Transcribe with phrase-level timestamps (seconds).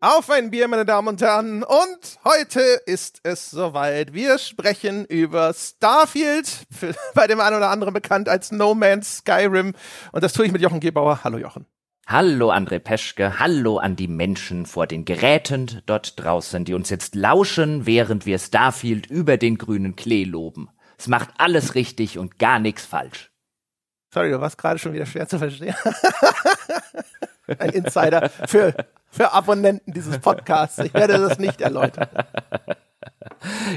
[0.00, 1.62] Auf ein Bier, meine Damen und Herren.
[1.62, 4.12] Und heute ist es soweit.
[4.12, 6.66] Wir sprechen über Starfield,
[7.14, 9.72] bei dem einen oder anderen bekannt als No Man's Skyrim.
[10.12, 11.24] Und das tue ich mit Jochen Gebauer.
[11.24, 11.64] Hallo Jochen.
[12.06, 17.14] Hallo André Peschke, hallo an die Menschen vor den Geräten dort draußen, die uns jetzt
[17.14, 20.68] lauschen, während wir Starfield über den grünen Klee loben.
[20.98, 23.32] Es macht alles richtig und gar nichts falsch.
[24.12, 25.74] Sorry, du warst gerade schon wieder schwer zu verstehen.
[27.58, 28.74] Ein Insider für,
[29.16, 30.78] für Abonnenten dieses Podcasts.
[30.78, 32.08] Ich werde das nicht erläutern.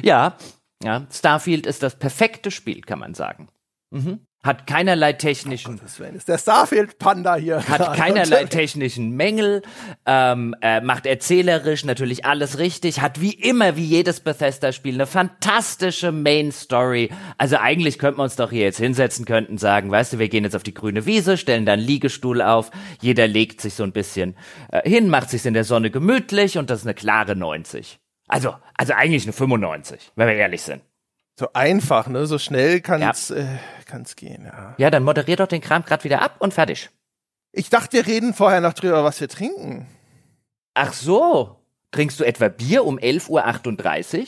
[0.04, 0.36] Ja,
[0.84, 3.50] ja, Starfield ist das perfekte Spiel, kann man sagen.
[3.92, 4.26] Mhm.
[4.42, 5.82] Hat keinerlei technischen.
[5.84, 7.68] Oh ist der Starfield Panda hier.
[7.68, 9.64] Hat keinerlei technischen Mängel,
[10.06, 16.14] ähm, äh, macht erzählerisch natürlich alles richtig, hat wie immer, wie jedes Bethesda-Spiel, eine fantastische
[16.14, 17.10] Main Story.
[17.38, 20.46] Also eigentlich könnten wir uns doch hier jetzt hinsetzen, könnten sagen, weißt du, wir gehen
[20.46, 23.92] jetzt auf die grüne Wiese, stellen da einen Liegestuhl auf, jeder legt sich so ein
[23.92, 24.38] bisschen
[24.72, 28.00] äh, hin, macht sich in der Sonne gemütlich und das ist eine klare 90.
[28.30, 30.81] Also, also eigentlich eine 95, wenn wir ehrlich sind.
[31.40, 32.26] So einfach, ne?
[32.26, 33.38] So schnell kann's, ja.
[33.38, 33.45] äh,
[33.86, 34.76] kann's gehen, ja.
[34.78, 36.90] Ja, dann moderier doch den Kram grad wieder ab und fertig.
[37.54, 39.88] Ich dachte, wir reden vorher noch drüber, was wir trinken.
[40.73, 41.56] Ach so.
[41.92, 44.26] Trinkst du etwa Bier um 11.38 Uhr?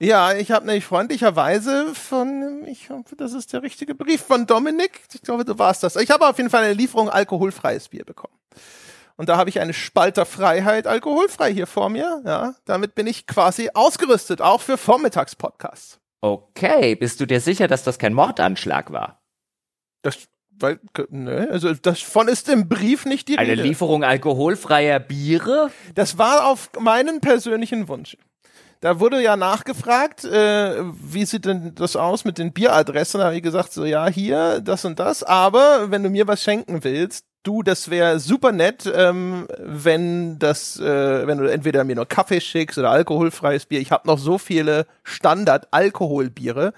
[0.00, 5.00] Ja, ich habe nämlich freundlicherweise von, ich hoffe, das ist der richtige Brief von Dominik.
[5.14, 5.96] Ich glaube, du warst das.
[5.96, 8.34] Ich habe auf jeden Fall eine Lieferung alkoholfreies Bier bekommen.
[9.16, 12.20] Und da habe ich eine Spalterfreiheit alkoholfrei hier vor mir.
[12.26, 16.00] Ja, damit bin ich quasi ausgerüstet, auch für Vormittagspodcasts.
[16.24, 19.22] Okay, bist du dir sicher, dass das kein Mordanschlag war?
[20.00, 20.80] Das, weil,
[21.10, 23.60] ne, also davon ist im Brief nicht die Eine Rede.
[23.60, 25.70] Eine Lieferung alkoholfreier Biere?
[25.94, 28.16] Das war auf meinen persönlichen Wunsch.
[28.84, 33.18] Da wurde ja nachgefragt, äh, wie sieht denn das aus mit den Bieradressen?
[33.18, 36.42] Da habe ich gesagt, so ja, hier, das und das, aber wenn du mir was
[36.42, 41.96] schenken willst, du, das wäre super nett, ähm, wenn das, äh, wenn du entweder mir
[41.96, 43.80] nur Kaffee schickst oder alkoholfreies Bier.
[43.80, 46.74] Ich habe noch so viele Standard-Alkoholbiere.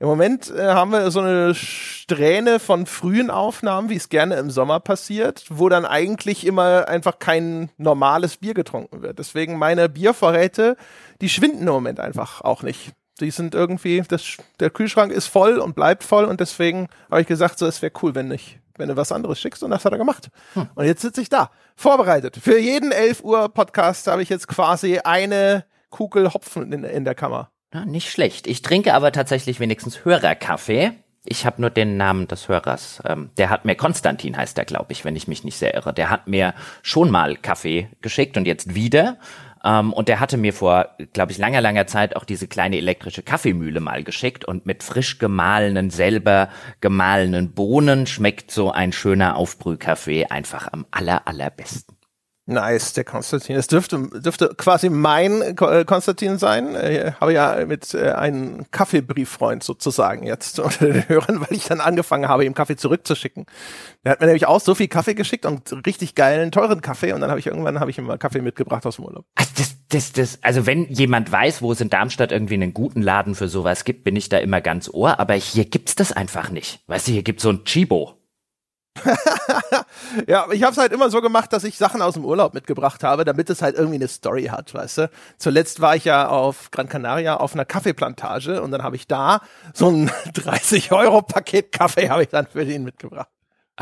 [0.00, 4.50] Im Moment äh, haben wir so eine Strähne von frühen Aufnahmen, wie es gerne im
[4.50, 9.18] Sommer passiert, wo dann eigentlich immer einfach kein normales Bier getrunken wird.
[9.18, 10.78] Deswegen meine Biervorräte,
[11.20, 12.92] die schwinden im Moment einfach auch nicht.
[13.20, 17.26] Die sind irgendwie, das, der Kühlschrank ist voll und bleibt voll und deswegen habe ich
[17.26, 19.62] gesagt, so es wäre cool, wenn ich wenn du was anderes schickst.
[19.62, 20.30] Und das hat er gemacht.
[20.54, 20.70] Hm.
[20.74, 22.38] Und jetzt sitze ich da, vorbereitet.
[22.42, 27.14] Für jeden 11 Uhr Podcast habe ich jetzt quasi eine Kugel Hopfen in, in der
[27.14, 27.50] Kammer.
[27.72, 28.46] Ja, nicht schlecht.
[28.48, 30.92] Ich trinke aber tatsächlich wenigstens Hörerkaffee.
[31.24, 33.00] Ich habe nur den Namen des Hörers.
[33.06, 35.92] Ähm, der hat mir, Konstantin heißt der, glaube ich, wenn ich mich nicht sehr irre.
[35.92, 39.18] Der hat mir schon mal Kaffee geschickt und jetzt wieder.
[39.62, 43.22] Ähm, und der hatte mir vor, glaube ich, langer, langer Zeit auch diese kleine elektrische
[43.22, 46.48] Kaffeemühle mal geschickt und mit frisch gemahlenen, selber
[46.80, 51.99] gemahlenen Bohnen schmeckt so ein schöner Aufbrühkaffee einfach am aller, allerbesten.
[52.50, 53.56] Nice, der Konstantin.
[53.56, 56.74] Es dürfte, dürfte quasi mein äh, Konstantin sein.
[56.74, 61.64] Ich äh, habe ja mit äh, einem Kaffeebrieffreund sozusagen jetzt unter den Hörern, weil ich
[61.64, 63.46] dann angefangen habe, ihm Kaffee zurückzuschicken.
[64.04, 67.20] Der hat mir nämlich auch so viel Kaffee geschickt und richtig geilen, teuren Kaffee und
[67.20, 69.24] dann habe ich irgendwann habe ich ihm mal Kaffee mitgebracht aus dem Urlaub.
[69.36, 73.02] Also das, das, das, also wenn jemand weiß, wo es in Darmstadt irgendwie einen guten
[73.02, 76.50] Laden für sowas gibt, bin ich da immer ganz ohr, aber hier gibt's das einfach
[76.50, 76.80] nicht.
[76.86, 78.19] Weißt du, hier gibt's so ein Chibo.
[80.26, 83.04] ja, ich habe es halt immer so gemacht, dass ich Sachen aus dem Urlaub mitgebracht
[83.04, 85.10] habe, damit es halt irgendwie eine Story hat, weißt du.
[85.38, 89.40] Zuletzt war ich ja auf Gran Canaria auf einer Kaffeeplantage und dann habe ich da
[89.72, 93.28] so ein 30 Euro Paket Kaffee habe ich dann für ihn mitgebracht.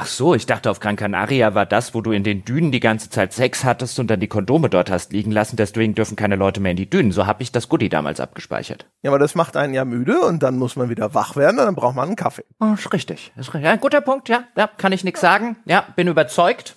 [0.01, 2.79] Ach so, ich dachte auf Gran Canaria war das, wo du in den Dünen die
[2.79, 6.37] ganze Zeit Sex hattest und dann die Kondome dort hast liegen lassen, deswegen dürfen keine
[6.37, 7.11] Leute mehr in die Dünen.
[7.11, 8.87] So habe ich das Goodie damals abgespeichert.
[9.03, 11.65] Ja, aber das macht einen ja müde und dann muss man wieder wach werden und
[11.65, 12.45] dann braucht man einen Kaffee.
[12.61, 13.33] Oh, ist richtig.
[13.37, 13.65] Ist richtig.
[13.65, 14.45] Ja, guter Punkt, ja.
[14.57, 15.57] Ja, kann ich nichts sagen.
[15.65, 16.77] Ja, bin überzeugt.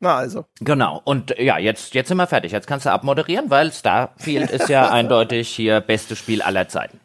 [0.00, 0.44] Na also.
[0.58, 1.00] Genau.
[1.04, 2.50] Und ja, jetzt, jetzt sind wir fertig.
[2.50, 6.98] Jetzt kannst du abmoderieren, weil Starfield ist ja eindeutig hier beste Spiel aller Zeiten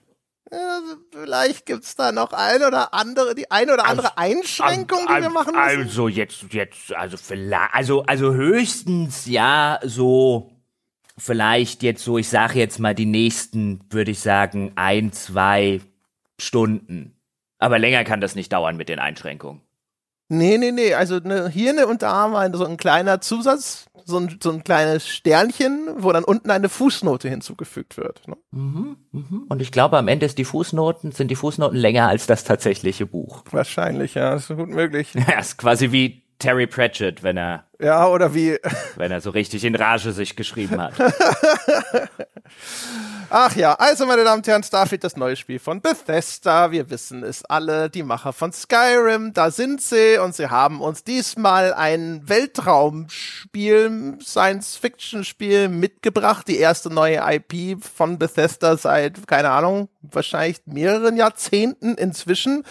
[1.12, 5.30] vielleicht gibt's da noch ein oder andere, die ein oder andere also, Einschränkung, die wir
[5.30, 5.80] machen müssen.
[5.82, 10.52] Also jetzt, jetzt, also vielleicht, also, also höchstens ja so,
[11.18, 15.82] vielleicht jetzt so, ich sage jetzt mal die nächsten, würde ich sagen, ein, zwei
[16.40, 17.16] Stunden.
[17.58, 19.62] Aber länger kann das nicht dauern mit den Einschränkungen.
[20.34, 20.94] Nee, nee, nee.
[20.94, 24.64] Also ne, hier ne, und da war so ein kleiner Zusatz, so ein, so ein
[24.64, 28.26] kleines Sternchen, wo dann unten eine Fußnote hinzugefügt wird.
[28.30, 28.38] Ne?
[28.52, 29.46] Mhm, mhm.
[29.50, 33.06] Und ich glaube, am Ende ist die Fußnoten, sind die Fußnoten länger als das tatsächliche
[33.06, 33.44] Buch.
[33.52, 35.14] Wahrscheinlich, ja, ist gut möglich.
[35.28, 37.66] Ja, ist quasi wie Terry Pratchett, wenn er.
[37.82, 38.58] Ja, oder wie.
[38.96, 40.94] Wenn er so richtig in Rage sich geschrieben hat.
[43.34, 46.72] Ach ja, also meine Damen und Herren, Starfield, das neue Spiel von Bethesda.
[46.72, 51.06] Wir wissen es alle, die Macher von Skyrim, da sind sie und sie haben uns
[51.06, 56.46] diesmal ein Weltraumspiel, Science-Fiction-Spiel mitgebracht.
[56.50, 62.66] Die erste neue IP von Bethesda seit, keine Ahnung, wahrscheinlich mehreren Jahrzehnten inzwischen.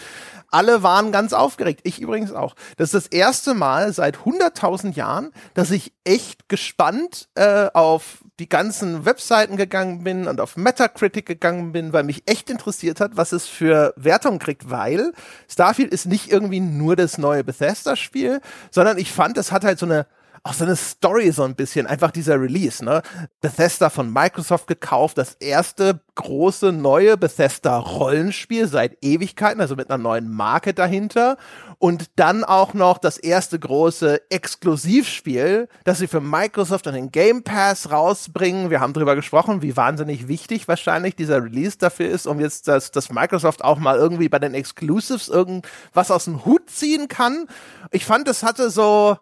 [0.51, 1.79] Alle waren ganz aufgeregt.
[1.85, 2.55] Ich übrigens auch.
[2.77, 8.49] Das ist das erste Mal seit 100.000 Jahren, dass ich echt gespannt äh, auf die
[8.49, 13.33] ganzen Webseiten gegangen bin und auf Metacritic gegangen bin, weil mich echt interessiert hat, was
[13.33, 15.13] es für Wertungen kriegt, weil
[15.47, 18.41] Starfield ist nicht irgendwie nur das neue Bethesda-Spiel,
[18.71, 20.07] sondern ich fand, es hat halt so eine
[20.43, 23.03] auch so eine Story so ein bisschen, einfach dieser Release, ne?
[23.41, 30.01] Bethesda von Microsoft gekauft, das erste große neue Bethesda Rollenspiel seit Ewigkeiten, also mit einer
[30.01, 31.37] neuen Marke dahinter
[31.77, 37.43] und dann auch noch das erste große Exklusivspiel, das sie für Microsoft und den Game
[37.43, 38.71] Pass rausbringen.
[38.71, 42.91] Wir haben drüber gesprochen, wie wahnsinnig wichtig wahrscheinlich dieser Release dafür ist, um jetzt, dass,
[42.91, 47.47] dass Microsoft auch mal irgendwie bei den Exclusives irgendwas aus dem Hut ziehen kann.
[47.91, 49.17] Ich fand, es hatte so,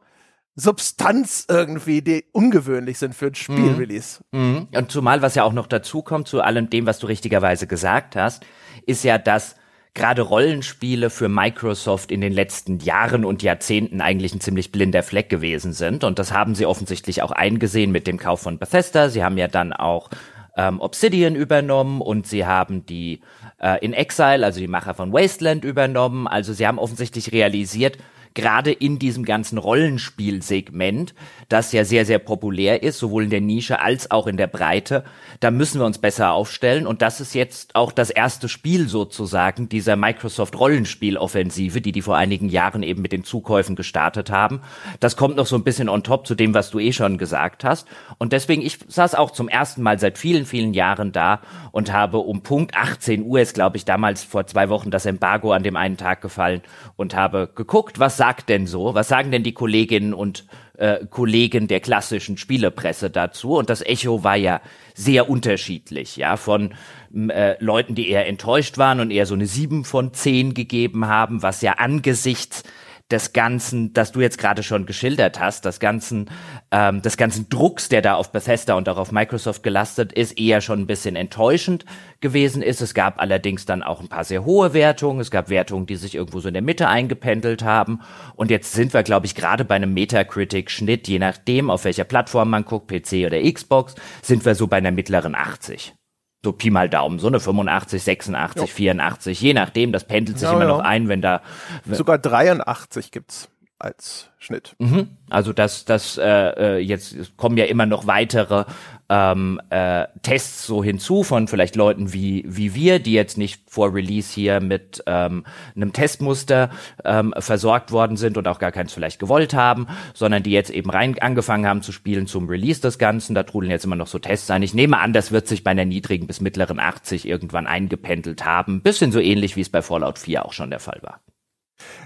[0.56, 4.22] Substanz irgendwie, die ungewöhnlich sind für ein Spielrelease.
[4.32, 4.42] Mhm.
[4.42, 4.68] mhm.
[4.76, 8.16] Und zumal, was ja auch noch dazu kommt, zu allem dem, was du richtigerweise gesagt
[8.16, 8.46] hast,
[8.86, 9.56] ist ja, dass
[9.94, 15.30] gerade Rollenspiele für Microsoft in den letzten Jahren und Jahrzehnten eigentlich ein ziemlich blinder Fleck
[15.30, 16.04] gewesen sind.
[16.04, 19.10] Und das haben sie offensichtlich auch eingesehen mit dem Kauf von Bethesda.
[19.10, 20.10] Sie haben ja dann auch
[20.56, 23.22] ähm, Obsidian übernommen und sie haben die
[23.60, 26.28] äh, in Exile, also die Macher von Wasteland übernommen.
[26.28, 27.98] Also sie haben offensichtlich realisiert,
[28.34, 31.14] gerade in diesem ganzen Rollenspielsegment,
[31.50, 35.04] das ja sehr, sehr populär ist, sowohl in der Nische als auch in der Breite,
[35.40, 36.86] da müssen wir uns besser aufstellen.
[36.86, 42.18] Und das ist jetzt auch das erste Spiel sozusagen dieser Microsoft Rollenspiel-Offensive, die die vor
[42.18, 44.62] einigen Jahren eben mit den Zukäufen gestartet haben.
[45.00, 47.64] Das kommt noch so ein bisschen on top zu dem, was du eh schon gesagt
[47.64, 47.88] hast.
[48.18, 51.42] Und deswegen, ich saß auch zum ersten Mal seit vielen, vielen Jahren da
[51.72, 55.52] und habe um Punkt 18 Uhr ist, glaube ich, damals vor zwei Wochen das Embargo
[55.52, 56.62] an dem einen Tag gefallen
[56.96, 58.94] und habe geguckt, was sagt denn so?
[58.96, 60.46] Was sagen denn die Kolleginnen und
[60.78, 63.56] äh, Kollegen der klassischen Spielepresse dazu?
[63.56, 64.60] Und das Echo war ja
[64.94, 66.74] sehr unterschiedlich, ja, von
[67.16, 71.44] äh, Leuten, die eher enttäuscht waren und eher so eine sieben von zehn gegeben haben,
[71.44, 72.64] was ja angesichts
[73.12, 76.30] des Ganzen, das du jetzt gerade schon geschildert hast, des ganzen,
[76.72, 80.62] ähm, des ganzen Drucks, der da auf Bethesda und auch auf Microsoft gelastet ist, eher
[80.62, 81.86] schon ein bisschen enttäuschend
[82.22, 82.82] gewesen ist.
[82.82, 85.22] Es gab allerdings dann auch ein paar sehr hohe Wertungen.
[85.22, 88.02] Es gab Wertungen, die sich irgendwo so in der Mitte eingependelt haben.
[88.36, 92.52] Und jetzt sind wir, glaube ich, gerade bei einem Metacritic-Schnitt, je nachdem, auf welcher Plattform
[92.52, 95.96] man guckt, PC oder Xbox, sind wir so bei einer mittleren 80
[96.44, 98.68] so Pi mal Daumen, so eine 85, 86, jo.
[98.68, 100.70] 84, je nachdem, das pendelt sich ja, immer ja.
[100.70, 101.42] noch ein, wenn da.
[101.86, 104.76] Sogar 83 gibt's als Schnitt.
[104.80, 105.10] Mhm.
[105.30, 108.66] Also das, das äh, äh, jetzt kommen ja immer noch weitere
[109.10, 113.94] ähm, äh, Tests so hinzu von vielleicht Leuten wie wie wir, die jetzt nicht vor
[113.94, 115.46] Release hier mit ähm,
[115.76, 116.70] einem Testmuster
[117.04, 120.90] ähm, versorgt worden sind und auch gar keins vielleicht gewollt haben, sondern die jetzt eben
[120.90, 123.34] rein angefangen haben zu spielen zum Release des Ganzen.
[123.34, 124.64] Da trudeln jetzt immer noch so Tests ein.
[124.64, 128.82] Ich nehme an, das wird sich bei einer niedrigen bis mittleren 80 irgendwann eingependelt haben.
[128.82, 131.22] Bisschen so ähnlich wie es bei Fallout 4 auch schon der Fall war.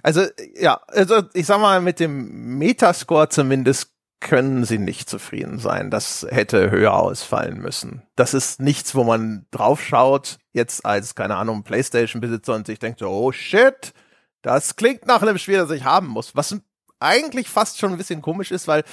[0.04, 0.26] Also,
[0.56, 3.93] ja, also ich sag mal, mit dem Metascore zumindest
[4.24, 5.92] können sie nicht zufrieden sein.
[5.92, 8.02] Das hätte höher ausfallen müssen.
[8.16, 13.32] Das ist nichts, wo man draufschaut, jetzt als, keine Ahnung, Playstation-Besitzer und sich denkt, oh
[13.32, 13.94] shit,
[14.42, 16.36] das klingt nach einem Spiel, das ich haben muss.
[16.36, 16.56] Was
[17.00, 18.84] eigentlich fast schon ein bisschen komisch ist, weil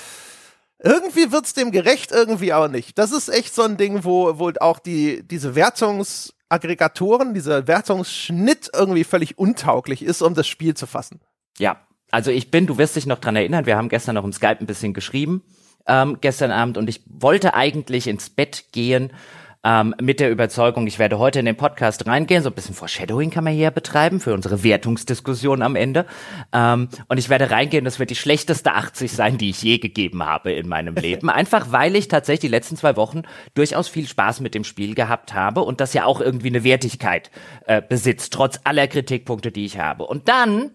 [0.82, 2.98] irgendwie wird's dem gerecht, irgendwie auch nicht.
[2.98, 8.70] Das ist echt so ein Ding, wo, wo auch die, diese Wertungs- Aggregatoren, dieser Wertungsschnitt
[8.74, 11.20] irgendwie völlig untauglich ist, um das Spiel zu fassen.
[11.58, 14.32] Ja, also ich bin, du wirst dich noch dran erinnern, wir haben gestern noch im
[14.32, 15.42] Skype ein bisschen geschrieben,
[15.86, 19.12] ähm, gestern Abend, und ich wollte eigentlich ins Bett gehen
[19.62, 23.30] ähm, mit der Überzeugung, ich werde heute in den Podcast reingehen, so ein bisschen Foreshadowing
[23.30, 26.06] kann man hier betreiben für unsere Wertungsdiskussion am Ende.
[26.52, 30.24] Ähm, und ich werde reingehen, das wird die schlechteste 80 sein, die ich je gegeben
[30.24, 31.28] habe in meinem Leben.
[31.30, 33.22] Einfach weil ich tatsächlich die letzten zwei Wochen
[33.54, 37.30] durchaus viel Spaß mit dem Spiel gehabt habe und das ja auch irgendwie eine Wertigkeit
[37.66, 40.06] äh, besitzt, trotz aller Kritikpunkte, die ich habe.
[40.06, 40.70] Und dann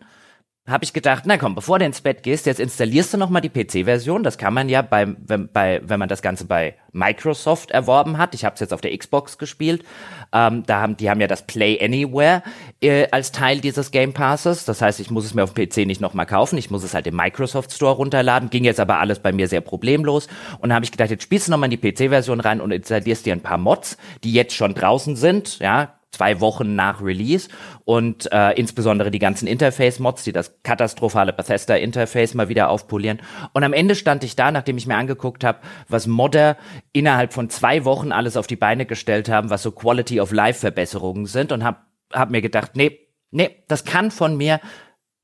[0.68, 3.40] habe ich gedacht, na komm, bevor du ins Bett gehst, jetzt installierst du noch mal
[3.40, 4.24] die PC-Version.
[4.24, 8.34] Das kann man ja bei, wenn, bei, wenn man das Ganze bei Microsoft erworben hat.
[8.34, 9.86] Ich habe es jetzt auf der Xbox gespielt.
[10.34, 12.42] Ähm, da haben, die haben ja das Play Anywhere
[12.82, 14.66] äh, als Teil dieses Game Passes.
[14.66, 16.58] Das heißt, ich muss es mir auf dem PC nicht noch mal kaufen.
[16.58, 18.50] Ich muss es halt im Microsoft Store runterladen.
[18.50, 20.28] Ging jetzt aber alles bei mir sehr problemlos.
[20.58, 22.72] Und da habe ich gedacht, jetzt spielst du noch mal in die PC-Version rein und
[22.72, 25.60] installierst dir ein paar Mods, die jetzt schon draußen sind.
[25.60, 27.50] Ja, zwei Wochen nach Release
[27.84, 33.22] und äh, insbesondere die ganzen Interface-Mods, die das katastrophale Bethesda-Interface mal wieder aufpolieren.
[33.54, 36.58] Und am Ende stand ich da, nachdem ich mir angeguckt habe, was Modder
[36.94, 41.26] innerhalb von zwei Wochen alles auf die Beine gestellt haben, was so Quality of Life-Verbesserungen
[41.26, 41.80] sind und habe
[42.14, 43.00] hab mir gedacht, nee,
[43.32, 44.60] nee, das kann von mir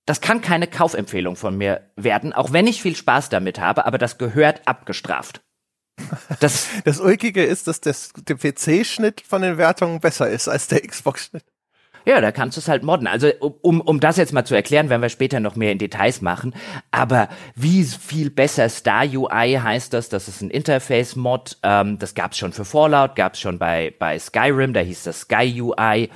[0.08, 3.98] das kann keine Kaufempfehlung von mir werden, auch wenn ich viel Spaß damit habe, aber
[4.00, 5.42] das gehört abgestraft.
[6.40, 10.82] Das, das Ulkige ist, dass das, der PC-Schnitt von den Wertungen besser ist als der
[10.82, 11.44] Xbox-Schnitt.
[12.06, 13.08] Ja, da kannst du es halt modden.
[13.08, 13.32] Also
[13.62, 16.56] um, um das jetzt mal zu erklären, werden wir später noch mehr in Details machen.
[16.90, 20.10] Aber wie viel besser Star UI heißt das?
[20.10, 21.60] Das ist ein Interface-Mod.
[21.64, 25.62] Ähm, das gab's schon für Fallout, gab's schon bei, bei Skyrim, da hieß das Sky
[25.62, 26.10] UI.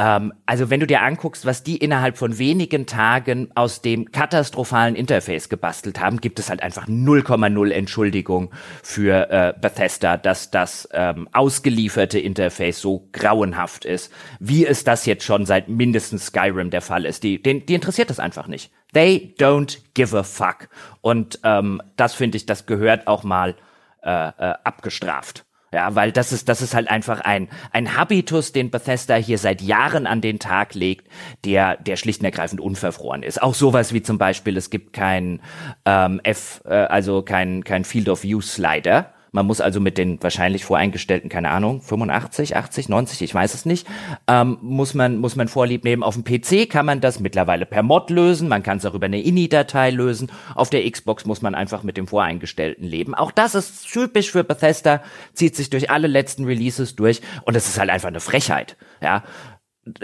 [0.00, 4.94] Ähm, also wenn du dir anguckst, was die innerhalb von wenigen Tagen aus dem katastrophalen
[4.94, 8.50] Interface gebastelt haben, gibt es halt einfach 0,0 Entschuldigung
[8.82, 15.24] für äh, Bethesda, dass das ähm, ausgelieferte Interface so grauenhaft ist, wie es das jetzt
[15.24, 17.22] schon seit mindestens Skyrim der Fall ist.
[17.22, 18.72] Die, den, die interessiert das einfach nicht.
[18.94, 20.70] They don't give a fuck.
[21.02, 23.54] Und ähm, das finde ich, das gehört auch mal
[24.02, 25.44] äh, äh, abgestraft.
[25.72, 29.62] Ja, weil das ist, das ist halt einfach ein, ein Habitus, den Bethesda hier seit
[29.62, 31.06] Jahren an den Tag legt,
[31.44, 33.40] der, der schlicht und ergreifend unverfroren ist.
[33.40, 35.40] Auch sowas wie zum Beispiel, es gibt kein
[35.84, 40.22] ähm, F, äh, also kein, kein Field of View Slider man muss also mit den
[40.22, 43.86] wahrscheinlich voreingestellten, keine Ahnung, 85, 80, 90, ich weiß es nicht,
[44.26, 46.02] ähm, muss man muss man Vorlieb nehmen.
[46.02, 48.48] Auf dem PC kann man das mittlerweile per Mod lösen.
[48.48, 50.30] Man kann es auch über eine INI-Datei lösen.
[50.54, 53.14] Auf der Xbox muss man einfach mit dem voreingestellten leben.
[53.14, 55.02] Auch das ist typisch für Bethesda,
[55.34, 58.76] zieht sich durch alle letzten Releases durch und es ist halt einfach eine Frechheit.
[59.00, 59.24] Ja,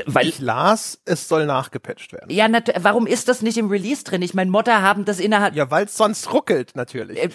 [0.06, 2.30] weil ich las, es soll nachgepatcht werden.
[2.30, 2.48] Ja,
[2.80, 4.22] warum ist das nicht im Release drin?
[4.22, 5.54] Ich meine, Modder haben das innerhalb.
[5.54, 7.18] Ja, weil es sonst ruckelt natürlich.
[7.18, 7.30] Äh,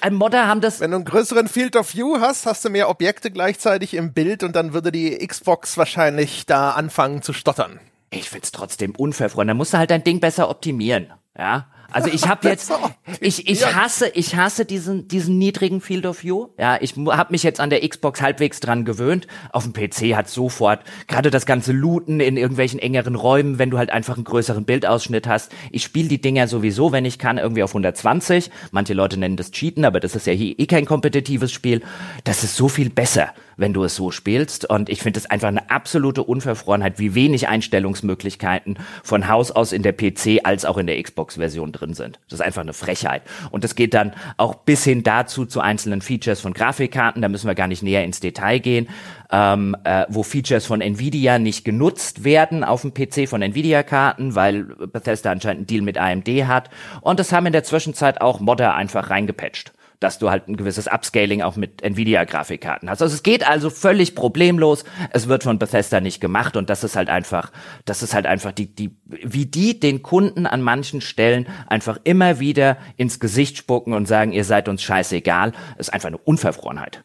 [0.00, 0.80] äh, Modder haben das.
[0.80, 4.42] Wenn du einen größeren Field of View hast, hast du mehr Objekte gleichzeitig im Bild
[4.42, 7.80] und dann würde die Xbox wahrscheinlich da anfangen zu stottern.
[8.10, 9.50] Ich find's trotzdem unverfreund.
[9.50, 11.12] Dann musst du halt dein Ding besser optimieren.
[11.36, 11.66] Ja.
[11.92, 12.72] Also ich habe jetzt,
[13.20, 16.48] ich, ich hasse, ich hasse diesen, diesen niedrigen Field of View.
[16.58, 19.26] Ja, ich habe mich jetzt an der Xbox halbwegs dran gewöhnt.
[19.52, 23.78] Auf dem PC hat sofort gerade das ganze Looten in irgendwelchen engeren Räumen, wenn du
[23.78, 25.52] halt einfach einen größeren Bildausschnitt hast.
[25.70, 28.50] Ich spiele die Dinger sowieso, wenn ich kann, irgendwie auf 120.
[28.70, 31.82] Manche Leute nennen das Cheaten, aber das ist ja hier eh kein kompetitives Spiel.
[32.24, 34.68] Das ist so viel besser wenn du es so spielst.
[34.68, 39.82] Und ich finde es einfach eine absolute Unverfrorenheit, wie wenig Einstellungsmöglichkeiten von Haus aus in
[39.82, 42.18] der PC als auch in der Xbox-Version drin sind.
[42.28, 43.22] Das ist einfach eine Frechheit.
[43.50, 47.22] Und das geht dann auch bis hin dazu zu einzelnen Features von Grafikkarten.
[47.22, 48.88] Da müssen wir gar nicht näher ins Detail gehen,
[49.30, 54.64] ähm, äh, wo Features von Nvidia nicht genutzt werden auf dem PC von Nvidia-Karten, weil
[54.64, 56.70] Bethesda anscheinend einen Deal mit AMD hat.
[57.00, 60.86] Und das haben in der Zwischenzeit auch Modder einfach reingepatcht dass du halt ein gewisses
[60.88, 63.02] Upscaling auch mit Nvidia-Grafikkarten hast.
[63.02, 64.84] Also es geht also völlig problemlos.
[65.10, 67.52] Es wird von Bethesda nicht gemacht und das ist halt einfach,
[67.84, 72.40] das ist halt einfach die, die, wie die den Kunden an manchen Stellen einfach immer
[72.40, 77.04] wieder ins Gesicht spucken und sagen, ihr seid uns scheißegal, ist einfach eine Unverfrorenheit.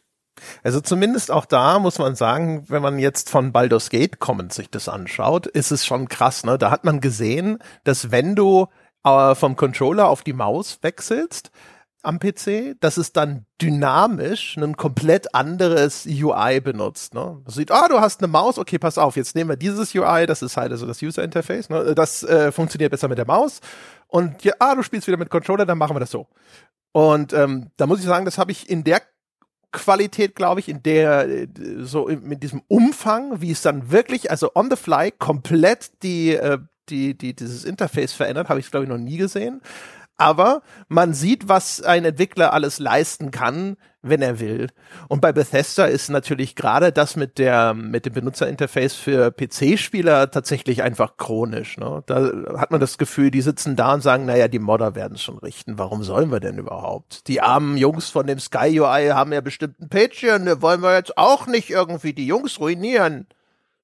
[0.62, 4.70] Also zumindest auch da muss man sagen, wenn man jetzt von Baldur's Gate kommend sich
[4.70, 6.58] das anschaut, ist es schon krass, ne?
[6.58, 8.66] Da hat man gesehen, dass wenn du
[9.04, 11.50] äh, vom Controller auf die Maus wechselst,
[12.02, 17.14] am PC, dass es dann dynamisch ein komplett anderes UI benutzt.
[17.14, 17.40] Ne?
[17.44, 20.26] Das sieht, ah, du hast eine Maus, okay, pass auf, jetzt nehmen wir dieses UI,
[20.26, 21.94] das ist halt also das User Interface, ne?
[21.94, 23.60] das äh, funktioniert besser mit der Maus.
[24.08, 26.26] Und ja, ah, du spielst wieder mit Controller, dann machen wir das so.
[26.90, 29.00] Und ähm, da muss ich sagen, das habe ich in der
[29.70, 31.48] Qualität, glaube ich, in der, äh,
[31.80, 36.58] so mit diesem Umfang, wie es dann wirklich, also on the fly, komplett die, äh,
[36.88, 39.62] die, die, dieses Interface verändert, habe ich, glaube ich, noch nie gesehen
[40.16, 44.68] aber man sieht, was ein Entwickler alles leisten kann, wenn er will.
[45.08, 50.82] Und bei Bethesda ist natürlich gerade das mit der mit dem Benutzerinterface für PC-Spieler tatsächlich
[50.82, 51.78] einfach chronisch.
[51.78, 52.02] Ne?
[52.06, 55.22] Da hat man das Gefühl, die sitzen da und sagen, naja, die Modder werden es
[55.22, 55.78] schon richten.
[55.78, 57.28] Warum sollen wir denn überhaupt?
[57.28, 60.46] Die armen Jungs von dem Sky UI haben ja bestimmt ein Patreon.
[60.46, 63.26] Da wollen wir jetzt auch nicht irgendwie die Jungs ruinieren.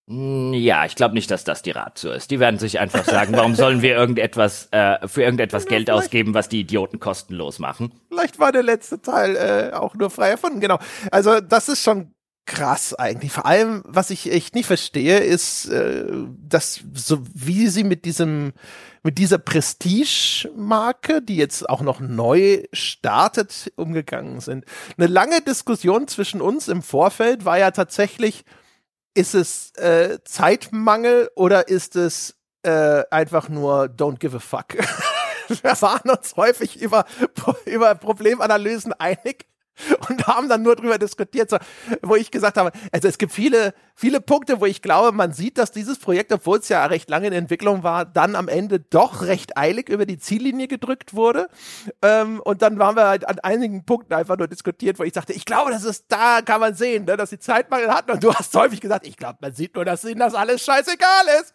[0.08, 2.30] Hm, ja, ich glaube nicht, dass das die Ratio ist.
[2.30, 6.32] Die werden sich einfach sagen, warum sollen wir irgendetwas äh, für irgendetwas ja, Geld ausgeben,
[6.32, 7.92] was die Idioten kostenlos machen?
[8.08, 10.78] Vielleicht war der letzte Teil äh, auch nur frei erfunden, genau.
[11.10, 12.14] Also das ist schon
[12.46, 13.32] krass eigentlich.
[13.32, 16.06] Vor allem, was ich echt nicht verstehe, ist, äh,
[16.48, 18.54] dass so wie sie mit diesem
[19.04, 24.64] mit dieser Prestige-Marke, die jetzt auch noch neu startet, umgegangen sind.
[24.96, 28.44] Eine lange Diskussion zwischen uns im Vorfeld war ja tatsächlich,
[29.14, 34.74] ist es äh, Zeitmangel oder ist es äh, einfach nur don't give a fuck?
[35.48, 37.04] Wir waren uns häufig über,
[37.64, 39.46] über Problemanalysen einig.
[40.08, 41.58] und haben dann nur drüber diskutiert, so,
[42.02, 45.58] wo ich gesagt habe, also es gibt viele, viele Punkte, wo ich glaube, man sieht,
[45.58, 49.22] dass dieses Projekt, obwohl es ja recht lange in Entwicklung war, dann am Ende doch
[49.22, 51.48] recht eilig über die Ziellinie gedrückt wurde.
[52.02, 55.32] Ähm, und dann waren wir halt an einigen Punkten einfach nur diskutiert, wo ich sagte,
[55.32, 58.10] ich glaube, das ist, da kann man sehen, ne, dass sie Zeitmangel hatten.
[58.10, 61.24] Und du hast häufig gesagt, ich glaube, man sieht nur, dass ihnen das alles scheißegal
[61.40, 61.54] ist.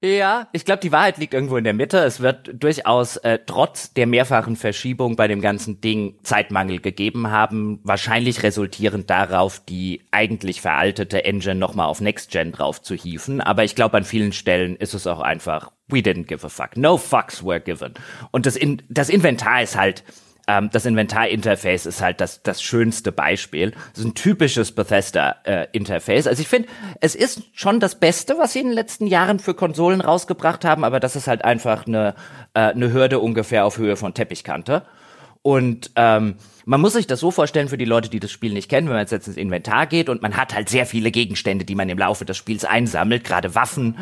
[0.00, 1.98] Ja, ich glaube, die Wahrheit liegt irgendwo in der Mitte.
[1.98, 7.80] Es wird durchaus äh, trotz der mehrfachen Verschiebung bei dem ganzen Ding Zeitmangel gegeben haben,
[7.82, 13.40] wahrscheinlich resultierend darauf, die eigentlich veraltete Engine nochmal auf Next Gen drauf zu hieven.
[13.40, 16.76] Aber ich glaube, an vielen Stellen ist es auch einfach, we didn't give a fuck.
[16.76, 17.94] No fucks were given.
[18.30, 20.04] Und das, in das Inventar ist halt
[20.48, 23.72] ähm, das Inventar-Interface ist halt das, das schönste Beispiel.
[23.92, 26.26] Das ist ein typisches Bethesda-Interface.
[26.26, 26.68] Äh, also ich finde,
[27.00, 30.84] es ist schon das Beste, was sie in den letzten Jahren für Konsolen rausgebracht haben,
[30.84, 32.14] aber das ist halt einfach eine,
[32.54, 34.82] äh, eine Hürde ungefähr auf Höhe von Teppichkante.
[35.42, 38.68] Und ähm, man muss sich das so vorstellen für die Leute, die das Spiel nicht
[38.68, 41.74] kennen, wenn man jetzt ins Inventar geht und man hat halt sehr viele Gegenstände, die
[41.74, 43.96] man im Laufe des Spiels einsammelt, gerade Waffen,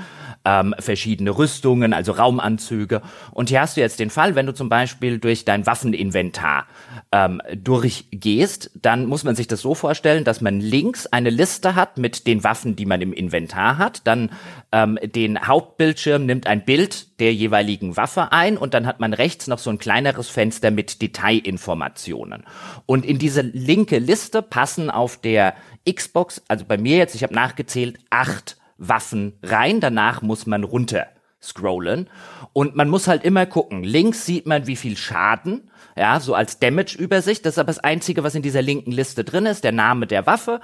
[0.46, 3.02] ähm, verschiedene Rüstungen, also Raumanzüge.
[3.32, 6.66] Und hier hast du jetzt den Fall, wenn du zum Beispiel durch dein Waffeninventar
[7.10, 11.98] ähm, durchgehst, dann muss man sich das so vorstellen, dass man links eine Liste hat
[11.98, 14.30] mit den Waffen, die man im Inventar hat, dann
[14.70, 19.48] ähm, den Hauptbildschirm nimmt ein Bild der jeweiligen Waffe ein und dann hat man rechts
[19.48, 22.44] noch so ein kleineres Fenster mit Detailinformationen.
[22.86, 25.54] Und in diese linke Liste passen auf der
[25.90, 31.06] Xbox, also bei mir jetzt, ich habe nachgezählt, acht Waffen rein, danach muss man runter
[31.42, 32.08] scrollen
[32.52, 33.84] und man muss halt immer gucken.
[33.84, 37.44] Links sieht man, wie viel Schaden, ja, so als Damage-Übersicht.
[37.44, 40.26] Das ist aber das Einzige, was in dieser linken Liste drin ist, der Name der
[40.26, 40.60] Waffe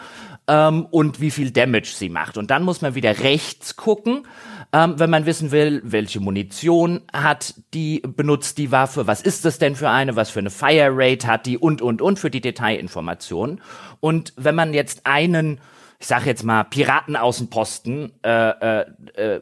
[0.48, 2.36] ähm, und wie viel Damage sie macht.
[2.36, 4.26] Und dann muss man wieder rechts gucken,
[4.72, 9.58] ähm, wenn man wissen will, welche Munition hat die, benutzt die Waffe, was ist das
[9.58, 12.40] denn für eine, was für eine Fire Rate hat die und, und, und für die
[12.40, 13.60] Detailinformationen.
[14.00, 15.60] Und wenn man jetzt einen
[16.02, 19.40] ich sage jetzt mal, Piratenaußenposten äh, äh, äh,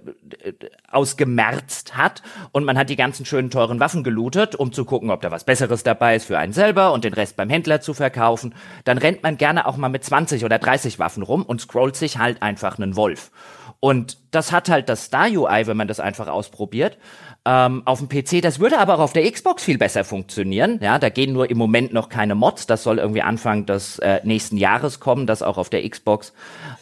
[0.91, 5.23] ausgemerzt hat und man hat die ganzen schönen teuren Waffen gelootet, um zu gucken, ob
[5.23, 8.55] da was Besseres dabei ist für einen selber und den Rest beim Händler zu verkaufen,
[8.85, 12.19] dann rennt man gerne auch mal mit 20 oder 30 Waffen rum und scrollt sich
[12.19, 13.31] halt einfach einen Wolf.
[13.81, 16.99] Und das hat halt das Star-UI, wenn man das einfach ausprobiert
[17.45, 18.43] ähm, auf dem PC.
[18.43, 20.79] Das würde aber auch auf der Xbox viel besser funktionieren.
[20.83, 22.67] Ja, da gehen nur im Moment noch keine Mods.
[22.67, 26.33] Das soll irgendwie Anfang des äh, nächsten Jahres kommen, dass auch auf der Xbox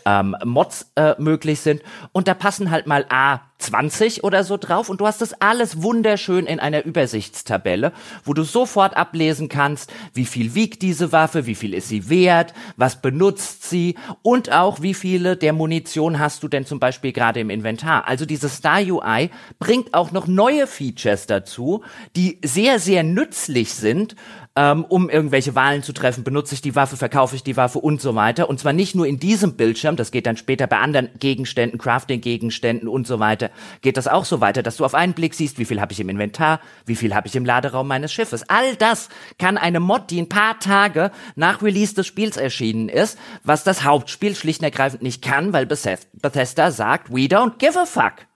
[0.04, 1.82] ähm, Mods äh, möglich sind.
[2.12, 5.82] Und da passen halt mal A 20 oder so drauf und du hast das alles
[5.82, 7.92] wunderschön in einer Übersichtstabelle,
[8.24, 12.54] wo du sofort ablesen kannst, wie viel wiegt diese Waffe, wie viel ist sie wert,
[12.76, 17.40] was benutzt sie und auch wie viele der Munition hast du denn zum Beispiel gerade
[17.40, 18.06] im Inventar.
[18.06, 21.82] Also dieses Star UI bringt auch noch neue Features dazu,
[22.14, 24.14] die sehr, sehr nützlich sind,
[24.58, 28.00] ähm, um irgendwelche Wahlen zu treffen, benutze ich die Waffe, verkaufe ich die Waffe und
[28.00, 28.48] so weiter.
[28.48, 32.88] Und zwar nicht nur in diesem Bildschirm, das geht dann später bei anderen Gegenständen, Crafting-Gegenständen
[32.88, 33.50] und so weiter,
[33.82, 36.00] geht das auch so weiter, dass du auf einen Blick siehst, wie viel habe ich
[36.00, 38.48] im Inventar, wie viel habe ich im Laderaum meines Schiffes.
[38.48, 43.16] All das kann eine Mod, die ein paar Tage nach Release des Spiels erschienen ist,
[43.44, 47.86] was das Hauptspiel schlicht und ergreifend nicht kann, weil Bethesda sagt, we don't give a
[47.86, 48.26] fuck.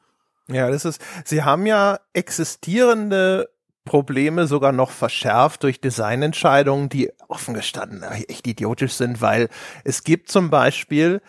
[0.49, 3.49] Ja, das ist, sie haben ja existierende
[3.85, 9.49] Probleme sogar noch verschärft durch Designentscheidungen, die offen gestanden echt idiotisch sind, weil
[9.85, 11.21] es gibt zum Beispiel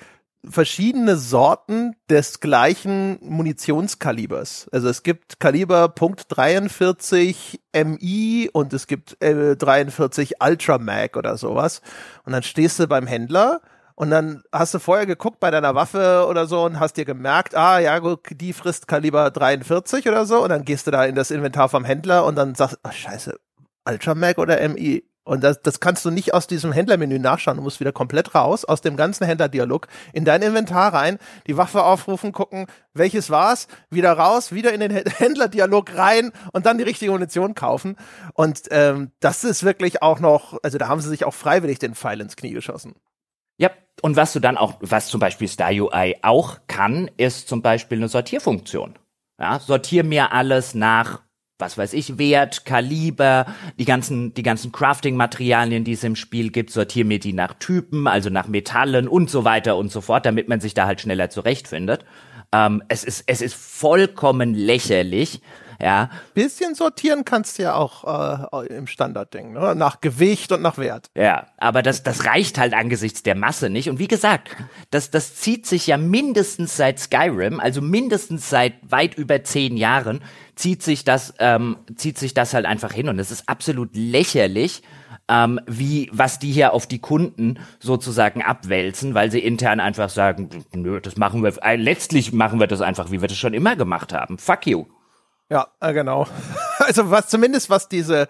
[0.47, 4.67] verschiedene Sorten des gleichen Munitionskalibers.
[4.71, 11.37] Also es gibt Kaliber Punkt .43 MI und es gibt äh, 43 Ultra Mag oder
[11.37, 11.81] sowas.
[12.25, 13.61] Und dann stehst du beim Händler
[13.95, 17.56] und dann hast du vorher geguckt bei deiner Waffe oder so und hast dir gemerkt,
[17.56, 21.15] ah ja, gut, die frisst Kaliber 43 oder so und dann gehst du da in
[21.15, 23.36] das Inventar vom Händler und dann sagst, ach scheiße,
[23.86, 25.03] Ultramag oder MI?
[25.25, 27.56] Und das, das kannst du nicht aus diesem Händlermenü nachschauen.
[27.56, 31.84] Du musst wieder komplett raus aus dem ganzen Händlerdialog in dein Inventar rein, die Waffe
[31.84, 37.12] aufrufen, gucken, welches war's, wieder raus, wieder in den Händlerdialog rein und dann die richtige
[37.12, 37.95] Munition kaufen.
[38.34, 41.95] Und ähm, das ist wirklich auch noch, also da haben sie sich auch freiwillig den
[41.95, 42.93] Pfeil ins Knie geschossen.
[43.57, 47.61] Ja, und was du dann auch, was zum Beispiel Star UI auch kann, ist zum
[47.61, 48.97] Beispiel eine Sortierfunktion.
[49.39, 51.21] Ja, sortier mir alles nach,
[51.59, 53.45] was weiß ich, Wert, Kaliber,
[53.79, 58.07] die ganzen, die ganzen Crafting-Materialien, die es im Spiel gibt, sortier mir die nach Typen,
[58.07, 61.29] also nach Metallen und so weiter und so fort, damit man sich da halt schneller
[61.29, 62.05] zurechtfindet.
[62.53, 65.41] Ähm, es ist, es ist vollkommen lächerlich,
[65.83, 66.09] Ja.
[66.33, 69.75] Bisschen sortieren kannst du ja auch äh, im Standardding, ne?
[69.75, 71.09] nach Gewicht und nach Wert.
[71.13, 73.89] Ja, aber das, das reicht halt angesichts der Masse nicht.
[73.89, 74.55] Und wie gesagt,
[74.91, 80.21] das, das zieht sich ja mindestens seit Skyrim, also mindestens seit weit über zehn Jahren,
[80.55, 83.09] zieht sich das, ähm, zieht sich das halt einfach hin.
[83.09, 84.83] Und es ist absolut lächerlich,
[85.27, 90.49] ähm, wie was die hier auf die Kunden sozusagen abwälzen, weil sie intern einfach sagen,
[90.73, 93.75] nö, das machen wir, äh, letztlich machen wir das einfach, wie wir das schon immer
[93.75, 94.37] gemacht haben.
[94.37, 94.85] Fuck you.
[95.49, 96.27] Ja, äh, genau.
[96.79, 98.27] Also was zumindest was diese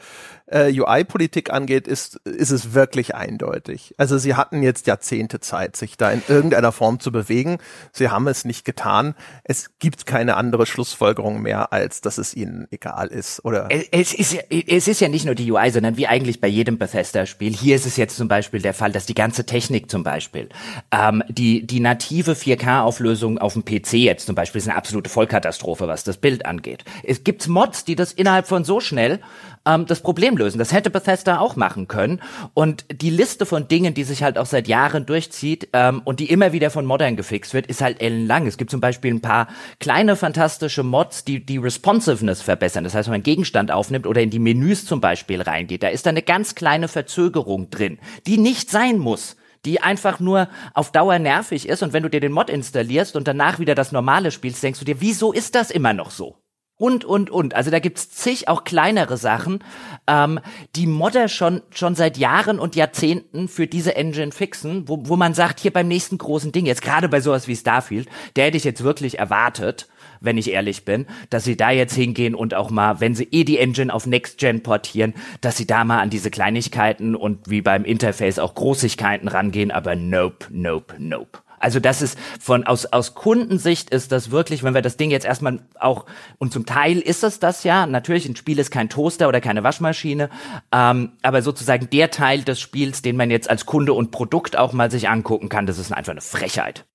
[0.47, 3.95] äh, UI-Politik angeht, ist, ist es wirklich eindeutig.
[3.97, 7.57] Also sie hatten jetzt Jahrzehnte Zeit, sich da in irgendeiner Form zu bewegen.
[7.91, 9.15] Sie haben es nicht getan.
[9.43, 13.43] Es gibt keine andere Schlussfolgerung mehr, als dass es ihnen egal ist.
[13.45, 16.47] Oder es, ist, ja, es ist ja nicht nur die UI, sondern wie eigentlich bei
[16.47, 17.53] jedem Bethesda-Spiel.
[17.53, 20.49] Hier ist es jetzt zum Beispiel der Fall, dass die ganze Technik zum Beispiel,
[20.91, 25.87] ähm, die, die native 4K-Auflösung auf dem PC jetzt zum Beispiel ist eine absolute Vollkatastrophe,
[25.87, 26.83] was das Bild angeht.
[27.03, 29.19] Es gibt Mods, die das innerhalb von so schnell
[29.65, 30.59] ähm, das Problem lösen.
[30.59, 32.21] Das hätte Bethesda auch machen können.
[32.53, 36.29] Und die Liste von Dingen, die sich halt auch seit Jahren durchzieht ähm, und die
[36.29, 38.47] immer wieder von Modern gefixt wird, ist halt ellenlang.
[38.47, 39.47] Es gibt zum Beispiel ein paar
[39.79, 42.83] kleine fantastische Mods, die die Responsiveness verbessern.
[42.83, 45.89] Das heißt, wenn man einen Gegenstand aufnimmt oder in die Menüs zum Beispiel reingeht, da
[45.89, 50.91] ist da eine ganz kleine Verzögerung drin, die nicht sein muss die einfach nur auf
[50.91, 51.83] Dauer nervig ist.
[51.83, 54.83] Und wenn du dir den Mod installierst und danach wieder das normale spielst, denkst du
[54.85, 56.42] dir, wieso ist das immer noch so?
[56.83, 57.55] Und, und, und.
[57.55, 59.63] Also da gibt's zig auch kleinere Sachen,
[60.05, 60.41] ähm,
[60.75, 65.33] die Modder schon, schon seit Jahren und Jahrzehnten für diese Engine fixen, wo, wo man
[65.33, 68.65] sagt, hier beim nächsten großen Ding, jetzt gerade bei sowas wie Starfield, der hätte ich
[68.65, 69.87] jetzt wirklich erwartet,
[70.19, 73.45] wenn ich ehrlich bin, dass sie da jetzt hingehen und auch mal, wenn sie eh
[73.45, 77.61] die Engine auf Next Gen portieren, dass sie da mal an diese Kleinigkeiten und wie
[77.61, 81.42] beim Interface auch Großigkeiten rangehen, aber nope, nope, nope.
[81.63, 85.25] Also das ist von aus aus Kundensicht ist das wirklich, wenn wir das Ding jetzt
[85.25, 86.05] erstmal auch
[86.37, 87.87] und zum Teil ist es das ja.
[87.87, 90.29] Natürlich ein Spiel ist kein Toaster oder keine Waschmaschine,
[90.73, 94.73] ähm, aber sozusagen der Teil des Spiels, den man jetzt als Kunde und Produkt auch
[94.73, 96.85] mal sich angucken kann, das ist einfach eine Frechheit.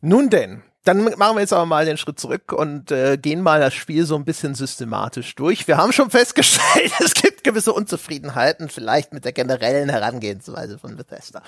[0.00, 3.58] Nun denn, dann machen wir jetzt aber mal den Schritt zurück und äh, gehen mal
[3.58, 5.66] das Spiel so ein bisschen systematisch durch.
[5.66, 11.42] Wir haben schon festgestellt, es gibt gewisse Unzufriedenheiten, vielleicht mit der generellen Herangehensweise von Bethesda.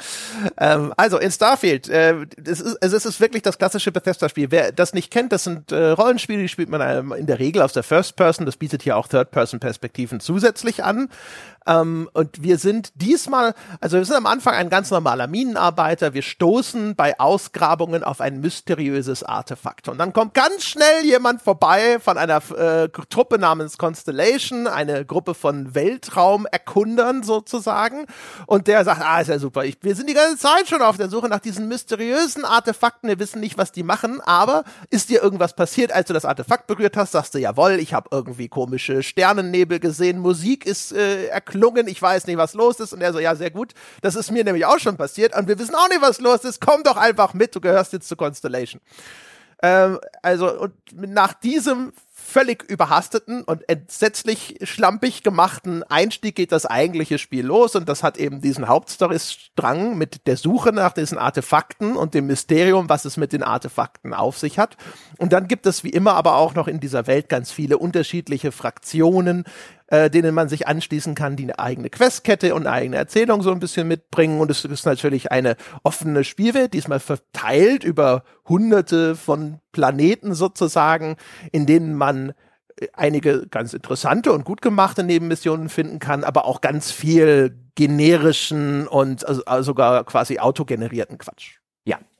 [0.56, 4.50] Ähm, also in Starfield, äh, es, ist, es ist wirklich das klassische Bethesda-Spiel.
[4.50, 7.60] Wer das nicht kennt, das sind äh, Rollenspiele, die spielt man ähm, in der Regel
[7.60, 8.46] aus der First Person.
[8.46, 11.10] Das bietet hier auch Third-Person-Perspektiven zusätzlich an.
[11.66, 16.14] Ähm, und wir sind diesmal, also wir sind am Anfang ein ganz normaler Minenarbeiter.
[16.14, 19.88] Wir stoßen bei Ausgrabungen auf ein mysteriöses Artefakt.
[19.88, 25.34] Und dann kommt ganz schnell jemand vorbei von einer äh, Truppe namens Constellation, eine Gruppe
[25.34, 28.06] von Weltraumerkundern sozusagen.
[28.46, 29.64] Und der sagt, ah, ist ja super.
[29.64, 33.08] Ich, wir sind die ganze Zeit schon auf der Suche nach diesen mysteriösen Artefakten.
[33.08, 36.66] Wir wissen nicht, was die machen, aber ist dir irgendwas passiert, als du das Artefakt
[36.66, 37.12] berührt hast?
[37.12, 40.18] Sagst du, jawohl, ich habe irgendwie komische Sternennebel gesehen.
[40.18, 41.88] Musik ist äh, erklungen.
[41.88, 42.92] Ich weiß nicht, was los ist.
[42.92, 43.72] Und er so, ja, sehr gut.
[44.02, 45.36] Das ist mir nämlich auch schon passiert.
[45.36, 46.60] Und wir wissen auch nicht, was los ist.
[46.60, 47.54] Komm doch einfach mit.
[47.54, 48.80] Du gehörst jetzt zu Constellation.
[49.62, 51.92] Ähm, also, und nach diesem
[52.26, 58.18] völlig überhasteten und entsetzlich schlampig gemachten Einstieg geht das eigentliche Spiel los und das hat
[58.18, 63.32] eben diesen Hauptstory-Strang mit der Suche nach diesen Artefakten und dem Mysterium, was es mit
[63.32, 64.76] den Artefakten auf sich hat.
[65.18, 68.50] Und dann gibt es wie immer aber auch noch in dieser Welt ganz viele unterschiedliche
[68.50, 69.44] Fraktionen,
[69.88, 73.52] äh, denen man sich anschließen kann, die eine eigene Questkette und eine eigene Erzählung so
[73.52, 74.40] ein bisschen mitbringen.
[74.40, 81.16] Und es ist natürlich eine offene Spielwelt, diesmal verteilt über hunderte von Planeten sozusagen,
[81.52, 82.32] in denen man
[82.80, 88.88] äh, einige ganz interessante und gut gemachte Nebenmissionen finden kann, aber auch ganz viel generischen
[88.88, 91.58] und also, also sogar quasi autogenerierten Quatsch.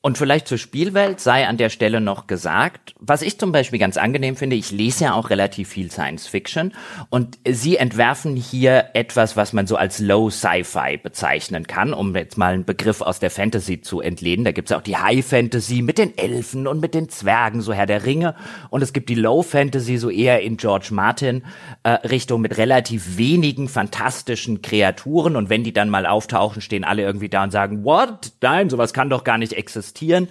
[0.06, 3.96] Und vielleicht zur Spielwelt sei an der Stelle noch gesagt, was ich zum Beispiel ganz
[3.96, 6.74] angenehm finde, ich lese ja auch relativ viel Science Fiction
[7.10, 12.38] und sie entwerfen hier etwas, was man so als Low Sci-Fi bezeichnen kann, um jetzt
[12.38, 14.44] mal einen Begriff aus der Fantasy zu entlehnen.
[14.44, 17.86] Da gibt's auch die High Fantasy mit den Elfen und mit den Zwergen, so Herr
[17.86, 18.36] der Ringe.
[18.70, 21.42] Und es gibt die Low Fantasy, so eher in George Martin
[21.82, 25.34] äh, Richtung mit relativ wenigen fantastischen Kreaturen.
[25.34, 28.34] Und wenn die dann mal auftauchen, stehen alle irgendwie da und sagen, what?
[28.40, 30.28] Nein, sowas kann doch gar nicht existieren existieren,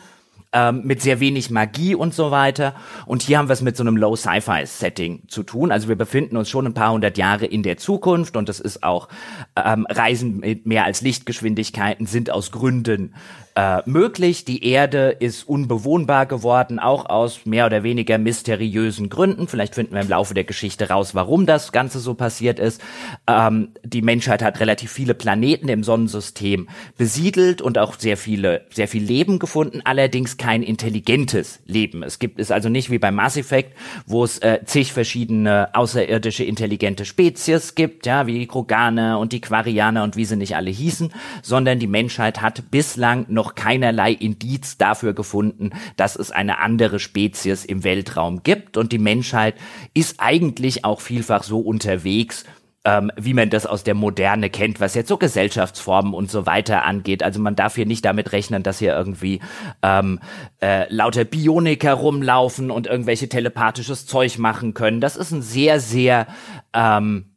[0.54, 2.75] ähm, mit sehr wenig Magie und so weiter.
[3.06, 5.71] Und hier haben wir es mit so einem Low-Sci-Fi-Setting zu tun.
[5.71, 8.84] Also wir befinden uns schon ein paar hundert Jahre in der Zukunft und es ist
[8.84, 9.10] auch
[9.56, 13.15] ähm, Reisen mit mehr als Lichtgeschwindigkeiten sind aus Gründen
[13.56, 14.46] äh, möglich.
[14.46, 19.48] Die Erde ist unbewohnbar geworden, auch aus mehr oder weniger mysteriösen Gründen.
[19.48, 22.82] Vielleicht finden wir im Laufe der Geschichte raus, warum das Ganze so passiert ist.
[23.28, 28.88] Ähm, die Menschheit hat relativ viele Planeten im Sonnensystem besiedelt und auch sehr viele, sehr
[28.88, 32.04] viel Leben gefunden, allerdings kein intelligentes Leben.
[32.04, 33.74] Es gibt es also nicht wie beim Mass Effect,
[34.06, 39.41] wo es äh, zig verschiedene außerirdische intelligente Spezies gibt, ja, wie die Kroganer und die
[39.41, 44.77] Quarianer und wie sie nicht alle hießen, sondern die Menschheit hat bislang noch keinerlei Indiz
[44.77, 49.53] dafür gefunden, dass es eine andere Spezies im Weltraum gibt und die Menschheit
[49.93, 52.45] ist eigentlich auch vielfach so unterwegs,
[52.86, 56.86] ähm, wie man das aus der Moderne kennt, was jetzt so Gesellschaftsformen und so weiter
[56.86, 57.23] angeht.
[57.23, 59.41] Also man darf hier nicht damit rechnen, dass hier irgendwie
[59.81, 60.19] ähm,
[60.62, 65.01] äh, lauter Bioniker rumlaufen und irgendwelche telepathisches Zeug machen können.
[65.01, 66.27] Das ist ein sehr, sehr
[66.73, 67.35] ähm, äh,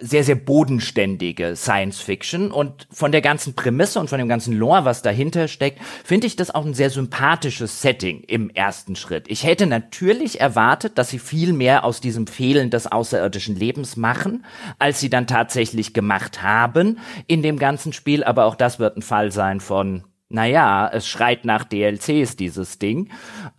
[0.00, 4.84] sehr, sehr bodenständige Science Fiction und von der ganzen Prämisse und von dem ganzen Lore,
[4.84, 9.24] was dahinter steckt, finde ich das auch ein sehr sympathisches Setting im ersten Schritt.
[9.28, 14.44] Ich hätte natürlich erwartet, dass sie viel mehr aus diesem Fehlen des außerirdischen Lebens machen,
[14.78, 19.02] als sie dann tatsächlich gemacht haben in dem ganzen Spiel, aber auch das wird ein
[19.02, 23.10] Fall sein von naja, es schreit nach DLCs, dieses Ding.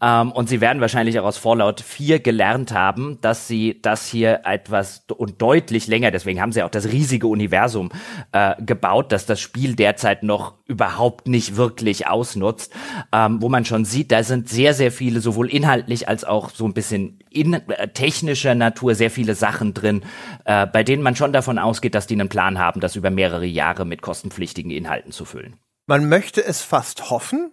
[0.01, 4.41] Ähm, und sie werden wahrscheinlich auch aus Fallout 4 gelernt haben, dass sie das hier
[4.45, 7.89] etwas und deutlich länger, deswegen haben sie auch das riesige Universum
[8.31, 12.73] äh, gebaut, dass das Spiel derzeit noch überhaupt nicht wirklich ausnutzt,
[13.11, 16.65] ähm, wo man schon sieht, da sind sehr, sehr viele, sowohl inhaltlich als auch so
[16.65, 20.03] ein bisschen in äh, technischer Natur, sehr viele Sachen drin,
[20.45, 23.45] äh, bei denen man schon davon ausgeht, dass die einen Plan haben, das über mehrere
[23.45, 25.55] Jahre mit kostenpflichtigen Inhalten zu füllen.
[25.85, 27.51] Man möchte es fast hoffen.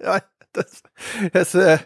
[0.52, 0.82] das,
[1.32, 1.78] das, äh,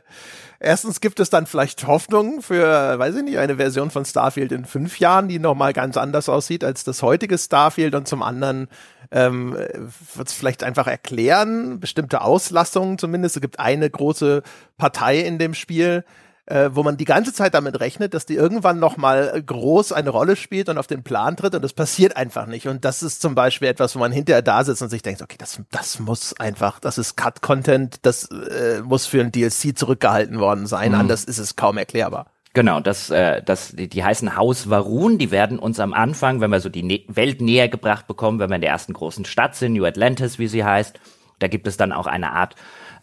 [0.58, 4.64] erstens gibt es dann vielleicht Hoffnung für, weiß ich nicht, eine Version von Starfield in
[4.64, 7.94] fünf Jahren, die nochmal ganz anders aussieht als das heutige Starfield.
[7.94, 8.68] Und zum anderen
[9.10, 13.36] ähm, wird es vielleicht einfach erklären, bestimmte Auslassungen zumindest.
[13.36, 14.42] Es gibt eine große
[14.78, 16.04] Partei in dem Spiel,
[16.50, 20.10] äh, wo man die ganze Zeit damit rechnet, dass die irgendwann noch mal groß eine
[20.10, 22.66] Rolle spielt und auf den Plan tritt und das passiert einfach nicht.
[22.66, 25.36] Und das ist zum Beispiel etwas, wo man hinterher da sitzt und sich denkt, okay,
[25.38, 30.66] das, das muss einfach, das ist Cut-Content, das äh, muss für ein DLC zurückgehalten worden
[30.66, 30.98] sein, mhm.
[30.98, 32.26] anders ist es kaum erklärbar.
[32.52, 36.50] Genau, das, äh, das, die, die heißen Haus Varun, die werden uns am Anfang, wenn
[36.50, 39.54] wir so die ne Welt näher gebracht bekommen, wenn wir in der ersten großen Stadt
[39.54, 40.98] sind, New Atlantis, wie sie heißt,
[41.38, 42.56] da gibt es dann auch eine Art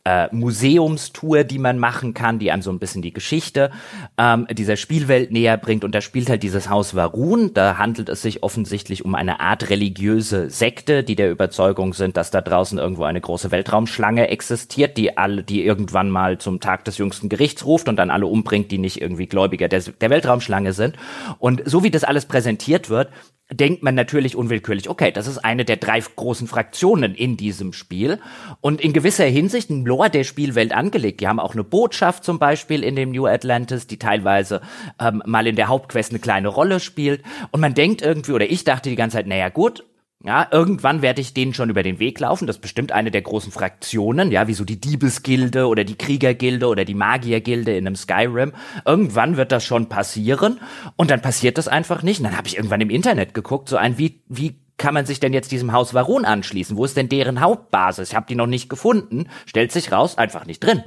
[0.07, 3.71] äh, Museumstour, die man machen kann, die einem so ein bisschen die Geschichte
[4.17, 5.83] ähm, dieser Spielwelt näher bringt.
[5.83, 7.53] Und da spielt halt dieses Haus Varun.
[7.53, 12.31] Da handelt es sich offensichtlich um eine Art religiöse Sekte, die der Überzeugung sind, dass
[12.31, 16.97] da draußen irgendwo eine große Weltraumschlange existiert, die alle, die irgendwann mal zum Tag des
[16.97, 20.95] jüngsten Gerichts ruft und dann alle umbringt, die nicht irgendwie Gläubiger der, der Weltraumschlange sind.
[21.37, 23.09] Und so wie das alles präsentiert wird,
[23.51, 28.19] denkt man natürlich unwillkürlich, okay, das ist eine der drei großen Fraktionen in diesem Spiel
[28.59, 31.21] und in gewisser Hinsicht ein Lore der Spielwelt angelegt.
[31.21, 34.61] Die haben auch eine Botschaft zum Beispiel in dem New Atlantis, die teilweise
[34.99, 38.65] ähm, mal in der Hauptquest eine kleine Rolle spielt und man denkt irgendwie, oder ich
[38.65, 39.85] dachte die ganze Zeit, naja gut,
[40.23, 42.47] ja, irgendwann werde ich denen schon über den Weg laufen.
[42.47, 46.67] Das ist bestimmt eine der großen Fraktionen, ja, wie so die Diebesgilde oder die Kriegergilde
[46.67, 48.53] oder die Magiergilde in einem Skyrim.
[48.83, 50.59] Irgendwann wird das schon passieren
[50.95, 52.19] und dann passiert das einfach nicht.
[52.19, 55.19] Und dann habe ich irgendwann im Internet geguckt, so ein wie wie kann man sich
[55.19, 56.77] denn jetzt diesem Haus Varun anschließen?
[56.77, 58.09] Wo ist denn deren Hauptbasis?
[58.09, 59.27] Ich habe die noch nicht gefunden.
[59.45, 60.83] Stellt sich raus, einfach nicht drin.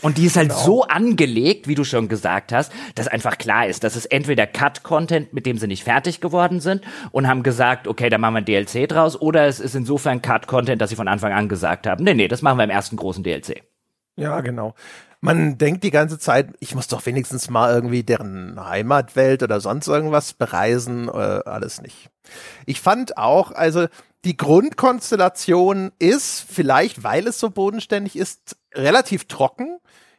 [0.00, 0.60] Und die ist halt genau.
[0.60, 5.32] so angelegt, wie du schon gesagt hast, dass einfach klar ist, dass es entweder Cut-Content,
[5.32, 8.44] mit dem sie nicht fertig geworden sind und haben gesagt, okay, dann machen wir ein
[8.44, 12.14] DLC draus, oder es ist insofern Cut-Content, dass sie von Anfang an gesagt haben, nee,
[12.14, 13.62] nee, das machen wir im ersten großen DLC.
[14.14, 14.74] Ja, genau.
[15.20, 19.88] Man denkt die ganze Zeit, ich muss doch wenigstens mal irgendwie deren Heimatwelt oder sonst
[19.88, 21.10] irgendwas bereisen, äh,
[21.44, 22.08] alles nicht.
[22.66, 23.86] Ich fand auch, also
[24.24, 29.78] die Grundkonstellation ist, vielleicht weil es so bodenständig ist, relativ trocken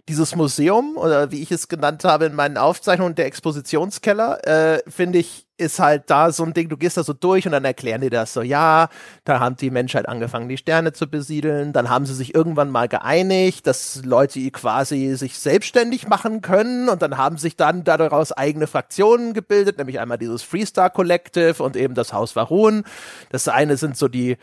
[0.09, 5.19] dieses Museum oder wie ich es genannt habe in meinen Aufzeichnungen, der Expositionskeller, äh, finde
[5.19, 8.01] ich, ist halt da so ein Ding, du gehst da so durch und dann erklären
[8.01, 8.89] die das so, ja,
[9.23, 12.87] da haben die Menschheit angefangen, die Sterne zu besiedeln, dann haben sie sich irgendwann mal
[12.87, 18.67] geeinigt, dass Leute quasi sich selbstständig machen können und dann haben sich dann daraus eigene
[18.67, 22.83] Fraktionen gebildet, nämlich einmal dieses Freestar Collective und eben das Haus Varun.
[23.29, 24.37] Das eine sind so die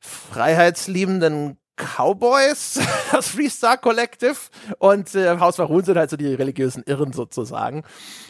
[0.00, 2.80] freiheitsliebenden Cowboys,
[3.12, 4.36] das Freestar Collective
[4.78, 7.84] und äh, Haus Varun sind halt so die religiösen Irren sozusagen.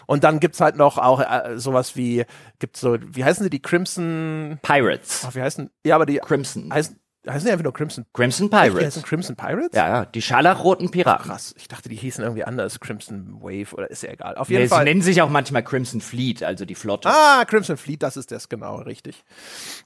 [0.06, 2.24] Und dann gibt's halt noch auch äh, sowas wie,
[2.58, 5.24] gibt's so, wie heißen sie, die Crimson Pirates.
[5.26, 6.72] Ach, wie heißen, ja, aber die Crimson.
[6.72, 9.02] Heißen, heißen die einfach nur Crimson Crimson Die heißen Pirates.
[9.02, 9.70] Crimson Pirates?
[9.74, 11.26] Ja, ja, die scharlachroten Piraten.
[11.26, 11.54] Krass.
[11.58, 12.80] Ich dachte, die hießen irgendwie anders.
[12.80, 14.36] Crimson Wave oder ist ja egal.
[14.36, 14.84] Auf jeden Nee, sie Fall.
[14.84, 17.08] nennen sich auch manchmal Crimson Fleet, also die Flotte.
[17.10, 19.24] Ah, Crimson Fleet, das ist das genau, richtig.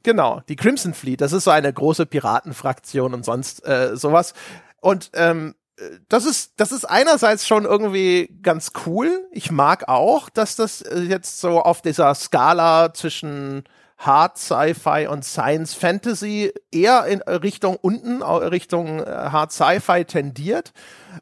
[0.02, 4.34] Genau, die Crimson Fleet, das ist so eine große Piratenfraktion und sonst äh, sowas.
[4.80, 9.26] Und ähm, äh, das ist, das ist einerseits schon irgendwie ganz cool.
[9.32, 13.64] Ich mag auch, dass das äh, jetzt so auf dieser Skala zwischen
[13.98, 20.72] Hard Sci-Fi und Science Fantasy eher in Richtung unten, Richtung äh, Hard Sci-Fi tendiert.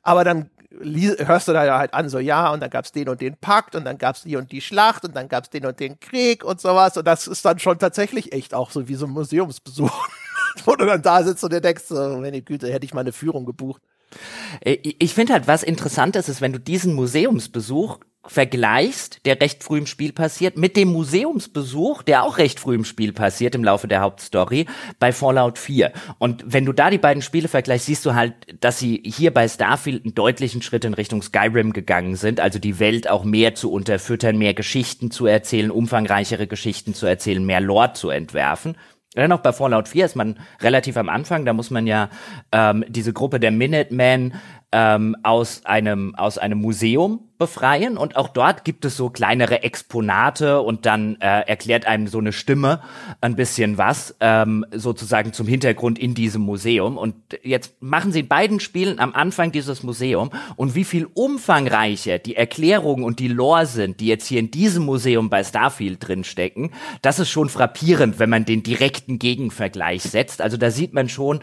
[0.03, 3.37] Aber dann hörst du da halt an, so ja, und dann gab's den und den
[3.37, 6.45] Pakt und dann gab's die und die Schlacht und dann gab's den und den Krieg
[6.45, 6.97] und sowas.
[6.97, 10.09] Und das ist dann schon tatsächlich echt auch so wie so ein Museumsbesuch.
[10.65, 13.13] Wo du dann da sitzt und dir denkst, so, meine Güte, hätte ich mal eine
[13.13, 13.83] Führung gebucht.
[14.61, 19.65] Äh, Ich finde halt, was interessant ist, ist, wenn du diesen Museumsbesuch vergleichst, der recht
[19.65, 23.65] früh im Spiel passiert, mit dem Museumsbesuch, der auch recht früh im Spiel passiert im
[23.65, 24.67] Laufe der Hauptstory
[25.01, 25.93] bei Fallout 4.
[26.19, 29.49] Und wenn du da die beiden Spiele vergleichst, siehst du halt, dass sie hier bei
[29.49, 33.73] Starfield einen deutlichen Schritt in Richtung Skyrim gegangen sind, also die Welt auch mehr zu
[33.73, 38.77] unterfüttern, mehr Geschichten zu erzählen, umfangreichere Geschichten zu erzählen, mehr Lore zu entwerfen.
[39.17, 42.09] Dennoch bei Fallout 4 ist man relativ am Anfang, da muss man ja
[42.51, 44.35] ähm, diese Gruppe der Minutemen
[44.73, 50.61] ähm, aus einem aus einem Museum befreien und auch dort gibt es so kleinere Exponate
[50.61, 52.81] und dann äh, erklärt einem so eine Stimme
[53.21, 58.29] ein bisschen was ähm, sozusagen zum Hintergrund in diesem Museum und jetzt machen sie in
[58.29, 63.67] beiden Spielen am Anfang dieses Museum und wie viel umfangreicher die Erklärungen und die Lore
[63.67, 68.21] sind, die jetzt hier in diesem Museum bei Starfield drin stecken, das ist schon frappierend,
[68.21, 70.41] wenn man den direkten Gegenvergleich setzt.
[70.41, 71.41] Also da sieht man schon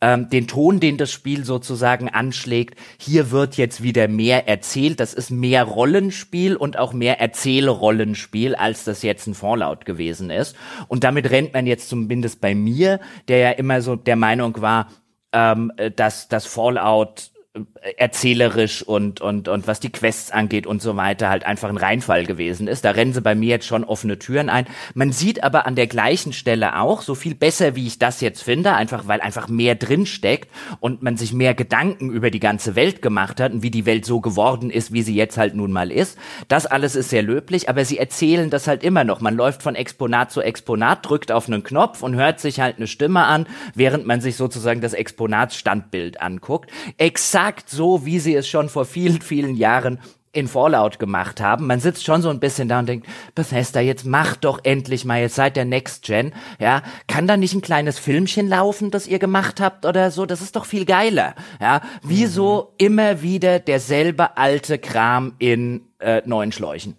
[0.00, 2.78] ähm, den Ton, den das Spiel sozusagen anschlägt.
[2.96, 4.98] Hier wird jetzt wieder mehr erzählt.
[4.98, 10.54] Das ist mehr Rollenspiel und auch mehr Erzählrollenspiel, als das jetzt ein Fallout gewesen ist.
[10.86, 14.86] Und damit rennt man jetzt zumindest bei mir, der ja immer so der Meinung war,
[15.32, 17.60] ähm, äh, dass das Fallout äh,
[17.96, 22.24] erzählerisch und, und, und was die Quests angeht und so weiter halt einfach ein Reinfall
[22.26, 22.84] gewesen ist.
[22.84, 24.66] Da rennen sie bei mir jetzt schon offene Türen ein.
[24.94, 28.42] Man sieht aber an der gleichen Stelle auch, so viel besser wie ich das jetzt
[28.42, 32.76] finde, einfach weil einfach mehr drin steckt und man sich mehr Gedanken über die ganze
[32.76, 35.72] Welt gemacht hat und wie die Welt so geworden ist, wie sie jetzt halt nun
[35.72, 36.16] mal ist.
[36.46, 39.20] Das alles ist sehr löblich, aber sie erzählen das halt immer noch.
[39.20, 42.86] Man läuft von Exponat zu Exponat, drückt auf einen Knopf und hört sich halt eine
[42.86, 46.70] Stimme an, während man sich sozusagen das Exponatsstandbild anguckt.
[46.96, 49.98] Exakt so, wie sie es schon vor vielen, vielen Jahren
[50.32, 51.66] in Fallout gemacht haben.
[51.66, 55.20] Man sitzt schon so ein bisschen da und denkt, Bethesda, jetzt mach doch endlich mal,
[55.20, 59.18] jetzt seid der Next Gen, ja, kann da nicht ein kleines Filmchen laufen, das ihr
[59.18, 60.24] gemacht habt oder so?
[60.24, 61.82] Das ist doch viel geiler, ja.
[62.02, 66.96] Wieso immer wieder derselbe alte Kram in äh, neuen Schläuchen?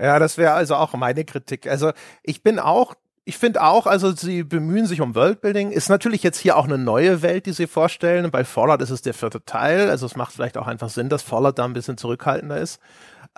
[0.00, 1.66] Ja, das wäre also auch meine Kritik.
[1.66, 2.94] Also ich bin auch,
[3.30, 5.70] ich finde auch, also sie bemühen sich um Worldbuilding.
[5.70, 8.28] Ist natürlich jetzt hier auch eine neue Welt, die sie vorstellen.
[8.32, 9.88] Bei Fallout ist es der vierte Teil.
[9.88, 12.80] Also es macht vielleicht auch einfach Sinn, dass Fallout da ein bisschen zurückhaltender ist.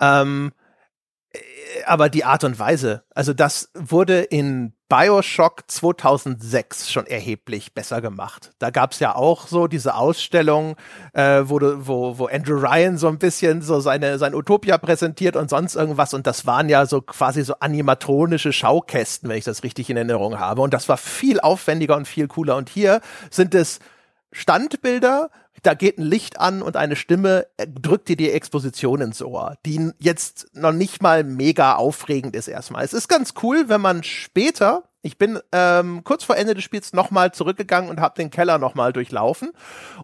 [0.01, 0.62] Ähm, äh,
[1.85, 8.51] aber die Art und Weise, also das wurde in Bioshock 2006 schon erheblich besser gemacht.
[8.59, 10.75] Da gab's ja auch so diese Ausstellung,
[11.13, 15.49] äh, wo, wo, wo Andrew Ryan so ein bisschen so seine sein Utopia präsentiert und
[15.49, 16.13] sonst irgendwas.
[16.13, 20.37] Und das waren ja so quasi so animatronische Schaukästen, wenn ich das richtig in Erinnerung
[20.37, 20.61] habe.
[20.61, 22.55] Und das war viel aufwendiger und viel cooler.
[22.55, 23.79] Und hier sind es
[24.31, 25.29] Standbilder,
[25.63, 29.57] da geht ein Licht an und eine Stimme äh, drückt dir die Exposition ins Ohr,
[29.65, 32.83] die jetzt noch nicht mal mega aufregend ist erstmal.
[32.83, 36.93] Es ist ganz cool, wenn man später, ich bin ähm, kurz vor Ende des Spiels
[36.93, 39.51] nochmal zurückgegangen und habe den Keller nochmal durchlaufen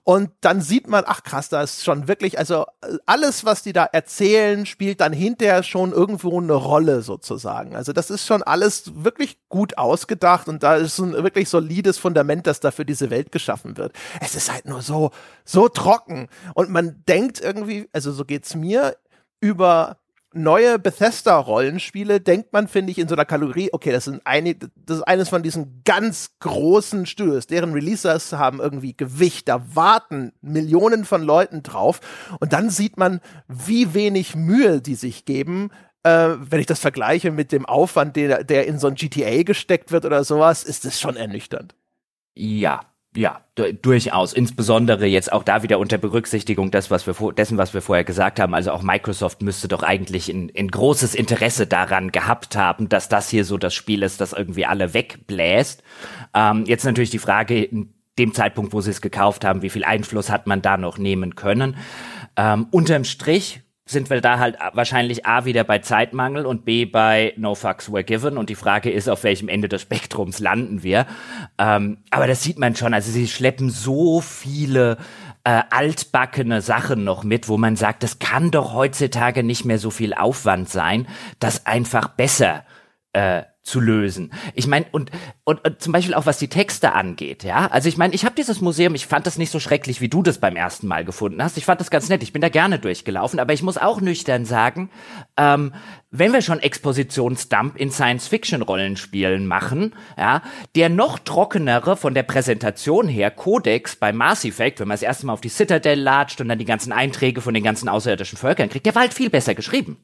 [0.04, 3.72] und dann sieht man, ach krass, da ist schon wirklich, also äh, alles, was die
[3.72, 7.78] da erzählen, spielt dann hinterher schon irgendwo eine Rolle sozusagen.
[7.78, 12.46] Also das ist schon alles wirklich gut ausgedacht und da ist ein wirklich solides Fundament,
[12.46, 13.94] das da für diese Welt geschaffen wird.
[14.20, 15.12] Es ist halt nur so,
[15.46, 18.98] so trocken und man denkt irgendwie, also so geht's mir,
[19.42, 19.98] über
[20.34, 24.98] neue Bethesda-Rollenspiele denkt man, finde ich, in so einer Kategorie, okay, das sind einige, das
[24.98, 31.06] ist eines von diesen ganz großen Studios, deren Releasers haben irgendwie Gewicht, da warten Millionen
[31.06, 32.00] von Leuten drauf.
[32.40, 35.72] Und dann sieht man, wie wenig Mühe die sich geben,
[36.04, 39.92] äh, wenn ich das vergleiche mit dem Aufwand, der, der in so ein GTA gesteckt
[39.92, 41.76] wird oder sowas, ist es schon ernüchternd.
[42.36, 42.82] Ja,
[43.16, 44.34] ja, du- durchaus.
[44.34, 48.40] Insbesondere jetzt auch da wieder unter Berücksichtigung des, was wir dessen, was wir vorher gesagt
[48.40, 48.54] haben.
[48.54, 53.30] Also auch Microsoft müsste doch eigentlich ein, ein großes Interesse daran gehabt haben, dass das
[53.30, 55.84] hier so das Spiel ist, das irgendwie alle wegbläst.
[56.34, 59.84] Ähm, jetzt natürlich die Frage, in dem Zeitpunkt, wo sie es gekauft haben, wie viel
[59.86, 61.78] Einfluss hat man da noch nehmen können?
[62.36, 67.34] Ähm, unterm Strich sind wir da halt wahrscheinlich A wieder bei Zeitmangel und B bei
[67.38, 71.08] No Fucks Were Given und die Frage ist, auf welchem Ende des Spektrums landen wir.
[71.58, 74.98] Ähm, aber das sieht man schon, also sie schleppen so viele
[75.44, 79.90] äh, altbackene Sachen noch mit, wo man sagt, das kann doch heutzutage nicht mehr so
[79.90, 81.08] viel Aufwand sein,
[81.40, 82.66] das einfach besser
[83.14, 84.34] äh, zu lösen.
[84.56, 85.12] Ich meine, und,
[85.44, 87.68] und, und zum Beispiel auch was die Texte angeht, ja.
[87.68, 90.24] Also ich meine, ich habe dieses Museum, ich fand das nicht so schrecklich, wie du
[90.24, 91.58] das beim ersten Mal gefunden hast.
[91.58, 94.46] Ich fand das ganz nett, ich bin da gerne durchgelaufen, aber ich muss auch nüchtern
[94.46, 94.90] sagen,
[95.38, 95.74] ähm,
[96.12, 100.42] wenn wir schon Expositionsdump in Science-Fiction-Rollenspielen machen, ja,
[100.76, 105.28] der noch trockenere von der Präsentation her Codex bei Mass Effect, wenn man das erste
[105.28, 108.70] Mal auf die Citadel latscht und dann die ganzen Einträge von den ganzen außerirdischen Völkern
[108.70, 109.98] kriegt, der war halt viel besser geschrieben.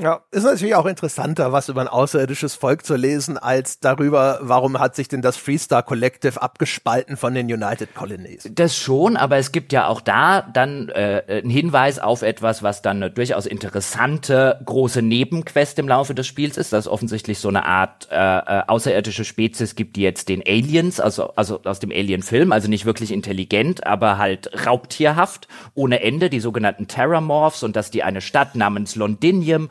[0.00, 4.80] Ja, ist natürlich auch interessanter, was über ein außerirdisches Volk zu lesen, als darüber, warum
[4.80, 8.50] hat sich denn das Freestar Collective abgespalten von den United Colonies.
[8.52, 12.82] Das schon, aber es gibt ja auch da dann äh, einen Hinweis auf etwas, was
[12.82, 17.48] dann eine durchaus interessante große Nebenquest im Laufe des Spiels ist, dass es offensichtlich so
[17.48, 21.92] eine Art äh, äh, außerirdische Spezies gibt, die jetzt den Aliens, also, also aus dem
[21.92, 27.92] Alien-Film, also nicht wirklich intelligent, aber halt raubtierhaft, ohne Ende, die sogenannten Terramorphs und dass
[27.92, 29.68] die eine Stadt namens Londinium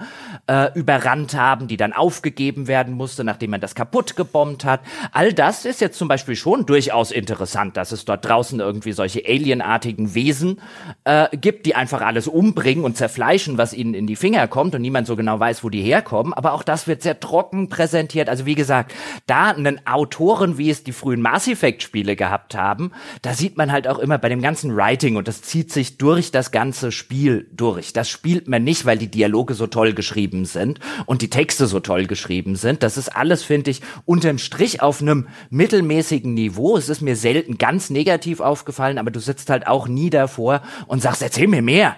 [0.47, 4.81] äh, überrannt haben, die dann aufgegeben werden musste, nachdem man das kaputt gebombt hat.
[5.11, 9.23] All das ist jetzt zum Beispiel schon durchaus interessant, dass es dort draußen irgendwie solche
[9.25, 10.61] alienartigen Wesen
[11.03, 14.81] äh, gibt, die einfach alles umbringen und zerfleischen, was ihnen in die Finger kommt und
[14.81, 16.33] niemand so genau weiß, wo die herkommen.
[16.33, 18.29] Aber auch das wird sehr trocken präsentiert.
[18.29, 18.93] Also wie gesagt,
[19.27, 22.91] da einen Autoren, wie es die frühen Mass Effect Spiele gehabt haben,
[23.21, 26.31] da sieht man halt auch immer bei dem ganzen Writing und das zieht sich durch
[26.31, 27.93] das ganze Spiel durch.
[27.93, 31.79] Das spielt man nicht, weil die Dialoge so toll geschrieben sind und die Texte so
[31.79, 32.83] toll geschrieben sind.
[32.83, 36.75] Das ist alles, finde ich, unterm Strich auf einem mittelmäßigen Niveau.
[36.75, 41.01] Es ist mir selten ganz negativ aufgefallen, aber du sitzt halt auch nie davor und
[41.01, 41.95] sagst, erzähl mir mehr.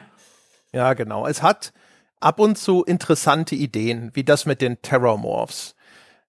[0.72, 1.26] Ja, genau.
[1.26, 1.74] Es hat
[2.20, 5.75] ab und zu interessante Ideen, wie das mit den Terrormorphs.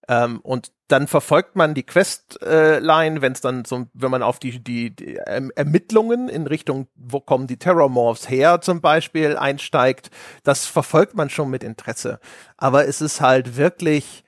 [0.08, 4.38] Ähm, und dann verfolgt man die Questline, äh, wenn es dann so, wenn man auf
[4.38, 10.10] die, die, die ähm, Ermittlungen in Richtung, wo kommen die Terrormorphs her zum Beispiel, einsteigt,
[10.44, 12.20] das verfolgt man schon mit Interesse.
[12.56, 14.22] Aber es ist halt wirklich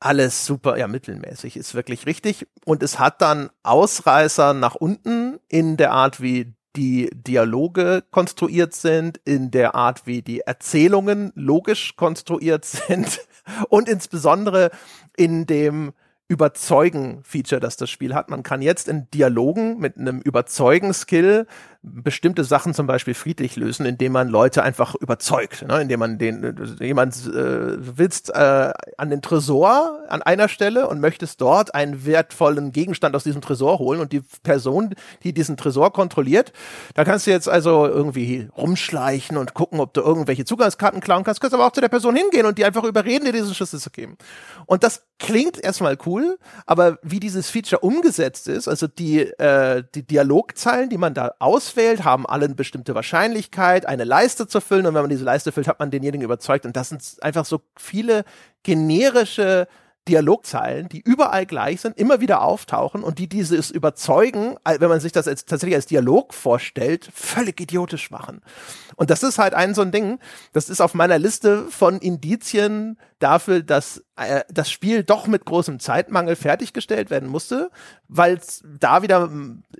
[0.00, 2.46] alles super, ja, mittelmäßig, ist wirklich richtig.
[2.64, 9.20] Und es hat dann Ausreißer nach unten in der Art, wie die Dialoge konstruiert sind,
[9.24, 13.20] in der Art, wie die Erzählungen logisch konstruiert sind
[13.68, 14.70] und insbesondere
[15.16, 15.92] in dem
[16.28, 18.28] Überzeugen-Feature, das das Spiel hat.
[18.28, 21.46] Man kann jetzt in Dialogen mit einem Überzeugen-Skill
[21.82, 25.80] bestimmte Sachen zum Beispiel friedlich lösen, indem man Leute einfach überzeugt, ne?
[25.80, 31.40] indem man den jemand äh, willst äh, an den Tresor an einer Stelle und möchtest
[31.40, 36.52] dort einen wertvollen Gegenstand aus diesem Tresor holen und die Person, die diesen Tresor kontrolliert,
[36.94, 41.40] da kannst du jetzt also irgendwie rumschleichen und gucken, ob du irgendwelche Zugangskarten klauen kannst,
[41.40, 43.90] kannst aber auch zu der Person hingehen und die einfach überreden, dir diesen Schlüssel zu
[43.90, 44.18] geben.
[44.66, 46.17] Und das klingt erstmal cool,
[46.66, 52.04] aber wie dieses Feature umgesetzt ist, also die äh, die Dialogzeilen, die man da auswählt
[52.04, 54.86] haben alle eine bestimmte Wahrscheinlichkeit, eine Leiste zu füllen.
[54.86, 56.66] Und wenn man diese Leiste füllt, hat man denjenigen überzeugt.
[56.66, 58.24] Und das sind einfach so viele
[58.62, 59.66] generische
[60.08, 65.12] Dialogzeilen, die überall gleich sind, immer wieder auftauchen und die dieses Überzeugen, wenn man sich
[65.12, 68.40] das als, tatsächlich als Dialog vorstellt, völlig idiotisch machen.
[68.96, 70.18] Und das ist halt ein so ein Ding,
[70.52, 75.80] das ist auf meiner Liste von Indizien dafür, dass äh, das Spiel doch mit großem
[75.80, 77.70] Zeitmangel fertiggestellt werden musste,
[78.08, 78.40] weil
[78.78, 79.30] da wieder,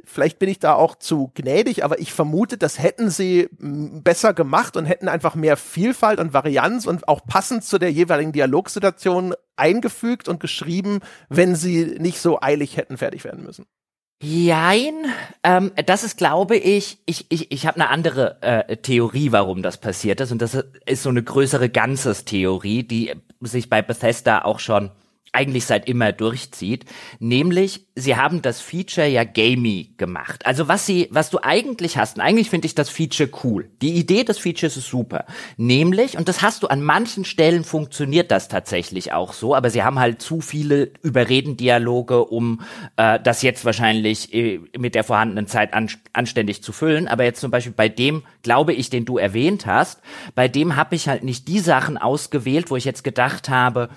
[0.05, 4.77] vielleicht bin ich da auch zu gnädig, aber ich vermute, das hätten sie besser gemacht
[4.77, 10.29] und hätten einfach mehr Vielfalt und Varianz und auch passend zu der jeweiligen Dialogsituation eingefügt
[10.29, 13.67] und geschrieben, wenn sie nicht so eilig hätten fertig werden müssen.
[14.21, 14.95] Jein,
[15.45, 19.79] ähm, das ist, glaube ich, ich, ich, ich habe eine andere äh, Theorie, warum das
[19.79, 20.33] passiert ist.
[20.33, 20.55] Und das
[20.87, 24.91] ist so eine größere Ganzes-Theorie, die sich bei Bethesda auch schon
[25.39, 26.85] eigentlich seit immer durchzieht,
[27.21, 30.45] nämlich sie haben das Feature ja gamey gemacht.
[30.45, 33.71] Also was sie, was du eigentlich hast, und eigentlich finde ich das Feature cool.
[33.81, 35.27] Die Idee des Features ist super.
[35.57, 39.85] Nämlich, und das hast du an manchen Stellen funktioniert das tatsächlich auch so, aber sie
[39.85, 42.63] haben halt zu viele Überredendialoge, um
[42.97, 47.07] äh, das jetzt wahrscheinlich äh, mit der vorhandenen Zeit an, anständig zu füllen.
[47.07, 50.01] Aber jetzt zum Beispiel bei dem, glaube ich, den du erwähnt hast,
[50.35, 53.89] bei dem habe ich halt nicht die Sachen ausgewählt, wo ich jetzt gedacht habe,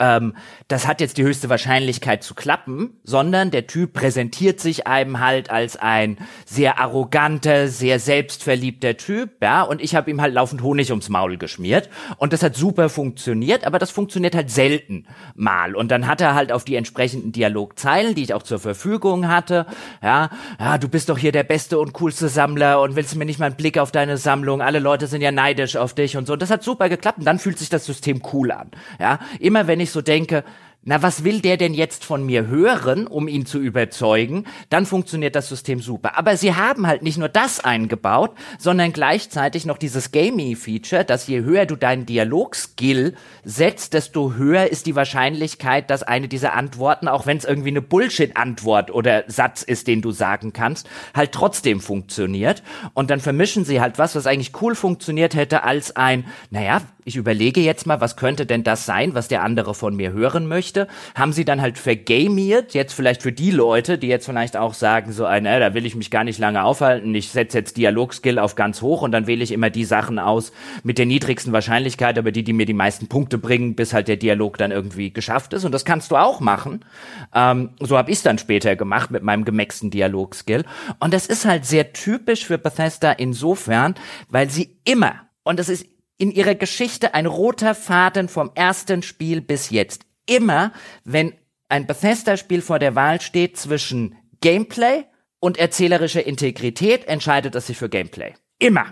[0.00, 0.34] ähm,
[0.68, 5.50] das hat jetzt die höchste Wahrscheinlichkeit zu klappen, sondern der Typ präsentiert sich einem halt
[5.50, 10.90] als ein sehr arroganter, sehr selbstverliebter Typ, ja, und ich habe ihm halt laufend Honig
[10.90, 11.88] ums Maul geschmiert.
[12.16, 15.76] Und das hat super funktioniert, aber das funktioniert halt selten mal.
[15.76, 19.66] Und dann hat er halt auf die entsprechenden Dialogzeilen, die ich auch zur Verfügung hatte,
[20.02, 23.38] ja, ja, du bist doch hier der beste und coolste Sammler und willst mir nicht
[23.38, 26.32] mal einen Blick auf deine Sammlung, alle Leute sind ja neidisch auf dich und so,
[26.32, 29.66] und das hat super geklappt und dann fühlt sich das System cool an, ja, immer
[29.66, 30.44] wenn ich so denke,
[30.82, 34.46] na, was will der denn jetzt von mir hören, um ihn zu überzeugen?
[34.70, 36.16] Dann funktioniert das System super.
[36.16, 41.42] Aber sie haben halt nicht nur das eingebaut, sondern gleichzeitig noch dieses Gaming-Feature, dass je
[41.42, 43.14] höher du deinen Dialog-Skill
[43.44, 47.82] setzt, desto höher ist die Wahrscheinlichkeit, dass eine dieser Antworten, auch wenn es irgendwie eine
[47.82, 52.62] Bullshit-Antwort oder Satz ist, den du sagen kannst, halt trotzdem funktioniert.
[52.94, 57.16] Und dann vermischen sie halt was, was eigentlich cool funktioniert hätte, als ein, naja, ich
[57.16, 60.69] überlege jetzt mal, was könnte denn das sein, was der andere von mir hören möchte,
[61.14, 65.12] haben sie dann halt vergamiert, jetzt vielleicht für die Leute, die jetzt vielleicht auch sagen,
[65.12, 68.54] so, äh, da will ich mich gar nicht lange aufhalten, ich setze jetzt Dialogskill auf
[68.54, 70.52] ganz hoch und dann wähle ich immer die Sachen aus
[70.82, 74.16] mit der niedrigsten Wahrscheinlichkeit, aber die, die mir die meisten Punkte bringen, bis halt der
[74.16, 76.84] Dialog dann irgendwie geschafft ist und das kannst du auch machen.
[77.34, 80.64] Ähm, so habe ich es dann später gemacht mit meinem gemaxten Dialogskill
[80.98, 83.94] und das ist halt sehr typisch für Bethesda insofern,
[84.28, 85.86] weil sie immer und das ist
[86.20, 90.04] in ihrer Geschichte ein roter Faden vom ersten Spiel bis jetzt.
[90.26, 90.72] Immer,
[91.04, 91.34] wenn
[91.68, 95.04] ein Bethesda-Spiel vor der Wahl steht zwischen Gameplay
[95.38, 98.34] und erzählerischer Integrität, entscheidet es sich für Gameplay.
[98.58, 98.86] Immer.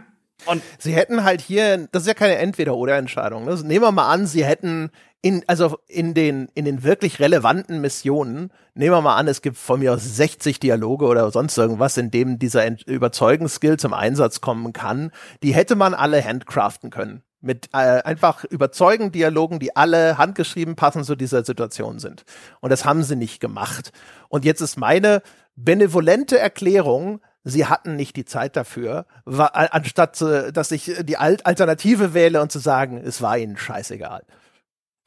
[0.47, 3.45] Und sie hätten halt hier, das ist ja keine Entweder-oder-Entscheidung.
[3.45, 3.55] Ne?
[3.65, 8.53] Nehmen wir mal an, sie hätten in, also in den, in den wirklich relevanten Missionen,
[8.75, 12.11] nehmen wir mal an, es gibt von mir aus 60 Dialoge oder sonst irgendwas, in
[12.13, 15.11] dem dieser Überzeugungsskill zum Einsatz kommen kann,
[15.43, 17.23] die hätte man alle handcraften können.
[17.41, 22.25] Mit äh, einfach überzeugenden Dialogen, die alle handgeschrieben passend zu dieser Situation sind.
[22.61, 23.93] Und das haben sie nicht gemacht.
[24.29, 25.23] Und jetzt ist meine
[25.55, 32.43] benevolente Erklärung, sie hatten nicht die Zeit dafür, war, anstatt, dass ich die Alternative wähle
[32.43, 34.23] und zu sagen, es war ihnen scheißegal.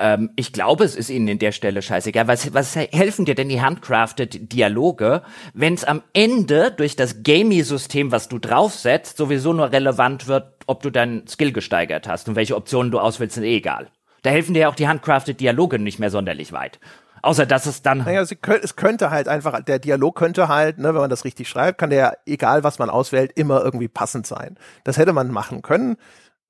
[0.02, 2.28] Ähm, ich glaube, es ist ihnen in der Stelle scheißegal.
[2.28, 5.22] Was, was helfen dir denn die handcrafted Dialoge,
[5.54, 10.82] wenn es am Ende durch das Gamey-System, was du draufsetzt, sowieso nur relevant wird, ob
[10.82, 13.90] du deinen Skill gesteigert hast und welche Optionen du auswählst, sind eh egal.
[14.24, 16.80] Da helfen dir auch die handcrafted Dialoge nicht mehr sonderlich weit.
[17.24, 18.00] Außer dass es dann.
[18.00, 21.78] Naja, es könnte halt einfach, der Dialog könnte halt, ne, wenn man das richtig schreibt,
[21.78, 24.58] kann der, egal was man auswählt, immer irgendwie passend sein.
[24.84, 25.98] Das hätte man machen können,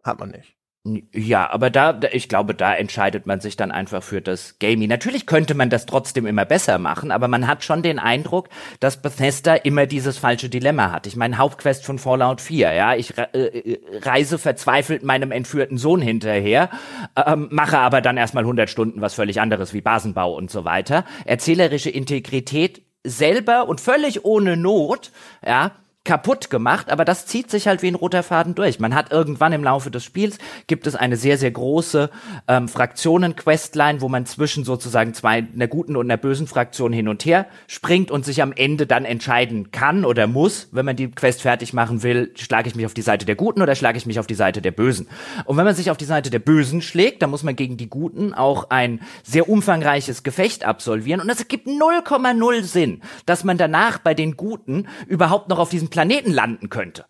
[0.04, 0.56] hat man nicht.
[0.84, 4.90] Ja, aber da, ich glaube, da entscheidet man sich dann einfach für das Gaming.
[4.90, 9.00] Natürlich könnte man das trotzdem immer besser machen, aber man hat schon den Eindruck, dass
[9.00, 11.06] Bethesda immer dieses falsche Dilemma hat.
[11.06, 16.02] Ich meine, Hauptquest von Fallout 4, ja, ich äh, äh, reise verzweifelt meinem entführten Sohn
[16.02, 16.72] hinterher,
[17.16, 21.06] ähm, mache aber dann erstmal 100 Stunden was völlig anderes wie Basenbau und so weiter.
[21.26, 25.12] Erzählerische Integrität selber und völlig ohne Not,
[25.46, 25.74] ja,
[26.04, 28.80] kaputt gemacht, aber das zieht sich halt wie ein roter Faden durch.
[28.80, 32.10] Man hat irgendwann im Laufe des Spiels gibt es eine sehr, sehr große
[32.48, 37.24] ähm, Fraktionen-Questline, wo man zwischen sozusagen zwei, einer guten und einer bösen Fraktion hin und
[37.24, 41.44] her springt und sich am Ende dann entscheiden kann oder muss, wenn man die Quest
[41.44, 44.20] fertig machen will, schlage ich mich auf die Seite der Guten oder schlage ich mich
[44.20, 45.08] auf die Seite der Bösen.
[45.46, 47.90] Und wenn man sich auf die Seite der Bösen schlägt, dann muss man gegen die
[47.90, 54.00] Guten auch ein sehr umfangreiches Gefecht absolvieren und es gibt 0,0 Sinn, dass man danach
[54.00, 57.06] bei den Guten überhaupt noch auf diesen Planeten landen könnte.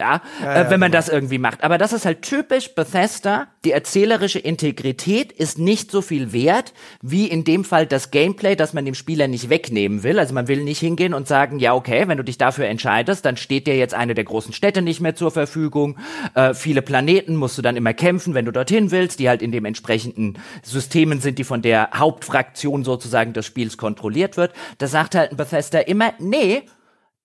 [0.00, 0.98] Ja, ja, äh, wenn man genau.
[0.98, 1.62] das irgendwie macht.
[1.62, 3.48] Aber das ist halt typisch Bethesda.
[3.66, 8.72] Die erzählerische Integrität ist nicht so viel wert, wie in dem Fall das Gameplay, das
[8.72, 10.18] man dem Spieler nicht wegnehmen will.
[10.18, 13.36] Also man will nicht hingehen und sagen, ja, okay, wenn du dich dafür entscheidest, dann
[13.36, 15.98] steht dir jetzt eine der großen Städte nicht mehr zur Verfügung.
[16.34, 19.52] Äh, viele Planeten musst du dann immer kämpfen, wenn du dorthin willst, die halt in
[19.52, 24.54] dem entsprechenden Systemen sind, die von der Hauptfraktion sozusagen des Spiels kontrolliert wird.
[24.78, 26.62] Da sagt halt Bethesda immer, nee,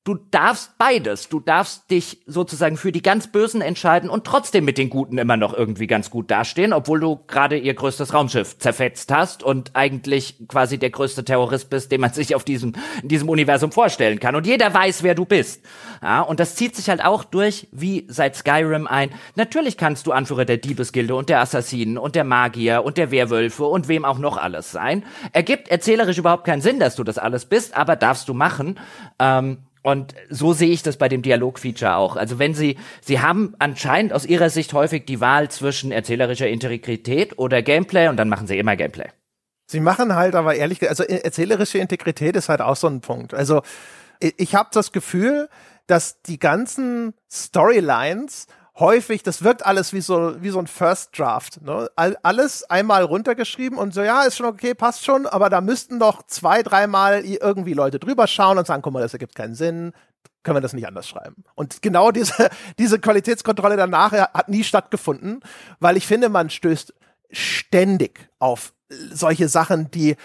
[0.05, 1.29] du darfst beides.
[1.29, 5.35] Du darfst dich sozusagen für die ganz Bösen entscheiden und trotzdem mit den Guten immer
[5.35, 10.35] noch irgendwie ganz gut dastehen, obwohl du gerade ihr größtes Raumschiff zerfetzt hast und eigentlich
[10.47, 14.35] quasi der größte Terrorist bist, den man sich auf diesem, in diesem Universum vorstellen kann.
[14.35, 15.65] Und jeder weiß, wer du bist.
[16.03, 19.09] Ja, und das zieht sich halt auch durch, wie seit Skyrim ein.
[19.35, 23.65] Natürlich kannst du Anführer der Diebesgilde und der Assassinen und der Magier und der Werwölfe
[23.65, 25.03] und wem auch noch alles sein.
[25.33, 28.79] Ergibt erzählerisch überhaupt keinen Sinn, dass du das alles bist, aber darfst du machen.
[29.17, 32.15] Ähm, und so sehe ich das bei dem Dialogfeature auch.
[32.15, 37.37] Also wenn Sie, Sie haben anscheinend aus Ihrer Sicht häufig die Wahl zwischen erzählerischer Integrität
[37.37, 39.09] oder Gameplay und dann machen Sie immer Gameplay.
[39.67, 43.35] Sie machen halt aber ehrlich, also erzählerische Integrität ist halt auch so ein Punkt.
[43.35, 43.61] Also
[44.19, 45.49] ich habe das Gefühl,
[45.85, 48.47] dass die ganzen Storylines
[48.77, 51.61] häufig, das wirkt alles wie so, wie so ein First Draft.
[51.61, 51.89] Ne?
[51.95, 55.99] All, alles einmal runtergeschrieben und so, ja, ist schon okay, passt schon, aber da müssten
[55.99, 59.93] doch zwei, dreimal irgendwie Leute drüber schauen und sagen, guck mal, das ergibt keinen Sinn,
[60.43, 61.43] können wir das nicht anders schreiben.
[61.55, 62.49] Und genau diese,
[62.79, 65.41] diese Qualitätskontrolle danach hat nie stattgefunden,
[65.79, 66.93] weil ich finde, man stößt
[67.31, 70.17] ständig auf solche Sachen, die, äh,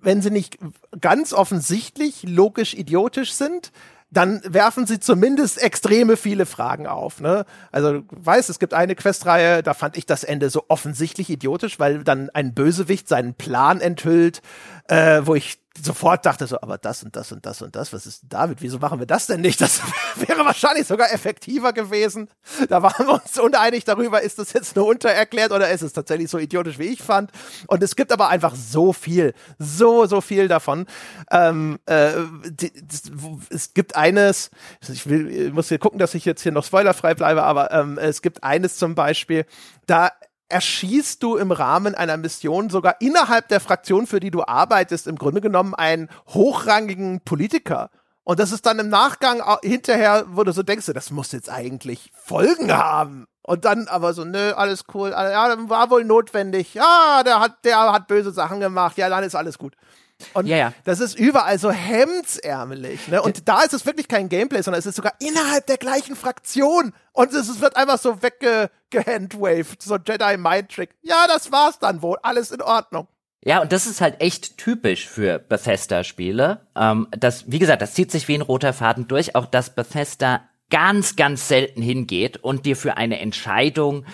[0.00, 0.58] wenn sie nicht
[1.00, 3.72] ganz offensichtlich logisch idiotisch sind,
[4.10, 7.20] dann werfen sie zumindest extreme viele Fragen auf.
[7.20, 7.44] Ne?
[7.70, 12.04] Also weiß, es gibt eine Questreihe, da fand ich das Ende so offensichtlich idiotisch, weil
[12.04, 14.40] dann ein Bösewicht seinen Plan enthüllt,
[14.88, 18.06] äh, wo ich sofort dachte so, aber das und das und das und das, was
[18.06, 19.60] ist David, wieso machen wir das denn nicht?
[19.60, 19.80] Das
[20.16, 22.28] wäre wahrscheinlich sogar effektiver gewesen.
[22.68, 26.30] Da waren wir uns uneinig darüber, ist das jetzt nur untererklärt oder ist es tatsächlich
[26.30, 27.30] so idiotisch, wie ich fand.
[27.66, 30.86] Und es gibt aber einfach so viel, so, so viel davon.
[31.30, 32.12] Ähm, äh,
[32.48, 33.02] die, das,
[33.50, 34.50] es gibt eines,
[34.88, 37.98] ich, will, ich muss hier gucken, dass ich jetzt hier noch spoilerfrei bleibe, aber ähm,
[37.98, 39.44] es gibt eines zum Beispiel,
[39.86, 40.10] da
[40.48, 45.16] erschießt du im Rahmen einer Mission sogar innerhalb der Fraktion, für die du arbeitest, im
[45.16, 47.90] Grunde genommen einen hochrangigen Politiker.
[48.24, 52.12] Und das ist dann im Nachgang hinterher, wo du so denkst, das muss jetzt eigentlich
[52.14, 53.26] Folgen haben.
[53.42, 56.74] Und dann aber so, nö, alles cool, ja, war wohl notwendig.
[56.74, 58.98] Ja, der hat, der hat böse Sachen gemacht.
[58.98, 59.74] Ja, dann ist alles gut.
[60.34, 60.72] Und ja, ja.
[60.84, 63.08] das ist überall so hemdsärmelig.
[63.08, 63.22] Ne?
[63.22, 66.92] Und da ist es wirklich kein Gameplay, sondern es ist sogar innerhalb der gleichen Fraktion.
[67.12, 70.90] Und es wird einfach so weggehandwaved, so Jedi Mind Trick.
[71.02, 72.18] Ja, das war's dann wohl.
[72.22, 73.06] Alles in Ordnung.
[73.44, 76.66] Ja, und das ist halt echt typisch für Bethesda-Spiele.
[76.74, 79.36] Ähm, das, wie gesagt, das zieht sich wie ein roter Faden durch.
[79.36, 84.04] Auch dass Bethesda ganz, ganz selten hingeht und dir für eine Entscheidung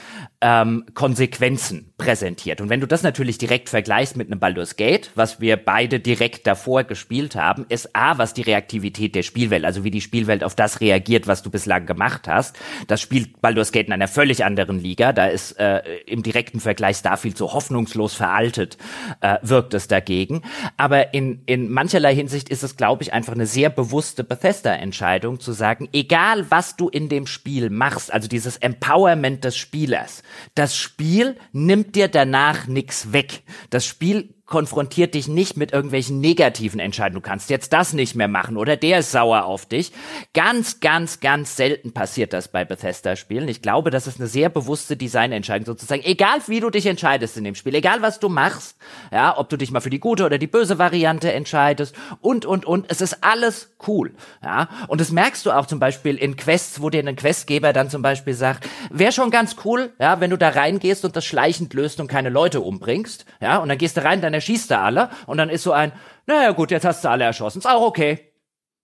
[0.41, 2.61] ähm, Konsequenzen präsentiert.
[2.61, 6.47] Und wenn du das natürlich direkt vergleichst mit einem Baldur's Gate, was wir beide direkt
[6.47, 10.55] davor gespielt haben, ist A, was die Reaktivität der Spielwelt, also wie die Spielwelt auf
[10.55, 12.57] das reagiert, was du bislang gemacht hast.
[12.89, 15.15] Das spielt Baldur's Gate in einer völlig anderen Liga.
[15.15, 18.77] Da ist äh, im direkten Vergleich Starfield so hoffnungslos veraltet,
[19.23, 20.43] äh, wirkt es dagegen.
[20.77, 25.53] Aber in, in mancherlei Hinsicht ist es, glaube ich, einfach eine sehr bewusste Bethesda-Entscheidung zu
[25.53, 30.23] sagen, egal was du in dem Spiel machst, also dieses Empowerment des Spielers,
[30.55, 33.43] das Spiel nimmt dir danach nichts weg.
[33.71, 37.23] Das Spiel konfrontiert dich nicht mit irgendwelchen negativen Entscheidungen.
[37.23, 39.93] Du kannst jetzt das nicht mehr machen oder der ist sauer auf dich.
[40.35, 43.49] Ganz, ganz, ganz selten passiert das bei Bethesda-Spielen.
[43.49, 46.03] Ich glaube, das ist eine sehr bewusste Designentscheidung sozusagen.
[46.05, 48.77] Egal wie du dich entscheidest in dem Spiel, egal was du machst,
[49.11, 52.67] ja, ob du dich mal für die gute oder die böse Variante entscheidest und, und,
[52.67, 54.69] und, es ist alles cool, ja.
[54.89, 58.03] Und das merkst du auch zum Beispiel in Quests, wo dir ein Questgeber dann zum
[58.03, 61.99] Beispiel sagt, wäre schon ganz cool, ja, wenn du da reingehst und das schleichend löst
[61.99, 65.39] und keine Leute umbringst, ja, und dann gehst du rein, dann erschießt er alle und
[65.39, 65.93] dann ist so ein,
[66.27, 68.31] naja gut, jetzt hast du alle erschossen, ist auch okay.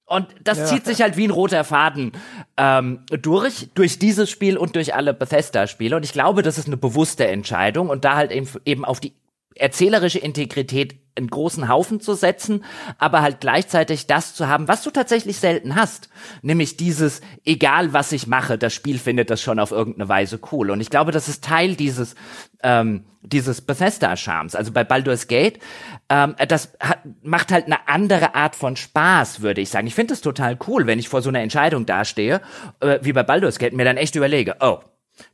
[0.06, 0.64] Und das ja.
[0.64, 2.10] zieht sich halt wie ein roter Faden
[2.56, 5.94] ähm, durch, durch dieses Spiel und durch alle Bethesda-Spiele.
[5.94, 9.12] Und ich glaube, das ist eine bewusste Entscheidung und da halt eben, eben auf die
[9.60, 12.64] erzählerische Integrität einen großen Haufen zu setzen,
[12.98, 16.08] aber halt gleichzeitig das zu haben, was du tatsächlich selten hast.
[16.42, 20.70] Nämlich dieses, egal was ich mache, das Spiel findet das schon auf irgendeine Weise cool.
[20.70, 22.14] Und ich glaube, das ist Teil dieses,
[22.62, 24.54] ähm, dieses Bethesda-Charmes.
[24.54, 25.58] Also bei Baldur's Gate,
[26.08, 29.86] ähm, das hat, macht halt eine andere Art von Spaß, würde ich sagen.
[29.86, 32.40] Ich finde es total cool, wenn ich vor so einer Entscheidung dastehe,
[32.80, 34.80] äh, wie bei Baldur's Gate, mir dann echt überlege, oh,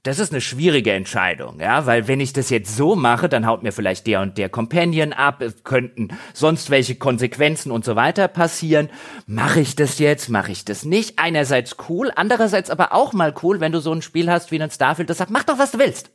[0.02, 3.62] das ist eine schwierige Entscheidung, ja, weil wenn ich das jetzt so mache, dann haut
[3.62, 8.28] mir vielleicht der und der Companion ab, es könnten sonst welche Konsequenzen und so weiter
[8.28, 8.90] passieren.
[9.26, 11.18] Mache ich das jetzt, mache ich das nicht?
[11.18, 14.70] Einerseits cool, andererseits aber auch mal cool, wenn du so ein Spiel hast wie ein
[14.70, 16.10] Starfield, das sagt, mach doch was du willst.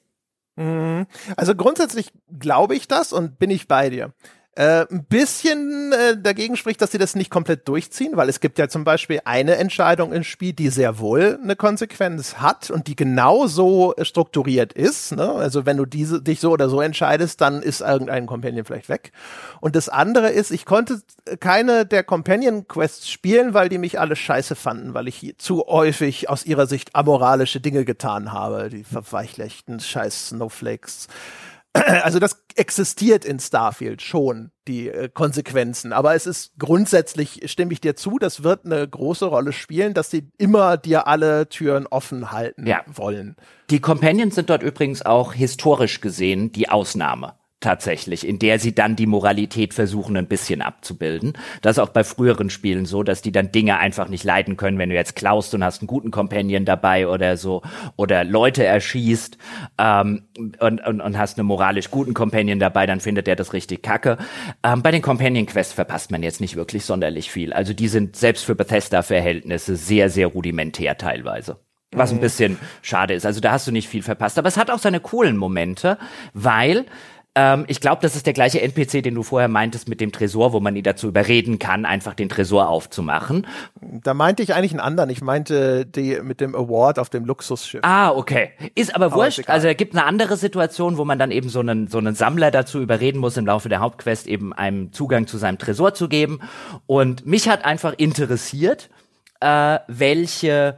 [0.56, 1.08] Mhm.
[1.38, 4.14] Also grundsätzlich glaube ich das und bin ich bei dir.
[4.54, 8.60] Äh, ein bisschen äh, dagegen spricht, dass sie das nicht komplett durchziehen, weil es gibt
[8.60, 12.98] ja zum Beispiel eine Entscheidung im Spiel, die sehr wohl eine Konsequenz hat und die
[12.98, 15.14] genau so strukturiert ist.
[15.14, 15.32] Ne?
[15.32, 19.14] Also wenn du diese dich so oder so entscheidest, dann ist irgendein Companion vielleicht weg.
[19.62, 21.02] Und das andere ist, ich konnte
[21.40, 26.30] keine der Companion Quests spielen, weil die mich alle scheiße fanden, weil ich zu häufig
[26.30, 28.68] aus ihrer Sicht amoralische Dinge getan habe.
[28.68, 31.08] Die verweichlichten scheiß Snowflakes.
[32.04, 35.94] Also das existiert in Starfield schon, die äh, Konsequenzen.
[35.94, 40.10] Aber es ist grundsätzlich, stimme ich dir zu, das wird eine große Rolle spielen, dass
[40.10, 42.84] sie immer dir alle Türen offen halten ja.
[42.88, 43.36] wollen.
[43.70, 48.96] Die Companions sind dort übrigens auch historisch gesehen die Ausnahme tatsächlich, in der sie dann
[48.96, 51.34] die Moralität versuchen, ein bisschen abzubilden.
[51.62, 54.78] Das ist auch bei früheren Spielen so, dass die dann Dinge einfach nicht leiden können,
[54.78, 57.62] wenn du jetzt klaust und hast einen guten Companion dabei oder so,
[57.96, 59.38] oder Leute erschießt
[59.78, 63.84] ähm, und, und, und hast einen moralisch guten Companion dabei, dann findet er das richtig
[63.84, 64.18] kacke.
[64.64, 67.54] Ähm, bei den Companion Quests verpasst man jetzt nicht wirklich sonderlich viel.
[67.54, 71.60] Also die sind selbst für Bethesda-Verhältnisse sehr, sehr rudimentär teilweise.
[71.94, 72.22] Was ein mhm.
[72.22, 73.26] bisschen schade ist.
[73.26, 74.40] Also da hast du nicht viel verpasst.
[74.40, 75.98] Aber es hat auch seine coolen Momente,
[76.34, 76.86] weil
[77.34, 80.52] ähm, ich glaube, das ist der gleiche NPC, den du vorher meintest mit dem Tresor,
[80.52, 83.48] wo man ihn dazu überreden kann, einfach den Tresor aufzumachen.
[83.80, 85.10] Da meinte ich eigentlich einen anderen.
[85.10, 87.82] Ich meinte die mit dem Award auf dem Luxusschiff.
[87.84, 88.52] Ah, okay.
[88.76, 89.48] Ist aber, aber wurscht.
[89.48, 92.52] Also er gibt eine andere Situation, wo man dann eben so einen, so einen Sammler
[92.52, 96.42] dazu überreden muss, im Laufe der Hauptquest eben einem Zugang zu seinem Tresor zu geben.
[96.86, 98.90] Und mich hat einfach interessiert,
[99.40, 100.78] äh, welche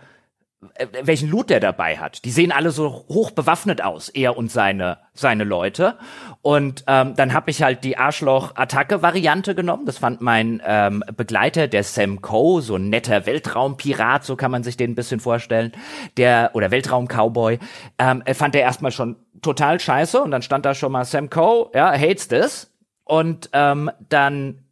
[1.04, 2.26] welchen Loot der dabei hat.
[2.26, 5.96] Die sehen alle so hoch bewaffnet aus, er und seine seine Leute.
[6.42, 9.86] Und ähm, dann habe ich halt die Arschloch-Attacke-Variante genommen.
[9.86, 14.64] Das fand mein ähm, Begleiter, der Sam Coe, so ein netter Weltraumpirat, so kann man
[14.64, 15.72] sich den ein bisschen vorstellen,
[16.18, 17.60] der oder Weltraum-Cowboy,
[18.00, 20.22] ähm, fand er erstmal schon total scheiße.
[20.22, 22.72] Und dann stand da schon mal Sam Coe, ja, hates this.
[23.06, 24.63] Und ähm, dann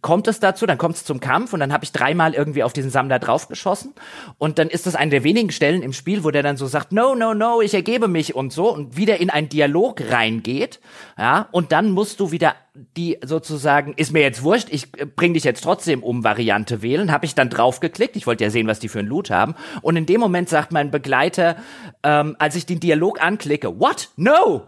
[0.00, 2.72] kommt es dazu, dann kommt es zum Kampf und dann habe ich dreimal irgendwie auf
[2.72, 3.94] diesen Sammler draufgeschossen
[4.38, 6.92] und dann ist das eine der wenigen Stellen im Spiel, wo der dann so sagt,
[6.92, 10.80] no, no, no, ich ergebe mich und so und wieder in einen Dialog reingeht,
[11.18, 12.54] ja, und dann musst du wieder
[12.96, 17.10] die sozusagen, ist mir jetzt wurscht, ich äh, bring dich jetzt trotzdem um Variante wählen,
[17.10, 19.96] habe ich dann draufgeklickt, ich wollte ja sehen, was die für ein Loot haben und
[19.96, 21.56] in dem Moment sagt mein Begleiter,
[22.02, 24.10] ähm, als ich den Dialog anklicke, what?
[24.16, 24.62] No!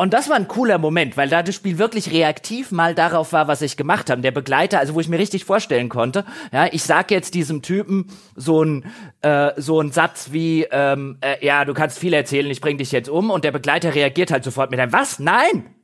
[0.00, 3.48] Und das war ein cooler Moment, weil da das Spiel wirklich reaktiv mal darauf war,
[3.48, 4.20] was ich gemacht habe.
[4.20, 8.06] Der Begleiter, also wo ich mir richtig vorstellen konnte, ja, ich sag jetzt diesem Typen
[8.36, 8.84] so ein
[9.22, 12.92] äh, so ein Satz wie, ähm, äh, ja, du kannst viel erzählen, ich bring dich
[12.92, 15.18] jetzt um, und der Begleiter reagiert halt sofort mit einem Was?
[15.18, 15.74] Nein!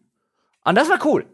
[0.65, 1.27] Und das war cool.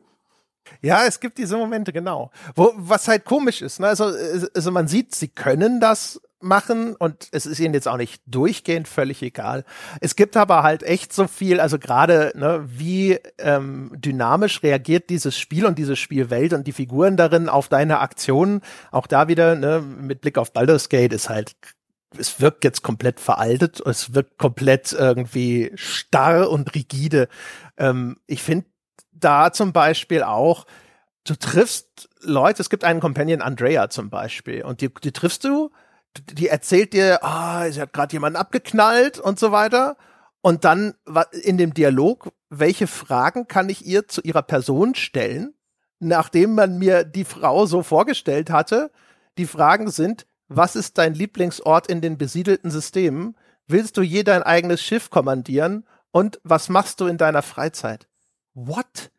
[0.81, 2.31] Ja, es gibt diese Momente, genau.
[2.55, 3.89] Wo, was halt komisch ist, ne?
[3.89, 4.11] Also,
[4.55, 8.89] also man sieht, sie können das machen und es ist ihnen jetzt auch nicht durchgehend
[8.89, 9.65] völlig egal.
[10.01, 15.39] Es gibt aber halt echt so viel, also gerade ne, wie ähm, dynamisch reagiert dieses
[15.39, 18.63] Spiel und diese Spielwelt und die Figuren darin auf deine Aktionen.
[18.91, 21.55] Auch da wieder ne, mit Blick auf Baldur's Gate ist halt
[22.19, 27.29] es wirkt jetzt komplett veraltet, es wirkt komplett irgendwie starr und rigide.
[27.77, 28.67] Ähm, ich finde
[29.13, 30.67] da zum Beispiel auch,
[31.25, 35.71] du triffst Leute, es gibt einen Companion Andrea zum Beispiel und die, die triffst du
[36.17, 39.97] die erzählt dir, ah, sie hat gerade jemanden abgeknallt und so weiter.
[40.43, 40.95] Und dann
[41.43, 45.55] in dem Dialog, welche Fragen kann ich ihr zu ihrer Person stellen,
[45.99, 48.91] nachdem man mir die Frau so vorgestellt hatte?
[49.39, 53.37] Die Fragen sind, was ist dein Lieblingsort in den besiedelten Systemen?
[53.69, 55.87] Willst du je dein eigenes Schiff kommandieren?
[56.11, 58.09] Und was machst du in deiner Freizeit?
[58.55, 59.13] What?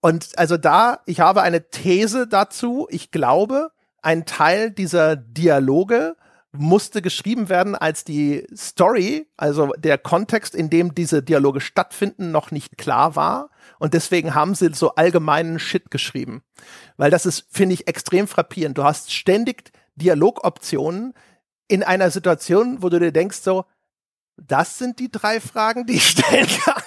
[0.00, 2.86] Und also da, ich habe eine These dazu.
[2.90, 3.72] Ich glaube,
[4.04, 6.16] ein Teil dieser Dialoge
[6.52, 12.52] musste geschrieben werden, als die Story, also der Kontext, in dem diese Dialoge stattfinden, noch
[12.52, 13.50] nicht klar war.
[13.78, 16.42] Und deswegen haben sie so allgemeinen Shit geschrieben.
[16.96, 18.78] Weil das ist, finde ich, extrem frappierend.
[18.78, 21.14] Du hast ständig Dialogoptionen
[21.66, 23.64] in einer Situation, wo du dir denkst so,
[24.36, 26.82] das sind die drei Fragen, die ich stellen kann.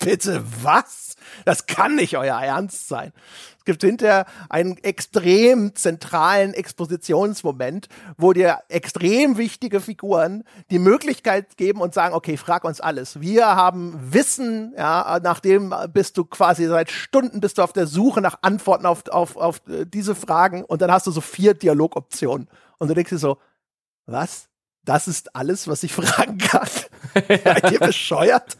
[0.00, 1.14] Bitte was?
[1.44, 3.12] Das kann nicht euer Ernst sein.
[3.58, 11.82] Es gibt hinterher einen extrem zentralen Expositionsmoment, wo dir extrem wichtige Figuren die Möglichkeit geben
[11.82, 13.20] und sagen, okay, frag uns alles.
[13.20, 18.22] Wir haben Wissen, ja, nachdem bist du quasi seit Stunden bist du auf der Suche
[18.22, 22.48] nach Antworten auf, auf, auf diese Fragen und dann hast du so vier Dialogoptionen.
[22.78, 23.38] Und du denkst dir so,
[24.06, 24.49] was?
[24.84, 26.68] Das ist alles, was ich fragen kann.
[27.14, 28.56] Seid ihr bescheuert?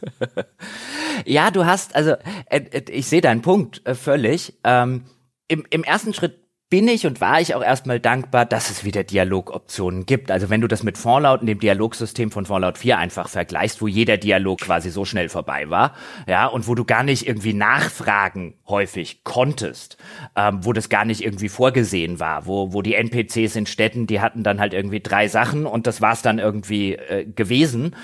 [1.25, 2.11] Ja, du hast, also
[2.47, 4.59] äh, äh, ich sehe deinen Punkt äh, völlig.
[4.63, 5.05] Ähm,
[5.47, 6.40] im, Im ersten Schritt
[6.71, 10.31] bin ich und war ich auch erstmal dankbar, dass es wieder Dialogoptionen gibt.
[10.31, 13.87] Also wenn du das mit Fallout in dem Dialogsystem von Fallout 4 einfach vergleichst, wo
[13.87, 15.93] jeder Dialog quasi so schnell vorbei war,
[16.27, 19.97] ja, und wo du gar nicht irgendwie nachfragen häufig konntest,
[20.37, 24.21] ähm, wo das gar nicht irgendwie vorgesehen war, wo, wo die NPCs in Städten, die
[24.21, 27.97] hatten dann halt irgendwie drei Sachen und das war's dann irgendwie äh, gewesen.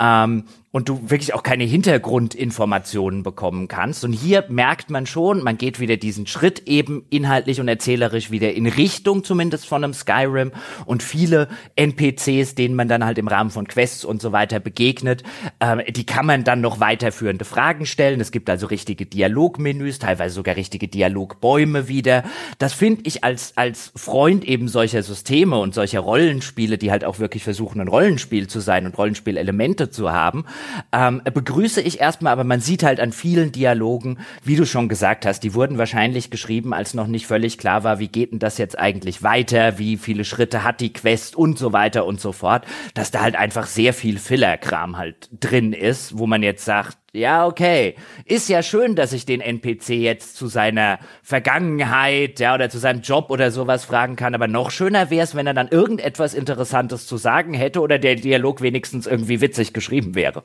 [0.00, 0.44] Ähm,
[0.74, 4.04] und du wirklich auch keine Hintergrundinformationen bekommen kannst.
[4.04, 8.52] Und hier merkt man schon, man geht wieder diesen Schritt eben inhaltlich und erzählerisch wieder
[8.54, 10.50] in Richtung zumindest von einem Skyrim
[10.84, 11.46] und viele
[11.76, 15.22] NPCs, denen man dann halt im Rahmen von Quests und so weiter begegnet,
[15.60, 18.20] äh, die kann man dann noch weiterführende Fragen stellen.
[18.20, 22.24] Es gibt also richtige Dialogmenüs, teilweise sogar richtige Dialogbäume wieder.
[22.58, 27.20] Das finde ich als, als Freund eben solcher Systeme und solcher Rollenspiele, die halt auch
[27.20, 30.44] wirklich versuchen, ein Rollenspiel zu sein und Rollenspielelemente zu haben,
[30.92, 35.26] ähm, begrüße ich erstmal, aber man sieht halt an vielen Dialogen, wie du schon gesagt
[35.26, 38.58] hast, die wurden wahrscheinlich geschrieben, als noch nicht völlig klar war, wie geht denn das
[38.58, 42.64] jetzt eigentlich weiter, wie viele Schritte hat die Quest und so weiter und so fort,
[42.94, 47.46] dass da halt einfach sehr viel Fillerkram halt drin ist, wo man jetzt sagt, ja,
[47.46, 47.94] okay.
[48.24, 53.02] Ist ja schön, dass ich den NPC jetzt zu seiner Vergangenheit, ja, oder zu seinem
[53.02, 57.06] Job oder sowas fragen kann, aber noch schöner wäre es, wenn er dann irgendetwas Interessantes
[57.06, 60.42] zu sagen hätte oder der Dialog wenigstens irgendwie witzig geschrieben wäre.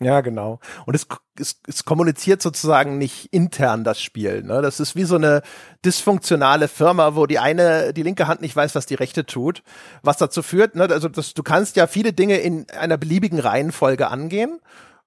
[0.00, 0.58] Ja, genau.
[0.86, 1.06] Und es,
[1.38, 4.42] es, es kommuniziert sozusagen nicht intern das Spiel.
[4.42, 4.60] Ne?
[4.60, 5.42] Das ist wie so eine
[5.84, 9.62] dysfunktionale Firma, wo die eine, die linke Hand nicht weiß, was die rechte tut.
[10.02, 10.88] Was dazu führt, ne?
[10.90, 14.58] also das, du kannst ja viele Dinge in einer beliebigen Reihenfolge angehen.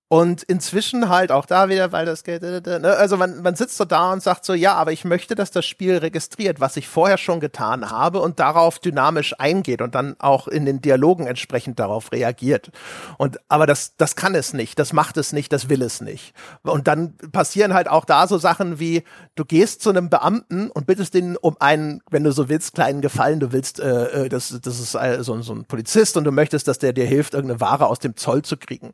[0.07, 2.95] Und inzwischen halt auch da wieder, weil das Geld, ne?
[2.95, 5.65] also man, man sitzt so da und sagt so, ja, aber ich möchte, dass das
[5.65, 10.47] Spiel registriert, was ich vorher schon getan habe und darauf dynamisch eingeht und dann auch
[10.47, 12.69] in den Dialogen entsprechend darauf reagiert.
[13.17, 16.35] Und, aber das, das kann es nicht, das macht es nicht, das will es nicht.
[16.61, 19.03] Und dann passieren halt auch da so Sachen wie,
[19.33, 23.01] du gehst zu einem Beamten und bittest den um einen, wenn du so willst, kleinen
[23.01, 26.31] Gefallen, du willst, äh, äh das, das ist äh, so, so ein Polizist und du
[26.31, 28.93] möchtest, dass der dir hilft, irgendeine Ware aus dem Zoll zu kriegen.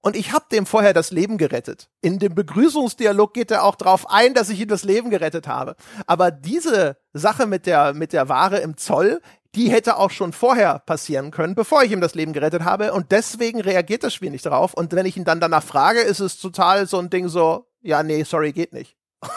[0.00, 1.88] Und ich habe dem vorher das Leben gerettet.
[2.00, 5.74] In dem Begrüßungsdialog geht er auch darauf ein, dass ich ihm das Leben gerettet habe.
[6.06, 9.20] Aber diese Sache mit der, mit der Ware im Zoll,
[9.54, 12.92] die hätte auch schon vorher passieren können, bevor ich ihm das Leben gerettet habe.
[12.92, 14.74] Und deswegen reagiert das Spiel nicht darauf.
[14.74, 18.02] Und wenn ich ihn dann danach frage, ist es total so ein Ding so, ja,
[18.02, 18.96] nee, sorry, geht nicht.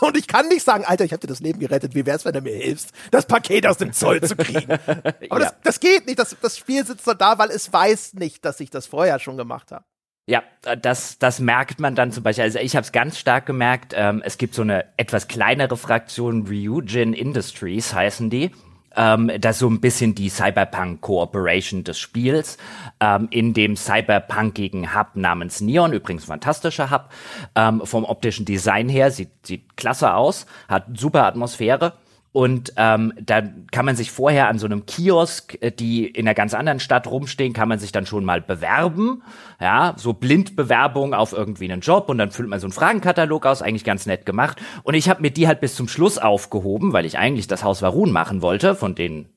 [0.00, 2.34] Und ich kann nicht sagen, Alter, ich habe dir das Leben gerettet, wie wär's, wenn
[2.34, 4.70] du mir hilfst, das Paket aus dem Zoll zu kriegen.
[5.30, 5.50] Aber ja.
[5.50, 6.18] das, das geht nicht.
[6.18, 9.36] Das, das Spiel sitzt so da, weil es weiß nicht, dass ich das vorher schon
[9.36, 9.84] gemacht habe.
[10.28, 10.42] Ja,
[10.82, 12.42] das, das merkt man dann zum Beispiel.
[12.42, 13.94] Also ich habe es ganz stark gemerkt.
[13.96, 18.50] Ähm, es gibt so eine etwas kleinere Fraktion, Ryujin Industries heißen die.
[18.96, 22.58] Ähm, das ist so ein bisschen die Cyberpunk Cooperation des Spiels
[22.98, 27.10] ähm, in dem cyberpunkigen Hub namens Neon, übrigens fantastischer Hub.
[27.54, 31.92] Ähm, vom optischen Design her sieht, sieht klasse aus, hat super Atmosphäre
[32.36, 36.34] und ähm, dann kann man sich vorher an so einem Kiosk, äh, die in einer
[36.34, 39.22] ganz anderen Stadt rumstehen, kann man sich dann schon mal bewerben.
[39.58, 43.62] Ja, so Blindbewerbung auf irgendwie einen Job und dann füllt man so einen Fragenkatalog aus,
[43.62, 44.60] eigentlich ganz nett gemacht.
[44.82, 47.80] Und ich habe mir die halt bis zum Schluss aufgehoben, weil ich eigentlich das Haus
[47.80, 49.30] Varun machen wollte, von denen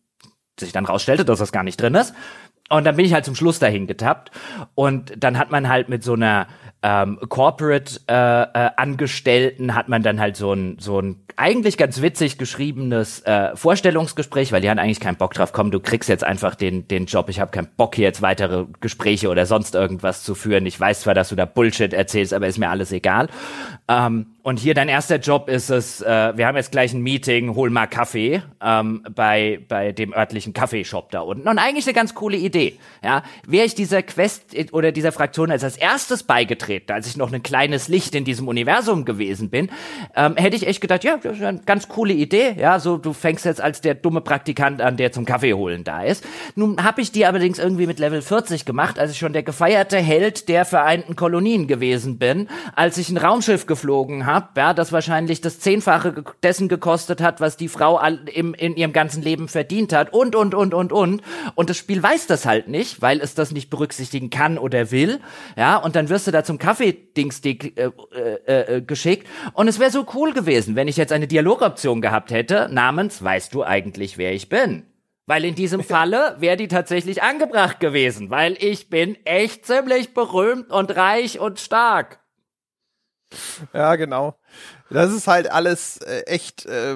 [0.59, 2.13] sich dann rausstellte, dass das gar nicht drin ist.
[2.69, 4.31] Und dann bin ich halt zum Schluss dahin getappt.
[4.75, 6.47] Und dann hat man halt mit so einer
[6.81, 12.01] ähm, Corporate äh, äh, Angestellten hat man dann halt so ein so ein eigentlich ganz
[12.01, 15.51] witzig geschriebenes äh, Vorstellungsgespräch, weil die haben eigentlich keinen Bock drauf.
[15.51, 17.29] Komm, du kriegst jetzt einfach den den Job.
[17.29, 20.65] Ich habe keinen Bock hier jetzt weitere Gespräche oder sonst irgendwas zu führen.
[20.65, 23.27] Ich weiß zwar, dass du da Bullshit erzählst, aber ist mir alles egal.
[23.87, 27.53] Ähm, und hier dein erster Job ist es, äh, wir haben jetzt gleich ein Meeting,
[27.55, 31.47] hol mal Kaffee ähm, bei, bei dem örtlichen Kaffeeshop da unten.
[31.47, 32.79] Und eigentlich eine ganz coole Idee.
[33.03, 37.31] Ja, Wäre ich dieser Quest oder dieser Fraktion als, als erstes beigetreten, als ich noch
[37.31, 39.69] ein kleines Licht in diesem Universum gewesen bin,
[40.15, 42.55] ähm, hätte ich echt gedacht, ja, das ist eine ganz coole Idee.
[42.57, 46.03] Ja, so du fängst jetzt als der dumme Praktikant an, der zum Kaffee holen da
[46.03, 46.25] ist.
[46.55, 49.97] Nun habe ich die allerdings irgendwie mit Level 40 gemacht, als ich schon der gefeierte
[49.97, 55.41] Held der Vereinten Kolonien gewesen bin, als ich ein Raumschiff geflogen habe, ja, das wahrscheinlich
[55.41, 57.99] das Zehnfache dessen gekostet hat, was die Frau
[58.33, 61.21] im, in ihrem ganzen Leben verdient hat und, und, und, und, und.
[61.55, 65.19] Und das Spiel weiß das halt nicht, weil es das nicht berücksichtigen kann oder will.
[65.57, 69.27] Ja, und dann wirst du da zum Kaffeedings äh, äh, äh, geschickt.
[69.53, 73.53] Und es wäre so cool gewesen, wenn ich jetzt eine Dialogoption gehabt hätte, namens, weißt
[73.53, 74.85] du eigentlich, wer ich bin?
[75.25, 80.71] Weil in diesem Falle wäre die tatsächlich angebracht gewesen, weil ich bin echt ziemlich berühmt
[80.71, 82.19] und reich und stark.
[83.73, 84.39] Ja, genau.
[84.89, 86.95] Das ist halt alles äh, echt äh,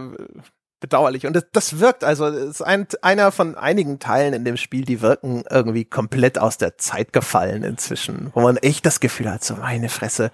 [0.84, 1.26] bedauerlich.
[1.26, 5.02] Und das, das wirkt, also ist ein, einer von einigen Teilen in dem Spiel, die
[5.02, 9.56] wirken irgendwie komplett aus der Zeit gefallen inzwischen, wo man echt das Gefühl hat, so
[9.56, 10.30] meine Fresse.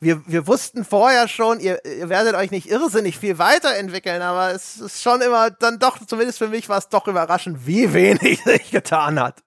[0.00, 4.76] Wir, wir wussten vorher schon, ihr, ihr werdet euch nicht irrsinnig viel weiterentwickeln, aber es
[4.76, 8.70] ist schon immer dann doch, zumindest für mich war es doch überraschend, wie wenig sich
[8.70, 9.42] getan hat.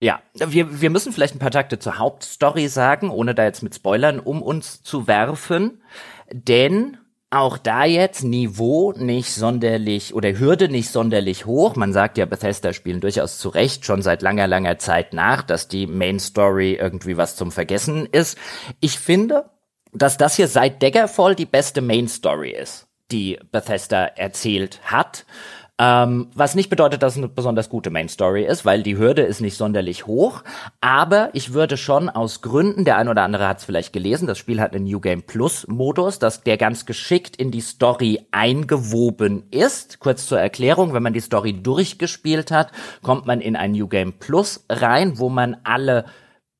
[0.00, 3.74] Ja, wir, wir müssen vielleicht ein paar Takte zur Hauptstory sagen, ohne da jetzt mit
[3.74, 5.82] Spoilern um uns zu werfen.
[6.30, 6.98] Denn
[7.38, 11.76] auch da jetzt Niveau nicht sonderlich oder Hürde nicht sonderlich hoch.
[11.76, 15.68] Man sagt ja, Bethesda spielen durchaus zu Recht schon seit langer, langer Zeit nach, dass
[15.68, 18.38] die Main Story irgendwie was zum Vergessen ist.
[18.80, 19.50] Ich finde,
[19.92, 25.24] dass das hier seit Daggerfall die beste Main Story ist, die Bethesda erzählt hat.
[25.78, 29.22] Ähm, was nicht bedeutet, dass es eine besonders gute Main Story ist, weil die Hürde
[29.22, 30.42] ist nicht sonderlich hoch.
[30.80, 34.38] Aber ich würde schon aus Gründen, der ein oder andere hat es vielleicht gelesen, das
[34.38, 39.44] Spiel hat einen New Game Plus Modus, dass der ganz geschickt in die Story eingewoben
[39.50, 39.98] ist.
[39.98, 42.72] Kurz zur Erklärung, wenn man die Story durchgespielt hat,
[43.02, 46.06] kommt man in ein New Game Plus rein, wo man alle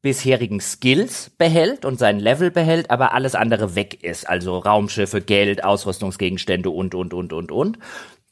[0.02, 4.28] bisherigen Skills behält und sein Level behält, aber alles andere weg ist.
[4.28, 7.78] Also Raumschiffe, Geld, Ausrüstungsgegenstände und, und, und, und, und.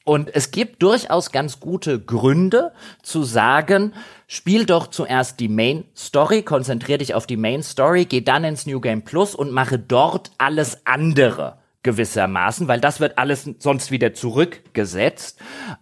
[0.05, 3.95] Und es gibt durchaus ganz gute Gründe zu sagen,
[4.27, 8.67] spiel doch zuerst die Main Story, konzentrier dich auf die Main Story, geh dann ins
[8.67, 14.13] New Game Plus und mache dort alles andere gewissermaßen, weil das wird alles sonst wieder
[14.15, 15.39] zurückgesetzt.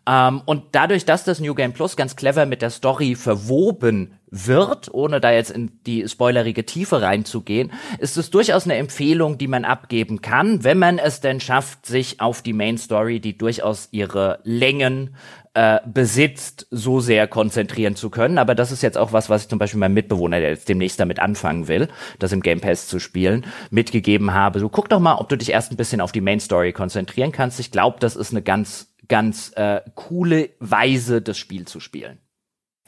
[0.07, 4.93] Ähm, und dadurch, dass das New Game Plus ganz clever mit der Story verwoben wird,
[4.93, 9.65] ohne da jetzt in die spoilerige Tiefe reinzugehen, ist es durchaus eine Empfehlung, die man
[9.65, 14.41] abgeben kann, wenn man es denn schafft, sich auf die Main Story, die durchaus ihre
[14.43, 15.15] Längen
[15.55, 18.39] äh, besitzt, so sehr konzentrieren zu können.
[18.39, 20.99] Aber das ist jetzt auch was, was ich zum Beispiel meinem Mitbewohner, der jetzt demnächst
[20.99, 21.89] damit anfangen will,
[22.19, 24.61] das im Game Pass zu spielen, mitgegeben habe.
[24.61, 27.33] So guck doch mal, ob du dich erst ein bisschen auf die Main Story konzentrieren
[27.33, 27.61] kannst.
[27.61, 32.19] Ich glaube, das ist eine ganz, ganz äh, coole Weise, das Spiel zu spielen.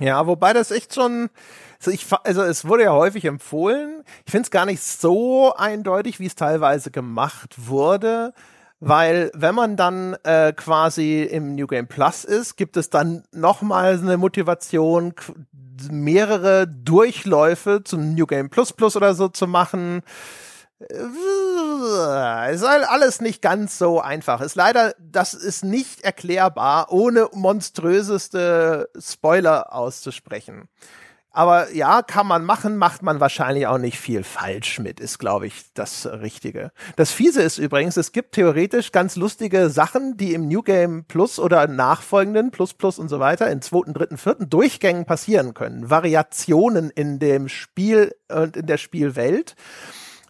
[0.00, 1.30] Ja, wobei das echt schon,
[1.78, 4.02] also, ich, also es wurde ja häufig empfohlen.
[4.24, 8.32] Ich finde es gar nicht so eindeutig, wie es teilweise gemacht wurde,
[8.80, 13.98] weil wenn man dann äh, quasi im New Game Plus ist, gibt es dann nochmal
[13.98, 15.14] eine Motivation,
[15.90, 20.02] mehrere Durchläufe zum New Game Plus Plus oder so zu machen.
[20.80, 24.40] Äh, ist halt alles nicht ganz so einfach.
[24.40, 30.68] Ist leider, das ist nicht erklärbar, ohne monströseste Spoiler auszusprechen.
[31.37, 35.49] Aber ja, kann man machen, macht man wahrscheinlich auch nicht viel falsch mit, ist, glaube
[35.49, 36.70] ich, das Richtige.
[36.95, 41.41] Das Fiese ist übrigens, es gibt theoretisch ganz lustige Sachen, die im New Game Plus
[41.41, 45.91] oder nachfolgenden Plus Plus und so weiter in zweiten, dritten, vierten Durchgängen passieren können.
[45.91, 49.57] Variationen in dem Spiel und in der Spielwelt.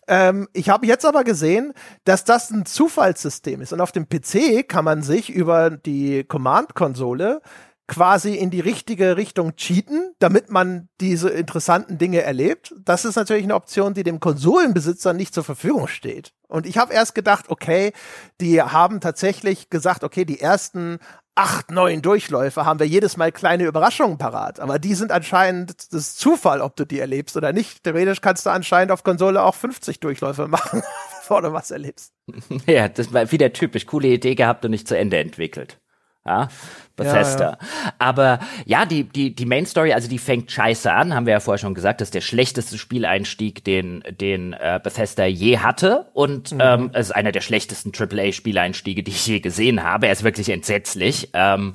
[0.09, 1.75] Ähm, ich habe jetzt aber gesehen,
[2.07, 3.75] dass das ein Zufallssystem ist.
[3.75, 7.43] Und auf dem PC kann man sich über die Command-Konsole
[7.87, 12.74] quasi in die richtige Richtung cheaten, damit man diese interessanten Dinge erlebt.
[12.82, 16.32] Das ist natürlich eine Option, die dem Konsolenbesitzer nicht zur Verfügung steht.
[16.49, 17.93] Und ich habe erst gedacht, okay,
[18.41, 20.99] die haben tatsächlich gesagt, okay, die ersten
[21.35, 24.61] acht, neun Durchläufe haben wir jedes Mal kleine Überraschungen parat.
[24.61, 27.82] Aber die sind anscheinend das Zufall, ob du die erlebst oder nicht.
[27.82, 30.82] Theoretisch kannst du anscheinend auf Konsole auch 50 Durchläufe machen,
[31.20, 32.12] bevor du was erlebst.
[32.66, 33.85] Ja, das war wieder typisch.
[33.85, 35.78] Coole Idee gehabt und nicht zu Ende entwickelt.
[36.27, 36.49] Ja,
[36.97, 37.45] Bethesda.
[37.45, 37.93] Ja, ja.
[37.99, 41.41] Aber ja, die, die, die Main Story, also die fängt scheiße an, haben wir ja
[41.41, 46.07] vorher schon gesagt, das ist der schlechteste Spieleinstieg, den, den äh, Bethesda je hatte.
[46.14, 46.61] Und mhm.
[46.62, 50.07] ähm, es ist einer der schlechtesten AAA-Spieleinstiege, die ich je gesehen habe.
[50.07, 51.29] Er ist wirklich entsetzlich.
[51.35, 51.75] Ähm,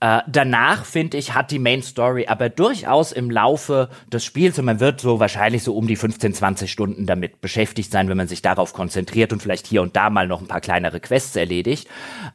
[0.00, 4.66] äh, danach, finde ich, hat die Main Story aber durchaus im Laufe des Spiels, und
[4.66, 8.28] man wird so wahrscheinlich so um die 15, 20 Stunden damit beschäftigt sein, wenn man
[8.28, 11.88] sich darauf konzentriert und vielleicht hier und da mal noch ein paar kleinere Quests erledigt.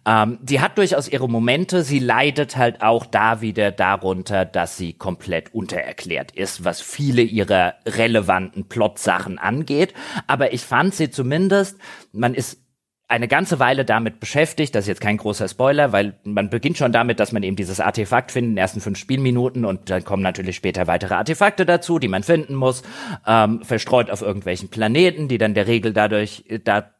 [0.07, 1.83] Ähm, die hat durchaus ihre Momente.
[1.83, 7.75] Sie leidet halt auch da wieder darunter, dass sie komplett untererklärt ist, was viele ihrer
[7.85, 9.93] relevanten Plot-Sachen angeht.
[10.25, 11.77] Aber ich fand sie zumindest,
[12.11, 12.57] man ist
[13.11, 14.73] eine ganze Weile damit beschäftigt.
[14.73, 17.81] Das ist jetzt kein großer Spoiler, weil man beginnt schon damit, dass man eben dieses
[17.81, 21.99] Artefakt findet in den ersten fünf Spielminuten und dann kommen natürlich später weitere Artefakte dazu,
[21.99, 22.83] die man finden muss,
[23.27, 26.91] ähm, verstreut auf irgendwelchen Planeten, die dann der Regel dadurch äh, da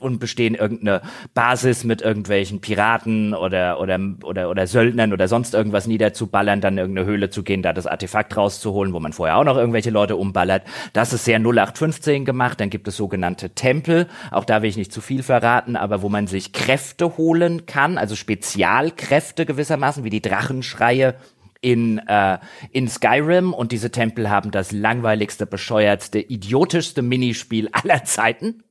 [0.00, 1.02] und bestehen irgendeine
[1.34, 6.78] Basis mit irgendwelchen Piraten oder, oder, oder, oder Söldnern oder sonst irgendwas niederzuballern, dann in
[6.78, 10.16] irgendeine Höhle zu gehen, da das Artefakt rauszuholen, wo man vorher auch noch irgendwelche Leute
[10.16, 10.62] umballert.
[10.92, 12.60] Das ist sehr 0815 gemacht.
[12.60, 14.06] Dann gibt es sogenannte Tempel.
[14.30, 17.98] Auch da will ich nicht zu viel verraten, aber wo man sich Kräfte holen kann,
[17.98, 21.14] also Spezialkräfte gewissermaßen, wie die Drachenschreie
[21.60, 22.38] in, äh,
[22.70, 28.62] in Skyrim und diese Tempel haben das langweiligste, bescheuertste, idiotischste Minispiel aller Zeiten.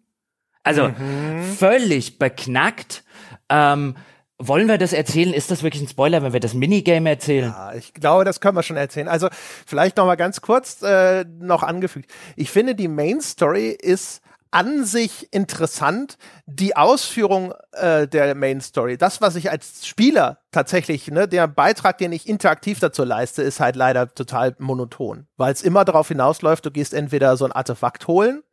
[0.65, 1.43] Also mhm.
[1.57, 3.03] völlig beknackt.
[3.49, 3.95] Ähm,
[4.37, 5.33] wollen wir das erzählen?
[5.33, 7.53] Ist das wirklich ein Spoiler, wenn wir das Minigame erzählen?
[7.55, 9.07] Ja, ich glaube, das können wir schon erzählen.
[9.07, 9.29] Also
[9.65, 12.11] vielleicht noch mal ganz kurz äh, noch angefügt.
[12.35, 16.17] Ich finde, die Main Story ist an sich interessant.
[16.47, 21.97] Die Ausführung äh, der Main Story, das, was ich als Spieler tatsächlich, ne, der Beitrag,
[21.97, 26.65] den ich interaktiv dazu leiste, ist halt leider total monoton, weil es immer darauf hinausläuft,
[26.65, 28.43] du gehst entweder so ein Artefakt holen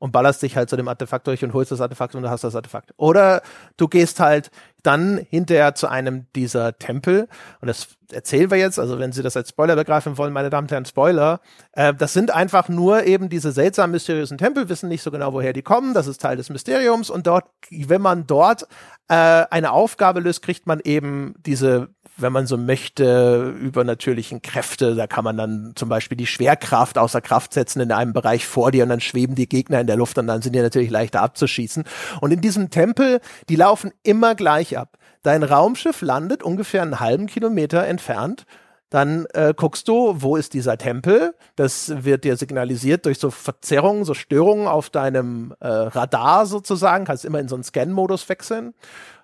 [0.00, 2.42] und ballerst dich halt zu dem Artefakt durch und holst das Artefakt und du hast
[2.42, 2.92] das Artefakt.
[2.96, 3.42] Oder
[3.76, 4.50] du gehst halt
[4.82, 7.28] dann hinterher zu einem dieser Tempel
[7.60, 10.64] und das erzählen wir jetzt, also wenn Sie das als Spoiler begreifen wollen, meine Damen
[10.64, 11.40] und Herren, Spoiler,
[11.72, 15.52] äh, das sind einfach nur eben diese seltsamen, mysteriösen Tempel, wissen nicht so genau, woher
[15.52, 18.66] die kommen, das ist Teil des Mysteriums und dort, wenn man dort
[19.08, 21.88] äh, eine Aufgabe löst, kriegt man eben diese
[22.20, 24.94] wenn man so möchte, übernatürlichen Kräfte.
[24.94, 28.70] Da kann man dann zum Beispiel die Schwerkraft außer Kraft setzen in einem Bereich vor
[28.70, 31.22] dir und dann schweben die Gegner in der Luft und dann sind die natürlich leichter
[31.22, 31.84] abzuschießen.
[32.20, 34.98] Und in diesem Tempel, die laufen immer gleich ab.
[35.22, 38.46] Dein Raumschiff landet ungefähr einen halben Kilometer entfernt
[38.90, 41.36] dann äh, guckst du, wo ist dieser Tempel?
[41.54, 47.04] Das wird dir signalisiert durch so Verzerrungen, so Störungen auf deinem äh, Radar sozusagen.
[47.04, 48.74] Kannst immer in so einen Scan-Modus wechseln.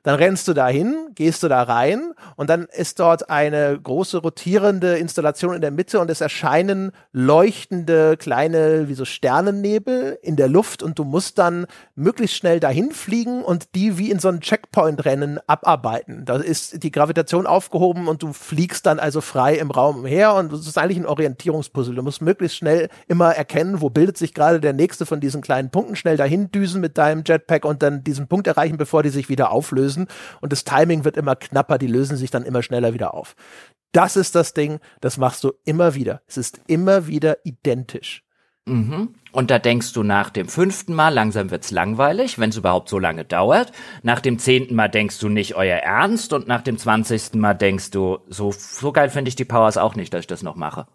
[0.06, 4.98] Dann rennst du dahin, gehst du da rein und dann ist dort eine große rotierende
[4.98, 10.84] Installation in der Mitte und es erscheinen leuchtende kleine, wie so Sternennebel in der Luft
[10.84, 15.40] und du musst dann möglichst schnell dahin fliegen und die wie in so einem Checkpoint-Rennen
[15.48, 16.24] abarbeiten.
[16.24, 20.52] Da ist die Gravitation aufgehoben und du fliegst dann also frei im Raum umher und
[20.52, 21.96] das ist eigentlich ein Orientierungspuzzle.
[21.96, 25.70] Du musst möglichst schnell immer erkennen, wo bildet sich gerade der nächste von diesen kleinen
[25.70, 29.28] Punkten, schnell dahin düsen mit deinem Jetpack und dann diesen Punkt erreichen, bevor die sich
[29.28, 29.95] wieder auflösen.
[30.40, 33.34] Und das Timing wird immer knapper, die lösen sich dann immer schneller wieder auf.
[33.92, 36.20] Das ist das Ding, das machst du immer wieder.
[36.26, 38.24] Es ist immer wieder identisch.
[38.66, 39.14] Mhm.
[39.30, 42.98] Und da denkst du nach dem fünften Mal, langsam wird's langweilig, wenn es überhaupt so
[42.98, 43.70] lange dauert.
[44.02, 47.90] Nach dem zehnten Mal denkst du nicht euer Ernst und nach dem zwanzigsten Mal denkst
[47.92, 50.86] du, so, so geil finde ich die Powers auch nicht, dass ich das noch mache.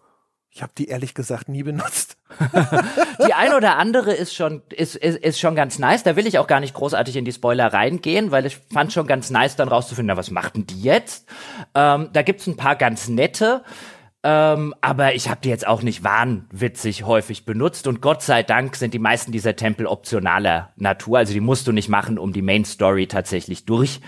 [0.54, 2.18] Ich habe die ehrlich gesagt nie benutzt.
[3.26, 6.02] die ein oder andere ist schon ist, ist, ist schon ganz nice.
[6.02, 9.06] Da will ich auch gar nicht großartig in die Spoiler reingehen, weil ich fand schon
[9.06, 11.26] ganz nice, dann rauszufinden, na, was machten die jetzt?
[11.74, 13.64] Ähm, da gibt's ein paar ganz nette.
[14.24, 18.76] Ähm, aber ich habe die jetzt auch nicht wahnwitzig häufig benutzt und Gott sei Dank
[18.76, 21.18] sind die meisten dieser Tempel optionaler Natur.
[21.18, 24.00] Also die musst du nicht machen, um die Main Story tatsächlich durch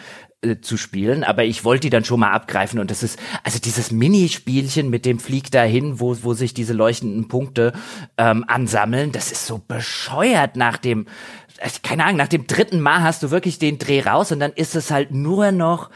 [0.44, 3.58] äh, zu spielen, aber ich wollte die dann schon mal abgreifen und das ist, also
[3.58, 7.72] dieses Minispielchen mit dem Flieg dahin, wo, wo sich diese leuchtenden Punkte
[8.18, 11.06] ähm, ansammeln, das ist so bescheuert nach dem,
[11.58, 14.52] äh, keine Ahnung, nach dem dritten Mal hast du wirklich den Dreh raus und dann
[14.52, 15.90] ist es halt nur noch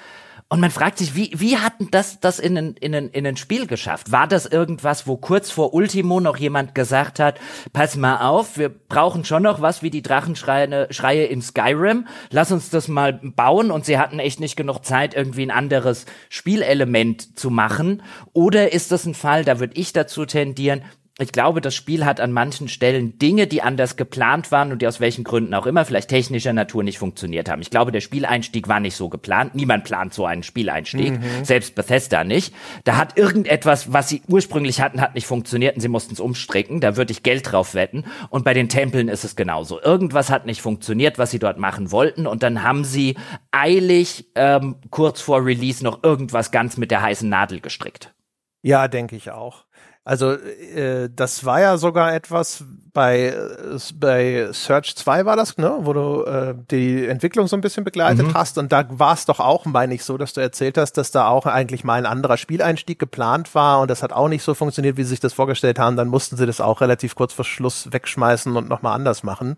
[0.51, 3.37] und man fragt sich, wie, wie hatten das, das in ein, in, ein, in ein
[3.37, 4.11] Spiel geschafft?
[4.11, 7.39] War das irgendwas, wo kurz vor Ultimo noch jemand gesagt hat,
[7.75, 12.51] pass mal auf, wir brauchen schon noch was wie die Drachenschreie Schreie in Skyrim, lass
[12.51, 17.39] uns das mal bauen und sie hatten echt nicht genug Zeit, irgendwie ein anderes Spielelement
[17.39, 18.03] zu machen?
[18.33, 20.83] Oder ist das ein Fall, da würde ich dazu tendieren,
[21.21, 24.87] ich glaube, das Spiel hat an manchen Stellen Dinge, die anders geplant waren und die
[24.87, 27.61] aus welchen Gründen auch immer, vielleicht technischer Natur nicht funktioniert haben.
[27.61, 29.57] Ich glaube, der Spieleinstieg war nicht so geplant.
[29.57, 31.45] Niemand plant so einen Spieleinstieg, mhm.
[31.45, 32.55] selbst Bethesda nicht.
[32.85, 36.81] Da hat irgendetwas, was sie ursprünglich hatten, hat nicht funktioniert und sie mussten es umstricken.
[36.81, 38.05] Da würde ich Geld drauf wetten.
[38.31, 39.83] Und bei den Tempeln ist es genauso.
[39.83, 42.29] Irgendwas hat nicht funktioniert, was sie dort machen wollten.
[42.29, 43.17] Und dann haben sie
[43.51, 48.15] eilig ähm, kurz vor Release noch irgendwas ganz mit der heißen Nadel gestrickt.
[48.63, 49.68] Ja, denke ich auch.
[50.09, 55.77] Also äh, das war ja sogar etwas bei äh, bei Search 2 war das, ne,
[55.81, 58.33] wo du äh, die Entwicklung so ein bisschen begleitet mhm.
[58.33, 61.11] hast und da war es doch auch, meine ich, so, dass du erzählt hast, dass
[61.11, 64.55] da auch eigentlich mal ein anderer Spieleinstieg geplant war und das hat auch nicht so
[64.55, 65.99] funktioniert, wie sie sich das vorgestellt haben.
[65.99, 69.57] Dann mussten sie das auch relativ kurz vor Schluss wegschmeißen und nochmal anders machen.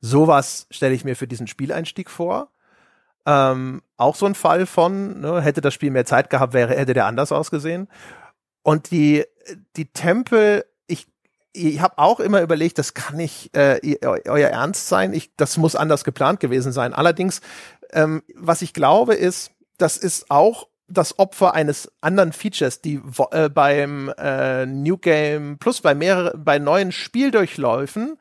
[0.00, 2.48] Sowas stelle ich mir für diesen Spieleinstieg vor.
[3.26, 6.94] Ähm, auch so ein Fall von, ne, hätte das Spiel mehr Zeit gehabt, wäre, hätte
[6.94, 7.88] der anders ausgesehen.
[8.62, 9.24] Und die,
[9.76, 11.06] die Tempel, ich,
[11.52, 15.12] ich habe auch immer überlegt, das kann nicht äh, euer Ernst sein.
[15.12, 16.92] Ich, das muss anders geplant gewesen sein.
[16.92, 17.40] Allerdings,
[17.92, 23.48] ähm, was ich glaube, ist, das ist auch das Opfer eines anderen Features, die äh,
[23.48, 28.18] beim äh, New Game Plus bei mehreren, bei neuen Spieldurchläufen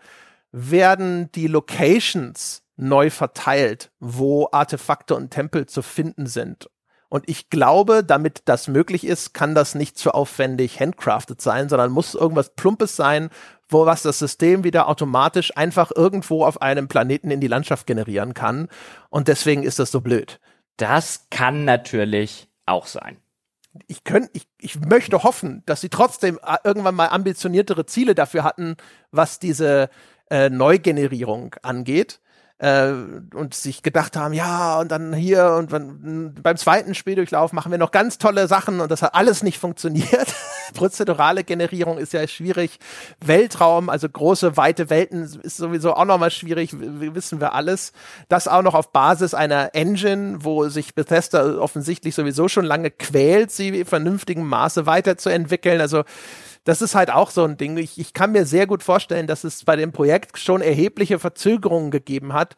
[0.52, 6.70] werden die Locations neu verteilt, wo Artefakte und Tempel zu finden sind.
[7.12, 11.92] Und ich glaube, damit das möglich ist, kann das nicht zu aufwendig handcrafted sein, sondern
[11.92, 13.30] muss irgendwas Plumpes sein,
[13.68, 18.34] wo was das System wieder automatisch einfach irgendwo auf einem Planeten in die Landschaft generieren
[18.34, 18.70] kann.
[19.10, 20.40] Und deswegen ist das so blöd.
[20.78, 23.18] Das kann natürlich auch sein.
[23.88, 28.46] Ich könnte, ich, ich möchte hoffen, dass sie trotzdem äh, irgendwann mal ambitioniertere Ziele dafür
[28.46, 28.78] hatten,
[29.12, 29.90] was diese
[30.30, 32.22] äh, Neugenerierung angeht
[32.62, 32.94] äh,
[33.34, 37.80] und sich gedacht haben, ja, und dann hier und wenn, beim zweiten Spieldurchlauf machen wir
[37.80, 40.36] noch ganz tolle Sachen und das hat alles nicht funktioniert.
[40.76, 42.78] Prozedurale Generierung ist ja schwierig.
[43.20, 47.94] Weltraum, also große, weite Welten ist sowieso auch nochmal schwierig, wissen wir alles.
[48.30, 53.52] Das auch noch auf Basis einer Engine, wo sich Bethesda offensichtlich sowieso schon lange quält,
[53.52, 55.82] sie in vernünftigem Maße weiterzuentwickeln.
[55.82, 56.04] Also
[56.64, 57.78] das ist halt auch so ein Ding.
[57.78, 61.92] Ich, ich kann mir sehr gut vorstellen, dass es bei dem Projekt schon erhebliche Verzögerungen
[61.92, 62.56] gegeben hat,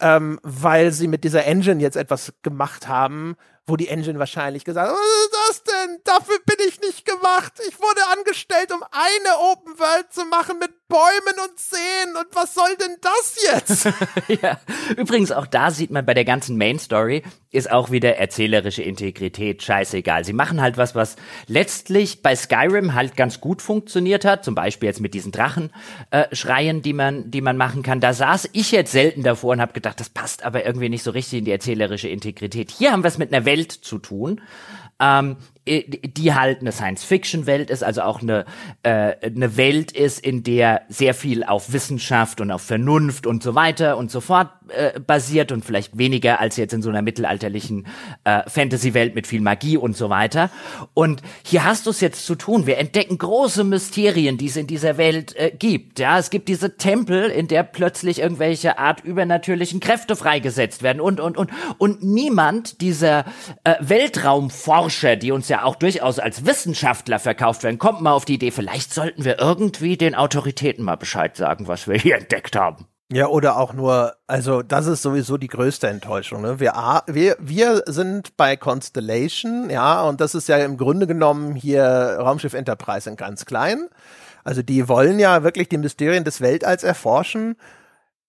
[0.00, 3.36] ähm, weil sie mit dieser Engine jetzt etwas gemacht haben,
[3.66, 5.98] wo die Engine wahrscheinlich gesagt hat, was ist das denn?
[6.04, 7.52] Dafür bin ich nicht gemacht.
[7.66, 12.14] Ich wurde angestellt, um eine Open World zu machen mit Bäumen und Seen.
[12.14, 13.88] Und was soll denn das jetzt?
[14.42, 14.60] ja.
[14.96, 19.62] Übrigens, auch da sieht man bei der ganzen Main Story, ist auch wieder erzählerische Integrität
[19.62, 20.24] scheißegal.
[20.24, 24.44] Sie machen halt was, was letztlich bei Skyrim halt ganz gut funktioniert hat.
[24.44, 28.00] Zum Beispiel jetzt mit diesen Drachenschreien, äh, die man, die man machen kann.
[28.00, 31.12] Da saß ich jetzt selten davor und habe gedacht, das passt aber irgendwie nicht so
[31.12, 32.70] richtig in die erzählerische Integrität.
[32.70, 34.40] Hier haben wir es mit einer Welt zu tun.
[35.00, 38.44] Ähm, äh, die halt eine Science-Fiction-Welt ist, also auch eine,
[38.82, 43.54] äh, eine Welt ist, in der sehr viel auf Wissenschaft und auf Vernunft und so
[43.54, 47.86] weiter und so fort äh, basiert und vielleicht weniger als jetzt in so einer mittelalterlichen
[48.24, 50.50] äh, Fantasy-Welt mit viel Magie und so weiter.
[50.92, 52.66] Und hier hast du es jetzt zu tun.
[52.66, 55.98] Wir entdecken große Mysterien, die es in dieser Welt äh, gibt.
[55.98, 61.20] Ja, es gibt diese Tempel, in der plötzlich irgendwelche Art übernatürlichen Kräfte freigesetzt werden und
[61.20, 63.24] und und und niemand dieser
[63.64, 68.34] äh, Weltraumforscher, die uns ja auch durchaus als Wissenschaftler verkauft werden, kommt mal auf die
[68.34, 72.86] Idee, vielleicht sollten wir irgendwie den Autoritäten mal Bescheid sagen, was wir hier entdeckt haben.
[73.12, 76.42] Ja, oder auch nur, also das ist sowieso die größte Enttäuschung.
[76.42, 76.58] Ne?
[76.58, 76.72] Wir,
[77.06, 81.84] wir, wir sind bei Constellation, ja, und das ist ja im Grunde genommen hier
[82.18, 83.88] Raumschiff Enterprise in ganz klein.
[84.42, 87.56] Also die wollen ja wirklich die Mysterien des Weltalls erforschen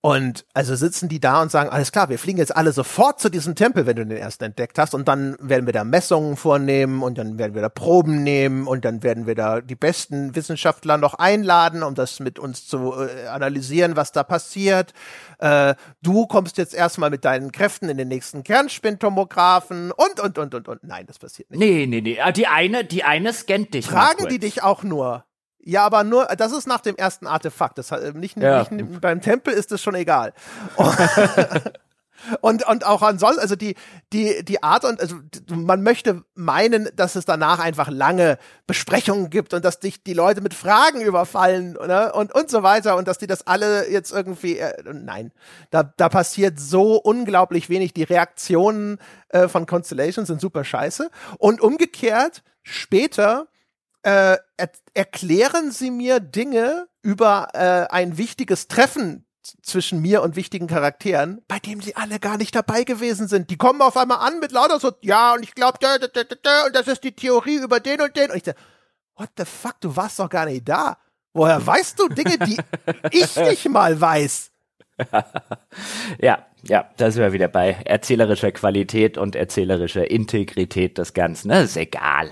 [0.05, 3.29] und also sitzen die da und sagen, alles klar, wir fliegen jetzt alle sofort zu
[3.29, 4.93] diesem Tempel, wenn du den ersten entdeckt hast.
[4.93, 8.85] Und dann werden wir da Messungen vornehmen und dann werden wir da Proben nehmen und
[8.85, 13.25] dann werden wir da die besten Wissenschaftler noch einladen, um das mit uns zu äh,
[13.29, 14.93] analysieren, was da passiert.
[15.39, 15.73] Äh,
[16.03, 20.67] du kommst jetzt erstmal mit deinen Kräften in den nächsten Kernspintomographen und, und, und, und,
[20.67, 20.83] und.
[20.83, 21.59] Nein, das passiert nicht.
[21.59, 22.19] Nee, nee, nee.
[22.21, 23.87] Ah, die eine, die eine scannt dich.
[23.87, 25.25] Fragen die dich auch nur.
[25.67, 27.79] Ja, aber nur, das ist nach dem ersten Artefakt.
[27.79, 28.67] Das, äh, nicht, ja.
[28.69, 30.31] nicht, beim Tempel ist es schon egal.
[32.41, 33.73] und, und auch ansonsten, also die,
[34.13, 35.15] die, die Art und, also
[35.49, 38.37] man möchte meinen, dass es danach einfach lange
[38.67, 42.13] Besprechungen gibt und dass dich die Leute mit Fragen überfallen ne?
[42.13, 45.31] und, und so weiter und dass die das alle jetzt irgendwie, äh, nein,
[45.71, 47.91] da, da passiert so unglaublich wenig.
[47.95, 51.09] Die Reaktionen äh, von Constellation sind super scheiße.
[51.39, 53.47] Und umgekehrt, später,
[54.05, 59.25] äh, er erklären Sie mir Dinge über äh, ein wichtiges Treffen
[59.63, 63.49] zwischen mir und wichtigen Charakteren, bei dem sie alle gar nicht dabei gewesen sind.
[63.49, 66.23] Die kommen auf einmal an mit lauter so, ja, und ich glaube, da, da, da,
[66.23, 68.31] da, und das ist die Theorie über den und den.
[68.31, 68.59] Und ich dachte,
[69.15, 70.97] what the fuck, du warst doch gar nicht da.
[71.33, 72.57] Woher weißt du Dinge, die
[73.11, 74.51] ich nicht mal weiß?
[76.19, 81.49] ja, ja, da sind wir wieder bei erzählerischer Qualität und erzählerischer Integrität des Ganzen.
[81.49, 82.31] Das ist egal.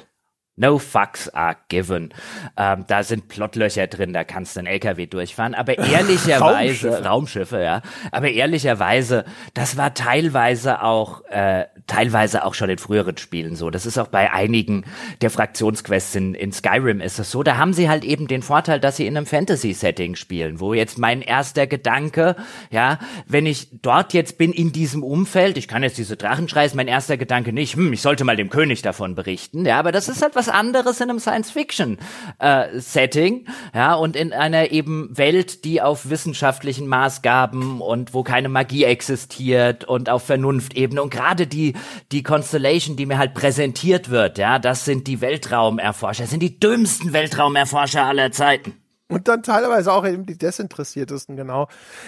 [0.56, 2.14] No fucks are given.
[2.58, 5.56] Ähm, da sind Plotlöcher drin, da kannst du einen LKW durchfahren.
[5.56, 7.06] Aber ehrlicherweise, Raumschiffe.
[7.06, 7.82] Raumschiffe, ja.
[8.12, 9.26] Aber ehrlicherweise,
[9.56, 13.72] das war teilweise auch, äh, teilweise auch schon in früheren Spielen so.
[13.72, 14.86] Das ist auch bei einigen
[15.22, 17.42] der Fraktionsquests in, in Skyrim ist es so.
[17.42, 21.00] Da haben sie halt eben den Vorteil, dass sie in einem Fantasy-Setting spielen, wo jetzt
[21.00, 22.36] mein erster Gedanke,
[22.70, 26.64] ja, wenn ich dort jetzt bin in diesem Umfeld, ich kann jetzt diese Drachen schreien,
[26.76, 29.66] mein erster Gedanke nicht, hm, ich sollte mal dem König davon berichten.
[29.66, 34.32] Ja, aber das ist halt was was anderes in einem Science-Fiction-Setting, äh, ja, und in
[34.34, 41.02] einer eben Welt, die auf wissenschaftlichen Maßgaben und wo keine Magie existiert und auf Vernunftebene
[41.02, 41.74] und gerade die,
[42.11, 46.60] die Constellation, die mir halt präsentiert wird, ja, das sind die Weltraumerforscher, das sind die
[46.60, 48.74] dümmsten Weltraumerforscher aller Zeiten.
[49.10, 51.68] Und dann teilweise auch eben die Desinteressiertesten, genau.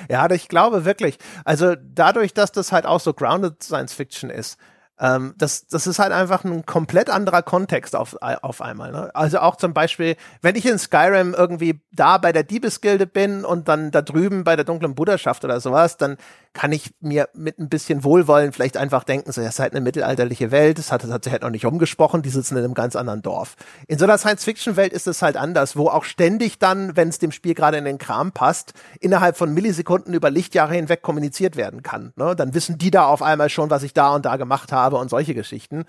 [0.10, 4.58] Ja, ich glaube wirklich, also dadurch, dass das halt auch so grounded Science Fiction ist,
[5.00, 8.92] ähm, das, das ist halt einfach ein komplett anderer Kontext auf, auf einmal.
[8.92, 9.12] Ne?
[9.14, 13.68] Also auch zum Beispiel, wenn ich in Skyrim irgendwie da bei der Diebesgilde bin und
[13.68, 16.18] dann da drüben bei der dunklen Bruderschaft oder sowas, dann
[16.54, 19.82] kann ich mir mit ein bisschen Wohlwollen vielleicht einfach denken, so, ja, ist halt eine
[19.82, 22.74] mittelalterliche Welt, es hat, es hat sich halt noch nicht umgesprochen, die sitzen in einem
[22.74, 23.56] ganz anderen Dorf.
[23.88, 27.34] In so einer Science-Fiction-Welt ist es halt anders, wo auch ständig dann, wenn es dem
[27.34, 32.14] Spiel gerade in den Kram passt, innerhalb von Millisekunden über Lichtjahre hinweg kommuniziert werden kann.
[32.16, 32.38] Ne?
[32.38, 35.10] Dann wissen die da auf einmal schon, was ich da und da gemacht habe und
[35.10, 35.86] solche Geschichten.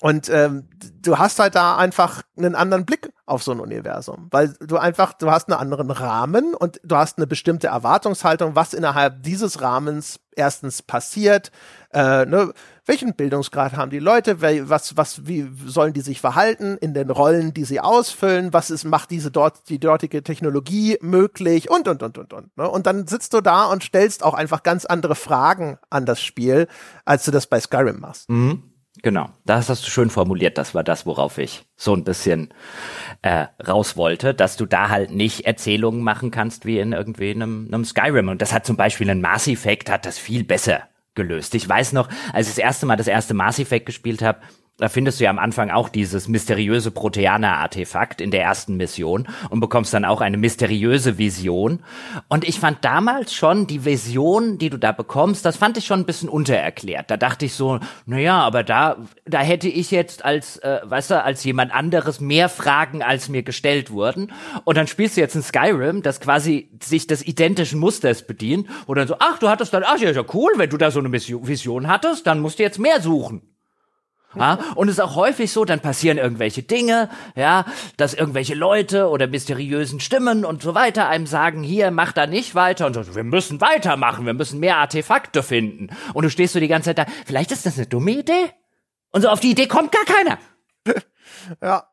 [0.00, 0.66] Und ähm,
[1.02, 5.12] du hast halt da einfach einen anderen Blick auf so ein Universum, weil du einfach,
[5.12, 10.20] du hast einen anderen Rahmen und du hast eine bestimmte Erwartungshaltung, was innerhalb dieses Rahmens
[10.34, 11.50] erstens passiert,
[11.92, 12.52] äh, ne,
[12.90, 17.54] welchen Bildungsgrad haben die Leute, was, was, wie sollen die sich verhalten in den Rollen,
[17.54, 22.18] die sie ausfüllen, was ist, macht diese dort, die dortige Technologie möglich und, und, und,
[22.18, 22.56] und, und.
[22.56, 22.68] Ne?
[22.68, 26.66] Und dann sitzt du da und stellst auch einfach ganz andere Fragen an das Spiel,
[27.04, 28.28] als du das bei Skyrim machst.
[28.28, 28.64] Mhm.
[29.02, 30.58] Genau, das hast du schön formuliert.
[30.58, 32.52] Das war das, worauf ich so ein bisschen
[33.22, 37.68] äh, raus wollte, dass du da halt nicht Erzählungen machen kannst wie in irgendwie einem,
[37.68, 38.28] einem Skyrim.
[38.28, 41.54] Und das hat zum Beispiel ein Mass Effect, hat das viel besser gelöst.
[41.54, 44.40] Ich weiß noch, als ich das erste Mal das erste Mass Effect gespielt habe,
[44.80, 49.60] da findest du ja am Anfang auch dieses mysteriöse Proteaner-Artefakt in der ersten Mission und
[49.60, 51.80] bekommst dann auch eine mysteriöse Vision.
[52.28, 56.00] Und ich fand damals schon die Vision, die du da bekommst, das fand ich schon
[56.00, 57.10] ein bisschen untererklärt.
[57.10, 58.96] Da dachte ich so, naja, aber da,
[59.26, 63.42] da hätte ich jetzt als, äh, weißt du, als jemand anderes mehr Fragen, als mir
[63.42, 64.32] gestellt wurden.
[64.64, 68.94] Und dann spielst du jetzt ein Skyrim, das quasi sich des identischen Musters bedient, wo
[68.94, 71.12] dann so, ach, du hattest dann, ach, ja, ja cool, wenn du da so eine
[71.12, 73.42] Vision hattest, dann musst du jetzt mehr suchen.
[74.36, 74.58] Ja?
[74.74, 77.64] Und es ist auch häufig so, dann passieren irgendwelche Dinge, ja,
[77.96, 82.54] dass irgendwelche Leute oder mysteriösen Stimmen und so weiter einem sagen, hier, mach da nicht
[82.54, 85.88] weiter und so, wir müssen weitermachen, wir müssen mehr Artefakte finden.
[86.14, 88.50] Und du stehst so die ganze Zeit da, vielleicht ist das eine dumme Idee?
[89.12, 90.38] Und so auf die Idee kommt gar keiner.
[91.62, 91.84] ja.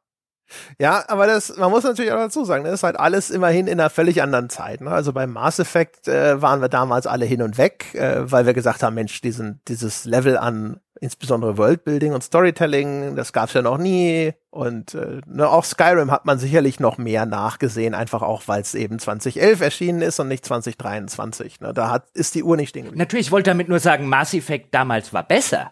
[0.79, 3.81] Ja, aber das, man muss natürlich auch dazu sagen, das ist halt alles immerhin in
[3.81, 4.79] einer völlig anderen Zeit.
[4.79, 4.89] Ne?
[4.89, 8.53] Also beim Mass Effect äh, waren wir damals alle hin und weg, äh, weil wir
[8.53, 13.77] gesagt haben, Mensch, diesen, dieses Level an insbesondere Worldbuilding und Storytelling, das gab's ja noch
[13.77, 14.33] nie.
[14.49, 18.75] Und äh, ne, auch Skyrim hat man sicherlich noch mehr nachgesehen, einfach auch, weil es
[18.75, 21.59] eben 2011 erschienen ist und nicht 2023.
[21.61, 21.73] Ne?
[21.73, 24.73] Da hat, ist die Uhr nicht stehen Natürlich, ich wollte damit nur sagen, Mass Effect
[24.73, 25.71] damals war besser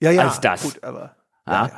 [0.00, 0.62] ja, ja, als das.
[0.62, 1.16] Gut, aber
[1.46, 1.66] ja.
[1.66, 1.70] ja.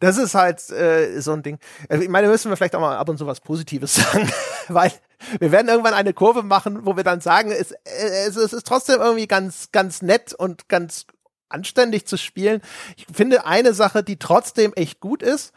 [0.00, 1.58] Das ist halt äh, so ein Ding.
[1.88, 4.30] Äh, ich meine, müssen wir vielleicht auch mal ab und zu was Positives sagen,
[4.68, 4.92] weil
[5.38, 8.66] wir werden irgendwann eine Kurve machen, wo wir dann sagen, es, äh, es, es ist
[8.66, 11.06] trotzdem irgendwie ganz, ganz nett und ganz
[11.54, 12.60] anständig zu spielen.
[12.96, 15.52] Ich finde eine Sache, die trotzdem echt gut ist,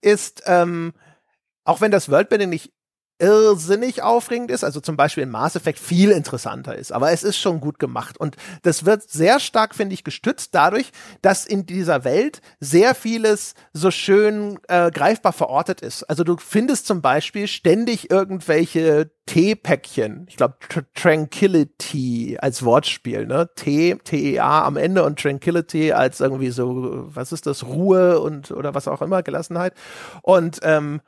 [0.00, 0.92] ist, ähm,
[1.64, 2.72] auch wenn das Worldbuilding nicht
[3.18, 7.38] irrsinnig aufregend ist, also zum Beispiel in Mass Effect viel interessanter ist, aber es ist
[7.38, 8.18] schon gut gemacht.
[8.18, 10.90] Und das wird sehr stark, finde ich, gestützt dadurch,
[11.22, 16.02] dass in dieser Welt sehr vieles so schön äh, greifbar verortet ist.
[16.04, 23.48] Also du findest zum Beispiel ständig irgendwelche T-Päckchen, ich glaube Tr Tranquility als Wortspiel, ne?
[23.54, 28.74] T, T-E-A am Ende und Tranquility als irgendwie so, was ist das, Ruhe und oder
[28.74, 29.72] was auch immer, Gelassenheit.
[30.22, 31.00] Und ähm,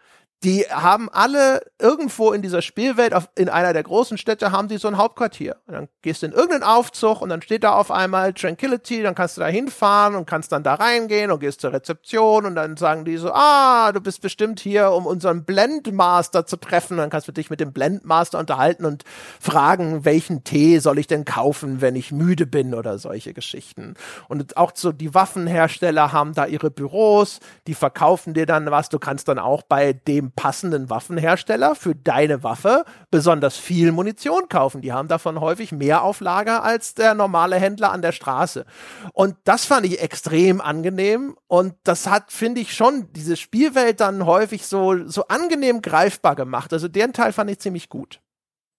[0.46, 4.78] die haben alle irgendwo in dieser Spielwelt, auf, in einer der großen Städte, haben die
[4.78, 5.56] so ein Hauptquartier.
[5.66, 9.16] Und dann gehst du in irgendeinen Aufzug und dann steht da auf einmal Tranquility, dann
[9.16, 12.76] kannst du da hinfahren und kannst dann da reingehen und gehst zur Rezeption und dann
[12.76, 16.96] sagen die so, ah, du bist bestimmt hier, um unseren Blendmaster zu treffen.
[16.98, 19.02] Dann kannst du dich mit dem Blendmaster unterhalten und
[19.40, 23.94] fragen, welchen Tee soll ich denn kaufen, wenn ich müde bin oder solche Geschichten.
[24.28, 29.00] Und auch so die Waffenhersteller haben da ihre Büros, die verkaufen dir dann was, du
[29.00, 34.82] kannst dann auch bei dem passenden Waffenhersteller für deine Waffe besonders viel Munition kaufen.
[34.82, 38.66] Die haben davon häufig mehr auf Lager als der normale Händler an der Straße.
[39.12, 41.36] Und das fand ich extrem angenehm.
[41.48, 46.72] Und das hat, finde ich, schon diese Spielwelt dann häufig so, so angenehm greifbar gemacht.
[46.72, 48.20] Also den Teil fand ich ziemlich gut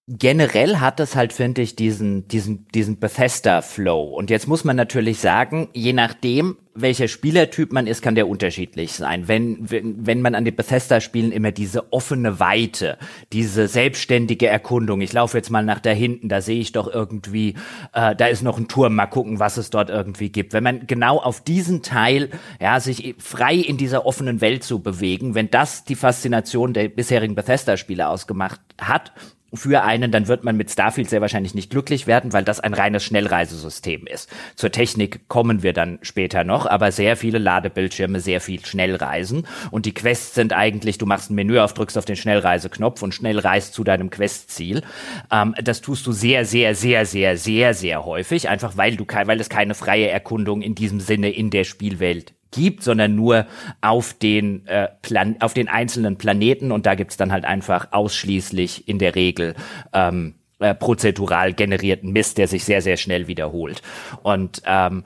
[0.08, 4.04] generell hat es halt, finde ich, diesen, diesen, diesen Bethesda-Flow.
[4.04, 8.92] Und jetzt muss man natürlich sagen, je nachdem, welcher Spielertyp man ist, kann der unterschiedlich
[8.92, 9.28] sein.
[9.28, 12.96] Wenn, wenn, wenn man an den Bethesda-Spielen immer diese offene Weite,
[13.34, 17.54] diese selbstständige Erkundung, ich laufe jetzt mal nach da hinten, da sehe ich doch irgendwie,
[17.92, 20.54] äh, da ist noch ein Turm, mal gucken, was es dort irgendwie gibt.
[20.54, 22.30] Wenn man genau auf diesen Teil,
[22.60, 27.34] ja, sich frei in dieser offenen Welt zu bewegen, wenn das die Faszination der bisherigen
[27.34, 29.12] Bethesda-Spiele ausgemacht hat,
[29.54, 32.74] für einen, dann wird man mit Starfield sehr wahrscheinlich nicht glücklich werden, weil das ein
[32.74, 34.28] reines Schnellreisesystem ist.
[34.56, 39.86] Zur Technik kommen wir dann später noch, aber sehr viele Ladebildschirme, sehr viel Schnellreisen und
[39.86, 43.38] die Quests sind eigentlich, du machst ein Menü auf, drückst auf den Schnellreiseknopf und schnell
[43.38, 44.82] reist zu deinem Questziel.
[45.30, 49.40] Ähm, das tust du sehr, sehr, sehr, sehr, sehr, sehr häufig, einfach weil du, weil
[49.40, 53.46] es keine freie Erkundung in diesem Sinne in der Spielwelt gibt, sondern nur
[53.80, 58.88] auf den, äh, Plan auf den einzelnen Planeten und da gibt's dann halt einfach ausschließlich
[58.88, 59.54] in der Regel
[59.92, 63.82] ähm, äh, prozedural generierten Mist, der sich sehr, sehr schnell wiederholt.
[64.22, 65.04] Und ähm,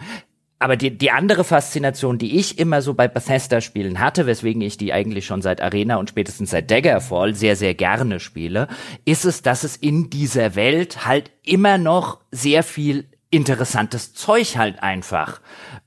[0.62, 4.92] aber die, die andere Faszination, die ich immer so bei Bethesda-Spielen hatte, weswegen ich die
[4.92, 8.68] eigentlich schon seit Arena und spätestens seit Daggerfall sehr, sehr gerne spiele,
[9.04, 14.82] ist es, dass es in dieser Welt halt immer noch sehr viel interessantes Zeug halt
[14.82, 15.40] einfach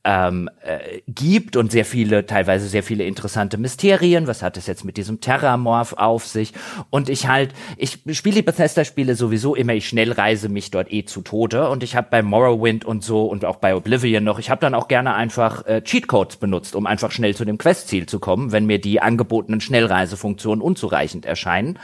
[0.04, 4.26] ähm, äh, gibt und sehr viele, teilweise sehr viele interessante Mysterien.
[4.26, 6.54] Was hat es jetzt mit diesem Terramorph auf sich?
[6.90, 11.06] Und ich halt, ich spiele die Bethesda-Spiele sowieso immer, ich schnell reise mich dort eh
[11.06, 14.50] zu Tode und ich habe bei Morrowind und so und auch bei Oblivion noch, ich
[14.50, 18.20] habe dann auch gerne einfach äh, Cheatcodes benutzt, um einfach schnell zu dem Questziel zu
[18.20, 21.78] kommen, wenn mir die angebotenen Schnellreisefunktionen unzureichend erscheinen.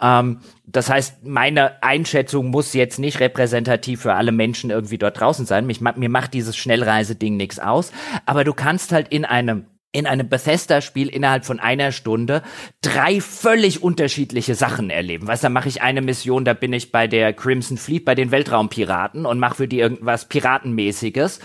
[0.00, 0.40] Ähm,
[0.74, 5.66] das heißt, meine Einschätzung muss jetzt nicht repräsentativ für alle Menschen irgendwie dort draußen sein.
[5.66, 7.92] Mich, mir macht dieses Schnellreiseding nichts aus.
[8.26, 12.42] Aber du kannst halt in einem in einem Bethesda-Spiel innerhalb von einer Stunde
[12.82, 15.28] drei völlig unterschiedliche Sachen erleben.
[15.28, 18.32] Weißt, da mache ich eine Mission, da bin ich bei der Crimson Fleet, bei den
[18.32, 21.38] Weltraumpiraten und mache für die irgendwas Piratenmäßiges,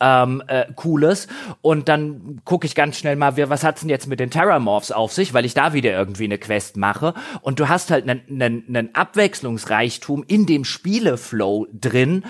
[0.00, 1.28] ähm, äh, Cooles.
[1.60, 5.12] Und dann gucke ich ganz schnell mal, was hat's denn jetzt mit den Terramorphs auf
[5.12, 7.14] sich, weil ich da wieder irgendwie eine Quest mache.
[7.40, 12.24] Und du hast halt einen Abwechslungsreichtum in dem Spieleflow drin,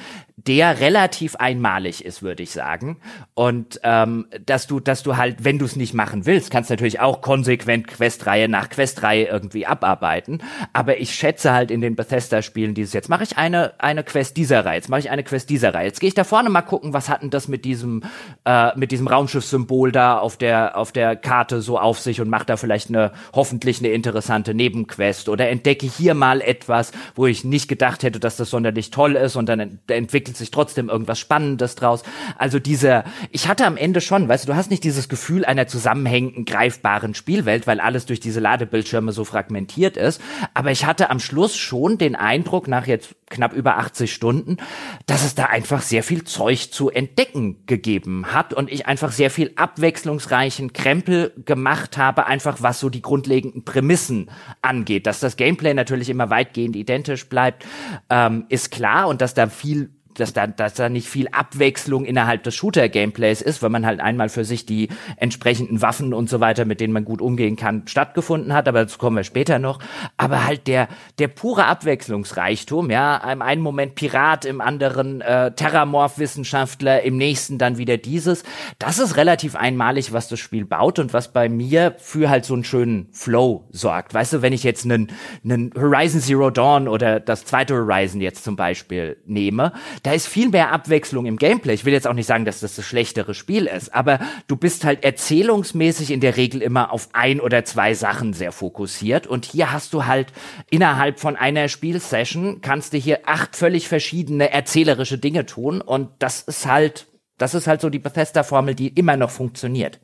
[0.47, 2.99] der relativ einmalig ist, würde ich sagen.
[3.35, 7.01] Und ähm, dass du, dass du halt, wenn du es nicht machen willst, kannst natürlich
[7.01, 10.43] auch konsequent Questreihe nach Questreihe irgendwie abarbeiten.
[10.73, 14.65] Aber ich schätze halt in den Bethesda-Spielen dieses jetzt mache ich eine eine Quest dieser
[14.65, 15.87] Reihe, jetzt mache ich eine Quest dieser Reihe.
[15.87, 18.03] Jetzt gehe ich da vorne mal gucken, was hat denn das mit diesem
[18.45, 22.47] äh, mit diesem Raumschiffssymbol da auf der auf der Karte so auf sich und mache
[22.47, 27.69] da vielleicht eine hoffentlich eine interessante Nebenquest oder entdecke hier mal etwas, wo ich nicht
[27.69, 31.19] gedacht hätte, dass das sonderlich toll ist und dann ent entwickelt entwickelt sich trotzdem irgendwas
[31.19, 32.03] Spannendes draus.
[32.39, 35.67] Also diese, ich hatte am Ende schon, weißt du, du hast nicht dieses Gefühl einer
[35.67, 40.21] zusammenhängenden, greifbaren Spielwelt, weil alles durch diese Ladebildschirme so fragmentiert ist.
[40.55, 44.59] Aber ich hatte am Schluss schon den Eindruck, nach jetzt knapp über 80 Stunden,
[45.07, 49.31] dass es da einfach sehr viel Zeug zu entdecken gegeben hat und ich einfach sehr
[49.31, 54.31] viel abwechslungsreichen Krempel gemacht habe, einfach was so die grundlegenden Prämissen
[54.61, 55.07] angeht.
[55.07, 57.65] Dass das Gameplay natürlich immer weitgehend identisch bleibt,
[58.11, 62.43] ähm, ist klar und dass da viel dass da, dass da nicht viel Abwechslung innerhalb
[62.43, 66.65] des Shooter-Gameplays ist, weil man halt einmal für sich die entsprechenden Waffen und so weiter,
[66.65, 69.79] mit denen man gut umgehen kann, stattgefunden hat, aber dazu kommen wir später noch.
[70.17, 77.03] Aber halt der, der pure Abwechslungsreichtum, ja, im einen Moment Pirat, im anderen äh, Terramorph-Wissenschaftler,
[77.03, 78.45] im nächsten dann wieder dieses,
[78.79, 82.55] das ist relativ einmalig, was das Spiel baut und was bei mir für halt so
[82.55, 84.15] einen schönen Flow sorgt.
[84.15, 85.09] Weißt du, wenn ich jetzt einen,
[85.45, 89.73] einen Horizon Zero Dawn oder das zweite Horizon jetzt zum Beispiel nehme,
[90.03, 91.75] da ist viel mehr Abwechslung im Gameplay.
[91.75, 94.19] Ich will jetzt auch nicht sagen, dass das das schlechtere Spiel ist, aber
[94.49, 99.27] du bist halt erzählungsmäßig in der Regel immer auf ein oder zwei Sachen sehr fokussiert
[99.27, 100.33] und hier hast du halt
[100.71, 106.43] innerhalb von einer Spielsession kannst du hier acht völlig verschiedene erzählerische Dinge tun und das
[106.43, 107.07] ist halt,
[107.39, 110.01] das ist halt so die Bethesda-Formel, die immer noch funktioniert.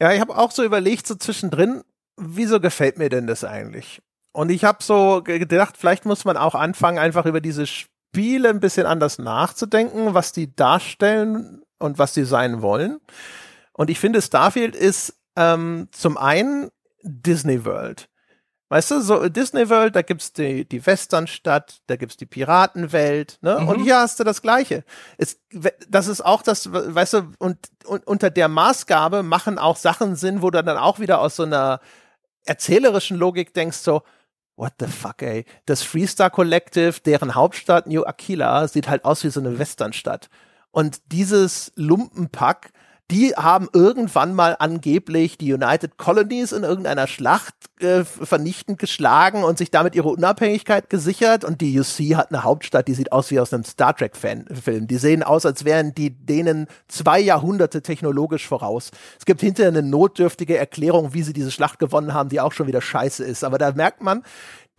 [0.00, 1.82] Ja, ich habe auch so überlegt, so zwischendrin,
[2.16, 4.00] wieso gefällt mir denn das eigentlich?
[4.32, 7.66] Und ich habe so gedacht, vielleicht muss man auch anfangen, einfach über diese
[8.12, 13.00] Spiele ein bisschen anders nachzudenken, was die darstellen und was sie sein wollen.
[13.72, 16.70] Und ich finde, Starfield ist ähm, zum einen
[17.02, 18.10] Disney World.
[18.68, 23.60] Weißt du, so Disney World, da gibt's die, die Westernstadt, da gibt's die Piratenwelt, ne?
[23.60, 23.68] Mhm.
[23.68, 24.84] Und hier hast du das Gleiche.
[25.16, 25.40] Es,
[25.88, 27.56] das ist auch das, weißt du, und,
[27.86, 31.44] und unter der Maßgabe machen auch Sachen Sinn, wo du dann auch wieder aus so
[31.44, 31.80] einer
[32.44, 34.02] erzählerischen Logik denkst, so,
[34.56, 35.44] what the fuck, ey.
[35.66, 40.28] Das Freestar Collective, deren Hauptstadt New Aquila, sieht halt aus wie so eine Westernstadt.
[40.70, 42.72] Und dieses Lumpenpack
[43.10, 49.58] die haben irgendwann mal angeblich die United Colonies in irgendeiner Schlacht äh, vernichtend geschlagen und
[49.58, 51.44] sich damit ihre Unabhängigkeit gesichert.
[51.44, 54.86] Und die UC hat eine Hauptstadt, die sieht aus wie aus einem Star Trek-Film.
[54.86, 58.90] Die sehen aus, als wären die denen zwei Jahrhunderte technologisch voraus.
[59.18, 62.66] Es gibt hinterher eine notdürftige Erklärung, wie sie diese Schlacht gewonnen haben, die auch schon
[62.66, 63.44] wieder scheiße ist.
[63.44, 64.22] Aber da merkt man,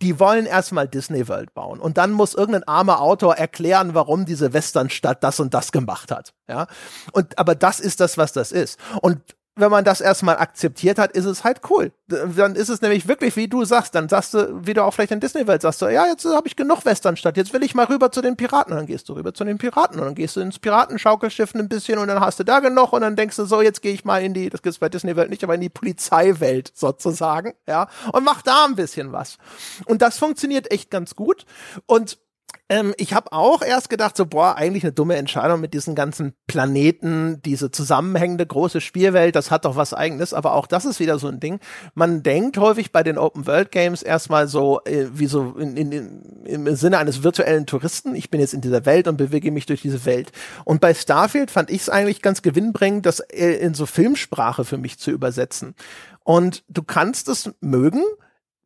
[0.02, 4.52] die wollen erstmal Disney World bauen und dann muss irgendein armer Autor erklären, warum diese
[4.52, 6.32] Westernstadt das und das gemacht hat.
[6.48, 6.66] Ja,
[7.12, 8.78] und aber das ist das, was das ist.
[9.00, 9.20] Und
[9.56, 11.92] wenn man das erstmal akzeptiert hat, ist es halt cool.
[12.08, 15.12] Dann ist es nämlich wirklich, wie du sagst, dann sagst du, wie du auch vielleicht
[15.12, 18.10] in Disney-Welt sagst, du, ja, jetzt habe ich genug Westernstadt, jetzt will ich mal rüber
[18.10, 18.72] zu den Piraten.
[18.72, 21.68] Und dann gehst du rüber zu den Piraten und dann gehst du ins Piratenschaukelschiff ein
[21.68, 24.04] bisschen und dann hast du da genug und dann denkst du so, jetzt gehe ich
[24.04, 28.24] mal in die, das gibt's bei Disney-Welt nicht, aber in die Polizeiwelt sozusagen, ja, und
[28.24, 29.38] mach da ein bisschen was.
[29.86, 31.46] Und das funktioniert echt ganz gut
[31.86, 32.18] und
[32.70, 36.32] ähm, ich habe auch erst gedacht, so, boah, eigentlich eine dumme Entscheidung mit diesen ganzen
[36.46, 41.18] Planeten, diese zusammenhängende große Spielwelt, das hat doch was eigenes, aber auch das ist wieder
[41.18, 41.60] so ein Ding.
[41.94, 45.92] Man denkt häufig bei den Open World Games erstmal so, äh, wie so in, in,
[45.92, 49.66] in, im Sinne eines virtuellen Touristen, ich bin jetzt in dieser Welt und bewege mich
[49.66, 50.32] durch diese Welt.
[50.64, 54.78] Und bei Starfield fand ich es eigentlich ganz gewinnbringend, das äh, in so Filmsprache für
[54.78, 55.74] mich zu übersetzen.
[56.24, 58.02] Und du kannst es mögen,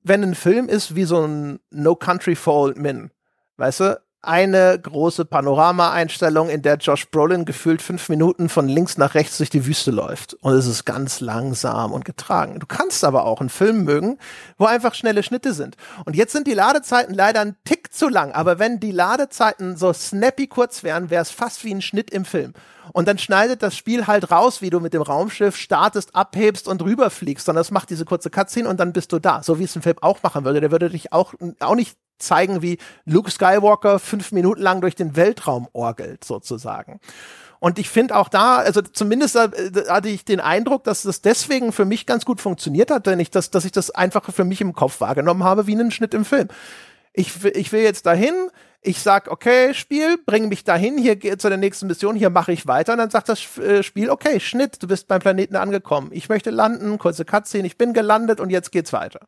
[0.05, 3.11] wenn ein Film ist wie so ein No Country for Old Men
[3.59, 9.15] Weißt du, eine große Panorama-Einstellung, in der Josh Brolin gefühlt fünf Minuten von links nach
[9.15, 10.35] rechts durch die Wüste läuft.
[10.35, 12.59] Und es ist ganz langsam und getragen.
[12.59, 14.19] Du kannst aber auch einen Film mögen,
[14.57, 15.77] wo einfach schnelle Schnitte sind.
[16.05, 18.33] Und jetzt sind die Ladezeiten leider ein Tick zu lang.
[18.33, 22.25] Aber wenn die Ladezeiten so snappy kurz wären, wäre es fast wie ein Schnitt im
[22.25, 22.55] Film.
[22.93, 26.83] Und dann schneidet das Spiel halt raus, wie du mit dem Raumschiff startest, abhebst und
[26.83, 27.47] rüberfliegst.
[27.47, 29.43] Sondern das macht diese kurze Cutscene und dann bist du da.
[29.43, 30.61] So wie es ein Film auch machen würde.
[30.61, 35.17] Der würde dich auch, auch nicht zeigen, wie Luke Skywalker fünf Minuten lang durch den
[35.17, 37.01] Weltraum orgelt, sozusagen.
[37.61, 39.49] Und ich finde auch da, also zumindest äh,
[39.89, 43.31] hatte ich den Eindruck, dass das deswegen für mich ganz gut funktioniert hat, denn ich
[43.31, 46.25] das, dass ich das einfach für mich im Kopf wahrgenommen habe, wie einen Schnitt im
[46.25, 46.49] Film.
[47.13, 48.35] Ich, ich will jetzt dahin,
[48.81, 52.53] ich sag, okay, Spiel, bring mich dahin, hier geht zu der nächsten Mission, hier mache
[52.53, 52.93] ich weiter.
[52.93, 56.11] Und dann sagt das äh, Spiel, okay, Schnitt, du bist beim Planeten angekommen.
[56.13, 59.21] Ich möchte landen, kurze Cutscene, ich bin gelandet und jetzt geht's weiter.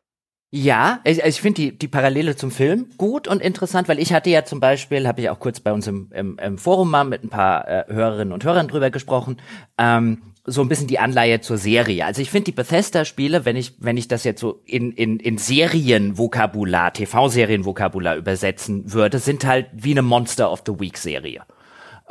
[0.53, 4.29] Ja, ich, ich finde die, die Parallele zum Film gut und interessant, weil ich hatte
[4.29, 7.23] ja zum Beispiel, habe ich auch kurz bei uns im, im, im Forum mal mit
[7.23, 9.37] ein paar äh, Hörerinnen und Hörern drüber gesprochen,
[9.77, 12.05] ähm, so ein bisschen die Anleihe zur Serie.
[12.05, 15.37] Also ich finde die Bethesda-Spiele, wenn ich, wenn ich das jetzt so in, in, in
[15.37, 21.43] Serienvokabular, TV-Serienvokabular übersetzen würde, sind halt wie eine Monster of the Week-Serie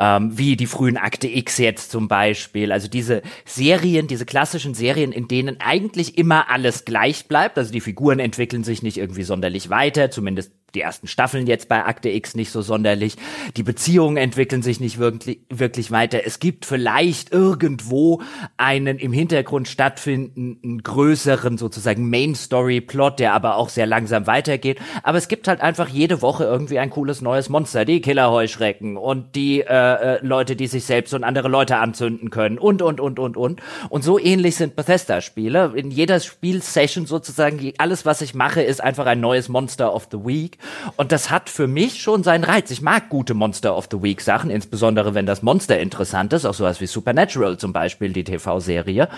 [0.00, 2.72] ähm, wie die frühen Akte X jetzt zum Beispiel.
[2.72, 7.58] Also diese Serien, diese klassischen Serien, in denen eigentlich immer alles gleich bleibt.
[7.58, 11.84] Also die Figuren entwickeln sich nicht irgendwie sonderlich weiter, zumindest die ersten Staffeln jetzt bei
[11.84, 13.16] Akte X nicht so sonderlich.
[13.56, 16.20] Die Beziehungen entwickeln sich nicht wirklich, wirklich weiter.
[16.24, 18.22] Es gibt vielleicht irgendwo
[18.56, 24.78] einen im Hintergrund stattfindenden größeren sozusagen Main Story Plot, der aber auch sehr langsam weitergeht.
[25.02, 27.84] Aber es gibt halt einfach jede Woche irgendwie ein cooles neues Monster.
[27.84, 32.58] Die Killerheuschrecken und die äh, äh, Leute, die sich selbst und andere Leute anzünden können
[32.58, 33.60] und, und, und, und, und.
[33.88, 35.72] Und so ähnlich sind Bethesda-Spiele.
[35.74, 40.18] In jeder Spielsession sozusagen, alles, was ich mache, ist einfach ein neues Monster of the
[40.18, 40.58] Week.
[40.96, 42.70] Und das hat für mich schon seinen Reiz.
[42.70, 46.54] Ich mag gute Monster of the Week Sachen, insbesondere wenn das Monster interessant ist, auch
[46.54, 49.08] sowas wie Supernatural zum Beispiel, die TV-Serie.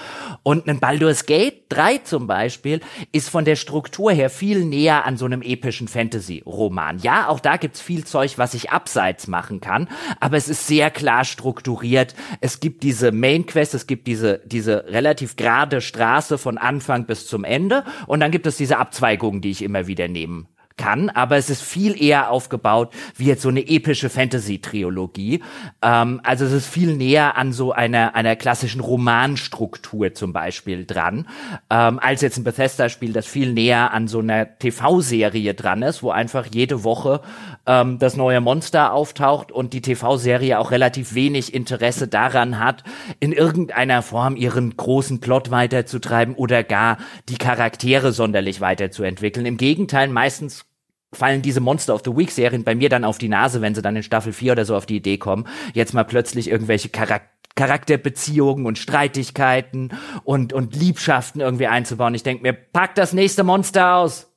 [0.43, 2.81] Und ein Baldur's Gate 3 zum Beispiel
[3.13, 6.99] ist von der Struktur her viel näher an so einem epischen Fantasy-Roman.
[6.99, 9.89] Ja, auch da gibt's viel Zeug, was ich abseits machen kann,
[10.21, 12.15] aber es ist sehr klar strukturiert.
[12.41, 17.27] Es gibt diese Main Quest, es gibt diese, diese relativ gerade Straße von Anfang bis
[17.27, 20.49] zum Ende und dann gibt es diese Abzweigungen, die ich immer wieder nehmen
[20.83, 25.41] kann, aber es ist viel eher aufgebaut wie jetzt so eine epische Fantasy-Triologie.
[25.81, 31.29] Ähm, also es ist viel näher an so einer, einer klassischen Romanstruktur zum Beispiel dran,
[31.71, 36.11] ähm, als jetzt ein Bethesda-Spiel, das viel näher an so einer TV-Serie dran ist, wo
[36.11, 37.21] einfach jede Woche
[37.67, 42.83] ähm, das neue Monster auftaucht und die TV-Serie auch relativ wenig Interesse daran hat,
[43.21, 46.99] in irgendeiner Form ihren großen Plot weiterzutreiben oder gar
[47.29, 49.47] die Charaktere sonderlich weiterzuentwickeln.
[49.47, 50.65] Im Gegenteil, meistens
[51.13, 53.83] fallen diese Monster of the Week Serien bei mir dann auf die Nase, wenn sie
[53.83, 57.23] dann in Staffel 4 oder so auf die Idee kommen, jetzt mal plötzlich irgendwelche Charak
[57.55, 59.93] Charakterbeziehungen und Streitigkeiten
[60.25, 62.15] und, und Liebschaften irgendwie einzubauen.
[62.15, 64.33] Ich denke mir, pack das nächste Monster aus.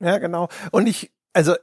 [0.00, 0.48] Ja, genau.
[0.70, 1.54] Und ich, also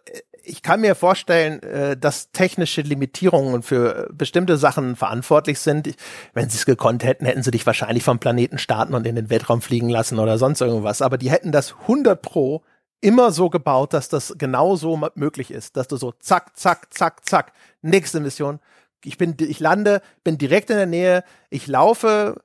[0.43, 5.95] ich kann mir vorstellen, äh, dass technische Limitierungen für bestimmte Sachen verantwortlich sind.
[6.33, 9.29] Wenn sie es gekonnt hätten, hätten sie dich wahrscheinlich vom Planeten starten und in den
[9.29, 11.01] Weltraum fliegen lassen oder sonst irgendwas.
[11.01, 12.63] Aber die hätten das 100 pro
[13.01, 17.25] immer so gebaut, dass das genau so möglich ist, dass du so zack, zack, zack,
[17.27, 18.59] zack, nächste Mission.
[19.03, 22.35] Ich bin, ich lande, bin direkt in der Nähe, ich laufe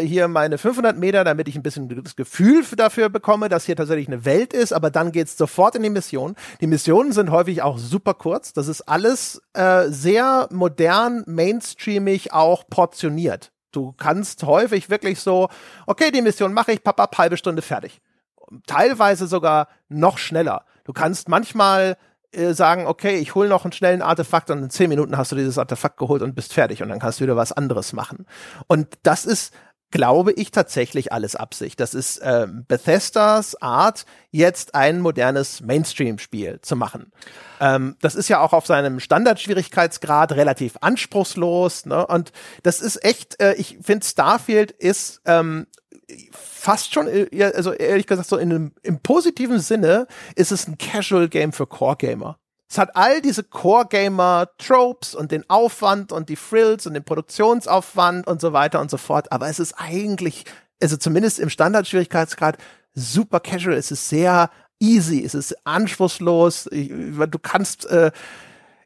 [0.00, 4.06] hier meine 500 Meter, damit ich ein bisschen das Gefühl dafür bekomme, dass hier tatsächlich
[4.06, 6.36] eine Welt ist, aber dann geht's sofort in die Mission.
[6.60, 8.52] Die Missionen sind häufig auch super kurz.
[8.52, 13.50] Das ist alles äh, sehr modern, mainstreamig auch portioniert.
[13.72, 15.48] Du kannst häufig wirklich so,
[15.86, 18.00] okay, die Mission mache ich, papp, halbe Stunde fertig
[18.66, 20.64] teilweise sogar noch schneller.
[20.84, 21.96] Du kannst manchmal
[22.32, 25.36] äh, sagen, okay, ich hole noch einen schnellen Artefakt und in zehn Minuten hast du
[25.36, 28.26] dieses Artefakt geholt und bist fertig und dann kannst du wieder was anderes machen.
[28.66, 29.52] Und das ist
[29.92, 31.78] glaube ich tatsächlich alles Absicht.
[31.78, 37.12] Das ist äh, Bethesdas Art, jetzt ein modernes Mainstream-Spiel zu machen.
[37.60, 41.86] Ähm, das ist ja auch auf seinem Standardschwierigkeitsgrad relativ anspruchslos.
[41.86, 42.04] Ne?
[42.06, 42.32] Und
[42.64, 45.66] das ist echt, äh, ich finde, Starfield ist ähm,
[46.32, 47.08] fast schon,
[47.54, 50.06] also ehrlich gesagt, so in einem, im positiven Sinne
[50.36, 52.38] ist es ein Casual Game für Core Gamer.
[52.72, 57.04] Es hat all diese Core Gamer Tropes und den Aufwand und die Frills und den
[57.04, 59.30] Produktionsaufwand und so weiter und so fort.
[59.30, 60.44] Aber es ist eigentlich,
[60.80, 62.56] also zumindest im Standardschwierigkeitsgrad,
[62.94, 63.76] super casual.
[63.76, 64.48] Es ist sehr
[64.80, 65.22] easy.
[65.22, 66.64] Es ist anspruchslos.
[66.72, 68.10] Du kannst, äh,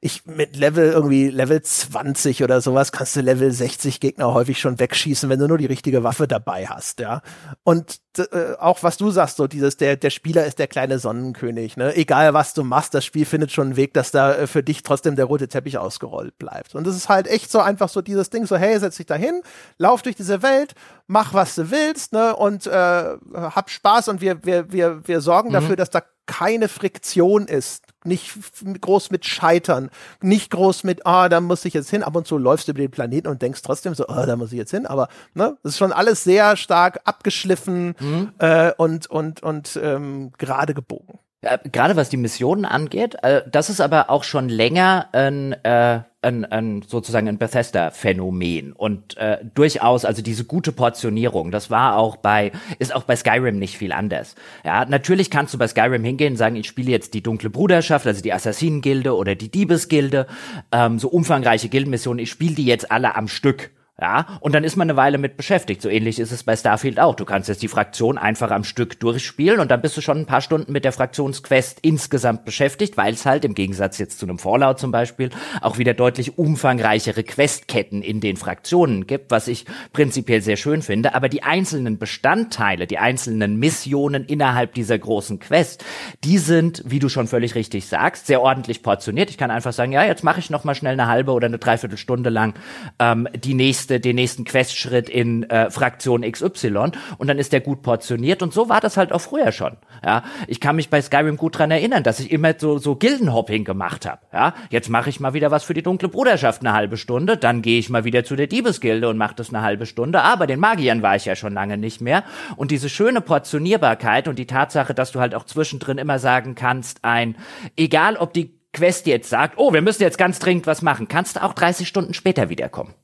[0.01, 4.79] ich mit Level irgendwie Level 20 oder sowas kannst du Level 60 Gegner häufig schon
[4.79, 7.23] wegschießen, wenn du nur die richtige Waffe dabei hast, ja.
[7.65, 11.77] Und äh, auch was du sagst, so dieses der der Spieler ist der kleine Sonnenkönig,
[11.77, 11.97] ne?
[11.97, 14.83] Egal was du machst, das Spiel findet schon einen Weg, dass da äh, für dich
[14.83, 16.75] trotzdem der rote Teppich ausgerollt bleibt.
[16.75, 19.15] Und das ist halt echt so einfach so dieses Ding, so hey, setz dich da
[19.15, 19.43] hin,
[19.79, 20.75] lauf durch diese Welt,
[21.07, 22.37] mach was du willst, ne?
[22.37, 25.55] Und äh, hab Spaß und wir wir wir wir sorgen mhm.
[25.55, 28.35] dafür, dass da keine Friktion ist, nicht
[28.81, 29.91] groß mit Scheitern,
[30.21, 32.03] nicht groß mit, ah, da muss ich jetzt hin.
[32.03, 34.53] Ab und zu läufst du über den Planeten und denkst trotzdem so, ah, da muss
[34.53, 34.87] ich jetzt hin.
[34.87, 38.33] Aber ne, das ist schon alles sehr stark abgeschliffen mhm.
[38.39, 41.19] äh, und und und ähm, gerade gebogen.
[41.47, 46.01] Ja, gerade was die Missionen angeht, äh, das ist aber auch schon länger ein, äh,
[46.21, 51.53] ein, ein sozusagen ein Bethesda-Phänomen und äh, durchaus also diese gute Portionierung.
[51.53, 52.51] Das war auch bei
[52.81, 54.35] ist auch bei Skyrim nicht viel anders.
[54.65, 58.09] Ja, natürlich kannst du bei Skyrim hingehen und sagen, ich spiele jetzt die dunkle Bruderschaft,
[58.09, 60.27] also die Assassinengilde oder die Diebesgilde,
[60.73, 62.19] ähm, so umfangreiche Gildenmissionen.
[62.19, 65.39] Ich spiele die jetzt alle am Stück Ja, und dann ist man eine Weile mit
[65.39, 65.81] beschäftigt.
[65.81, 67.15] So ähnlich ist es bei Starfield auch.
[67.15, 70.27] Du kannst jetzt die Fraktion einfach am Stück durchspielen und dann bist du schon ein
[70.27, 74.39] paar Stunden mit der Fraktionsquest insgesamt beschäftigt, weil es halt im Gegensatz jetzt zu einem
[74.39, 75.31] Fallout zum Beispiel
[75.63, 79.65] auch wieder deutlich umfangreichere Questketten in den Fraktionen gibt, was ich
[79.95, 81.15] prinzipiell sehr schön finde.
[81.15, 85.87] Aber die einzelnen Bestandteile, die einzelnen Missionen innerhalb dieser großen Quest,
[86.23, 89.31] die sind, wie du schon völlig richtig sagst, sehr ordentlich portioniert.
[89.31, 91.57] Ich kann einfach sagen, ja, jetzt mache ich noch mal schnell eine halbe oder eine
[91.57, 92.53] Dreiviertelstunde lang
[92.99, 97.61] ähm, die nächste nächste, den nächsten Questschritt in äh, Fraktion XY und dann ist der
[97.61, 99.77] gut portioniert und so war das halt auch früher schon.
[100.05, 103.65] Ja, ich kann mich bei Skyrim gut dran erinnern, dass ich immer so so Gildenhopping
[103.65, 104.21] gemacht habe.
[104.33, 107.63] Ja, jetzt mache ich mal wieder was für die dunkle Bruderschaft eine halbe Stunde, dann
[107.63, 110.23] gehe ich mal wieder zu der Diebesgilde und mache das eine halbe Stunde.
[110.23, 112.25] Aber den Magiern war ich ja schon lange nicht mehr
[112.57, 117.05] und diese schöne Portionierbarkeit und die Tatsache, dass du halt auch zwischendrin immer sagen kannst,
[117.05, 117.37] ein
[117.77, 121.37] egal ob die Quest jetzt sagt, oh, wir müssen jetzt ganz dringend was machen, kannst
[121.37, 122.95] du auch 30 Stunden später wiederkommen.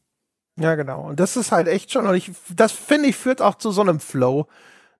[0.56, 1.02] Ja, genau.
[1.08, 3.80] Und das ist halt echt schon, und ich, das finde ich, führt auch zu so
[3.80, 4.46] einem Flow.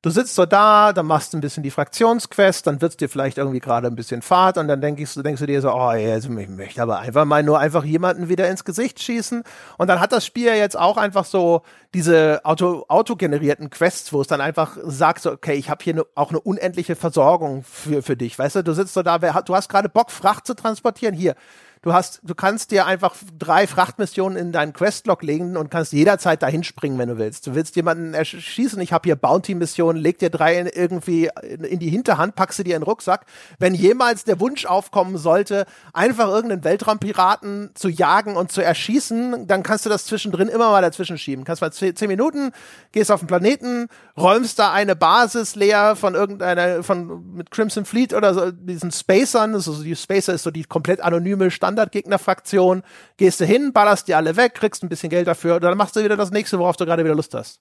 [0.05, 3.39] Du sitzt so da, dann machst du ein bisschen die Fraktionsquest, dann wird's dir vielleicht
[3.39, 6.25] irgendwie gerade ein bisschen Fahrt und dann denkst du, denkst du dir so, oh, jetzt,
[6.25, 9.45] ich möchte aber einfach mal nur einfach jemanden wieder ins Gesicht schießen.
[9.79, 11.63] Und dann hat das Spiel ja jetzt auch einfach so
[11.95, 16.05] diese auto, autogenerierten Quests, wo es dann einfach sagt, so, okay, ich habe hier ne,
[16.17, 18.37] auch eine unendliche Versorgung für, für dich.
[18.37, 21.15] Weißt du, du sitzt so da, du hast gerade Bock, Fracht zu transportieren.
[21.15, 21.37] Hier,
[21.83, 26.43] du hast, du kannst dir einfach drei Frachtmissionen in deinen Questlog legen und kannst jederzeit
[26.43, 27.47] dahin springen, wenn du willst.
[27.47, 31.91] Du willst jemanden erschießen, ich habe hier Bounty-Missionen, leg dir drei in, irgendwie in die
[31.91, 33.27] Hinterhand, packst sie dir in den Rucksack.
[33.59, 39.65] Wenn jemals der Wunsch aufkommen sollte, einfach irgendeinen Weltraumpiraten zu jagen und zu erschießen, dann
[39.65, 41.45] kannst du das zwischendrin immer mal dazwischen schieben.
[41.45, 42.53] Kannst mal zehn, zehn Minuten,
[42.93, 48.15] gehst auf den Planeten, räumst da eine Basis leer von irgendeiner, von mit Crimson Fleet
[48.15, 52.83] oder so, diesen Spacern, also die Spacer ist so die komplett anonyme Stand Standardgegnerfraktion,
[53.17, 55.97] gehst du hin, ballerst die alle weg, kriegst ein bisschen Geld dafür, und dann machst
[55.97, 57.61] du wieder das nächste, worauf du gerade wieder Lust hast.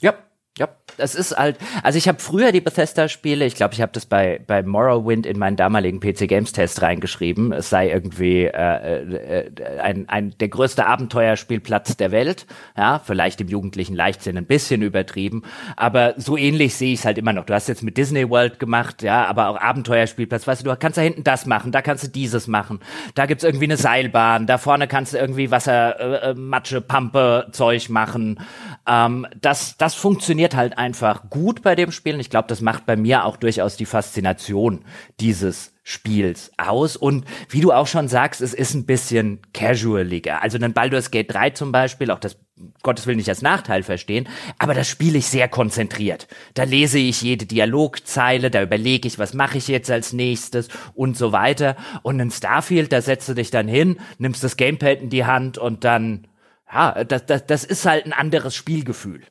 [0.00, 0.14] Ja,
[0.60, 0.68] ja,
[0.98, 4.42] das ist halt, also ich habe früher die Bethesda-Spiele, ich glaube, ich habe das bei,
[4.46, 7.52] bei Morrowind in meinen damaligen PC Games Test reingeschrieben.
[7.52, 12.46] Es sei irgendwie äh, äh, ein, ein der größte Abenteuerspielplatz der Welt.
[12.76, 15.44] Ja, vielleicht im jugendlichen Leichtsinn ein bisschen übertrieben,
[15.76, 17.46] aber so ähnlich sehe ich es halt immer noch.
[17.46, 20.46] Du hast jetzt mit Disney World gemacht, ja, aber auch Abenteuerspielplatz.
[20.46, 22.80] Weißt du, du kannst da hinten das machen, da kannst du dieses machen,
[23.14, 27.48] da gibt's irgendwie eine Seilbahn, da vorne kannst du irgendwie Wasser, äh, äh Matsche, Pampe,
[27.52, 28.40] Zeug machen.
[28.86, 32.14] Ähm, das, das funktioniert funktioniert halt einfach gut bei dem Spiel.
[32.14, 34.84] Und ich glaube, das macht bei mir auch durchaus die Faszination
[35.20, 36.96] dieses Spiels aus.
[36.96, 40.42] Und wie du auch schon sagst, es ist ein bisschen casualiger.
[40.42, 42.36] Also ein Baldur's Gate 3 zum Beispiel, auch das
[42.82, 44.28] Gottes Willen nicht als Nachteil verstehen,
[44.58, 46.28] aber das spiele ich sehr konzentriert.
[46.52, 51.16] Da lese ich jede Dialogzeile, da überlege ich, was mache ich jetzt als nächstes und
[51.16, 51.74] so weiter.
[52.02, 55.56] Und in Starfield, da setzt du dich dann hin, nimmst das Gamepad in die Hand
[55.56, 56.26] und dann,
[56.70, 59.22] ja, das, das, das ist halt ein anderes Spielgefühl.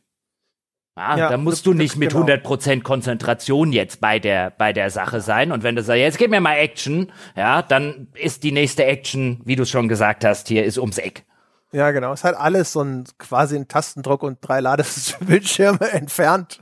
[0.99, 2.26] Ah, ja, da musst du nicht mit genau.
[2.26, 5.53] 100% Konzentration jetzt bei der, bei der Sache sein.
[5.53, 9.39] Und wenn du sagst, jetzt gib mir mal Action, ja, dann ist die nächste Action,
[9.45, 11.23] wie du schon gesagt hast, hier ist ums Eck.
[11.71, 12.11] Ja, genau.
[12.11, 16.61] Es hat alles so ein quasi ein Tastendruck und drei Ladebildschirme entfernt.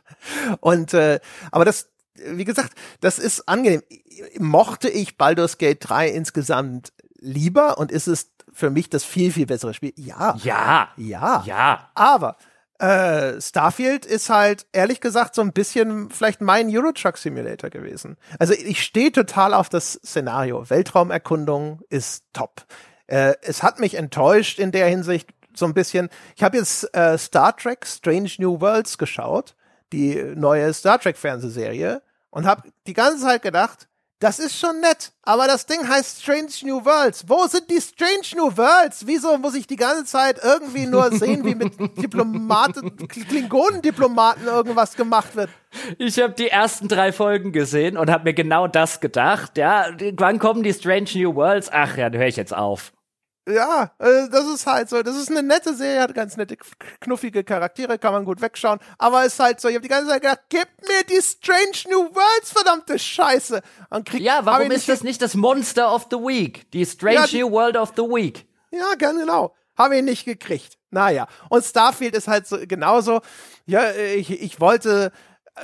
[0.59, 1.19] Und äh,
[1.51, 3.81] aber das, wie gesagt, das ist angenehm.
[4.37, 9.45] Mochte ich Baldur's Gate 3 insgesamt lieber und ist es für mich das viel, viel
[9.45, 9.93] bessere Spiel?
[9.95, 10.35] Ja.
[10.43, 10.89] Ja.
[10.97, 11.43] Ja.
[11.45, 11.89] Ja.
[11.95, 12.37] Aber
[12.79, 18.17] äh, Starfield ist halt ehrlich gesagt so ein bisschen vielleicht mein Eurotruck Simulator gewesen.
[18.39, 20.69] Also ich stehe total auf das Szenario.
[20.69, 22.65] Weltraumerkundung ist top.
[23.07, 26.09] Äh, es hat mich enttäuscht in der Hinsicht so ein bisschen.
[26.35, 29.55] Ich habe jetzt äh, Star Trek Strange New Worlds geschaut,
[29.91, 33.87] die neue Star Trek Fernsehserie und habe die ganze Zeit gedacht,
[34.19, 37.25] das ist schon nett, aber das Ding heißt Strange New Worlds.
[37.27, 39.05] Wo sind die Strange New Worlds?
[39.05, 45.35] Wieso muss ich die ganze Zeit irgendwie nur sehen, wie mit Diplomaten, Klingonendiplomaten irgendwas gemacht
[45.35, 45.49] wird?
[45.99, 49.57] Ich habe die ersten drei Folgen gesehen und habe mir genau das gedacht.
[49.57, 49.87] Ja,
[50.17, 51.69] wann kommen die Strange New Worlds?
[51.71, 52.91] Ach ja, da höre ich jetzt auf
[53.47, 55.01] ja, äh, das ist halt so.
[55.01, 56.57] Das ist eine nette Serie, hat ganz nette,
[56.99, 58.79] knuffige Charaktere, kann man gut wegschauen.
[58.97, 62.13] Aber ist halt so, ich habe die ganze Zeit gedacht, gib mir die Strange New
[62.13, 63.61] Worlds, verdammte Scheiße.
[64.05, 66.69] Krieg, ja, warum ist das nicht das Monster of the Week?
[66.71, 68.45] Die Strange ja, die, New World of the Week.
[68.71, 69.55] Ja, ganz genau.
[69.77, 70.77] Habe ich nicht gekriegt.
[70.89, 71.27] Naja.
[71.49, 73.21] Und Starfield ist halt so genauso.
[73.65, 75.11] Ja, ich, ich wollte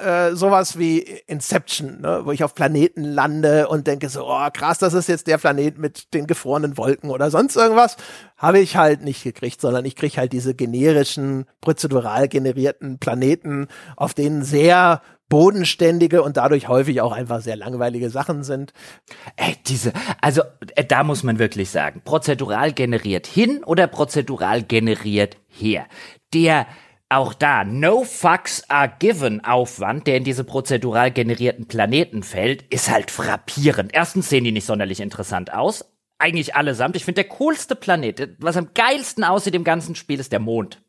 [0.01, 2.21] äh, sowas wie Inception, ne?
[2.23, 5.77] wo ich auf Planeten lande und denke so, oh krass, das ist jetzt der Planet
[5.77, 7.97] mit den gefrorenen Wolken oder sonst irgendwas,
[8.37, 14.13] habe ich halt nicht gekriegt, sondern ich kriege halt diese generischen, prozedural generierten Planeten, auf
[14.13, 18.71] denen sehr bodenständige und dadurch häufig auch einfach sehr langweilige Sachen sind.
[19.35, 19.91] Ey, diese,
[20.21, 20.43] also
[20.75, 25.87] äh, da muss man wirklich sagen, prozedural generiert hin oder prozedural generiert her.
[26.33, 26.67] Der
[27.13, 32.91] auch da no fucks are given Aufwand, der in diese prozedural generierten Planeten fällt, ist
[32.91, 33.91] halt frappierend.
[33.93, 35.85] Erstens sehen die nicht sonderlich interessant aus.
[36.19, 36.95] Eigentlich allesamt.
[36.95, 40.81] Ich finde, der coolste Planet, was am geilsten aussieht im ganzen Spiel, ist der Mond.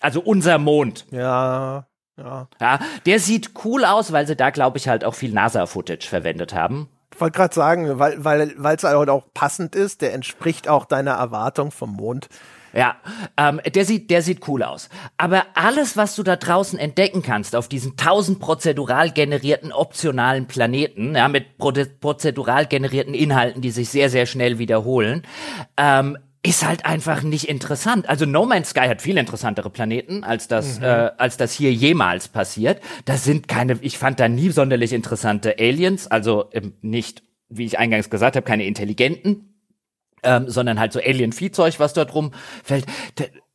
[0.00, 1.06] Also unser Mond.
[1.10, 1.86] Ja,
[2.16, 2.48] ja.
[2.60, 6.54] Ja, der sieht cool aus, weil sie da, glaube ich, halt auch viel NASA-Footage verwendet
[6.54, 6.88] haben.
[7.14, 10.84] Ich wollte gerade sagen, weil weil weil es halt auch passend ist, der entspricht auch
[10.84, 12.28] deiner Erwartung vom Mond.
[12.74, 12.96] Ja,
[13.36, 14.88] ähm, der sieht, der sieht cool aus.
[15.16, 21.14] Aber alles, was du da draußen entdecken kannst auf diesen tausend prozedural generierten optionalen Planeten,
[21.14, 25.22] ja, mit prozedural generierten Inhalten, die sich sehr, sehr schnell wiederholen,
[25.76, 28.08] ähm, ist halt einfach nicht interessant.
[28.08, 30.84] Also No Man's Sky hat viel interessantere Planeten, als das, mhm.
[30.84, 32.80] äh, als das hier jemals passiert.
[33.06, 37.78] Das sind keine, ich fand da nie sonderlich interessante Aliens, also ähm, nicht, wie ich
[37.78, 39.53] eingangs gesagt habe, keine intelligenten,
[40.24, 42.86] ähm, sondern halt so Alien-Viehzeug, was dort rumfällt.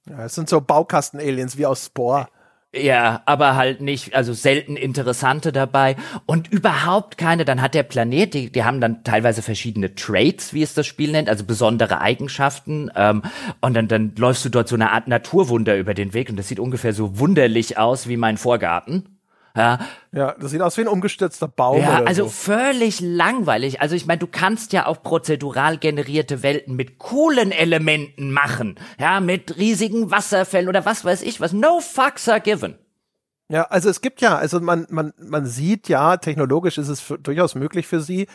[0.07, 2.27] Ja, es sind so Baukasten-Aliens wie aus Spore.
[2.71, 5.95] Ja, aber halt nicht, also selten interessante dabei
[6.27, 7.43] und überhaupt keine.
[7.43, 11.11] Dann hat der Planet, die, die haben dann teilweise verschiedene Traits, wie es das Spiel
[11.11, 12.91] nennt, also besondere Eigenschaften.
[12.95, 13.23] Ähm,
[13.61, 16.47] und dann, dann läufst du dort so eine Art Naturwunder über den Weg und das
[16.47, 19.18] sieht ungefähr so wunderlich aus wie mein Vorgarten.
[19.55, 19.79] Ja.
[20.11, 21.81] ja, das sieht aus wie ein umgestürzter Baum.
[21.81, 22.29] Ja, also so.
[22.29, 23.81] völlig langweilig.
[23.81, 28.75] Also ich meine, du kannst ja auch prozedural generierte Welten mit coolen Elementen machen.
[28.99, 31.53] Ja, mit riesigen Wasserfällen oder was weiß ich was.
[31.53, 32.75] No fucks are given.
[33.51, 37.55] Ja, also es gibt ja, also man, man, man sieht ja, technologisch ist es durchaus
[37.55, 38.27] möglich für sie,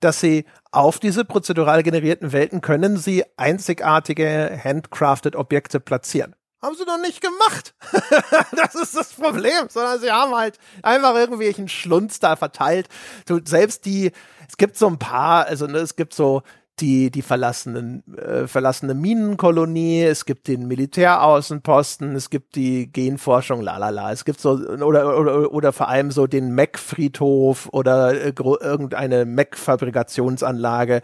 [0.00, 6.34] dass sie auf diese prozedural generierten Welten können sie einzigartige handcrafted Objekte platzieren
[6.64, 7.74] haben sie noch nicht gemacht.
[8.56, 12.88] das ist das Problem, sondern sie haben halt einfach irgendwelchen Schlunz da verteilt.
[13.26, 14.12] Du, selbst die,
[14.48, 16.42] es gibt so ein paar, also ne, es gibt so
[16.80, 24.10] die, die verlassenen, äh, verlassene Minenkolonie, es gibt den Militäraußenposten, es gibt die Genforschung, lalala,
[24.10, 31.02] es gibt so, oder, oder, oder vor allem so den Mac-Friedhof oder äh, irgendeine Mac-Fabrikationsanlage.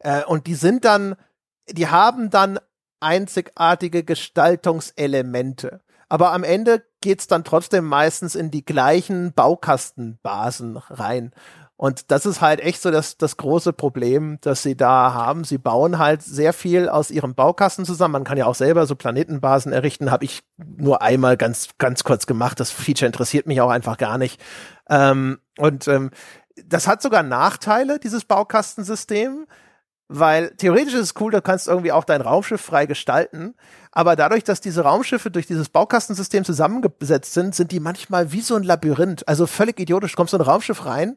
[0.00, 1.14] Äh, und die sind dann,
[1.70, 2.58] die haben dann
[3.00, 5.80] einzigartige Gestaltungselemente.
[6.08, 11.32] Aber am Ende geht's dann trotzdem meistens in die gleichen Baukastenbasen rein.
[11.78, 15.44] Und das ist halt echt so das, das große Problem, das sie da haben.
[15.44, 18.12] Sie bauen halt sehr viel aus ihrem Baukasten zusammen.
[18.12, 20.10] Man kann ja auch selber so Planetenbasen errichten.
[20.10, 22.60] Habe ich nur einmal ganz, ganz kurz gemacht.
[22.60, 24.40] Das Feature interessiert mich auch einfach gar nicht.
[24.88, 26.12] Ähm, und ähm,
[26.64, 29.46] das hat sogar Nachteile, dieses Baukastensystem
[30.08, 33.54] weil theoretisch ist es cool, du kannst irgendwie auch dein Raumschiff frei gestalten,
[33.90, 38.54] aber dadurch, dass diese Raumschiffe durch dieses Baukastensystem zusammengesetzt sind, sind die manchmal wie so
[38.54, 40.12] ein Labyrinth, also völlig idiotisch.
[40.12, 41.16] Du kommst so ein Raumschiff rein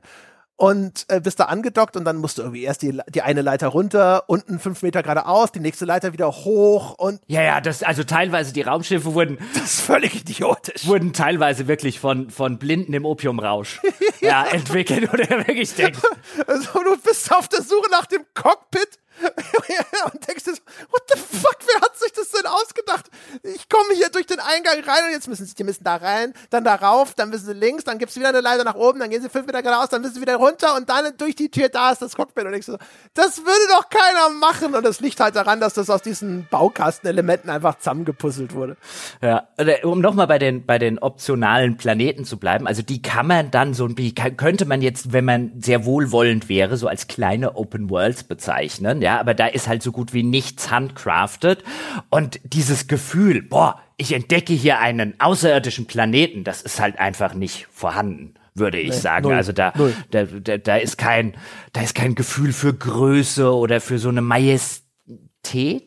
[0.60, 3.69] und äh, bist da angedockt und dann musst du irgendwie erst die, die eine Leiter
[3.69, 7.22] runter, unten fünf Meter geradeaus, die nächste Leiter wieder hoch und.
[7.27, 9.38] Ja, ja, das, also teilweise die Raumschiffe wurden.
[9.53, 10.88] Das ist völlig idiotisch.
[10.88, 13.81] Wurden teilweise wirklich von, von Blinden im Opiumrausch
[14.22, 14.30] ja.
[14.45, 15.99] ja, entwickelt oder wirklich denkst.
[16.48, 18.99] Also du bist auf der Suche nach dem Cockpit
[20.13, 23.05] und denkst du so, what the fuck, wer hat sich das denn ausgedacht?
[23.43, 26.33] Ich komme hier durch den Eingang rein und jetzt müssen sie, die müssen da rein,
[26.49, 29.09] dann da rauf, dann müssen sie links, dann gibt's wieder eine Leiter nach oben, dann
[29.09, 31.69] gehen sie fünf Meter geradeaus, dann müssen sie wieder runter und dann durch die Tür,
[31.69, 32.77] da ist das Cockpit und du so,
[33.13, 37.49] das würde doch keiner machen und das liegt halt daran, dass das aus diesen Baukastenelementen
[37.49, 38.77] einfach zusammengepuzzelt wurde.
[39.21, 39.47] Ja,
[39.83, 43.73] um nochmal bei den, bei den optionalen Planeten zu bleiben, also die kann man dann
[43.73, 48.23] so bisschen, könnte man jetzt, wenn man sehr wohlwollend wäre, so als kleine Open Worlds
[48.23, 51.64] bezeichnen, ja, ja, aber da ist halt so gut wie nichts handcrafted
[52.11, 57.65] und dieses Gefühl, boah, ich entdecke hier einen außerirdischen Planeten, das ist halt einfach nicht
[57.72, 59.23] vorhanden würde ich nee, sagen.
[59.23, 59.73] Null, also da,
[60.11, 61.38] da, da, da ist kein,
[61.72, 65.86] da ist kein Gefühl für Größe oder für so eine Majestät.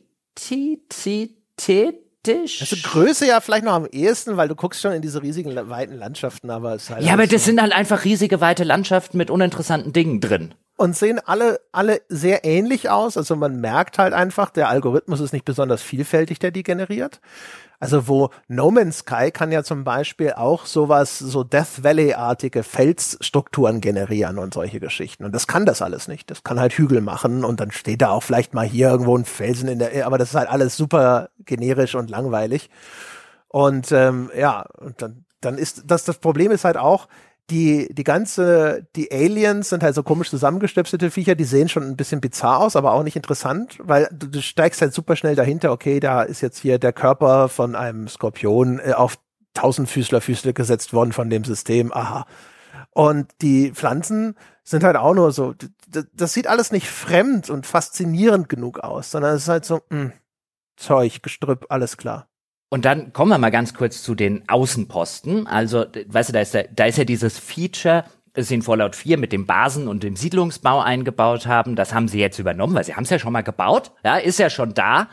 [2.62, 5.96] Also Größe ja vielleicht noch am ehesten, weil du guckst schon in diese riesigen weiten
[5.96, 7.50] Landschaften, aber es ist halt Ja, aber das so.
[7.50, 12.44] sind halt einfach riesige weite Landschaften mit uninteressanten Dingen drin und sehen alle, alle sehr
[12.44, 13.16] ähnlich aus.
[13.16, 17.20] Also man merkt halt einfach, der Algorithmus ist nicht besonders vielfältig, der die generiert.
[17.82, 23.80] Also wo No Man's Sky kann ja zum Beispiel auch sowas, so Death Valley-artige Felsstrukturen
[23.80, 25.24] generieren und solche Geschichten.
[25.24, 26.30] Und das kann das alles nicht.
[26.30, 29.24] Das kann halt Hügel machen und dann steht da auch vielleicht mal hier irgendwo ein
[29.24, 32.70] Felsen in der, aber das ist halt alles super generisch und langweilig.
[33.48, 37.08] Und ähm, ja, und dann, dann ist das, das Problem ist halt auch,
[37.52, 41.96] die, die ganze, die Aliens sind halt so komisch zusammengestöpselte Viecher, die sehen schon ein
[41.96, 45.70] bisschen bizarr aus, aber auch nicht interessant, weil du, du steigst halt super schnell dahinter,
[45.70, 49.18] okay, da ist jetzt hier der Körper von einem Skorpion äh, auf
[49.54, 52.24] Tausendfüßler Füße gesetzt worden von dem System, aha.
[52.90, 54.34] Und die Pflanzen
[54.64, 55.54] sind halt auch nur so,
[56.14, 60.12] das, sieht alles nicht fremd und faszinierend genug aus, sondern es ist halt so, mh,
[60.76, 62.28] Zeug, Gestrüpp, alles klar.
[62.72, 65.46] Und dann kommen wir mal ganz kurz zu den Außenposten.
[65.46, 68.96] Also, weißt du, da ist, ja, da ist ja dieses Feature, das sie in Fallout
[68.96, 71.76] 4 mit dem Basen- und dem Siedlungsbau eingebaut haben.
[71.76, 73.92] Das haben sie jetzt übernommen, weil sie haben es ja schon mal gebaut.
[74.06, 75.08] Ja, ist ja schon da.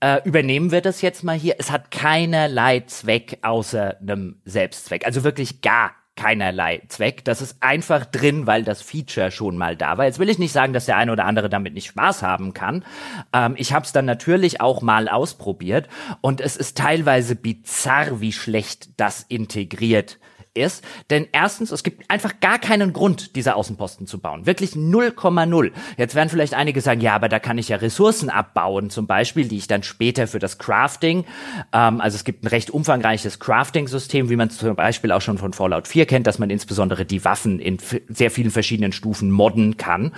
[0.00, 1.54] Äh, übernehmen wir das jetzt mal hier.
[1.60, 5.06] Es hat keinerlei Zweck außer einem Selbstzweck.
[5.06, 7.24] Also wirklich gar keinerlei Zweck.
[7.24, 10.06] Das ist einfach drin, weil das Feature schon mal da war.
[10.06, 12.84] Jetzt will ich nicht sagen, dass der eine oder andere damit nicht Spaß haben kann.
[13.32, 15.88] Ähm, ich habe es dann natürlich auch mal ausprobiert
[16.22, 20.18] und es ist teilweise bizarr, wie schlecht das integriert
[20.56, 20.84] ist.
[21.10, 24.46] Denn erstens, es gibt einfach gar keinen Grund, diese Außenposten zu bauen.
[24.46, 25.72] Wirklich 0,0.
[25.96, 29.48] Jetzt werden vielleicht einige sagen, ja, aber da kann ich ja Ressourcen abbauen, zum Beispiel,
[29.48, 31.24] die ich dann später für das Crafting,
[31.72, 35.52] ähm, also es gibt ein recht umfangreiches Crafting-System, wie man zum Beispiel auch schon von
[35.52, 37.78] Fallout 4 kennt, dass man insbesondere die Waffen in
[38.08, 40.12] sehr vielen verschiedenen Stufen modden kann.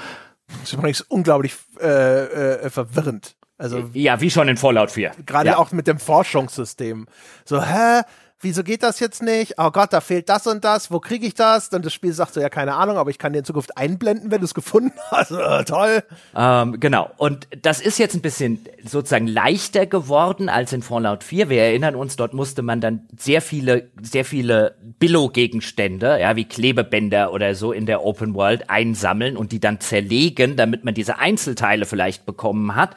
[0.48, 3.36] Das ist übrigens unglaublich äh, äh, verwirrend.
[3.58, 5.12] Also ja, wie schon in Fallout 4.
[5.26, 5.58] Gerade ja.
[5.58, 7.06] auch mit dem Forschungssystem.
[7.44, 8.02] So, hä?
[8.40, 9.54] Wieso geht das jetzt nicht?
[9.58, 11.70] Oh Gott, da fehlt das und das, wo kriege ich das?
[11.70, 14.30] Dann das Spiel sagt so, ja, keine Ahnung, aber ich kann dir in Zukunft einblenden,
[14.30, 15.32] wenn du es gefunden hast.
[15.32, 16.02] Äh, toll.
[16.36, 17.10] Ähm, genau.
[17.16, 21.48] Und das ist jetzt ein bisschen sozusagen leichter geworden als in Fallout 4.
[21.48, 27.32] Wir erinnern uns, dort musste man dann sehr viele, sehr viele Billo-Gegenstände, ja, wie Klebebänder
[27.32, 31.86] oder so in der Open World einsammeln und die dann zerlegen, damit man diese Einzelteile
[31.86, 32.94] vielleicht bekommen hat.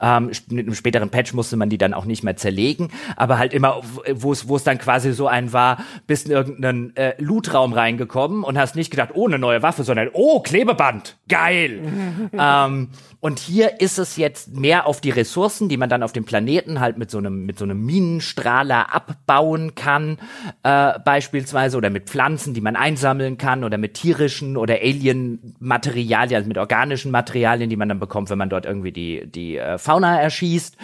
[0.00, 3.54] Ähm, mit einem späteren Patch musste man die dann auch nicht mehr zerlegen, aber halt
[3.54, 3.80] immer,
[4.12, 8.44] wo es, wo es dann quasi so ein war, bist in irgendeinen äh, Lootraum reingekommen
[8.44, 11.80] und hast nicht gedacht, oh, eine neue Waffe, sondern oh, Klebeband, geil.
[12.32, 12.88] ähm,
[13.20, 16.80] und hier ist es jetzt mehr auf die Ressourcen, die man dann auf dem Planeten
[16.80, 20.18] halt mit so einem, mit so einem Minenstrahler abbauen kann,
[20.64, 26.48] äh, beispielsweise, oder mit Pflanzen, die man einsammeln kann, oder mit tierischen oder Alien-Materialien, also
[26.48, 30.20] mit organischen Materialien, die man dann bekommt, wenn man dort irgendwie die, die äh, Fauna
[30.20, 30.76] erschießt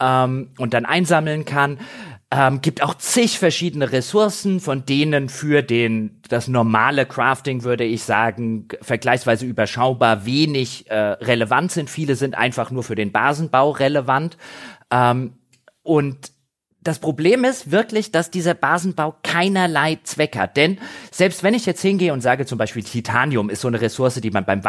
[0.00, 1.78] ähm, und dann einsammeln kann.
[2.32, 8.02] Ähm, gibt auch zig verschiedene Ressourcen, von denen für den das normale Crafting würde ich
[8.02, 11.88] sagen vergleichsweise überschaubar wenig äh, relevant sind.
[11.88, 14.36] Viele sind einfach nur für den Basenbau relevant.
[14.90, 15.34] Ähm,
[15.84, 16.32] und
[16.86, 20.56] das Problem ist wirklich, dass dieser Basenbau keinerlei Zweck hat.
[20.56, 20.78] Denn
[21.10, 24.30] selbst wenn ich jetzt hingehe und sage, zum Beispiel Titanium ist so eine Ressource, die
[24.30, 24.62] man beim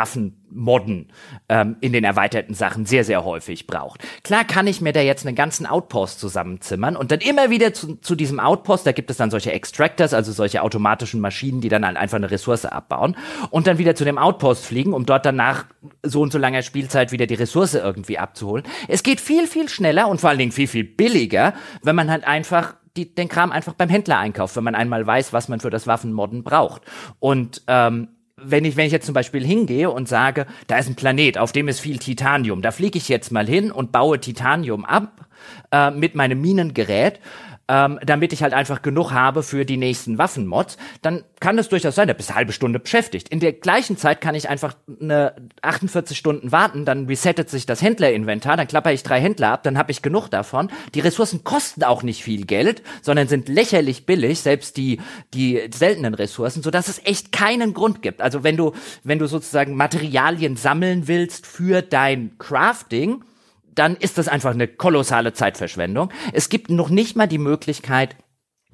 [0.50, 1.08] Waffenmodden
[1.50, 4.04] ähm, in den erweiterten Sachen sehr, sehr häufig braucht.
[4.24, 7.96] Klar kann ich mir da jetzt einen ganzen Outpost zusammenzimmern und dann immer wieder zu,
[7.96, 11.86] zu diesem Outpost, da gibt es dann solche Extractors, also solche automatischen Maschinen, die dann
[11.86, 13.16] halt einfach eine Ressource abbauen
[13.50, 15.66] und dann wieder zu dem Outpost fliegen, um dort danach
[16.04, 18.64] so und so langer Spielzeit wieder die Ressource irgendwie abzuholen.
[18.88, 21.54] Es geht viel, viel schneller und vor allen Dingen viel, viel billiger,
[21.84, 25.32] wenn man halt einfach die, den Kram einfach beim Händler einkauft, wenn man einmal weiß,
[25.32, 26.82] was man für das Waffenmodden braucht.
[27.20, 28.08] Und ähm,
[28.40, 31.52] wenn ich, wenn ich jetzt zum Beispiel hingehe und sage, da ist ein Planet, auf
[31.52, 35.26] dem ist viel Titanium, da fliege ich jetzt mal hin und baue Titanium ab
[35.72, 37.20] äh, mit meinem Minengerät
[37.70, 41.96] ähm, damit ich halt einfach genug habe für die nächsten Waffenmods, dann kann es durchaus
[41.96, 43.30] sein, da bist du eine halbe Stunde beschäftigt.
[43.30, 47.82] In der gleichen Zeit kann ich einfach eine 48 Stunden warten, dann resettet sich das
[47.82, 50.70] Händlerinventar, dann klapper ich drei Händler ab, dann habe ich genug davon.
[50.96, 55.00] Die Ressourcen kosten auch nicht viel Geld, sondern sind lächerlich billig, selbst die
[55.34, 58.22] die seltenen Ressourcen, so dass es echt keinen Grund gibt.
[58.22, 58.74] Also wenn du
[59.04, 63.24] wenn du sozusagen Materialien sammeln willst für dein Crafting,
[63.78, 66.10] dann ist das einfach eine kolossale Zeitverschwendung.
[66.34, 68.16] Es gibt noch nicht mal die Möglichkeit,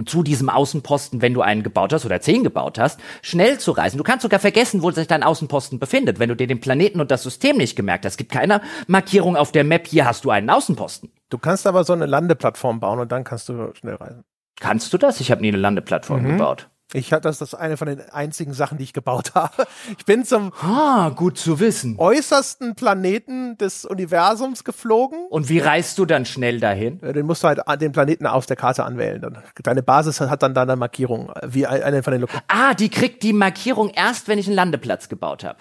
[0.05, 3.97] zu diesem Außenposten, wenn du einen gebaut hast oder zehn gebaut hast, schnell zu reisen.
[3.97, 7.11] Du kannst sogar vergessen, wo sich dein Außenposten befindet, wenn du dir den Planeten und
[7.11, 8.13] das System nicht gemerkt hast.
[8.13, 11.11] Es gibt keine Markierung auf der Map, hier hast du einen Außenposten.
[11.29, 14.23] Du kannst aber so eine Landeplattform bauen und dann kannst du schnell reisen.
[14.59, 15.19] Kannst du das?
[15.19, 16.27] Ich habe nie eine Landeplattform mhm.
[16.29, 16.69] gebaut.
[16.93, 19.65] Ich hatte das, das ist eine von den einzigen Sachen, die ich gebaut habe.
[19.97, 21.95] Ich bin zum ah, gut zu wissen.
[21.97, 25.25] äußersten Planeten des Universums geflogen.
[25.29, 26.99] Und wie reist du dann schnell dahin?
[26.99, 29.37] Den musst du halt den Planeten aus der Karte anwählen.
[29.63, 32.47] Deine Basis hat dann da eine Markierung, wie eine von den Lokationen.
[32.47, 35.59] Ah, die kriegt die Markierung erst, wenn ich einen Landeplatz gebaut habe.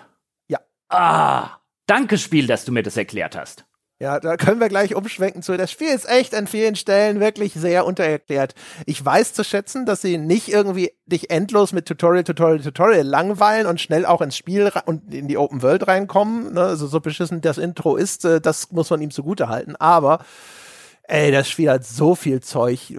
[0.49, 0.61] Ja.
[0.89, 3.65] Ah, danke Spiel, dass du mir das erklärt hast.
[4.03, 5.57] Ja, da können wir gleich umschwenken zu.
[5.57, 8.57] Das Spiel ist echt an vielen Stellen wirklich sehr untererklärt.
[8.85, 13.69] Ich weiß zu schätzen, dass sie nicht irgendwie dich endlos mit Tutorial, Tutorial, Tutorial langweilen
[13.69, 16.55] und schnell auch ins Spiel und in die Open World reinkommen.
[16.55, 16.63] Ne?
[16.63, 19.77] Also so beschissen das Intro ist, äh, das muss man ihm zugute halten.
[19.77, 20.25] Aber
[21.05, 22.95] ey, das Spiel hat so viel Zeug.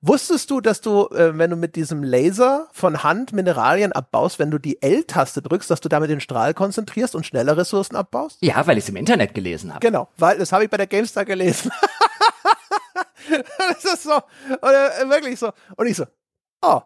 [0.00, 4.50] Wusstest du, dass du, äh, wenn du mit diesem Laser von Hand Mineralien abbaust, wenn
[4.50, 8.38] du die L-Taste drückst, dass du damit den Strahl konzentrierst und schneller Ressourcen abbaust?
[8.40, 9.80] Ja, weil ich es im Internet gelesen habe.
[9.80, 11.70] Genau, weil das habe ich bei der GameStar gelesen.
[13.58, 14.16] das ist so,
[14.62, 15.52] oder äh, wirklich so.
[15.76, 16.06] Und ich so,
[16.62, 16.80] oh,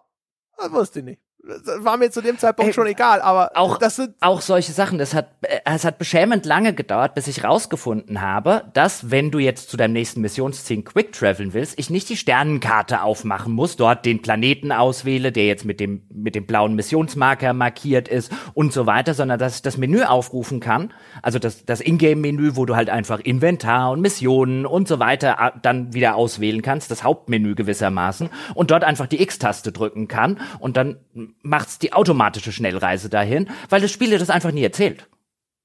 [0.56, 1.22] das wusste ich nicht.
[1.42, 4.98] War mir zu dem Zeitpunkt Ey, schon egal, aber auch, das sind auch solche Sachen.
[4.98, 9.38] Das hat, äh, es hat beschämend lange gedauert, bis ich rausgefunden habe, dass wenn du
[9.38, 14.04] jetzt zu deinem nächsten Missionsziel quick traveln willst, ich nicht die Sternenkarte aufmachen muss, dort
[14.04, 18.86] den Planeten auswähle, der jetzt mit dem, mit dem blauen Missionsmarker markiert ist und so
[18.86, 20.92] weiter, sondern dass ich das Menü aufrufen kann.
[21.22, 25.58] Also das, das Ingame-Menü, wo du halt einfach Inventar und Missionen und so weiter äh,
[25.62, 30.76] dann wieder auswählen kannst, das Hauptmenü gewissermaßen und dort einfach die X-Taste drücken kann und
[30.76, 30.98] dann
[31.42, 35.08] macht's die automatische Schnellreise dahin, weil das Spiel dir das einfach nie erzählt.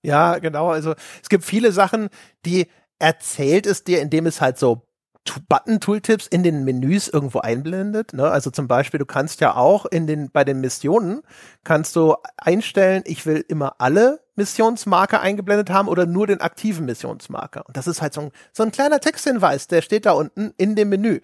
[0.03, 0.69] Ja, genau.
[0.69, 2.09] Also es gibt viele Sachen,
[2.45, 2.67] die
[2.99, 4.85] erzählt es dir, indem es halt so
[5.49, 8.13] Button-Tooltips in den Menüs irgendwo einblendet.
[8.13, 8.29] Ne?
[8.29, 11.21] Also zum Beispiel, du kannst ja auch in den, bei den Missionen
[11.63, 17.65] kannst du einstellen, ich will immer alle Missionsmarker eingeblendet haben oder nur den aktiven Missionsmarker.
[17.67, 20.75] Und das ist halt so ein, so ein kleiner Texthinweis, der steht da unten in
[20.75, 21.21] dem Menü.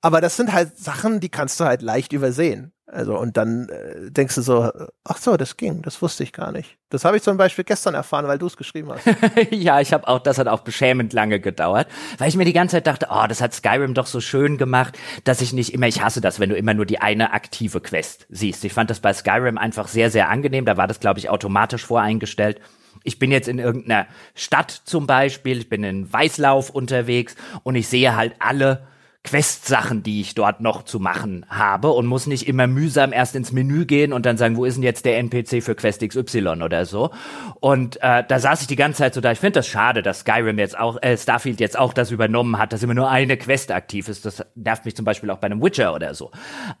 [0.00, 2.73] Aber das sind halt Sachen, die kannst du halt leicht übersehen.
[2.86, 4.70] Also und dann äh, denkst du so,
[5.04, 6.76] ach so, das ging, das wusste ich gar nicht.
[6.90, 9.06] Das habe ich zum Beispiel gestern erfahren, weil du es geschrieben hast.
[9.50, 11.88] ja, ich habe auch, das hat auch beschämend lange gedauert,
[12.18, 14.98] weil ich mir die ganze Zeit dachte, oh, das hat Skyrim doch so schön gemacht,
[15.24, 18.26] dass ich nicht immer, ich hasse das, wenn du immer nur die eine aktive Quest
[18.28, 18.64] siehst.
[18.64, 20.66] Ich fand das bei Skyrim einfach sehr, sehr angenehm.
[20.66, 22.60] Da war das, glaube ich, automatisch voreingestellt.
[23.02, 27.88] Ich bin jetzt in irgendeiner Stadt zum Beispiel, ich bin in Weißlauf unterwegs und ich
[27.88, 28.86] sehe halt alle
[29.24, 33.52] Quest-Sachen, die ich dort noch zu machen habe und muss nicht immer mühsam erst ins
[33.52, 36.84] Menü gehen und dann sagen, wo ist denn jetzt der NPC für Quest XY oder
[36.84, 37.10] so.
[37.58, 39.32] Und äh, da saß ich die ganze Zeit so da.
[39.32, 42.74] Ich finde das schade, dass Skyrim jetzt auch, äh, Starfield jetzt auch das übernommen hat,
[42.74, 44.26] dass immer nur eine Quest aktiv ist.
[44.26, 46.30] Das nervt mich zum Beispiel auch bei einem Witcher oder so.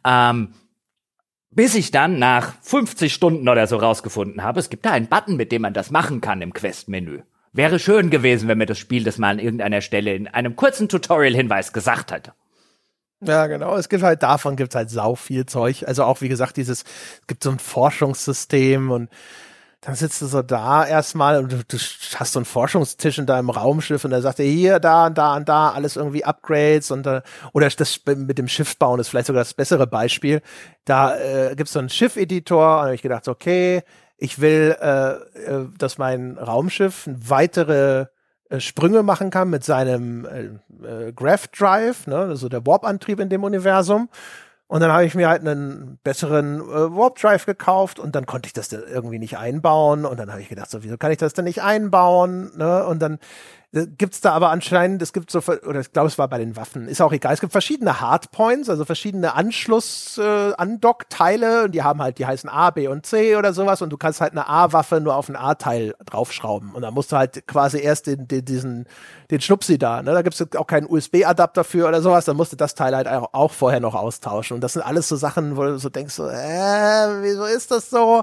[0.06, 0.52] Ähm,
[1.50, 5.36] bis ich dann nach 50 Stunden oder so rausgefunden habe, es gibt da einen Button,
[5.36, 7.22] mit dem man das machen kann im Quest-Menü.
[7.54, 10.88] Wäre schön gewesen, wenn mir das Spiel das mal an irgendeiner Stelle in einem kurzen
[10.88, 12.32] Tutorial-Hinweis gesagt hätte.
[13.20, 13.76] Ja, genau.
[13.76, 15.84] Es gibt halt davon gibt's halt sau viel Zeug.
[15.86, 19.08] Also auch wie gesagt, dieses es gibt so ein Forschungssystem und
[19.82, 21.78] dann sitzt du so da erstmal und du, du
[22.16, 25.36] hast so einen Forschungstisch in deinem Raumschiff und da sagt er hier, da und da
[25.36, 27.22] und da alles irgendwie Upgrades und äh,
[27.52, 30.42] oder das mit dem Schiff bauen ist vielleicht sogar das bessere Beispiel.
[30.84, 33.82] Da äh, gibt's so einen Schiffeditor und habe ich gedacht, okay,
[34.24, 38.06] ich will, äh, äh, dass mein Raumschiff weitere
[38.48, 43.28] äh, Sprünge machen kann mit seinem äh, äh, Graph Drive, ne, also der Warp-Antrieb in
[43.28, 44.08] dem Universum.
[44.66, 48.46] Und dann habe ich mir halt einen besseren äh, Warp Drive gekauft und dann konnte
[48.46, 50.06] ich das irgendwie nicht einbauen.
[50.06, 52.50] Und dann habe ich gedacht, so, wieso kann ich das denn nicht einbauen?
[52.56, 52.84] Ne?
[52.86, 53.18] Und dann
[53.98, 56.86] gibt's da aber anscheinend, es gibt so, oder ich glaube, es war bei den Waffen,
[56.86, 62.00] ist auch egal, es gibt verschiedene Hardpoints, also verschiedene Anschluss, äh, Andock-Teile, und die haben
[62.00, 65.00] halt, die heißen A, B und C oder sowas, und du kannst halt eine A-Waffe
[65.00, 66.72] nur auf ein A-Teil draufschrauben.
[66.72, 68.86] Und dann musst du halt quasi erst den, den, diesen,
[69.30, 70.12] den Schnupsi da, ne?
[70.12, 73.50] Da gibt's auch keinen USB-Adapter für oder sowas, dann musst du das Teil halt auch
[73.50, 74.54] vorher noch austauschen.
[74.54, 77.90] Und das sind alles so Sachen, wo du so denkst, so, äh, wieso ist das
[77.90, 78.22] so?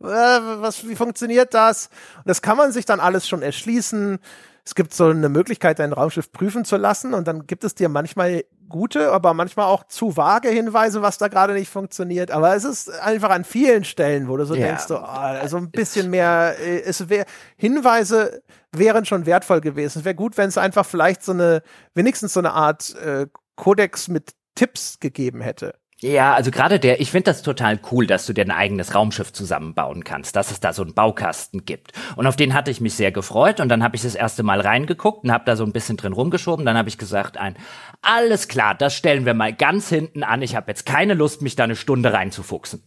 [0.00, 1.88] Äh, was, wie funktioniert das?
[2.18, 4.20] Und das kann man sich dann alles schon erschließen
[4.64, 7.88] es gibt so eine Möglichkeit, dein Raumschiff prüfen zu lassen und dann gibt es dir
[7.88, 12.30] manchmal gute, aber manchmal auch zu vage Hinweise, was da gerade nicht funktioniert.
[12.30, 14.66] Aber es ist einfach an vielen Stellen, wo du so ja.
[14.66, 17.26] denkst, so, oh, also ein bisschen mehr, äh, es wäre
[17.56, 18.42] Hinweise
[18.74, 19.98] wären schon wertvoll gewesen.
[19.98, 21.62] Es wäre gut, wenn es einfach vielleicht so eine,
[21.94, 23.26] wenigstens so eine Art äh,
[23.56, 25.74] Kodex mit Tipps gegeben hätte.
[26.02, 29.32] Ja, also gerade der, ich finde das total cool, dass du dir ein eigenes Raumschiff
[29.32, 31.92] zusammenbauen kannst, dass es da so einen Baukasten gibt.
[32.16, 34.60] Und auf den hatte ich mich sehr gefreut und dann habe ich das erste Mal
[34.60, 36.66] reingeguckt und habe da so ein bisschen drin rumgeschoben.
[36.66, 37.54] Dann habe ich gesagt, ein,
[38.00, 40.42] alles klar, das stellen wir mal ganz hinten an.
[40.42, 42.82] Ich habe jetzt keine Lust, mich da eine Stunde reinzufuchsen.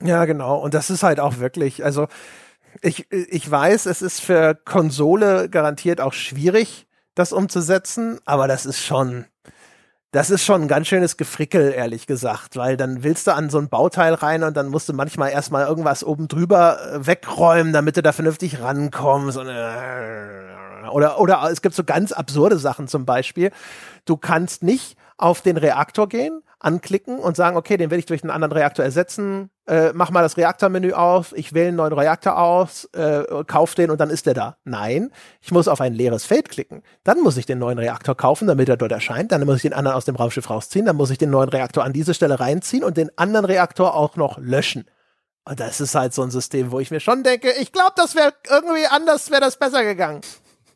[0.00, 0.56] Ja, genau.
[0.56, 2.06] Und das ist halt auch wirklich, also
[2.82, 6.86] ich, ich weiß, es ist für Konsole garantiert auch schwierig,
[7.16, 9.26] das umzusetzen, aber das ist schon,
[10.12, 13.58] das ist schon ein ganz schönes Gefrickel, ehrlich gesagt, weil dann willst du an so
[13.58, 17.96] ein Bauteil rein und dann musst du manchmal erstmal irgendwas oben drüber äh, wegräumen, damit
[17.96, 19.38] du da vernünftig rankommst.
[19.38, 23.52] Äh, oder, oder es gibt so ganz absurde Sachen zum Beispiel.
[24.04, 28.22] Du kannst nicht auf den Reaktor gehen, anklicken und sagen, okay, den will ich durch
[28.22, 29.50] einen anderen Reaktor ersetzen.
[29.66, 33.90] Äh, mach mal das Reaktormenü auf, ich wähle einen neuen Reaktor aus, äh, kauf den
[33.90, 34.56] und dann ist der da.
[34.64, 35.10] Nein,
[35.40, 36.82] ich muss auf ein leeres Feld klicken.
[37.02, 39.32] Dann muss ich den neuen Reaktor kaufen, damit er dort erscheint.
[39.32, 40.84] Dann muss ich den anderen aus dem Raumschiff rausziehen.
[40.84, 44.16] Dann muss ich den neuen Reaktor an diese Stelle reinziehen und den anderen Reaktor auch
[44.16, 44.84] noch löschen.
[45.44, 48.14] Und das ist halt so ein System, wo ich mir schon denke, ich glaube, das
[48.14, 50.20] wäre irgendwie anders, wäre das besser gegangen.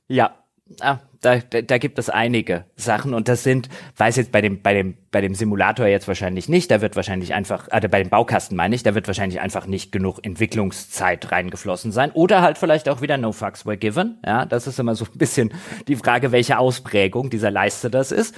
[0.09, 0.35] Ja,
[0.81, 4.63] ah, da, da, da gibt es einige Sachen und das sind, weiß jetzt bei dem,
[4.63, 8.11] bei dem, bei dem Simulator jetzt wahrscheinlich nicht, da wird wahrscheinlich einfach, also bei dem
[8.11, 12.89] Baukasten meine ich, da wird wahrscheinlich einfach nicht genug Entwicklungszeit reingeflossen sein oder halt vielleicht
[12.89, 15.53] auch wieder No Fucks Were Given, ja, das ist immer so ein bisschen
[15.89, 18.35] die Frage, welche Ausprägung dieser Leiste das ist.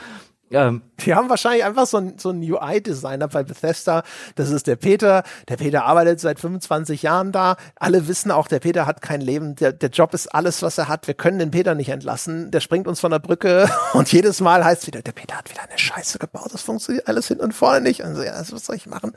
[0.50, 4.04] Ähm, die haben wahrscheinlich einfach so einen so UI-Designer bei Bethesda.
[4.36, 5.24] Das ist der Peter.
[5.48, 7.56] Der Peter arbeitet seit 25 Jahren da.
[7.74, 9.56] Alle wissen auch, der Peter hat kein Leben.
[9.56, 11.06] Der, der Job ist alles, was er hat.
[11.08, 12.50] Wir können den Peter nicht entlassen.
[12.50, 15.50] Der springt uns von der Brücke und jedes Mal heißt es wieder, der Peter hat
[15.50, 16.50] wieder eine Scheiße gebaut.
[16.52, 18.04] Das funktioniert alles hin und vorne nicht.
[18.04, 19.12] Also, ja, was soll ich machen?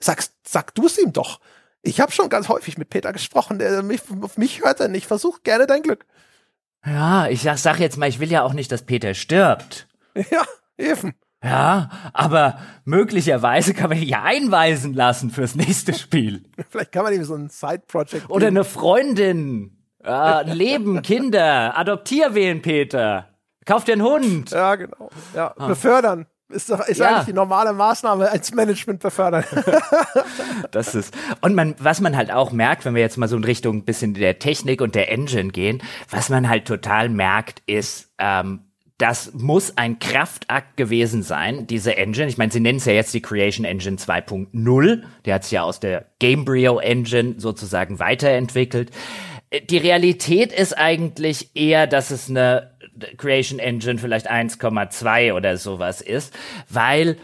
[0.00, 1.40] Sag, sag du es ihm doch.
[1.82, 3.58] Ich habe schon ganz häufig mit Peter gesprochen.
[3.58, 5.06] Der, mich, auf mich hört er nicht.
[5.06, 6.04] Versuch gerne dein Glück.
[6.84, 9.86] Ja, ich sag, sag jetzt mal, ich will ja auch nicht, dass Peter stirbt.
[10.30, 10.44] Ja,
[10.78, 11.14] eben.
[11.44, 16.44] Ja, aber möglicherweise kann man ihn ja einweisen lassen fürs nächste Spiel.
[16.70, 19.76] Vielleicht kann man ihm so ein Side-Project Oder eine Freundin.
[20.02, 23.28] Ja, Leben, Kinder, adoptier wen, Peter.
[23.66, 24.50] Kauf dir einen Hund.
[24.50, 25.10] Ja, genau.
[25.34, 25.66] Ja, ah.
[25.66, 26.26] befördern.
[26.50, 27.08] Ist doch ist ja.
[27.08, 29.44] eigentlich die normale Maßnahme als Management befördern.
[30.70, 33.44] das ist und man was man halt auch merkt, wenn wir jetzt mal so in
[33.44, 38.12] Richtung ein bisschen der Technik und der Engine gehen, was man halt total merkt, ist
[38.18, 38.60] ähm,
[38.98, 42.28] das muss ein Kraftakt gewesen sein, diese Engine.
[42.28, 45.02] Ich meine, sie nennen es ja jetzt die Creation Engine 2.0.
[45.24, 48.92] Der hat es ja aus der Gamebryo Engine sozusagen weiterentwickelt.
[49.50, 52.74] Äh, die Realität ist eigentlich eher, dass es eine
[53.16, 56.32] Creation Engine vielleicht 1,2 oder sowas ist,
[56.68, 57.16] weil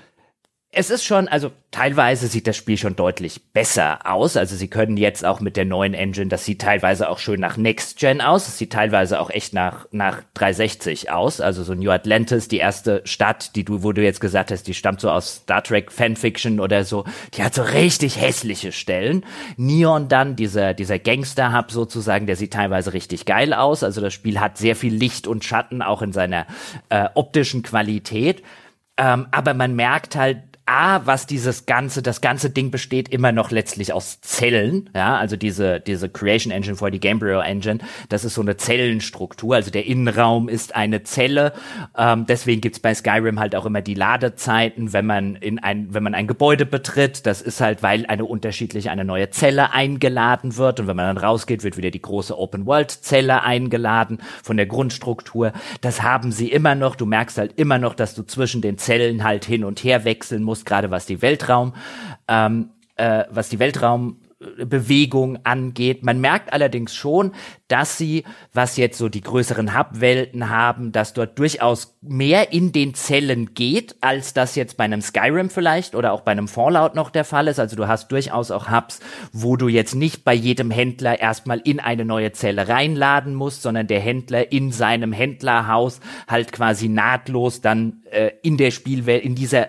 [0.72, 4.36] es ist schon, also teilweise sieht das Spiel schon deutlich besser aus.
[4.36, 7.56] Also sie können jetzt auch mit der neuen Engine, das sieht teilweise auch schön nach
[7.56, 8.46] Next Gen aus.
[8.46, 11.40] Es sieht teilweise auch echt nach, nach 360 aus.
[11.40, 14.74] Also so New Atlantis, die erste Stadt, die du, wo du jetzt gesagt hast, die
[14.74, 17.04] stammt so aus Star Trek Fanfiction oder so.
[17.34, 19.24] Die hat so richtig hässliche Stellen.
[19.56, 23.82] Neon dann, dieser, dieser Gangster-Hub sozusagen, der sieht teilweise richtig geil aus.
[23.82, 26.46] Also das Spiel hat sehr viel Licht und Schatten auch in seiner
[26.90, 28.44] äh, optischen Qualität.
[28.96, 33.50] Ähm, aber man merkt halt, A, was dieses ganze, das ganze Ding besteht immer noch
[33.50, 38.34] letztlich aus Zellen, ja, also diese, diese Creation Engine vor die Gamebryo Engine, das ist
[38.34, 41.52] so eine Zellenstruktur, also der Innenraum ist eine Zelle,
[41.98, 46.04] ähm, deswegen gibt's bei Skyrim halt auch immer die Ladezeiten, wenn man in ein, wenn
[46.04, 50.80] man ein Gebäude betritt, das ist halt, weil eine unterschiedliche, eine neue Zelle eingeladen wird.
[50.80, 54.66] Und wenn man dann rausgeht, wird wieder die große Open World Zelle eingeladen von der
[54.66, 58.78] Grundstruktur, das haben sie immer noch, du merkst halt immer noch, dass du zwischen den
[58.78, 61.74] Zellen halt hin und her wechseln musst, gerade was die Weltraum,
[62.28, 66.02] ähm, äh, was die Weltraum Bewegung angeht.
[66.02, 67.32] Man merkt allerdings schon,
[67.68, 68.24] dass sie,
[68.54, 73.96] was jetzt so die größeren Hub-Welten haben, dass dort durchaus mehr in den Zellen geht,
[74.00, 77.48] als das jetzt bei einem Skyrim vielleicht oder auch bei einem Fallout noch der Fall
[77.48, 77.60] ist.
[77.60, 79.00] Also du hast durchaus auch Hubs,
[79.32, 83.88] wo du jetzt nicht bei jedem Händler erstmal in eine neue Zelle reinladen musst, sondern
[83.88, 89.68] der Händler in seinem Händlerhaus halt quasi nahtlos dann äh, in der Spielwelt, in dieser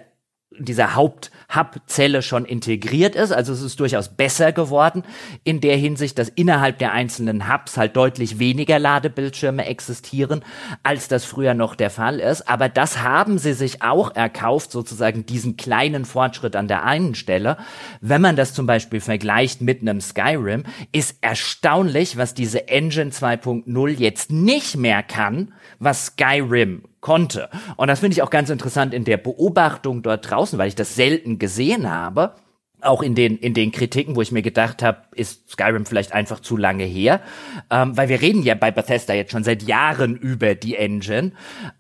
[0.60, 3.32] dieser Haupt-Hub-Zelle schon integriert ist.
[3.32, 5.03] Also es ist durchaus besser geworden
[5.44, 10.44] in der Hinsicht, dass innerhalb der einzelnen Hubs halt deutlich weniger Ladebildschirme existieren,
[10.84, 12.49] als das früher noch der Fall ist.
[12.49, 17.57] Aber das haben sie sich auch erkauft, sozusagen diesen kleinen Fortschritt an der einen Stelle.
[18.02, 23.90] Wenn man das zum Beispiel vergleicht mit einem Skyrim, ist erstaunlich, was diese Engine 2.0
[23.98, 27.49] jetzt nicht mehr kann, was Skyrim konnte.
[27.76, 30.95] Und das finde ich auch ganz interessant in der Beobachtung dort draußen, weil ich das
[30.95, 32.36] selten gesehen habe
[32.82, 36.40] auch in den in den Kritiken, wo ich mir gedacht habe, ist Skyrim vielleicht einfach
[36.40, 37.22] zu lange her,
[37.70, 41.32] ähm, weil wir reden ja bei Bethesda jetzt schon seit Jahren über die Engine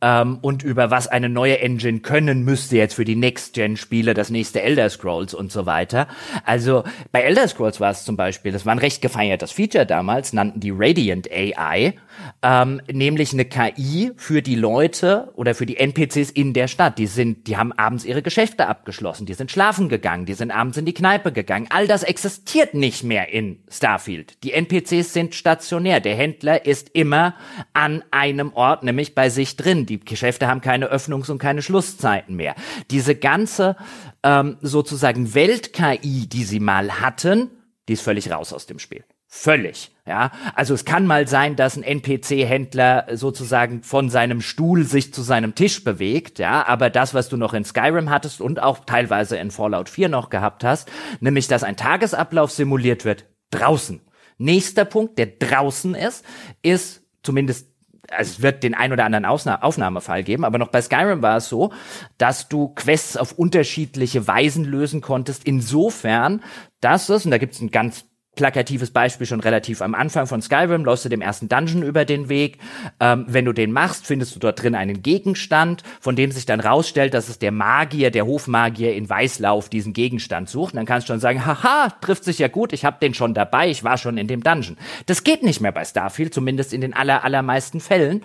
[0.01, 4.61] ähm, und über was eine neue Engine können müsste jetzt für die Next-Gen-Spiele, das nächste
[4.61, 6.07] Elder Scrolls und so weiter.
[6.45, 10.33] Also bei Elder Scrolls war es zum Beispiel, das war ein recht gefeiertes Feature damals,
[10.33, 11.95] nannten die Radiant AI,
[12.43, 16.97] ähm, nämlich eine KI für die Leute oder für die NPCs in der Stadt.
[16.97, 20.77] Die sind, die haben abends ihre Geschäfte abgeschlossen, die sind schlafen gegangen, die sind abends
[20.77, 21.67] in die Kneipe gegangen.
[21.69, 24.43] All das existiert nicht mehr in Starfield.
[24.43, 26.01] Die NPCs sind stationär.
[26.01, 27.33] Der Händler ist immer
[27.71, 29.85] an einem Ort, nämlich bei sich drin.
[29.85, 32.55] Die Geschäfte haben keine Öffnungs- und keine Schlusszeiten mehr.
[32.89, 33.77] Diese ganze
[34.21, 37.49] ähm, sozusagen Welt-KI, die sie mal hatten,
[37.87, 39.05] die ist völlig raus aus dem Spiel.
[39.27, 39.91] Völlig.
[40.11, 45.21] Ja, also es kann mal sein, dass ein NPC-Händler sozusagen von seinem Stuhl sich zu
[45.21, 49.37] seinem Tisch bewegt, ja, aber das, was du noch in Skyrim hattest und auch teilweise
[49.37, 54.01] in Fallout 4 noch gehabt hast, nämlich, dass ein Tagesablauf simuliert wird, draußen.
[54.37, 56.25] Nächster Punkt, der draußen ist,
[56.61, 57.69] ist zumindest
[58.09, 61.37] also es wird den ein oder anderen Ausna Aufnahmefall geben, aber noch bei Skyrim war
[61.37, 61.71] es so,
[62.17, 66.43] dass du Quests auf unterschiedliche Weisen lösen konntest, insofern,
[66.81, 70.41] dass es, und da gibt es ein ganz plakatives Beispiel schon relativ am Anfang von
[70.41, 72.59] Skyrim, läufst du dem ersten Dungeon über den Weg.
[72.99, 76.61] Ähm, wenn du den machst, findest du dort drin einen Gegenstand, von dem sich dann
[76.61, 80.73] rausstellt, dass es der Magier, der Hofmagier in Weißlauf diesen Gegenstand sucht.
[80.73, 83.33] Und dann kannst du schon sagen, haha, trifft sich ja gut, ich habe den schon
[83.33, 84.77] dabei, ich war schon in dem Dungeon.
[85.07, 88.23] Das geht nicht mehr bei Starfield, zumindest in den aller, allermeisten Fällen,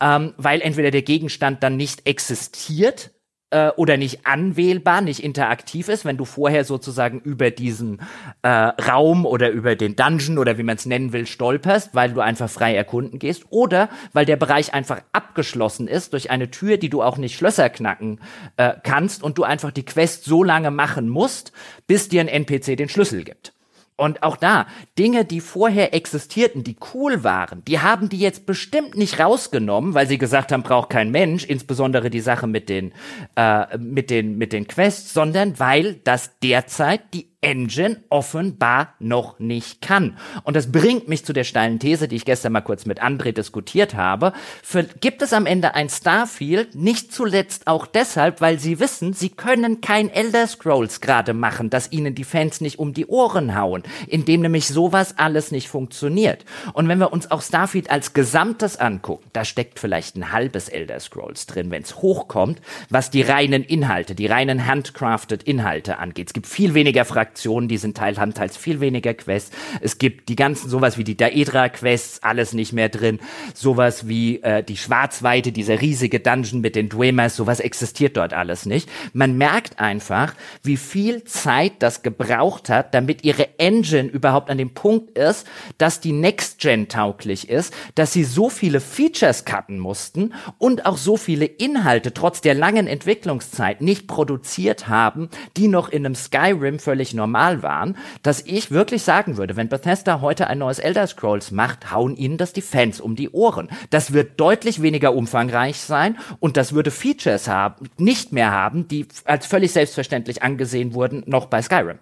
[0.00, 3.10] ähm, weil entweder der Gegenstand dann nicht existiert,
[3.50, 8.00] äh, oder nicht anwählbar, nicht interaktiv ist, wenn du vorher sozusagen über diesen
[8.42, 12.20] äh, Raum oder über den Dungeon oder wie man es nennen will, stolperst, weil du
[12.20, 16.90] einfach frei erkunden gehst, oder weil der Bereich einfach abgeschlossen ist durch eine Tür, die
[16.90, 18.20] du auch nicht Schlösser knacken
[18.56, 21.52] äh, kannst und du einfach die Quest so lange machen musst,
[21.86, 23.52] bis dir ein NPC den Schlüssel gibt.
[23.98, 28.96] Und auch da, Dinge, die vorher existierten, die cool waren, die haben die jetzt bestimmt
[28.96, 32.92] nicht rausgenommen, weil sie gesagt haben, braucht kein Mensch, insbesondere die Sache mit den,
[33.34, 39.80] äh, mit den, mit den Quests, sondern weil das derzeit die Engine offenbar noch nicht
[39.80, 40.18] kann.
[40.42, 43.30] Und das bringt mich zu der steilen These, die ich gestern mal kurz mit André
[43.30, 44.32] diskutiert habe.
[44.60, 46.74] Für, gibt es am Ende ein Starfield?
[46.74, 51.92] Nicht zuletzt auch deshalb, weil sie wissen, sie können kein Elder Scrolls gerade machen, dass
[51.92, 56.44] ihnen die Fans nicht um die Ohren hauen, indem nämlich sowas alles nicht funktioniert.
[56.72, 60.98] Und wenn wir uns auch Starfield als Gesamtes angucken, da steckt vielleicht ein halbes Elder
[60.98, 62.60] Scrolls drin, wenn es hochkommt,
[62.90, 66.26] was die reinen Inhalte, die reinen handcrafted Inhalte angeht.
[66.26, 69.50] Es gibt viel weniger Fragmente Fraktionen, die sind Teil, teils viel weniger Quests.
[69.82, 73.20] Es gibt die ganzen, sowas wie die Daedra-Quests, alles nicht mehr drin.
[73.52, 78.64] Sowas wie äh, die Schwarzweite, dieser riesige Dungeon mit den Dwemer, sowas existiert dort alles
[78.64, 78.88] nicht.
[79.12, 84.72] Man merkt einfach, wie viel Zeit das gebraucht hat, damit ihre Engine überhaupt an dem
[84.72, 85.46] Punkt ist,
[85.76, 91.18] dass die Next-Gen tauglich ist, dass sie so viele Features cutten mussten und auch so
[91.18, 95.28] viele Inhalte trotz der langen Entwicklungszeit nicht produziert haben,
[95.58, 100.22] die noch in einem Skyrim völlig normal waren, dass ich wirklich sagen würde, wenn Bethesda
[100.22, 103.68] heute ein neues Elder Scrolls macht, hauen ihnen das die Fans um die Ohren.
[103.90, 109.06] Das wird deutlich weniger umfangreich sein und das würde Features haben, nicht mehr haben, die
[109.26, 111.98] als völlig selbstverständlich angesehen wurden, noch bei Skyrim.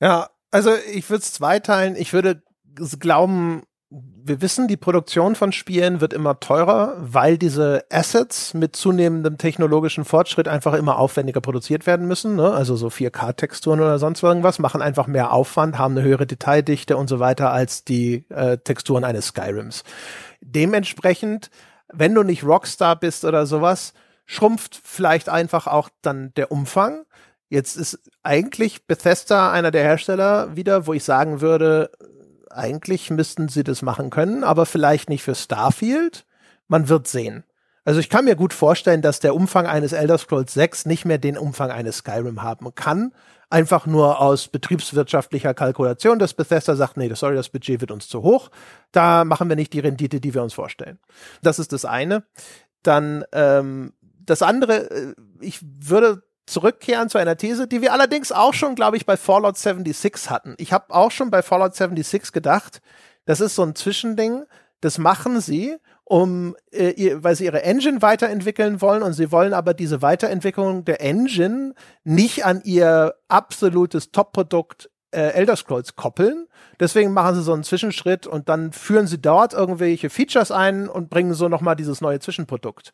[0.00, 1.94] Ja, also ich würde es zweiteilen.
[1.96, 2.42] Ich würde
[2.98, 3.62] glauben,
[4.26, 10.04] wir wissen, die Produktion von Spielen wird immer teurer, weil diese Assets mit zunehmendem technologischen
[10.04, 12.34] Fortschritt einfach immer aufwendiger produziert werden müssen.
[12.34, 12.50] Ne?
[12.50, 17.08] Also so 4K-Texturen oder sonst irgendwas machen einfach mehr Aufwand, haben eine höhere Detaildichte und
[17.08, 19.84] so weiter als die äh, Texturen eines Skyrims.
[20.40, 21.50] Dementsprechend,
[21.92, 23.92] wenn du nicht Rockstar bist oder sowas,
[24.26, 27.04] schrumpft vielleicht einfach auch dann der Umfang.
[27.50, 31.90] Jetzt ist eigentlich Bethesda einer der Hersteller wieder, wo ich sagen würde,
[32.54, 36.26] eigentlich müssten sie das machen können, aber vielleicht nicht für Starfield.
[36.68, 37.44] Man wird sehen.
[37.84, 41.18] Also ich kann mir gut vorstellen, dass der Umfang eines Elder Scrolls 6 nicht mehr
[41.18, 43.12] den Umfang eines Skyrim haben kann.
[43.50, 48.22] Einfach nur aus betriebswirtschaftlicher Kalkulation, dass Bethesda sagt, nee, sorry, das Budget wird uns zu
[48.22, 48.50] hoch.
[48.90, 50.98] Da machen wir nicht die Rendite, die wir uns vorstellen.
[51.42, 52.24] Das ist das eine.
[52.82, 53.92] Dann ähm,
[54.24, 58.96] das andere, äh, ich würde zurückkehren zu einer These, die wir allerdings auch schon, glaube
[58.96, 60.54] ich, bei Fallout 76 hatten.
[60.58, 62.80] Ich habe auch schon bei Fallout 76 gedacht,
[63.24, 64.44] das ist so ein Zwischending,
[64.80, 69.54] das machen sie, um, äh, ihr, weil sie ihre Engine weiterentwickeln wollen und sie wollen
[69.54, 76.46] aber diese Weiterentwicklung der Engine nicht an ihr absolutes Top-Produkt äh, Elder Scrolls koppeln.
[76.80, 81.08] Deswegen machen sie so einen Zwischenschritt und dann führen sie dort irgendwelche Features ein und
[81.08, 82.92] bringen so nochmal dieses neue Zwischenprodukt.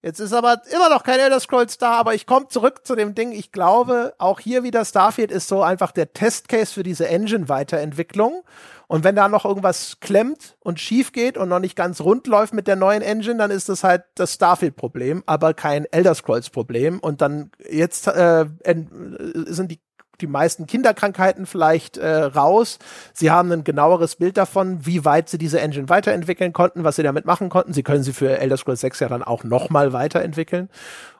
[0.00, 3.16] Jetzt ist aber immer noch kein Elder Scrolls da, aber ich komme zurück zu dem
[3.16, 3.32] Ding.
[3.32, 8.44] Ich glaube, auch hier wieder Starfield ist so einfach der Testcase für diese Engine-Weiterentwicklung.
[8.86, 12.54] Und wenn da noch irgendwas klemmt und schief geht und noch nicht ganz rund läuft
[12.54, 17.00] mit der neuen Engine, dann ist das halt das Starfield-Problem, aber kein Elder Scrolls-Problem.
[17.00, 18.46] Und dann jetzt äh,
[19.46, 19.80] sind die
[20.20, 22.78] die meisten Kinderkrankheiten vielleicht äh, raus.
[23.12, 27.02] Sie haben ein genaueres Bild davon, wie weit sie diese Engine weiterentwickeln konnten, was sie
[27.02, 27.72] damit machen konnten.
[27.72, 30.68] Sie können sie für Elder Scrolls 6 ja dann auch nochmal weiterentwickeln.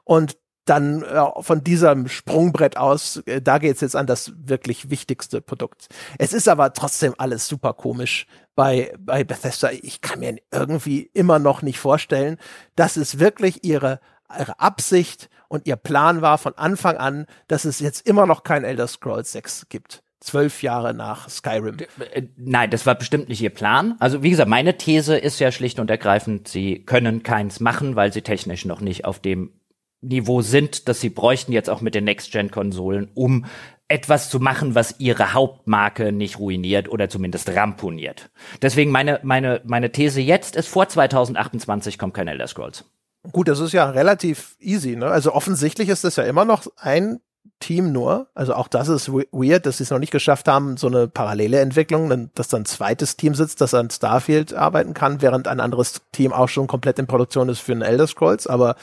[0.03, 0.37] Und
[0.69, 5.87] dann äh, von diesem Sprungbrett aus, äh, da geht's jetzt an das wirklich wichtigste Produkt.
[6.17, 9.71] Es ist aber trotzdem alles super komisch bei, bei Bethesda.
[9.71, 12.37] Ich kann mir irgendwie immer noch nicht vorstellen,
[12.75, 13.99] dass es wirklich ihre,
[14.37, 18.63] ihre Absicht und ihr Plan war von Anfang an, dass es jetzt immer noch kein
[18.63, 20.03] Elder Scrolls 6 gibt.
[20.21, 21.77] Zwölf Jahre nach Skyrim.
[22.13, 23.95] Äh, nein, das war bestimmt nicht ihr Plan.
[23.99, 28.13] Also wie gesagt, meine These ist ja schlicht und ergreifend, sie können keins machen, weil
[28.13, 29.53] sie technisch noch nicht auf dem
[30.01, 33.45] Niveau sind, dass sie bräuchten jetzt auch mit den Next-Gen-Konsolen, um
[33.89, 38.29] etwas zu machen, was ihre Hauptmarke nicht ruiniert oder zumindest ramponiert.
[38.61, 42.85] Deswegen meine, meine, meine These jetzt ist, vor 2028 kommt kein Elder Scrolls.
[43.31, 45.07] Gut, das ist ja relativ easy, ne?
[45.07, 47.19] Also offensichtlich ist das ja immer noch ein
[47.59, 48.27] Team nur.
[48.33, 51.59] Also auch das ist weird, dass sie es noch nicht geschafft haben, so eine parallele
[51.59, 56.01] Entwicklung, dass dann ein zweites Team sitzt, das an Starfield arbeiten kann, während ein anderes
[56.13, 58.47] Team auch schon komplett in Produktion ist für einen Elder Scrolls.
[58.47, 58.75] Aber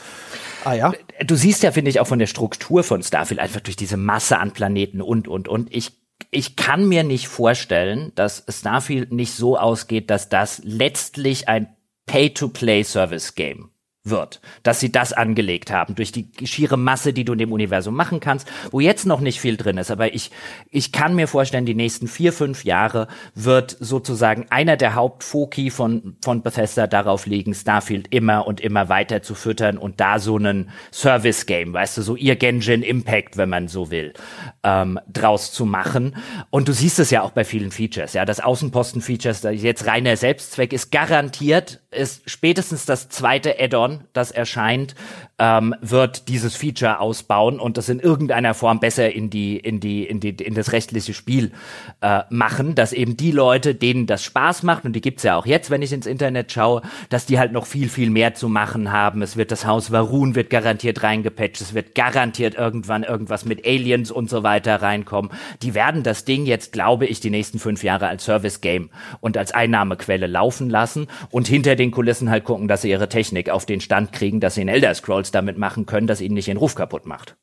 [0.65, 0.93] ah ja.
[1.25, 4.39] Du siehst ja, finde ich, auch von der Struktur von Starfield einfach durch diese Masse
[4.39, 5.75] an Planeten und und und.
[5.75, 5.93] Ich
[6.31, 11.77] ich kann mir nicht vorstellen, dass Starfield nicht so ausgeht, dass das letztlich ein
[12.07, 13.71] Pay-to-Play-Service-Game
[14.09, 17.95] wird, dass sie das angelegt haben durch die schiere Masse, die du in dem Universum
[17.95, 19.91] machen kannst, wo jetzt noch nicht viel drin ist.
[19.91, 20.31] Aber ich,
[20.71, 26.17] ich kann mir vorstellen, die nächsten vier, fünf Jahre wird sozusagen einer der Hauptfoki von,
[26.23, 30.71] von Bethesda darauf liegen, Starfield immer und immer weiter zu füttern und da so einen
[30.93, 34.15] Service-Game, weißt du, so ihr Genshin Impact, wenn man so will,
[34.63, 36.17] ähm, draus zu machen.
[36.51, 40.73] Und du siehst es ja auch bei vielen Features, ja, das Außenposten-Features, jetzt reiner Selbstzweck
[40.73, 44.95] ist garantiert, ist spätestens das zweite Add-on das erscheint,
[45.39, 50.05] ähm, wird dieses Feature ausbauen und das in irgendeiner Form besser in die in die
[50.05, 51.53] in die in das rechtliche Spiel
[52.01, 55.47] äh, machen, dass eben die Leute, denen das Spaß macht und die gibt's ja auch
[55.47, 58.93] jetzt, wenn ich ins Internet schaue, dass die halt noch viel viel mehr zu machen
[58.93, 59.21] haben.
[59.21, 64.11] Es wird das Haus Varun wird garantiert reingepatcht, es wird garantiert irgendwann irgendwas mit Aliens
[64.11, 65.31] und so weiter reinkommen.
[65.63, 68.91] Die werden das Ding jetzt, glaube ich, die nächsten fünf Jahre als Service Game
[69.21, 73.51] und als Einnahmequelle laufen lassen und hinter den Kulissen halt gucken, dass sie ihre Technik
[73.51, 76.49] auf den Stand kriegen, dass sie in Elder Scrolls damit machen können, dass ihnen nicht
[76.49, 77.37] den Ruf kaputt macht.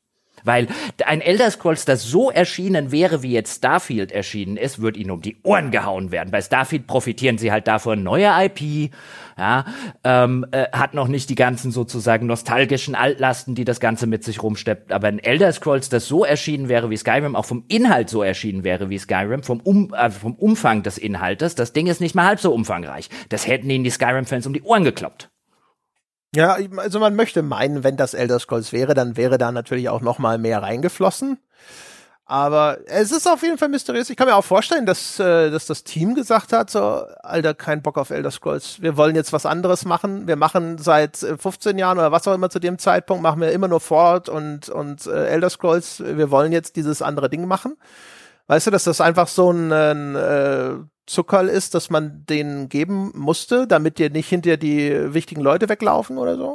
[0.44, 0.68] Weil
[1.06, 5.22] ein Elder Scrolls, das so erschienen wäre, wie jetzt Starfield erschienen ist, wird ihnen um
[5.22, 6.30] die Ohren gehauen werden.
[6.30, 8.92] Bei Starfield profitieren sie halt davon, neue IP,
[9.38, 9.64] ja,
[10.04, 14.42] ähm, äh, hat noch nicht die ganzen sozusagen nostalgischen Altlasten, die das Ganze mit sich
[14.42, 14.92] rumsteppt.
[14.92, 18.64] Aber ein Elder Scrolls, das so erschienen wäre wie Skyrim, auch vom Inhalt so erschienen
[18.64, 22.26] wäre wie Skyrim, vom, um, äh, vom Umfang des Inhaltes, das Ding ist nicht mal
[22.26, 23.10] halb so umfangreich.
[23.28, 25.30] Das hätten ihnen die Skyrim-Fans um die Ohren gekloppt.
[26.34, 30.00] Ja, also man möchte meinen, wenn das Elder Scrolls wäre, dann wäre da natürlich auch
[30.00, 31.38] noch mal mehr reingeflossen.
[32.26, 34.08] Aber es ist auf jeden Fall mysteriös.
[34.08, 37.82] Ich kann mir auch vorstellen, dass, äh, dass das Team gesagt hat, so, Alter, kein
[37.82, 38.80] Bock auf Elder Scrolls.
[38.80, 40.26] Wir wollen jetzt was anderes machen.
[40.26, 43.52] Wir machen seit 15 äh, Jahren oder was auch immer zu dem Zeitpunkt, machen wir
[43.52, 46.02] immer nur Fallout und, und äh, Elder Scrolls.
[46.02, 47.76] Wir wollen jetzt dieses andere Ding machen.
[48.46, 49.70] Weißt du, dass das einfach so ein,
[50.16, 50.74] äh,
[51.06, 56.16] Zuckerl ist, dass man denen geben musste, damit dir nicht hinter die wichtigen Leute weglaufen
[56.16, 56.54] oder so?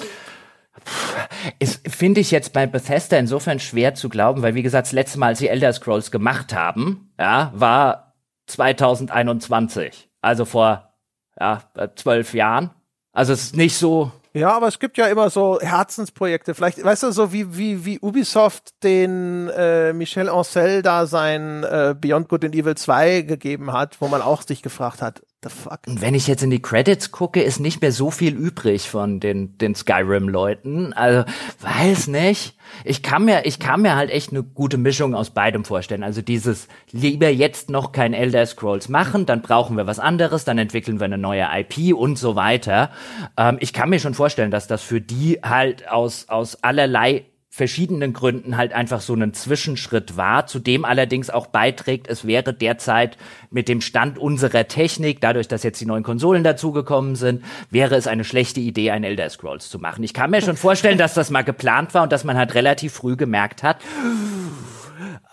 [1.60, 5.20] Ist, finde ich jetzt bei Bethesda insofern schwer zu glauben, weil wie gesagt, das letzte
[5.20, 8.16] Mal, als sie Elder Scrolls gemacht haben, ja, war
[8.48, 10.10] 2021.
[10.22, 10.94] Also vor,
[11.40, 11.62] ja,
[11.96, 12.72] zwölf Jahren.
[13.12, 16.54] Also es ist nicht so, ja, aber es gibt ja immer so Herzensprojekte.
[16.54, 21.96] Vielleicht, weißt du, so wie, wie, wie Ubisoft den äh, Michel Ancel da sein äh,
[22.00, 25.80] Beyond Good and Evil 2 gegeben hat, wo man auch sich gefragt hat, the fuck.
[25.88, 29.20] Und wenn ich jetzt in die Credits gucke, ist nicht mehr so viel übrig von
[29.20, 30.94] den, den Skyrim-Leuten.
[30.94, 31.26] Also,
[31.62, 32.56] weiß nicht.
[32.84, 36.04] Ich kann mir, ich kann mir halt echt eine gute Mischung aus beidem vorstellen.
[36.04, 40.58] Also dieses lieber jetzt noch kein Elder Scrolls machen, dann brauchen wir was anderes, dann
[40.58, 42.92] entwickeln wir eine neue IP und so weiter.
[43.38, 48.14] Ähm, ich kann mir schon vorstellen, dass das für die halt aus, aus allerlei verschiedenen
[48.14, 53.18] Gründen halt einfach so einen Zwischenschritt war, zu dem allerdings auch beiträgt, es wäre derzeit
[53.50, 58.06] mit dem Stand unserer Technik, dadurch, dass jetzt die neuen Konsolen dazugekommen sind, wäre es
[58.06, 60.04] eine schlechte Idee, ein Elder Scrolls zu machen.
[60.04, 62.94] Ich kann mir schon vorstellen, dass das mal geplant war und dass man halt relativ
[62.94, 63.78] früh gemerkt hat,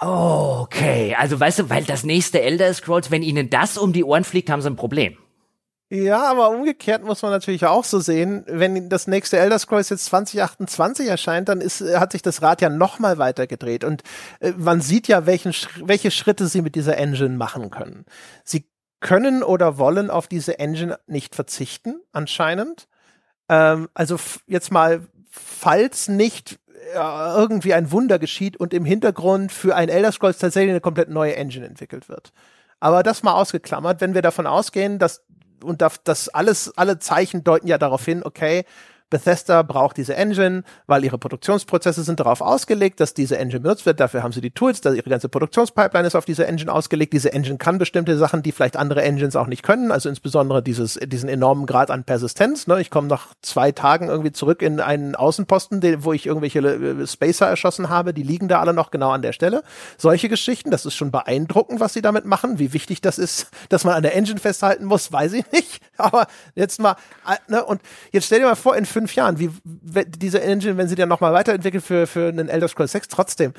[0.00, 4.24] okay, also weißt du, weil das nächste Elder Scrolls, wenn ihnen das um die Ohren
[4.24, 5.18] fliegt, haben sie ein Problem.
[5.88, 10.06] Ja, aber umgekehrt muss man natürlich auch so sehen, wenn das nächste Elder Scrolls jetzt
[10.06, 14.02] 2028 erscheint, dann ist, hat sich das Rad ja noch mal weiter gedreht und
[14.40, 15.54] äh, man sieht ja, welchen,
[15.84, 18.04] welche Schritte sie mit dieser Engine machen können.
[18.42, 18.68] Sie
[18.98, 22.88] können oder wollen auf diese Engine nicht verzichten, anscheinend.
[23.48, 24.16] Ähm, also
[24.48, 26.58] jetzt mal, falls nicht
[26.94, 31.10] äh, irgendwie ein Wunder geschieht und im Hintergrund für ein Elder Scrolls tatsächlich eine komplett
[31.10, 32.32] neue Engine entwickelt wird.
[32.80, 35.24] Aber das mal ausgeklammert, wenn wir davon ausgehen, dass
[35.66, 38.64] und das alles, alle Zeichen deuten ja darauf hin, okay,
[39.08, 44.00] Bethesda braucht diese Engine, weil ihre Produktionsprozesse sind darauf ausgelegt, dass diese Engine benutzt wird.
[44.00, 47.12] Dafür haben sie die Tools, dass ihre ganze Produktionspipeline ist auf diese Engine ausgelegt.
[47.12, 49.92] Diese Engine kann bestimmte Sachen, die vielleicht andere Engines auch nicht können.
[49.92, 52.66] Also insbesondere dieses, diesen enormen Grad an Persistenz.
[52.66, 52.80] Ne?
[52.80, 57.06] Ich komme nach zwei Tagen irgendwie zurück in einen Außenposten, den, wo ich irgendwelche äh,
[57.06, 58.12] Spacer erschossen habe.
[58.12, 59.62] Die liegen da alle noch genau an der Stelle.
[59.98, 62.58] Solche Geschichten, das ist schon beeindruckend, was sie damit machen.
[62.58, 65.80] Wie wichtig das ist, dass man an der Engine festhalten muss, weiß ich nicht.
[65.96, 66.26] Aber
[66.56, 67.64] jetzt mal, äh, ne?
[67.64, 67.80] und
[68.10, 69.50] jetzt stell dir mal vor, in fünf Jahren, wie
[70.06, 73.52] diese Engine, wenn sie dann nochmal weiterentwickelt für, für einen Elder Scrolls 6, trotzdem.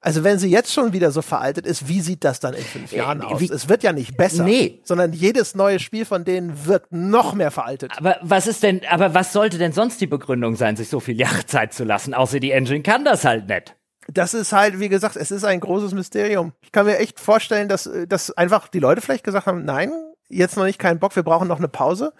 [0.00, 2.92] Also wenn sie jetzt schon wieder so veraltet ist, wie sieht das dann in fünf
[2.92, 3.40] äh, Jahren aus?
[3.40, 4.80] Wie, es wird ja nicht besser, nee.
[4.84, 7.90] sondern jedes neue Spiel von denen wird noch mehr veraltet.
[7.96, 11.18] Aber was ist denn, aber was sollte denn sonst die Begründung sein, sich so viel
[11.18, 12.14] Jahre Zeit zu lassen?
[12.14, 13.74] Außer die Engine kann das halt nicht.
[14.06, 16.52] Das ist halt, wie gesagt, es ist ein großes Mysterium.
[16.60, 19.90] Ich kann mir echt vorstellen, dass, dass einfach die Leute vielleicht gesagt haben, nein,
[20.28, 22.12] jetzt noch nicht keinen Bock, wir brauchen noch eine Pause.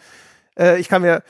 [0.59, 1.23] Äh, ich kann mir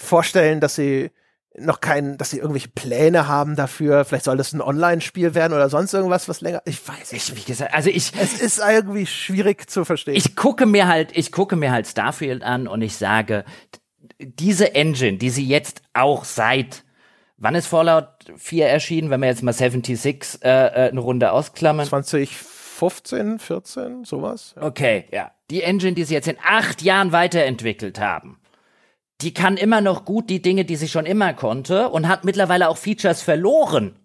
[0.00, 1.10] vorstellen, dass sie
[1.56, 4.04] noch keinen, dass sie irgendwelche Pläne haben dafür.
[4.04, 6.62] Vielleicht soll das ein Online-Spiel werden oder sonst irgendwas, was länger.
[6.64, 7.36] Ich weiß nicht.
[7.36, 8.12] Wie gesagt, also ich.
[8.20, 10.14] Es ist irgendwie schwierig zu verstehen.
[10.14, 13.44] Ich gucke mir halt, ich gucke mir halt Starfield an und ich sage,
[14.18, 16.84] diese Engine, die sie jetzt auch seit
[17.42, 18.06] Wann ist Fallout
[18.36, 21.86] 4 erschienen, wenn wir jetzt mal 76 äh, äh, eine Runde ausklammern?
[21.86, 24.54] 2015, 14, sowas.
[24.56, 24.64] Ja.
[24.64, 25.32] Okay, ja.
[25.50, 28.39] Die Engine, die sie jetzt in acht Jahren weiterentwickelt haben,
[29.22, 32.68] die kann immer noch gut die Dinge, die sie schon immer konnte und hat mittlerweile
[32.68, 33.96] auch Features verloren.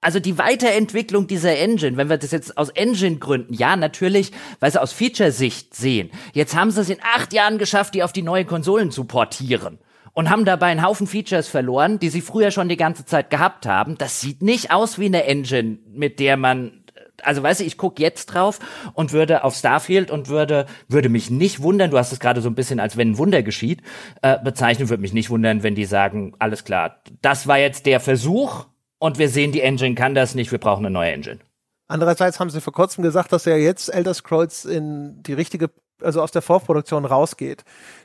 [0.00, 4.80] Also die Weiterentwicklung dieser Engine, wenn wir das jetzt aus Engine-Gründen, ja, natürlich, weil sie
[4.80, 6.10] aus Feature-Sicht sehen.
[6.34, 9.78] Jetzt haben sie es in acht Jahren geschafft, die auf die neue Konsolen zu portieren
[10.12, 13.66] und haben dabei einen Haufen Features verloren, die sie früher schon die ganze Zeit gehabt
[13.66, 13.96] haben.
[13.96, 16.83] Das sieht nicht aus wie eine Engine, mit der man
[17.22, 18.58] also weißt du, ich guck jetzt drauf
[18.94, 22.48] und würde auf Starfield und würde würde mich nicht wundern, du hast es gerade so
[22.48, 23.82] ein bisschen als wenn ein Wunder geschieht,
[24.22, 28.00] äh, bezeichnen, würde mich nicht wundern, wenn die sagen, alles klar, das war jetzt der
[28.00, 28.66] Versuch
[28.98, 31.40] und wir sehen, die Engine kann das nicht, wir brauchen eine neue Engine.
[31.86, 35.70] Andererseits haben sie vor kurzem gesagt, dass ja jetzt Elder Scrolls in die richtige
[36.02, 37.64] also aus der Vorproduktion rausgeht.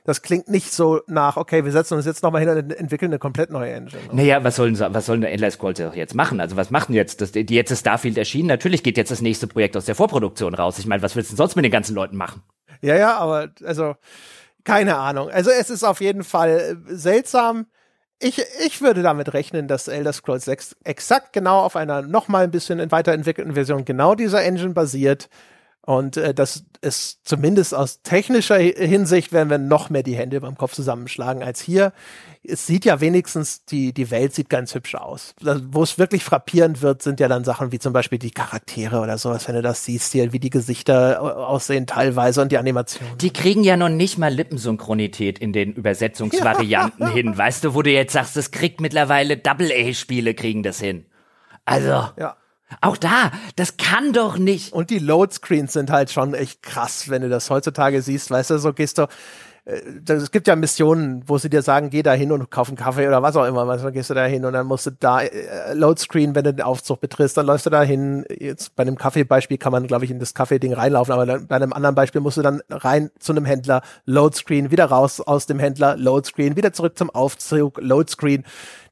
[0.09, 3.19] Das klingt nicht so nach, okay, wir setzen uns jetzt nochmal hin und entwickeln eine
[3.19, 4.01] komplett neue Engine.
[4.11, 6.41] Naja, was sollen, was sollen Endless Scrolls jetzt machen?
[6.41, 7.21] Also was machen jetzt?
[7.21, 8.47] Das, die jetzt ist Starfield erschienen.
[8.47, 10.79] Natürlich geht jetzt das nächste Projekt aus der Vorproduktion raus.
[10.79, 12.41] Ich meine, was willst du denn sonst mit den ganzen Leuten machen?
[12.81, 13.97] Ja, ja, aber also
[14.63, 15.29] keine Ahnung.
[15.29, 17.67] Also es ist auf jeden Fall äh, seltsam.
[18.17, 22.51] Ich, ich würde damit rechnen, dass Elder Scrolls 6 exakt genau auf einer nochmal ein
[22.51, 25.29] bisschen weiterentwickelten Version genau dieser Engine basiert
[25.89, 30.55] und äh, das ist zumindest aus technischer Hinsicht werden wir noch mehr die Hände beim
[30.55, 31.93] Kopf zusammenschlagen als hier.
[32.43, 35.33] Es sieht ja wenigstens, die, die Welt sieht ganz hübsch aus.
[35.41, 39.17] Wo es wirklich frappierend wird, sind ja dann Sachen wie zum Beispiel die Charaktere oder
[39.17, 43.17] sowas, wenn du das siehst, hier, wie die Gesichter aussehen teilweise und die Animationen.
[43.17, 47.09] Die kriegen ja noch nicht mal Lippensynchronität in den Übersetzungsvarianten ja.
[47.15, 47.35] hin.
[47.35, 51.05] Weißt du, wo du jetzt sagst, das kriegt mittlerweile Double-A-Spiele kriegen das hin.
[51.65, 52.09] Also.
[52.15, 52.35] Ja.
[52.81, 54.73] Auch da, das kann doch nicht.
[54.73, 58.59] Und die Loadscreens sind halt schon echt krass, wenn du das heutzutage siehst, weißt du,
[58.59, 59.07] so gehst du,
[59.69, 62.77] äh, es gibt ja Missionen, wo sie dir sagen, geh da hin und kauf einen
[62.77, 63.65] Kaffee oder was auch immer.
[63.65, 66.63] Dann gehst du da hin und dann musst du da äh, Loadscreen, wenn du den
[66.63, 68.25] Aufzug betrittst, dann läufst du da hin.
[68.29, 71.55] Jetzt bei einem Kaffeebeispiel kann man, glaube ich, in das Kaffee-Ding reinlaufen, aber dann, bei
[71.55, 75.59] einem anderen Beispiel musst du dann rein zu einem Händler, Loadscreen, wieder raus aus dem
[75.59, 78.43] Händler, Loadscreen, wieder zurück zum Aufzug, Loadscreen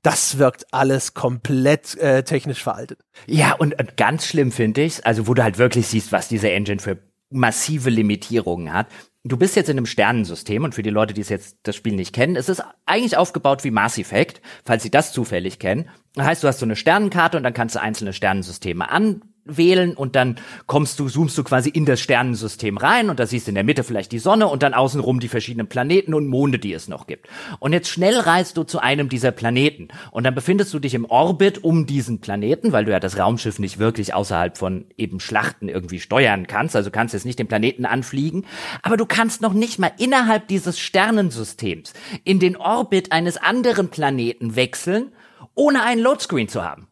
[0.04, 3.00] das wirkt alles komplett äh, technisch veraltet.
[3.26, 6.52] Ja, und, und ganz schlimm finde ich also wo du halt wirklich siehst, was diese
[6.52, 6.98] Engine für
[7.30, 8.88] massive Limitierungen hat.
[9.24, 11.96] Du bist jetzt in einem Sternensystem und für die Leute, die es jetzt das Spiel
[11.96, 15.90] nicht kennen, es ist eigentlich aufgebaut wie Mass Effect, falls sie das zufällig kennen.
[16.14, 19.94] Das heißt, du hast so eine Sternenkarte und dann kannst du einzelne Sternensysteme an wählen
[19.94, 23.52] und dann kommst du, zoomst du quasi in das Sternensystem rein und da siehst du
[23.52, 26.74] in der Mitte vielleicht die Sonne und dann außenrum die verschiedenen Planeten und Monde, die
[26.74, 27.28] es noch gibt.
[27.60, 31.06] Und jetzt schnell reist du zu einem dieser Planeten und dann befindest du dich im
[31.06, 35.70] Orbit um diesen Planeten, weil du ja das Raumschiff nicht wirklich außerhalb von eben Schlachten
[35.70, 38.46] irgendwie steuern kannst, also kannst jetzt nicht den Planeten anfliegen,
[38.82, 41.94] aber du kannst noch nicht mal innerhalb dieses Sternensystems
[42.24, 45.12] in den Orbit eines anderen Planeten wechseln,
[45.56, 46.88] ohne einen Loadscreen zu haben.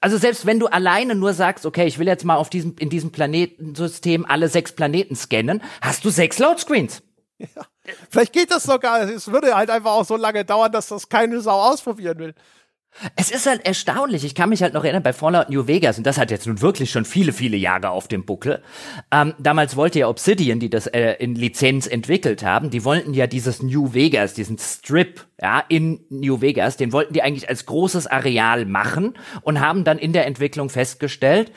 [0.00, 2.90] Also selbst wenn du alleine nur sagst, okay, ich will jetzt mal auf diesem, in
[2.90, 7.02] diesem Planetensystem alle sechs Planeten scannen, hast du sechs Loadscreens.
[7.38, 7.66] Ja.
[8.10, 9.02] Vielleicht geht das sogar.
[9.08, 12.34] Es würde halt einfach auch so lange dauern, dass das keine Sau ausprobieren will.
[13.14, 14.24] Es ist halt erstaunlich.
[14.24, 16.60] Ich kann mich halt noch erinnern bei Fallout New Vegas und das hat jetzt nun
[16.60, 18.62] wirklich schon viele, viele Jahre auf dem Buckel.
[19.12, 23.26] Ähm, damals wollte ja Obsidian, die das äh, in Lizenz entwickelt haben, die wollten ja
[23.26, 28.08] dieses New Vegas, diesen Strip, ja, in New Vegas, den wollten die eigentlich als großes
[28.08, 31.52] Areal machen und haben dann in der Entwicklung festgestellt,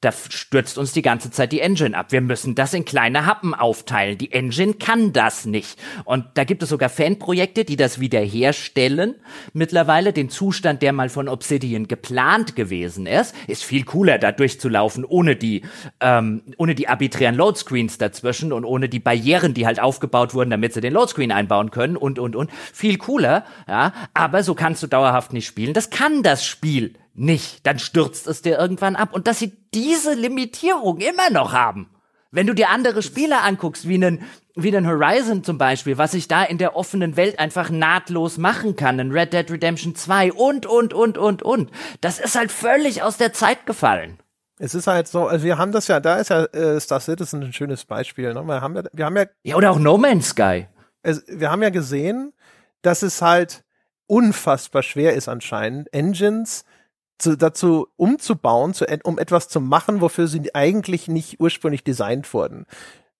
[0.00, 2.06] da stürzt uns die ganze Zeit die Engine ab.
[2.10, 4.16] Wir müssen das in kleine Happen aufteilen.
[4.16, 5.78] Die Engine kann das nicht.
[6.04, 9.16] Und da gibt es sogar Fanprojekte, die das wiederherstellen.
[9.52, 15.04] Mittlerweile den Zustand, der mal von Obsidian geplant gewesen ist, ist viel cooler, da durchzulaufen,
[15.04, 15.62] ohne die,
[16.00, 20.72] ähm, ohne die arbiträren Loadscreens dazwischen und ohne die Barrieren, die halt aufgebaut wurden, damit
[20.72, 22.50] sie den Loadscreen einbauen können und, und, und.
[22.72, 23.92] Viel cooler, ja.
[24.14, 25.74] Aber so kannst du dauerhaft nicht spielen.
[25.74, 29.10] Das kann das Spiel nicht, dann stürzt es dir irgendwann ab.
[29.12, 31.90] Und dass sie diese Limitierung immer noch haben.
[32.32, 34.22] Wenn du dir andere Spiele anguckst, wie einen,
[34.54, 38.76] wie einen Horizon zum Beispiel, was ich da in der offenen Welt einfach nahtlos machen
[38.76, 41.70] kann, ein Red Dead Redemption 2 und, und, und, und, und.
[42.00, 44.18] Das ist halt völlig aus der Zeit gefallen.
[44.58, 47.42] Es ist halt so, also wir haben das ja, da ist ja äh, Star Citizen
[47.42, 48.32] ein schönes Beispiel.
[48.32, 48.42] Ne?
[48.44, 50.68] Wir haben ja, wir haben ja, ja oder auch No Man's Sky.
[51.02, 52.32] Es, wir haben ja gesehen,
[52.82, 53.64] dass es halt
[54.06, 56.64] unfassbar schwer ist anscheinend, Engines
[57.20, 62.66] zu, dazu umzubauen, zu, um etwas zu machen, wofür sie eigentlich nicht ursprünglich designt wurden.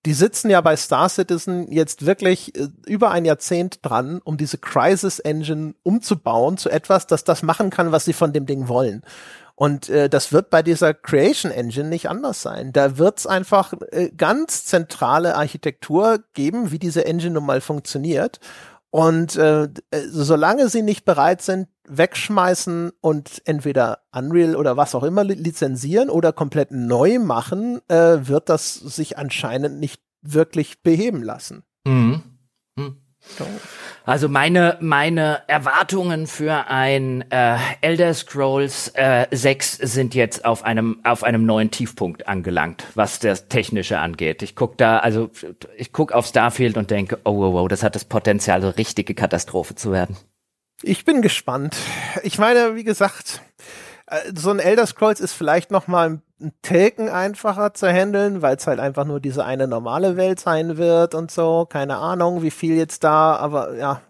[0.07, 4.59] Die sitzen ja bei Star Citizen jetzt wirklich äh, über ein Jahrzehnt dran, um diese
[4.59, 9.03] Crisis Engine umzubauen zu etwas, das das machen kann, was sie von dem Ding wollen.
[9.61, 12.73] Und äh, das wird bei dieser Creation Engine nicht anders sein.
[12.73, 18.41] Da wird es einfach äh, ganz zentrale Architektur geben, wie diese Engine nun mal funktioniert.
[18.89, 19.69] Und äh,
[20.09, 26.33] solange sie nicht bereit sind, wegschmeißen und entweder Unreal oder was auch immer lizenzieren oder
[26.33, 31.65] komplett neu machen, äh, wird das sich anscheinend nicht wirklich beheben lassen.
[31.85, 32.23] Mhm.
[32.77, 32.97] Mhm.
[33.21, 33.47] So.
[34.05, 41.01] Also meine, meine Erwartungen für ein äh, Elder Scrolls äh, 6 sind jetzt auf einem,
[41.05, 44.43] auf einem neuen Tiefpunkt angelangt, was das Technische angeht.
[44.43, 45.31] Ich guck da, also
[45.77, 49.15] ich guck auf Starfield und denke, oh, wow, wow, das hat das Potenzial, so richtige
[49.15, 50.17] Katastrophe zu werden.
[50.83, 51.77] Ich bin gespannt.
[52.23, 53.43] Ich meine, wie gesagt,
[54.07, 58.57] äh, so ein Elder Scrolls ist vielleicht noch mal ein Taken einfacher zu handeln, weil
[58.57, 61.67] es halt einfach nur diese eine normale Welt sein wird und so.
[61.67, 64.01] Keine Ahnung, wie viel jetzt da, aber ja.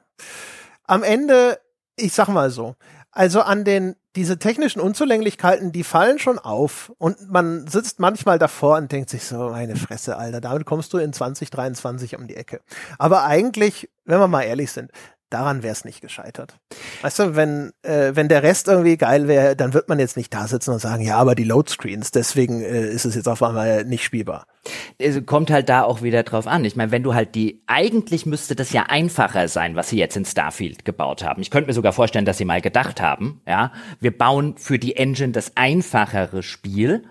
[0.85, 1.59] Am Ende,
[1.97, 2.77] ich sag mal so,
[3.11, 8.77] also an den, diese technischen Unzulänglichkeiten, die fallen schon auf und man sitzt manchmal davor
[8.77, 12.61] und denkt sich so, meine Fresse, Alter, damit kommst du in 2023 um die Ecke.
[12.99, 14.93] Aber eigentlich, wenn wir mal ehrlich sind,
[15.31, 16.59] daran wäre es nicht gescheitert.
[17.03, 20.35] Weißt du, wenn, äh, wenn der Rest irgendwie geil wäre, dann wird man jetzt nicht
[20.35, 23.85] da sitzen und sagen, ja, aber die Loadscreens, deswegen äh, ist es jetzt auf einmal
[23.85, 24.47] nicht spielbar.
[24.99, 26.65] Es kommt halt da auch wieder drauf an.
[26.65, 30.17] Ich meine, wenn du halt die, eigentlich müsste das ja einfacher sein, was sie jetzt
[30.17, 31.43] in Starfield gebaut haben.
[31.43, 34.97] Ich könnte mir sogar vorstellen, dass sie mal gedacht haben, ja, wir bauen für die
[34.97, 37.05] Engine das einfachere Spiel,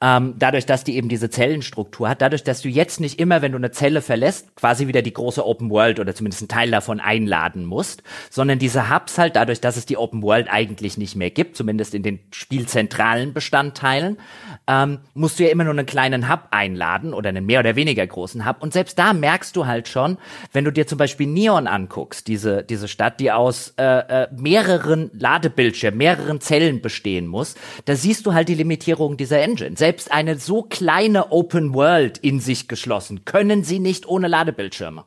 [0.00, 3.52] ähm, dadurch, dass die eben diese Zellenstruktur hat, dadurch, dass du jetzt nicht immer, wenn
[3.52, 7.00] du eine Zelle verlässt, quasi wieder die große Open World oder zumindest einen Teil davon
[7.00, 11.30] einladen musst, sondern diese Hubs halt dadurch, dass es die Open World eigentlich nicht mehr
[11.30, 14.18] gibt, zumindest in den spielzentralen Bestandteilen,
[14.66, 18.06] ähm, musst du ja immer nur einen kleinen Hub einladen oder einen mehr oder weniger
[18.06, 18.56] großen Hub.
[18.60, 20.18] Und selbst da merkst du halt schon,
[20.52, 25.10] wenn du dir zum Beispiel Neon anguckst, diese, diese Stadt, die aus äh, äh, mehreren
[25.12, 27.54] Ladebildschirmen, mehreren Zellen bestehen muss,
[27.84, 32.40] da siehst du halt die Limitierung dieser Engine selbst eine so kleine Open World in
[32.40, 35.04] sich geschlossen können sie nicht ohne Ladebildschirme.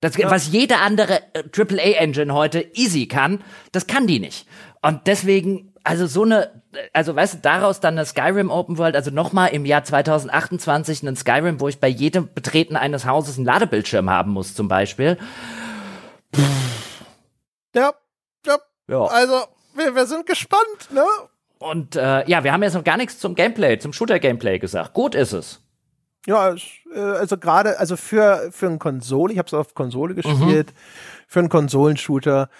[0.00, 0.30] Das, ja.
[0.30, 3.42] Was jede andere äh, AAA-Engine heute easy kann,
[3.72, 4.46] das kann die nicht.
[4.82, 9.10] Und deswegen, also so eine, also weißt du, daraus dann eine Skyrim Open World, also
[9.10, 14.10] nochmal im Jahr 2028 einen Skyrim, wo ich bei jedem Betreten eines Hauses einen Ladebildschirm
[14.10, 15.18] haben muss, zum Beispiel.
[17.74, 17.92] Ja,
[18.46, 18.58] ja.
[18.88, 19.04] ja.
[19.04, 19.44] Also,
[19.74, 21.04] wir, wir sind gespannt, ne?
[21.58, 24.92] Und äh, ja, wir haben jetzt noch gar nichts zum Gameplay, zum Shooter-Gameplay gesagt.
[24.92, 25.60] Gut ist es.
[26.26, 26.54] Ja,
[26.94, 30.16] äh, also gerade, also für für eine Konsole, ich habe es auf Konsole mhm.
[30.16, 30.78] gespielt, mhm.
[31.28, 32.50] für einen Konsolenshooter,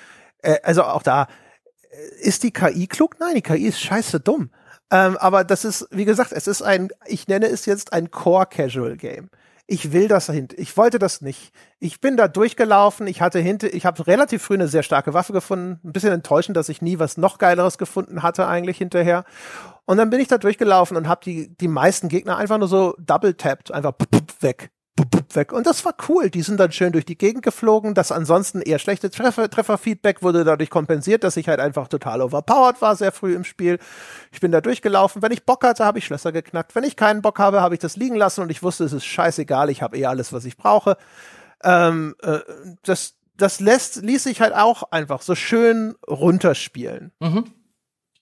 [0.42, 1.28] äh, also auch da
[2.20, 3.16] ist die KI klug?
[3.18, 4.50] Nein, die KI ist scheiße dumm.
[4.90, 8.46] Ähm, aber das ist, wie gesagt, es ist ein, ich nenne es jetzt ein Core
[8.46, 9.30] Casual Game
[9.68, 10.56] ich will das dahinter.
[10.58, 11.52] Ich wollte das nicht.
[11.80, 13.06] Ich bin da durchgelaufen.
[13.08, 15.80] Ich hatte hinter, ich habe relativ früh eine sehr starke Waffe gefunden.
[15.82, 19.24] Ein bisschen enttäuschend, dass ich nie was noch geileres gefunden hatte eigentlich hinterher.
[19.84, 22.94] Und dann bin ich da durchgelaufen und habe die die meisten Gegner einfach nur so
[22.98, 23.94] double tapped, einfach
[24.40, 24.70] weg
[25.36, 25.52] weg.
[25.52, 26.30] Und das war cool.
[26.30, 27.94] Die sind dann schön durch die Gegend geflogen.
[27.94, 32.80] Das ansonsten eher schlechte Treffer, Trefferfeedback wurde dadurch kompensiert, dass ich halt einfach total overpowered
[32.82, 33.78] war, sehr früh im Spiel.
[34.32, 35.22] Ich bin da durchgelaufen.
[35.22, 36.74] Wenn ich Bock hatte, habe ich Schlösser geknackt.
[36.74, 39.04] Wenn ich keinen Bock habe, habe ich das liegen lassen und ich wusste, es ist
[39.04, 39.70] scheißegal.
[39.70, 40.96] Ich habe eh alles, was ich brauche.
[41.62, 42.40] Ähm, äh,
[42.82, 47.12] das, das lässt, ließ sich halt auch einfach so schön runterspielen.
[47.20, 47.44] Mhm.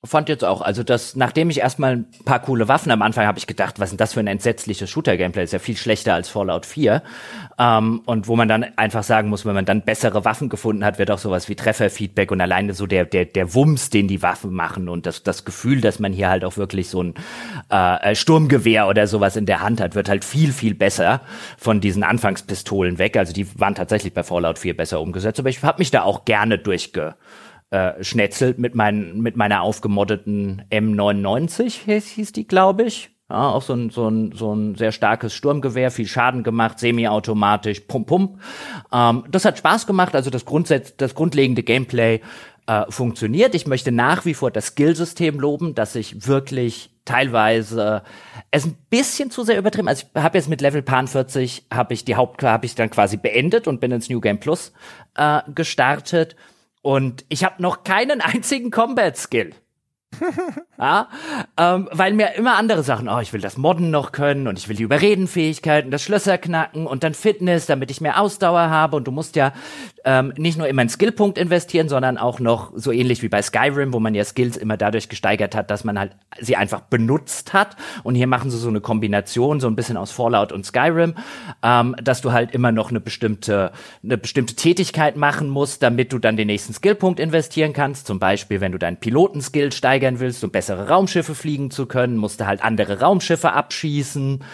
[0.05, 3.39] Fand jetzt auch, also das, nachdem ich erstmal ein paar coole Waffen am Anfang habe
[3.39, 5.44] ich gedacht, was ist denn das für ein entsetzliches Shooter-Gameplay?
[5.44, 7.02] Ist ja viel schlechter als Fallout 4.
[7.59, 10.98] Ähm, und wo man dann einfach sagen muss, wenn man dann bessere Waffen gefunden hat,
[10.98, 14.52] wird auch sowas wie Trefferfeedback und alleine so der, der, der Wumms, den die Waffen
[14.52, 17.14] machen und das, das Gefühl, dass man hier halt auch wirklich so ein
[17.70, 21.22] äh, Sturmgewehr oder sowas in der Hand hat, wird halt viel, viel besser
[21.56, 23.16] von diesen Anfangspistolen weg.
[23.16, 26.24] Also die waren tatsächlich bei Fallout 4 besser umgesetzt, aber ich habe mich da auch
[26.24, 27.14] gerne durchge
[27.74, 33.10] äh, schnetzelt mit, mein, mit meiner aufgemoddeten M99, hieß, hieß die, glaube ich.
[33.28, 37.80] Ja, auch so ein, so, ein, so ein sehr starkes Sturmgewehr, viel Schaden gemacht, semi-automatisch,
[37.80, 38.38] pum pum.
[38.92, 42.20] Ähm, das hat Spaß gemacht, also das, Grundsatz, das grundlegende Gameplay
[42.68, 43.56] äh, funktioniert.
[43.56, 48.05] Ich möchte nach wie vor das Skillsystem loben, dass ich wirklich teilweise
[48.52, 49.88] es ein bisschen zu sehr übertrieben.
[49.88, 52.90] Also ich habe jetzt mit Level Pan 40 habe ich die Haupt habe ich dann
[52.90, 54.72] quasi beendet und bin ins New Game Plus
[55.16, 56.36] äh, gestartet
[56.85, 59.52] und ich habe noch keinen einzigen Combat-Skill.
[60.78, 61.09] ja,
[61.56, 64.69] ähm, weil mir immer andere Sachen, oh, ich will das Modden noch können und ich
[64.69, 69.05] will die Überredenfähigkeiten, das Schlösser knacken und dann Fitness, damit ich mehr Ausdauer habe und
[69.05, 69.55] du musst ja
[70.05, 73.93] ähm, nicht nur immer einen Skillpunkt investieren, sondern auch noch so ähnlich wie bei Skyrim,
[73.93, 77.76] wo man ja Skills immer dadurch gesteigert hat, dass man halt sie einfach benutzt hat
[78.02, 81.14] und hier machen sie so eine Kombination, so ein bisschen aus Fallout und Skyrim,
[81.62, 83.72] ähm, dass du halt immer noch eine bestimmte,
[84.02, 88.60] eine bestimmte Tätigkeit machen musst, damit du dann den nächsten Skillpunkt investieren kannst, zum Beispiel,
[88.60, 92.62] wenn du deinen Pilotenskill steigern willst, um bessere Raumschiffe fliegen zu können, musst du halt
[92.62, 94.44] andere Raumschiffe abschießen.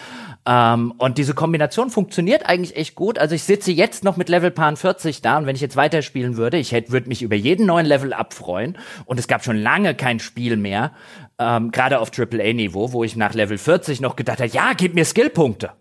[0.45, 3.19] Ähm, und diese Kombination funktioniert eigentlich echt gut.
[3.19, 6.35] Also ich sitze jetzt noch mit Level Pan 40 da und wenn ich jetzt weiterspielen
[6.35, 9.93] würde, ich hätte würde mich über jeden neuen Level abfreuen und es gab schon lange
[9.93, 10.93] kein Spiel mehr,
[11.37, 15.05] ähm, gerade auf AAA-Niveau, wo ich nach Level 40 noch gedacht habe, ja, gib mir
[15.05, 15.73] Skillpunkte.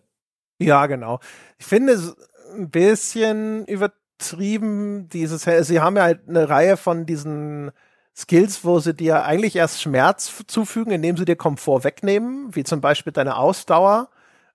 [0.58, 1.20] Ja, genau.
[1.58, 2.14] Ich finde es
[2.54, 7.70] ein bisschen übertrieben, dieses, sie haben ja halt eine Reihe von diesen
[8.14, 12.82] Skills, wo sie dir eigentlich erst Schmerz zufügen, indem sie dir Komfort wegnehmen, wie zum
[12.82, 14.10] Beispiel deine Ausdauer.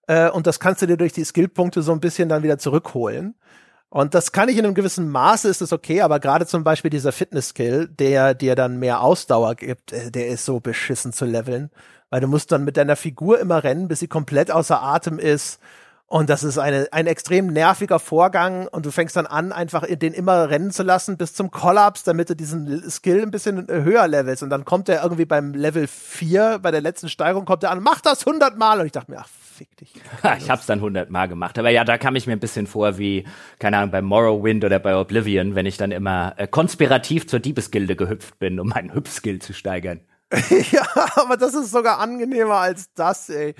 [0.07, 3.35] Äh, und das kannst du dir durch die Skillpunkte so ein bisschen dann wieder zurückholen.
[3.89, 6.91] Und das kann ich in einem gewissen Maße, ist es okay, aber gerade zum Beispiel
[6.91, 11.69] dieser Fitness-Skill, der dir dann mehr Ausdauer gibt, äh, der ist so beschissen zu leveln.
[12.09, 15.59] Weil du musst dann mit deiner Figur immer rennen, bis sie komplett außer Atem ist
[16.07, 20.13] und das ist eine, ein extrem nerviger Vorgang und du fängst dann an, einfach den
[20.13, 24.43] immer rennen zu lassen bis zum Kollaps, damit du diesen Skill ein bisschen höher levelst.
[24.43, 27.81] Und dann kommt er irgendwie beim Level 4, bei der letzten Steigerung, kommt er an,
[27.81, 28.79] mach das 100 Mal.
[28.79, 29.95] Und ich dachte mir, ach, fick dich.
[30.37, 31.57] ich hab's dann 100 Mal gemacht.
[31.57, 33.25] Aber ja, da kam ich mir ein bisschen vor wie,
[33.57, 37.95] keine Ahnung, bei Morrowind oder bei Oblivion, wenn ich dann immer äh, konspirativ zur Diebesgilde
[37.95, 40.01] gehüpft bin, um meinen Hüpfskill zu steigern.
[40.71, 43.55] ja, aber das ist sogar angenehmer als das, ey.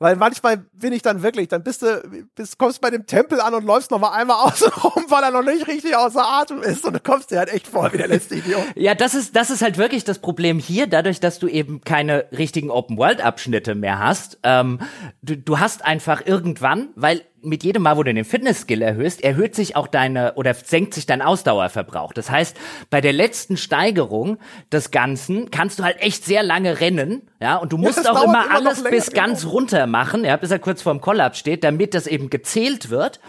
[0.00, 2.00] Weil manchmal bin ich dann wirklich, dann bist du,
[2.36, 5.32] bist, kommst bei dem Tempel an und läufst noch mal einmal außen rum, weil er
[5.32, 8.08] noch nicht richtig außer Atem ist und du kommst dir halt echt vor wie der
[8.08, 8.62] letzte Idiot.
[8.76, 12.26] Ja, das ist, das ist halt wirklich das Problem hier, dadurch, dass du eben keine
[12.30, 14.38] richtigen Open-World-Abschnitte mehr hast.
[14.44, 14.78] Ähm,
[15.22, 19.54] du, du hast einfach irgendwann, weil mit jedem Mal, wo du den Fitness-Skill erhöhst, erhöht
[19.54, 22.12] sich auch deine oder senkt sich dein Ausdauerverbrauch.
[22.12, 22.56] Das heißt,
[22.90, 24.38] bei der letzten Steigerung
[24.72, 28.24] des Ganzen kannst du halt echt sehr lange rennen, ja, und du musst ja, auch
[28.24, 29.52] immer, immer alles länger, bis ganz genau.
[29.52, 33.20] runter machen, ja, bis er kurz vorm Kollaps steht, damit das eben gezählt wird.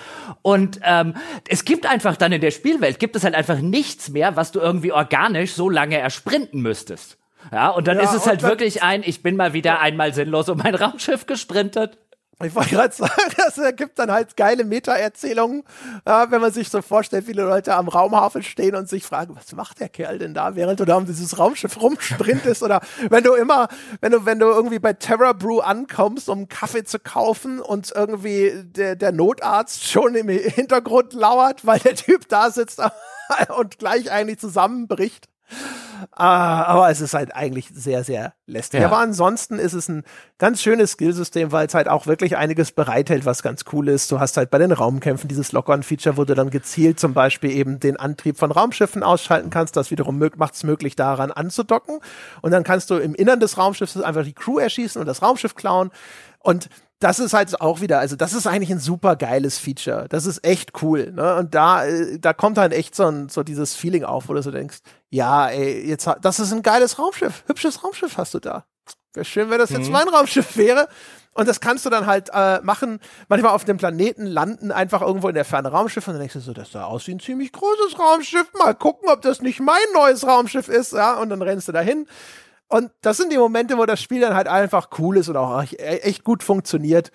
[0.42, 1.16] Und ähm,
[1.48, 4.60] es gibt einfach dann in der Spielwelt gibt es halt einfach nichts mehr, was du
[4.60, 7.18] irgendwie organisch so lange ersprinten müsstest.
[7.52, 10.50] Ja, und dann ja, ist es halt wirklich ein, ich bin mal wieder einmal sinnlos
[10.50, 11.98] um mein Raumschiff gesprintet.
[12.42, 15.64] Ich wollte gerade sagen, das ergibt dann halt geile Meta-Erzählungen,
[16.08, 19.52] ja, wenn man sich so vorstellt, viele Leute am Raumhafen stehen und sich fragen, was
[19.54, 22.80] macht der Kerl denn da, während du da um dieses Raumschiff rumsprintest oder
[23.10, 23.68] wenn du immer,
[24.00, 28.54] wenn du, wenn du irgendwie bei Terra Brew ankommst, um Kaffee zu kaufen und irgendwie
[28.64, 32.82] der, der Notarzt schon im Hintergrund lauert, weil der Typ da sitzt
[33.58, 35.28] und gleich eigentlich zusammenbricht.
[36.12, 38.82] Ah, aber es ist halt eigentlich sehr, sehr lästig.
[38.82, 38.88] Ja.
[38.88, 40.04] Aber ansonsten ist es ein
[40.38, 44.12] ganz schönes Skillsystem, weil es halt auch wirklich einiges bereithält, was ganz cool ist.
[44.12, 47.80] Du hast halt bei den Raumkämpfen dieses Lock-on-Feature, wo du dann gezielt zum Beispiel eben
[47.80, 49.76] den Antrieb von Raumschiffen ausschalten kannst.
[49.76, 52.00] Das wiederum macht es möglich, daran anzudocken.
[52.42, 55.56] Und dann kannst du im Innern des Raumschiffs einfach die Crew erschießen und das Raumschiff
[55.56, 55.92] klauen.
[56.40, 56.70] Und
[57.00, 60.08] das ist halt auch wieder, also das ist eigentlich ein super geiles Feature.
[60.10, 61.12] Das ist echt cool.
[61.14, 61.36] Ne?
[61.36, 64.42] Und da, äh, da kommt dann echt so, ein, so dieses Feeling auf, wo du
[64.42, 68.66] so denkst, ja, ey, jetzt, das ist ein geiles Raumschiff, hübsches Raumschiff hast du da.
[69.14, 69.94] Wäre schön, wenn das jetzt mhm.
[69.94, 70.88] mein Raumschiff wäre.
[71.34, 73.00] Und das kannst du dann halt äh, machen,
[73.30, 76.42] manchmal auf dem Planeten landen, einfach irgendwo in der Ferne Raumschiff und dann denkst du
[76.42, 78.52] so, das sah aus wie ein ziemlich großes Raumschiff.
[78.58, 81.14] Mal gucken, ob das nicht mein neues Raumschiff ist, ja.
[81.18, 82.08] Und dann rennst du dahin
[82.70, 85.64] und das sind die Momente, wo das Spiel dann halt einfach cool ist und auch
[85.78, 87.12] echt gut funktioniert.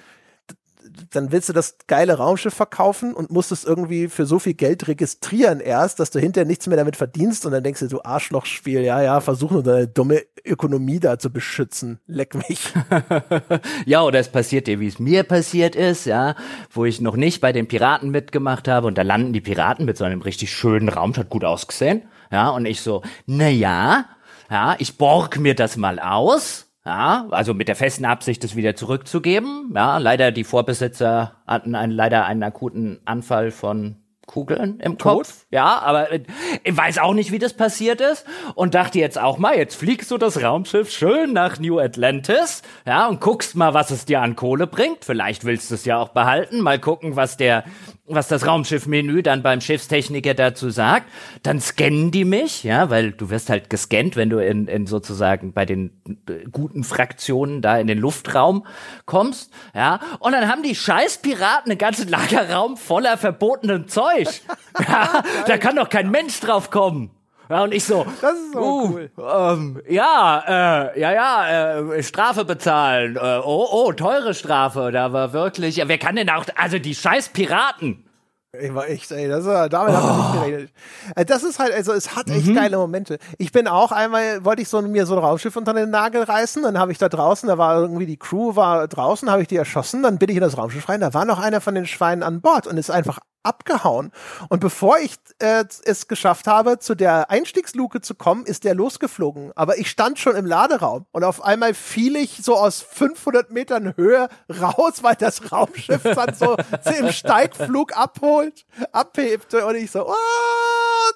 [1.10, 4.86] Dann willst du das geile Raumschiff verkaufen und musst es irgendwie für so viel Geld
[4.88, 8.80] registrieren erst, dass du hinterher nichts mehr damit verdienst und dann denkst du, du Arschlochspiel,
[8.82, 12.00] ja, ja, versuch nur deine dumme Ökonomie da zu beschützen.
[12.06, 12.72] Leck mich.
[13.86, 16.34] ja, oder es passiert dir, wie es mir passiert ist, ja,
[16.70, 19.96] wo ich noch nicht bei den Piraten mitgemacht habe und da landen die Piraten mit
[19.96, 24.06] so einem richtig schönen Raum, hat gut ausgesehen, ja, und ich so, na ja,
[24.54, 26.70] ja, ich borg mir das mal aus.
[26.86, 29.72] Ja, also mit der festen Absicht, das wieder zurückzugeben.
[29.74, 35.26] Ja, leider die Vorbesitzer hatten einen, leider einen akuten Anfall von Kugeln im Tot?
[35.26, 35.46] Kopf.
[35.50, 36.22] Ja, aber äh,
[36.62, 40.10] ich weiß auch nicht, wie das passiert ist und dachte jetzt auch mal, jetzt fliegst
[40.12, 44.36] du das Raumschiff schön nach New Atlantis, ja, und guckst mal, was es dir an
[44.36, 45.04] Kohle bringt.
[45.04, 46.60] Vielleicht willst du es ja auch behalten.
[46.60, 47.64] Mal gucken, was der
[48.06, 51.10] was das Raumschiffmenü dann beim Schiffstechniker dazu sagt,
[51.42, 55.52] dann scannen die mich, ja, weil du wirst halt gescannt, wenn du in, in sozusagen
[55.54, 58.66] bei den äh, guten Fraktionen da in den Luftraum
[59.06, 64.28] kommst, ja, und dann haben die scheiß Piraten einen ganzen Lagerraum voller verbotenem Zeug.
[64.86, 67.10] ja, da kann doch kein Mensch drauf kommen.
[67.48, 69.10] Ja, und ich so, das ist so uh, cool.
[69.18, 73.16] Ähm, ja, äh, ja, ja, äh, Strafe bezahlen.
[73.16, 74.90] Äh, oh, oh, teure Strafe.
[74.92, 78.04] Da war wirklich, ja, wer kann denn auch, also die scheiß Piraten.
[78.60, 79.78] Ich war echt, ey, das, damit oh.
[79.78, 80.70] habe ich nicht geredet.
[81.16, 82.54] Äh, das ist halt, also es hat echt mhm.
[82.54, 83.18] geile Momente.
[83.38, 86.62] Ich bin auch einmal, wollte ich so mir so ein Raumschiff unter den Nagel reißen,
[86.62, 89.56] dann habe ich da draußen, da war irgendwie die Crew war draußen, habe ich die
[89.56, 92.22] erschossen, dann bin ich in das Raumschiff rein, da war noch einer von den Schweinen
[92.22, 94.12] an Bord und ist einfach abgehauen.
[94.48, 99.52] Und bevor ich äh, es geschafft habe, zu der Einstiegsluke zu kommen, ist der losgeflogen.
[99.54, 103.96] Aber ich stand schon im Laderaum und auf einmal fiel ich so aus 500 Metern
[103.96, 104.28] Höhe
[104.60, 106.56] raus, weil das Raumschiff dann so
[106.98, 110.14] im Steigflug abholt, abhebte und ich so, oh,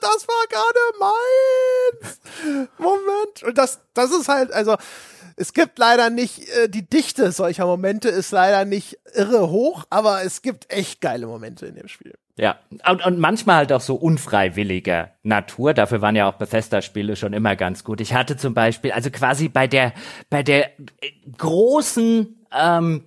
[0.01, 2.21] das war gerade meins.
[2.79, 3.43] Moment.
[3.43, 4.77] Und das, das ist halt, also,
[5.37, 10.25] es gibt leider nicht, äh, die Dichte solcher Momente ist leider nicht irre hoch, aber
[10.25, 12.18] es gibt echt geile Momente in dem Spiel.
[12.39, 12.57] Ja,
[12.89, 15.75] und, und manchmal halt auch so unfreiwilliger Natur.
[15.75, 18.01] Dafür waren ja auch Bethesda-Spiele schon immer ganz gut.
[18.01, 19.93] Ich hatte zum Beispiel, also quasi bei der,
[20.31, 23.05] bei der äh, großen, ähm,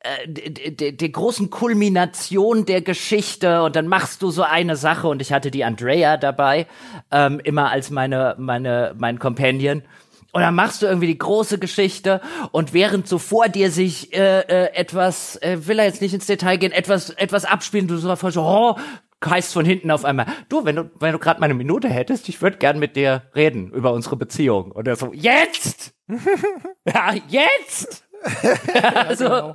[0.00, 5.20] äh, der, der großen Kulmination der Geschichte und dann machst du so eine Sache und
[5.20, 6.66] ich hatte die Andrea dabei,
[7.10, 9.82] ähm, immer als meine, meine, mein Companion
[10.32, 12.20] und dann machst du irgendwie die große Geschichte
[12.50, 16.26] und während so vor dir sich äh, äh, etwas, äh, will er jetzt nicht ins
[16.26, 18.76] Detail gehen, etwas, etwas abspielen, du so so, oh,
[19.24, 22.28] heißt von hinten auf einmal, du, wenn du, wenn du gerade mal eine Minute hättest,
[22.28, 24.72] ich würde gern mit dir reden über unsere Beziehung.
[24.72, 25.94] Und er so, jetzt!
[26.86, 28.04] ja, jetzt!
[28.94, 29.54] also, genau.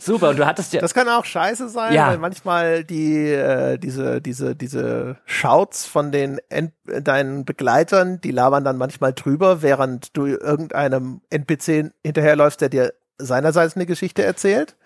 [0.00, 0.80] Super, und du hattest ja.
[0.80, 2.08] Das kann auch scheiße sein, ja.
[2.08, 8.64] weil manchmal die, äh, diese, diese, diese Shouts von den N deinen Begleitern, die labern
[8.64, 14.76] dann manchmal drüber, während du irgendeinem NPC hinterherläufst, der dir seinerseits eine Geschichte erzählt.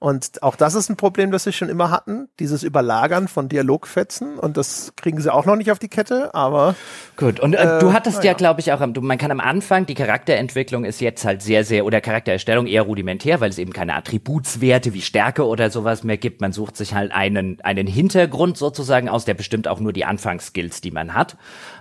[0.00, 4.38] Und auch das ist ein Problem, das sie schon immer hatten, dieses Überlagern von Dialogfetzen.
[4.38, 6.76] Und das kriegen sie auch noch nicht auf die Kette, aber.
[7.16, 9.86] Gut, und äh, du hattest ja, ja glaube ich, auch, du, man kann am Anfang,
[9.86, 13.94] die Charakterentwicklung ist jetzt halt sehr, sehr, oder Charaktererstellung eher rudimentär, weil es eben keine
[13.94, 16.40] Attributswerte wie Stärke oder sowas mehr gibt.
[16.40, 20.80] Man sucht sich halt einen, einen Hintergrund sozusagen aus, der bestimmt auch nur die Anfangsskills,
[20.80, 21.36] die man hat.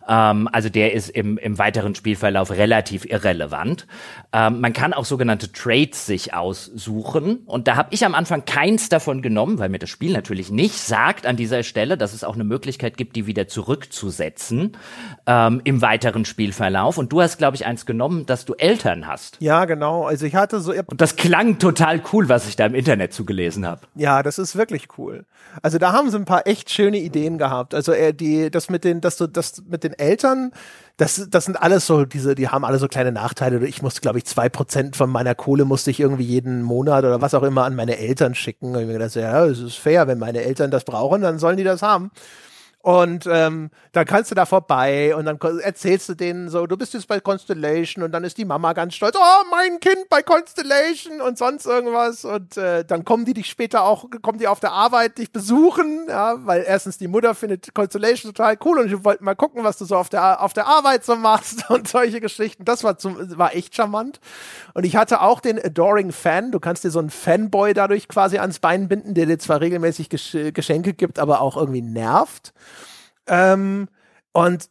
[0.08, 3.88] Ähm, also der ist im, im weiteren Spielverlauf relativ irrelevant.
[4.34, 7.40] Ähm, man kann auch sogenannte Trades sich aussuchen.
[7.45, 10.77] Und da habe ich am Anfang keins davon genommen, weil mir das Spiel natürlich nicht
[10.77, 14.77] sagt an dieser Stelle, dass es auch eine Möglichkeit gibt, die wieder zurückzusetzen
[15.26, 16.98] ähm, im weiteren Spielverlauf.
[16.98, 19.38] Und du hast, glaube ich, eins genommen, dass du Eltern hast.
[19.40, 20.06] Ja, genau.
[20.06, 20.74] Also ich hatte so.
[20.74, 23.82] Und das klang total cool, was ich da im Internet zugelesen habe.
[23.95, 25.26] Ja, das ist wirklich cool.
[25.61, 27.74] Also da haben sie ein paar echt schöne Ideen gehabt.
[27.74, 30.51] Also äh, die, das mit den, dass du das mit den Eltern
[30.98, 33.66] das, das sind alles so, diese, die haben alle so kleine Nachteile.
[33.67, 37.22] Ich musste, glaube ich, zwei Prozent von meiner Kohle musste ich irgendwie jeden Monat oder
[37.22, 38.76] was auch immer an meine Eltern schicken.
[38.76, 41.58] Und ich mir gedacht, ja, es ist fair, wenn meine Eltern das brauchen, dann sollen
[41.58, 42.09] die das haben.
[42.88, 46.93] Und ähm, dann kannst du da vorbei und dann erzählst du denen so, du bist
[46.93, 51.19] jetzt bei Constellation und dann ist die Mama ganz stolz, oh, mein Kind bei Constellation
[51.19, 52.24] und sonst irgendwas.
[52.24, 56.06] Und äh, dann kommen die dich später auch, kommen die auf der Arbeit dich besuchen,
[56.07, 59.77] ja, weil erstens die Mutter findet Constellation total cool und ich wollte mal gucken, was
[59.77, 62.64] du so auf der, auf der Arbeit so machst und solche Geschichten.
[62.64, 64.22] Das war, zum, war echt charmant.
[64.74, 66.53] Und ich hatte auch den Adoring Fan.
[66.53, 70.07] Du kannst dir so einen Fanboy dadurch quasi ans Bein binden, der dir zwar regelmäßig
[70.07, 72.53] Geschenke gibt, aber auch irgendwie nervt.
[73.28, 73.88] Ähm,
[74.34, 74.70] und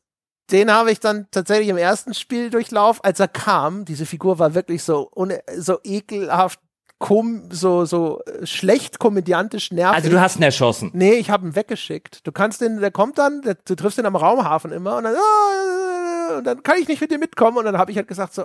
[0.51, 4.85] den habe ich dann tatsächlich im ersten Spieldurchlauf, als er kam, diese Figur war wirklich
[4.85, 5.11] so,
[5.57, 6.61] so ekelhaft
[6.99, 9.97] kom so so schlecht komödiantisch nervig.
[9.97, 10.91] Also du hast ihn erschossen.
[10.95, 12.27] Nee, ich habe ihn weggeschickt.
[12.27, 15.15] Du kannst den, der kommt dann, der, du triffst ihn am Raumhafen immer und dann,
[15.15, 18.35] oh, und dann kann ich nicht mit dir mitkommen und dann habe ich halt gesagt
[18.35, 18.45] so,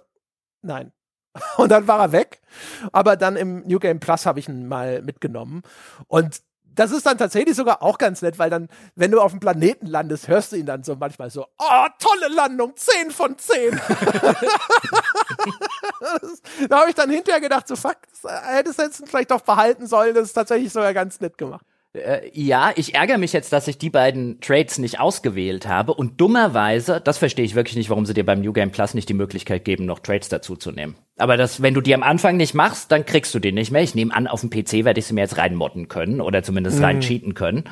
[0.62, 0.92] nein.
[1.56, 2.42] Und dann war er weg.
[2.92, 5.62] Aber dann im New Game Plus habe ich ihn mal mitgenommen
[6.10, 6.42] und
[6.76, 9.88] das ist dann tatsächlich sogar auch ganz nett, weil dann, wenn du auf dem Planeten
[9.88, 13.72] landest, hörst du ihn dann so manchmal so, oh, tolle Landung, 10 von 10.
[16.70, 17.98] da habe ich dann hinterher gedacht, so fuck,
[18.48, 21.66] hättest du jetzt vielleicht doch behalten sollen, das ist tatsächlich sogar ganz nett gemacht.
[21.94, 26.22] Äh, ja, ich ärgere mich jetzt, dass ich die beiden Trades nicht ausgewählt habe und
[26.22, 29.14] dummerweise, das verstehe ich wirklich nicht, warum sie dir beim New Game Plus nicht die
[29.14, 30.96] Möglichkeit geben, noch Trades dazu zu nehmen.
[31.22, 33.84] Aber das, wenn du die am Anfang nicht machst, dann kriegst du die nicht mehr.
[33.84, 36.80] Ich nehme an, auf dem PC werde ich sie mir jetzt reinmodden können oder zumindest
[36.80, 36.84] mhm.
[36.84, 37.64] rein cheaten können.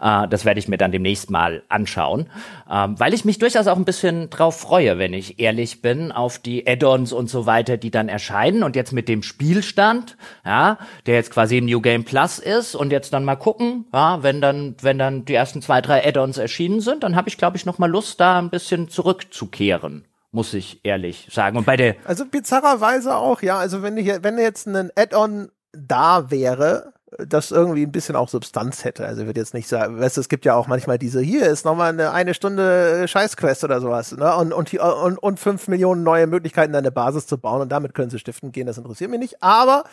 [0.00, 2.26] Äh, das werde ich mir dann demnächst mal anschauen,
[2.70, 6.38] ähm, weil ich mich durchaus auch ein bisschen drauf freue, wenn ich ehrlich bin, auf
[6.38, 11.14] die Add-ons und so weiter, die dann erscheinen und jetzt mit dem Spielstand, ja, der
[11.14, 14.74] jetzt quasi im New Game Plus ist und jetzt dann mal gucken, ja, wenn dann,
[14.82, 17.78] wenn dann die ersten zwei, drei Add-ons erschienen sind, dann habe ich, glaube ich, noch
[17.78, 21.56] mal Lust, da ein bisschen zurückzukehren muss ich ehrlich sagen.
[21.56, 23.58] Und bei der also bizarrerweise auch, ja.
[23.58, 28.84] Also wenn ich, wenn jetzt ein Add-on da wäre, das irgendwie ein bisschen auch Substanz
[28.84, 29.06] hätte.
[29.06, 31.46] Also ich würde jetzt nicht sagen, weißt du, es gibt ja auch manchmal diese, hier
[31.46, 34.34] ist nochmal eine eine Stunde Scheißquest oder sowas, ne?
[34.36, 38.10] Und, und, und, und fünf Millionen neue Möglichkeiten, eine Basis zu bauen und damit können
[38.10, 39.42] sie stiften gehen, das interessiert mich nicht.
[39.42, 39.84] Aber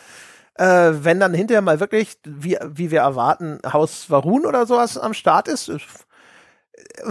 [0.54, 5.14] äh, wenn dann hinterher mal wirklich, wie, wie wir erwarten, Haus Varun oder sowas am
[5.14, 5.70] Start ist,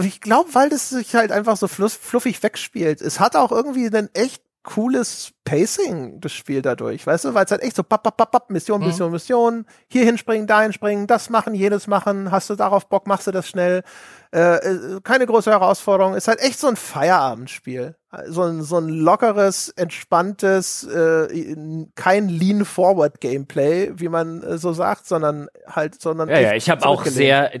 [0.00, 3.00] ich glaube, weil das sich halt einfach so fluffig wegspielt.
[3.00, 7.52] Es hat auch irgendwie einen echt cooles Pacing, das Spiel dadurch, weißt du, weil es
[7.52, 8.88] halt echt so bap, bap, bap, bap, Mission, mhm.
[8.88, 13.28] Mission, Mission, hier hinspringen, da hinspringen, das machen, jenes machen, hast du darauf Bock, machst
[13.28, 13.84] du das schnell.
[14.32, 17.94] Äh, äh keine große Herausforderung, ist halt echt so ein Feierabendspiel
[18.28, 21.56] so ein, so ein lockeres, entspanntes, äh,
[21.94, 26.28] kein Lean-Forward-Gameplay, wie man äh, so sagt, sondern halt, sondern.
[26.28, 27.52] Ja, ja, ich habe auch sehr,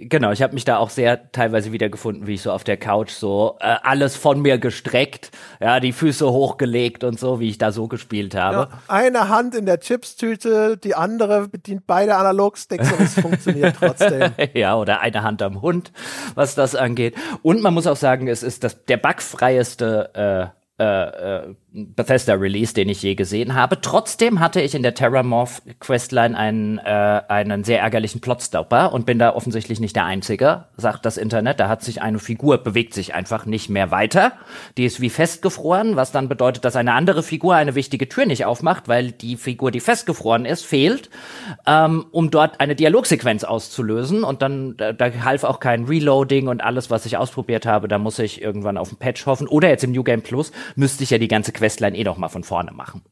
[0.00, 3.10] genau, ich habe mich da auch sehr teilweise wiedergefunden, wie ich so auf der Couch
[3.10, 7.72] so äh, alles von mir gestreckt, ja, die Füße hochgelegt und so, wie ich da
[7.72, 8.56] so gespielt habe.
[8.56, 14.32] Ja, eine Hand in der Chipstüte, die andere bedient beide Analogsticks und es funktioniert trotzdem.
[14.54, 15.92] ja, oder eine Hand am Hund,
[16.34, 17.14] was das angeht.
[17.42, 20.48] Und man muss auch sagen, es ist das der bugfreieste äh,
[20.78, 23.80] äh, äh, Bethesda-Release, den ich je gesehen habe.
[23.80, 29.18] Trotzdem hatte ich in der Terramorph Questline einen, äh, einen sehr ärgerlichen Plotstopper und bin
[29.18, 31.60] da offensichtlich nicht der Einzige, sagt das Internet.
[31.60, 34.32] Da hat sich eine Figur, bewegt sich einfach nicht mehr weiter.
[34.76, 38.44] Die ist wie festgefroren, was dann bedeutet, dass eine andere Figur eine wichtige Tür nicht
[38.44, 41.08] aufmacht, weil die Figur, die festgefroren ist, fehlt,
[41.66, 44.24] ähm, um dort eine Dialogsequenz auszulösen.
[44.24, 47.96] Und dann, da, da half auch kein Reloading und alles, was ich ausprobiert habe, da
[47.96, 49.48] muss ich irgendwann auf ein Patch hoffen.
[49.48, 52.28] Oder jetzt im New Game Plus müsste ich ja die ganze Questline eh noch mal
[52.28, 53.02] von vorne machen.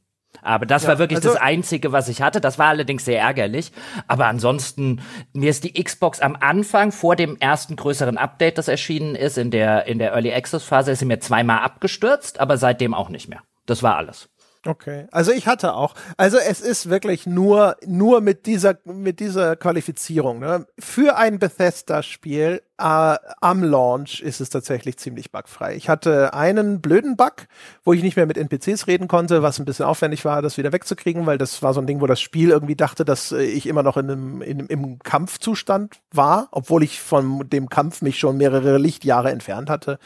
[0.43, 2.41] Aber das ja, war wirklich also das Einzige, was ich hatte.
[2.41, 3.73] Das war allerdings sehr ärgerlich.
[4.09, 9.15] Aber ansonsten, mir ist die Xbox am Anfang, vor dem ersten größeren Update, das erschienen
[9.15, 12.95] ist, in der, in der Early Access Phase, ist sie mir zweimal abgestürzt, aber seitdem
[12.95, 13.43] auch nicht mehr.
[13.67, 14.31] Das war alles.
[14.67, 15.95] Okay, also ich hatte auch.
[16.19, 20.39] Also es ist wirklich nur nur mit dieser mit dieser Qualifizierung.
[20.39, 20.67] Ne?
[20.79, 25.77] Für ein Bethesda-Spiel äh, am Launch ist es tatsächlich ziemlich bugfrei.
[25.77, 27.47] Ich hatte einen blöden Bug,
[27.85, 30.75] wo ich nicht mehr mit NPCs reden konnte, was ein bisschen aufwendig war, das wieder
[30.75, 33.67] wegzukriegen, weil das war so ein Ding, wo das Spiel irgendwie dachte, dass äh, ich
[33.67, 38.37] immer noch in einem, in, im Kampfzustand war, obwohl ich von dem Kampf mich schon
[38.37, 39.99] mehrere Lichtjahre entfernt hatte.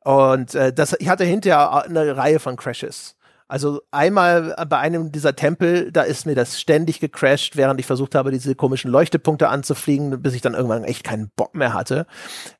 [0.00, 3.17] Und äh, das, ich hatte hinterher eine Reihe von Crashes.
[3.48, 8.14] Also einmal bei einem dieser Tempel, da ist mir das ständig gecrashed, während ich versucht
[8.14, 12.06] habe, diese komischen Leuchtepunkte anzufliegen, bis ich dann irgendwann echt keinen Bock mehr hatte.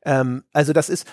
[0.04, 1.06] Ähm, also das ist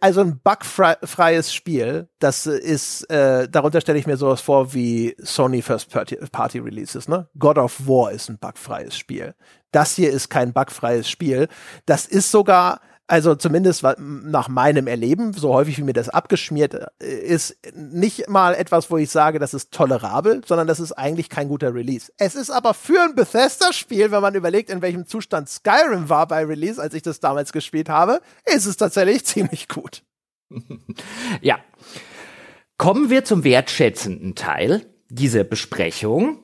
[0.00, 2.08] also ein bugfreies Spiel.
[2.20, 7.08] Das ist, äh, darunter stelle ich mir sowas vor wie Sony First Party Releases.
[7.08, 7.28] Ne?
[7.36, 9.34] God of War ist ein bugfreies Spiel.
[9.72, 11.48] Das hier ist kein bugfreies Spiel.
[11.84, 17.06] Das ist sogar also zumindest nach meinem Erleben, so häufig wie mir das abgeschmiert äh,
[17.06, 21.48] ist, nicht mal etwas, wo ich sage, das ist tolerabel, sondern das ist eigentlich kein
[21.48, 22.12] guter Release.
[22.18, 26.44] Es ist aber für ein Bethesda-Spiel, wenn man überlegt, in welchem Zustand Skyrim war bei
[26.44, 30.02] Release, als ich das damals gespielt habe, ist es tatsächlich ziemlich gut.
[31.40, 31.58] ja.
[32.78, 36.42] Kommen wir zum wertschätzenden Teil dieser Besprechung.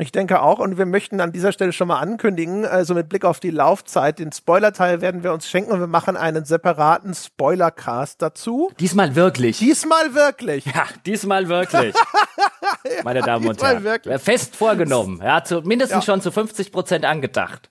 [0.00, 3.24] Ich denke auch, und wir möchten an dieser Stelle schon mal ankündigen, also mit Blick
[3.24, 8.22] auf die Laufzeit, den Spoiler-Teil werden wir uns schenken und wir machen einen separaten Spoiler-Cast
[8.22, 8.70] dazu.
[8.78, 9.58] Diesmal wirklich.
[9.58, 10.66] Diesmal wirklich.
[10.66, 11.94] Ja, diesmal wirklich.
[12.84, 13.82] ja, Meine Damen und Herren.
[13.82, 14.20] Wirklich.
[14.22, 15.20] Fest vorgenommen.
[15.20, 16.12] Ja, zu, mindestens ja.
[16.12, 17.68] schon zu 50 Prozent angedacht.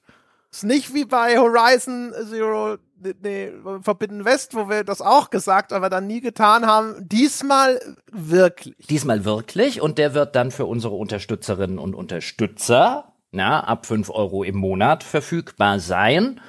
[0.51, 2.77] Ist nicht wie bei Horizon Zero
[3.21, 3.51] nee,
[3.81, 6.95] Forbidden West, wo wir das auch gesagt, aber dann nie getan haben.
[6.99, 7.79] Diesmal
[8.11, 8.75] wirklich.
[8.89, 14.43] Diesmal wirklich und der wird dann für unsere Unterstützerinnen und Unterstützer na, ab fünf Euro
[14.43, 16.39] im Monat verfügbar sein.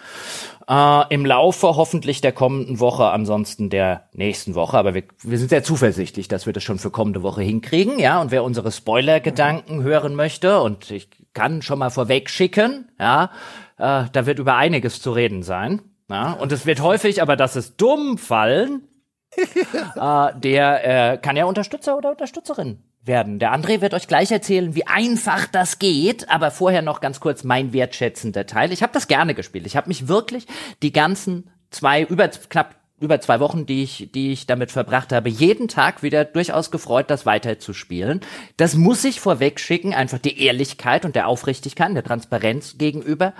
[0.68, 4.78] Äh, Im Laufe hoffentlich der kommenden Woche, ansonsten der nächsten Woche.
[4.78, 7.98] Aber wir, wir sind sehr zuversichtlich, dass wir das schon für kommende Woche hinkriegen.
[7.98, 13.30] Ja, und wer unsere Spoiler-Gedanken hören möchte, und ich kann schon mal vorweg schicken, ja,
[13.78, 15.82] äh, da wird über einiges zu reden sein.
[16.10, 18.88] Ja, und es wird häufig, aber das ist dumm fallen,
[19.36, 23.38] äh, der äh, kann ja Unterstützer oder Unterstützerin werden.
[23.38, 27.44] Der André wird euch gleich erzählen, wie einfach das geht, aber vorher noch ganz kurz
[27.44, 28.72] mein wertschätzender Teil.
[28.72, 29.66] Ich habe das gerne gespielt.
[29.66, 30.46] Ich habe mich wirklich
[30.82, 35.28] die ganzen zwei, über knapp über zwei Wochen, die ich, die ich damit verbracht habe,
[35.28, 38.20] jeden Tag wieder durchaus gefreut, das weiter zu spielen.
[38.56, 43.34] Das muss ich vorweg schicken, einfach die Ehrlichkeit und der Aufrichtigkeit, der Transparenz gegenüber.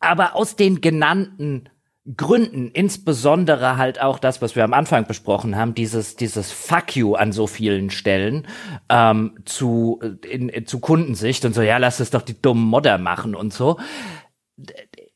[0.00, 1.68] Aber aus den genannten
[2.16, 7.14] Gründen, insbesondere halt auch das, was wir am Anfang besprochen haben, dieses, dieses Fuck you
[7.14, 8.46] an so vielen Stellen
[8.90, 12.98] ähm, zu, in, in, zu Kundensicht und so, ja, lass es doch die dummen Modder
[12.98, 13.78] machen und so.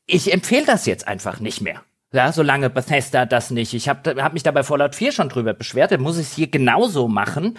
[0.07, 1.83] Ich empfehle das jetzt einfach nicht mehr.
[2.11, 3.75] Ja, solange Bethesda das nicht.
[3.75, 6.33] Ich habe hab mich da bei Fallout 4 schon drüber beschwert, dann muss ich es
[6.33, 7.55] hier genauso machen,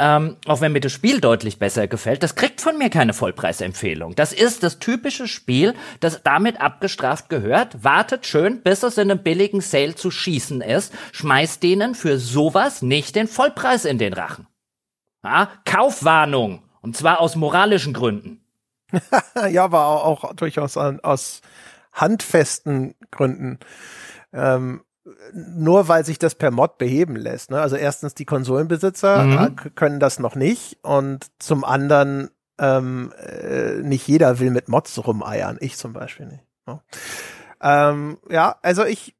[0.00, 2.24] ähm, auch wenn mir das Spiel deutlich besser gefällt.
[2.24, 4.16] Das kriegt von mir keine Vollpreisempfehlung.
[4.16, 7.84] Das ist das typische Spiel, das damit abgestraft gehört.
[7.84, 10.92] Wartet schön, bis es in einem billigen Sale zu schießen ist.
[11.12, 14.48] Schmeißt denen für sowas nicht den Vollpreis in den Rachen.
[15.22, 16.64] Ja, Kaufwarnung.
[16.80, 18.44] Und zwar aus moralischen Gründen.
[19.50, 21.40] ja, aber auch, auch durchaus an, aus
[21.92, 23.58] handfesten Gründen.
[24.32, 24.82] Ähm,
[25.32, 27.50] nur weil sich das per Mod beheben lässt.
[27.50, 27.60] Ne?
[27.60, 29.56] Also erstens die Konsolenbesitzer Mhm.
[29.66, 35.04] äh, können das noch nicht und zum anderen ähm, äh, nicht jeder will mit Mods
[35.04, 35.56] rumeiern.
[35.60, 36.44] Ich zum Beispiel nicht.
[36.66, 36.80] Ne?
[37.60, 39.16] Ähm, ja, also ich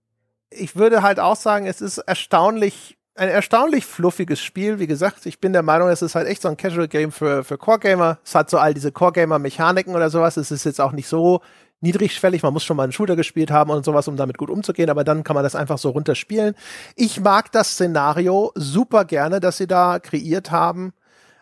[0.50, 4.78] ich würde halt auch sagen, es ist erstaunlich ein erstaunlich fluffiges Spiel.
[4.78, 7.44] Wie gesagt, ich bin der Meinung, es ist halt echt so ein Casual Game für,
[7.44, 8.18] für Core Gamer.
[8.24, 10.36] Es hat so all diese Core Gamer Mechaniken oder sowas.
[10.36, 11.40] Es ist jetzt auch nicht so
[11.80, 12.42] niedrigschwellig.
[12.42, 14.88] Man muss schon mal einen Shooter gespielt haben und sowas, um damit gut umzugehen.
[14.88, 16.54] Aber dann kann man das einfach so runterspielen.
[16.96, 20.92] Ich mag das Szenario super gerne, das sie da kreiert haben.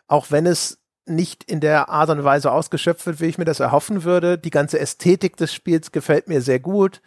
[0.08, 3.60] Auch wenn es nicht in der Art und Weise ausgeschöpft wird, wie ich mir das
[3.60, 4.38] erhoffen würde.
[4.38, 7.00] Die ganze Ästhetik des Spiels gefällt mir sehr gut.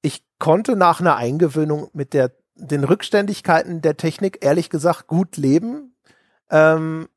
[0.00, 5.94] Ich konnte nach einer Eingewöhnung mit der den Rückständigkeiten der Technik ehrlich gesagt gut leben.
[6.50, 7.08] Ähm,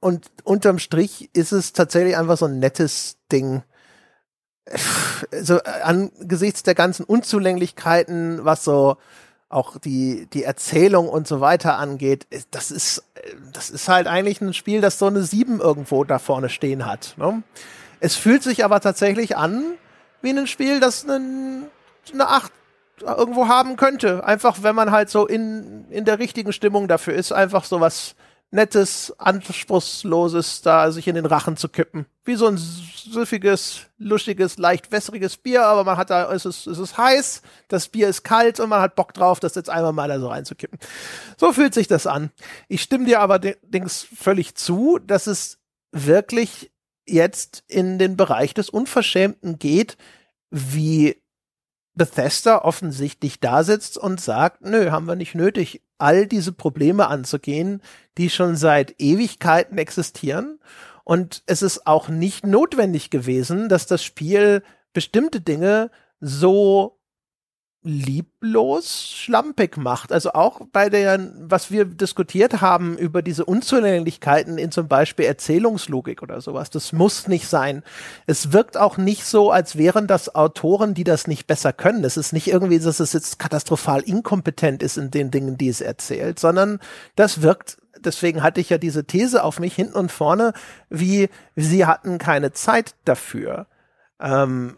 [0.00, 3.62] und unterm Strich ist es tatsächlich einfach so ein nettes Ding.
[5.32, 8.96] Also äh, angesichts der ganzen Unzulänglichkeiten, was so
[9.48, 14.08] auch die, die Erzählung und so weiter angeht, ist- das ist, äh, das ist halt
[14.08, 17.14] eigentlich ein Spiel, das so eine 7 irgendwo da vorne stehen hat.
[17.16, 17.42] Ne?
[18.00, 19.62] Es fühlt sich aber tatsächlich an
[20.20, 21.66] wie ein Spiel, das einen,
[22.12, 22.50] eine 8
[23.00, 24.24] irgendwo haben könnte.
[24.24, 28.14] Einfach, wenn man halt so in, in der richtigen Stimmung dafür ist, einfach so was
[28.52, 32.06] Nettes, Anspruchsloses da sich in den Rachen zu kippen.
[32.24, 36.78] Wie so ein süffiges, luschiges, leicht wässriges Bier, aber man hat da, es ist, es
[36.78, 40.08] ist heiß, das Bier ist kalt und man hat Bock drauf, das jetzt einmal mal
[40.08, 40.78] da so reinzukippen.
[41.36, 42.30] So fühlt sich das an.
[42.68, 45.58] Ich stimme dir aber allerdings völlig zu, dass es
[45.90, 46.72] wirklich
[47.04, 49.96] jetzt in den Bereich des Unverschämten geht,
[50.50, 51.20] wie
[51.96, 57.82] Bethesda offensichtlich da sitzt und sagt, nö, haben wir nicht nötig, all diese Probleme anzugehen,
[58.18, 60.60] die schon seit Ewigkeiten existieren.
[61.04, 66.95] Und es ist auch nicht notwendig gewesen, dass das Spiel bestimmte Dinge so
[67.86, 70.12] lieblos schlampig macht.
[70.12, 76.22] Also auch bei der, was wir diskutiert haben über diese Unzulänglichkeiten in zum Beispiel Erzählungslogik
[76.22, 76.70] oder sowas.
[76.70, 77.82] Das muss nicht sein.
[78.26, 82.04] Es wirkt auch nicht so, als wären das Autoren, die das nicht besser können.
[82.04, 85.80] Es ist nicht irgendwie, dass es jetzt katastrophal inkompetent ist in den Dingen, die es
[85.80, 86.80] erzählt, sondern
[87.14, 90.52] das wirkt deswegen hatte ich ja diese These auf mich hinten und vorne,
[90.90, 93.66] wie sie hatten keine Zeit dafür.
[94.20, 94.76] Ähm,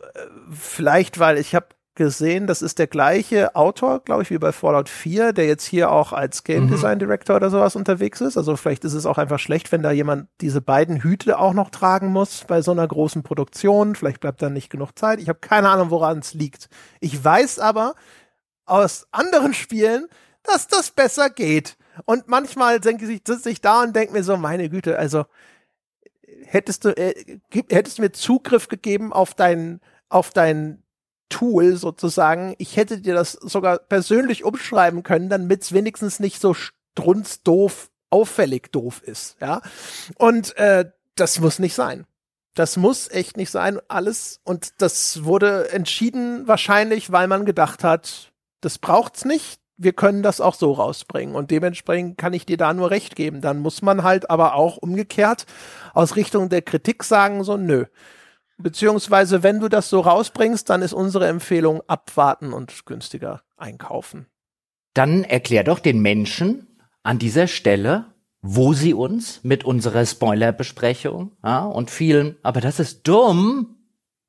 [0.51, 1.67] vielleicht, weil ich habe
[1.99, 5.91] gesehen, das ist der gleiche Autor, glaube ich, wie bei Fallout 4, der jetzt hier
[5.93, 6.71] auch als Game Mhm.
[6.71, 8.39] Design Director oder sowas unterwegs ist.
[8.39, 11.69] Also vielleicht ist es auch einfach schlecht, wenn da jemand diese beiden Hüte auch noch
[11.69, 13.95] tragen muss bei so einer großen Produktion.
[13.95, 15.21] Vielleicht bleibt da nicht genug Zeit.
[15.21, 16.71] Ich habe keine Ahnung, woran es liegt.
[17.01, 17.95] Ich weiß aber
[18.65, 20.07] aus anderen Spielen,
[20.45, 21.77] dass das besser geht.
[22.07, 25.27] Und manchmal denke ich, sitze ich da und denke mir so, meine Güte, also
[26.45, 27.39] hättest du, äh,
[27.71, 30.83] hättest du mir Zugriff gegeben auf dein, auf dein
[31.29, 36.55] Tool sozusagen, ich hätte dir das sogar persönlich umschreiben können, damit es wenigstens nicht so
[36.55, 39.61] strunzdoof, auffällig doof ist, ja.
[40.17, 42.07] Und äh, das muss nicht sein.
[42.55, 44.41] Das muss echt nicht sein, alles.
[44.43, 49.61] Und das wurde entschieden wahrscheinlich, weil man gedacht hat, das braucht's nicht.
[49.77, 51.37] Wir können das auch so rausbringen.
[51.37, 53.41] Und dementsprechend kann ich dir da nur recht geben.
[53.43, 55.47] Dann muss man halt aber auch umgekehrt
[55.95, 57.85] aus Richtung der Kritik sagen, so, nö.
[58.59, 64.27] Beziehungsweise, wenn du das so rausbringst, dann ist unsere Empfehlung abwarten und günstiger einkaufen.
[64.95, 66.67] Dann erklär doch den Menschen
[67.05, 68.07] an dieser Stelle,
[68.43, 73.77] wo sie uns mit unserer Spoilerbesprechung ja, und vielen, aber das ist dumm,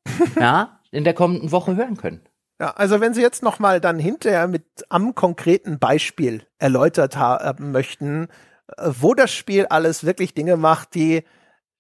[0.40, 2.22] ja, in der kommenden Woche hören können.
[2.60, 7.72] Ja, also wenn Sie jetzt noch mal dann hinterher mit am konkreten Beispiel erläutert haben
[7.72, 8.28] möchten,
[8.78, 11.24] äh, wo das Spiel alles wirklich Dinge macht, die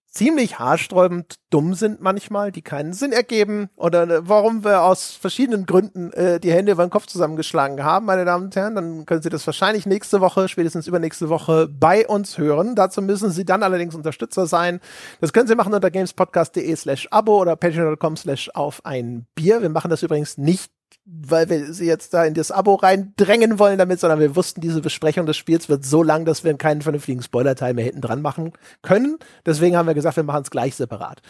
[0.09, 5.65] ziemlich haarsträubend dumm sind manchmal, die keinen Sinn ergeben oder äh, warum wir aus verschiedenen
[5.65, 9.21] Gründen äh, die Hände über den Kopf zusammengeschlagen haben, meine Damen und Herren, dann können
[9.21, 12.75] Sie das wahrscheinlich nächste Woche, spätestens übernächste Woche bei uns hören.
[12.75, 14.79] Dazu müssen Sie dann allerdings Unterstützer sein.
[15.21, 19.61] Das können Sie machen unter gamespodcast.de slash abo oder patreon.com slash auf ein Bier.
[19.61, 20.71] Wir machen das übrigens nicht
[21.05, 24.81] weil wir sie jetzt da in das Abo reindrängen wollen damit, sondern wir wussten, diese
[24.81, 28.53] Besprechung des Spiels wird so lang, dass wir keinen vernünftigen Spoiler-Teil mehr hinten dran machen
[28.81, 29.17] können.
[29.45, 31.21] Deswegen haben wir gesagt, wir machen es gleich separat.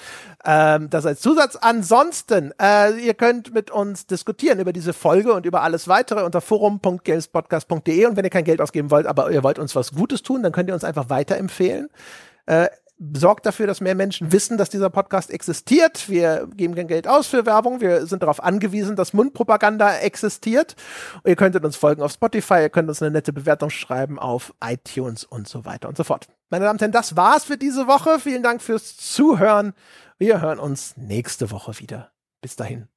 [0.43, 1.55] Ähm, das als Zusatz.
[1.55, 6.41] Ansonsten, äh, ihr könnt mit uns diskutieren über diese Folge und über alles weitere unter
[6.41, 10.43] forum.gamespodcast.de und wenn ihr kein Geld ausgeben wollt, aber ihr wollt uns was Gutes tun,
[10.43, 11.89] dann könnt ihr uns einfach weiterempfehlen.
[12.49, 12.67] Äh,
[12.99, 16.09] sorgt dafür, dass mehr Menschen wissen, dass dieser Podcast existiert.
[16.09, 17.79] Wir geben kein Geld aus für Werbung.
[17.79, 20.75] Wir sind darauf angewiesen, dass Mundpropaganda existiert.
[21.23, 24.53] Und ihr könntet uns folgen auf Spotify, ihr könnt uns eine nette Bewertung schreiben auf
[24.63, 26.27] iTunes und so weiter und so fort.
[26.49, 28.19] Meine Damen und Herren, das war's für diese Woche.
[28.19, 29.73] Vielen Dank fürs Zuhören.
[30.17, 32.11] Wir hören uns nächste Woche wieder.
[32.41, 32.87] Bis dahin.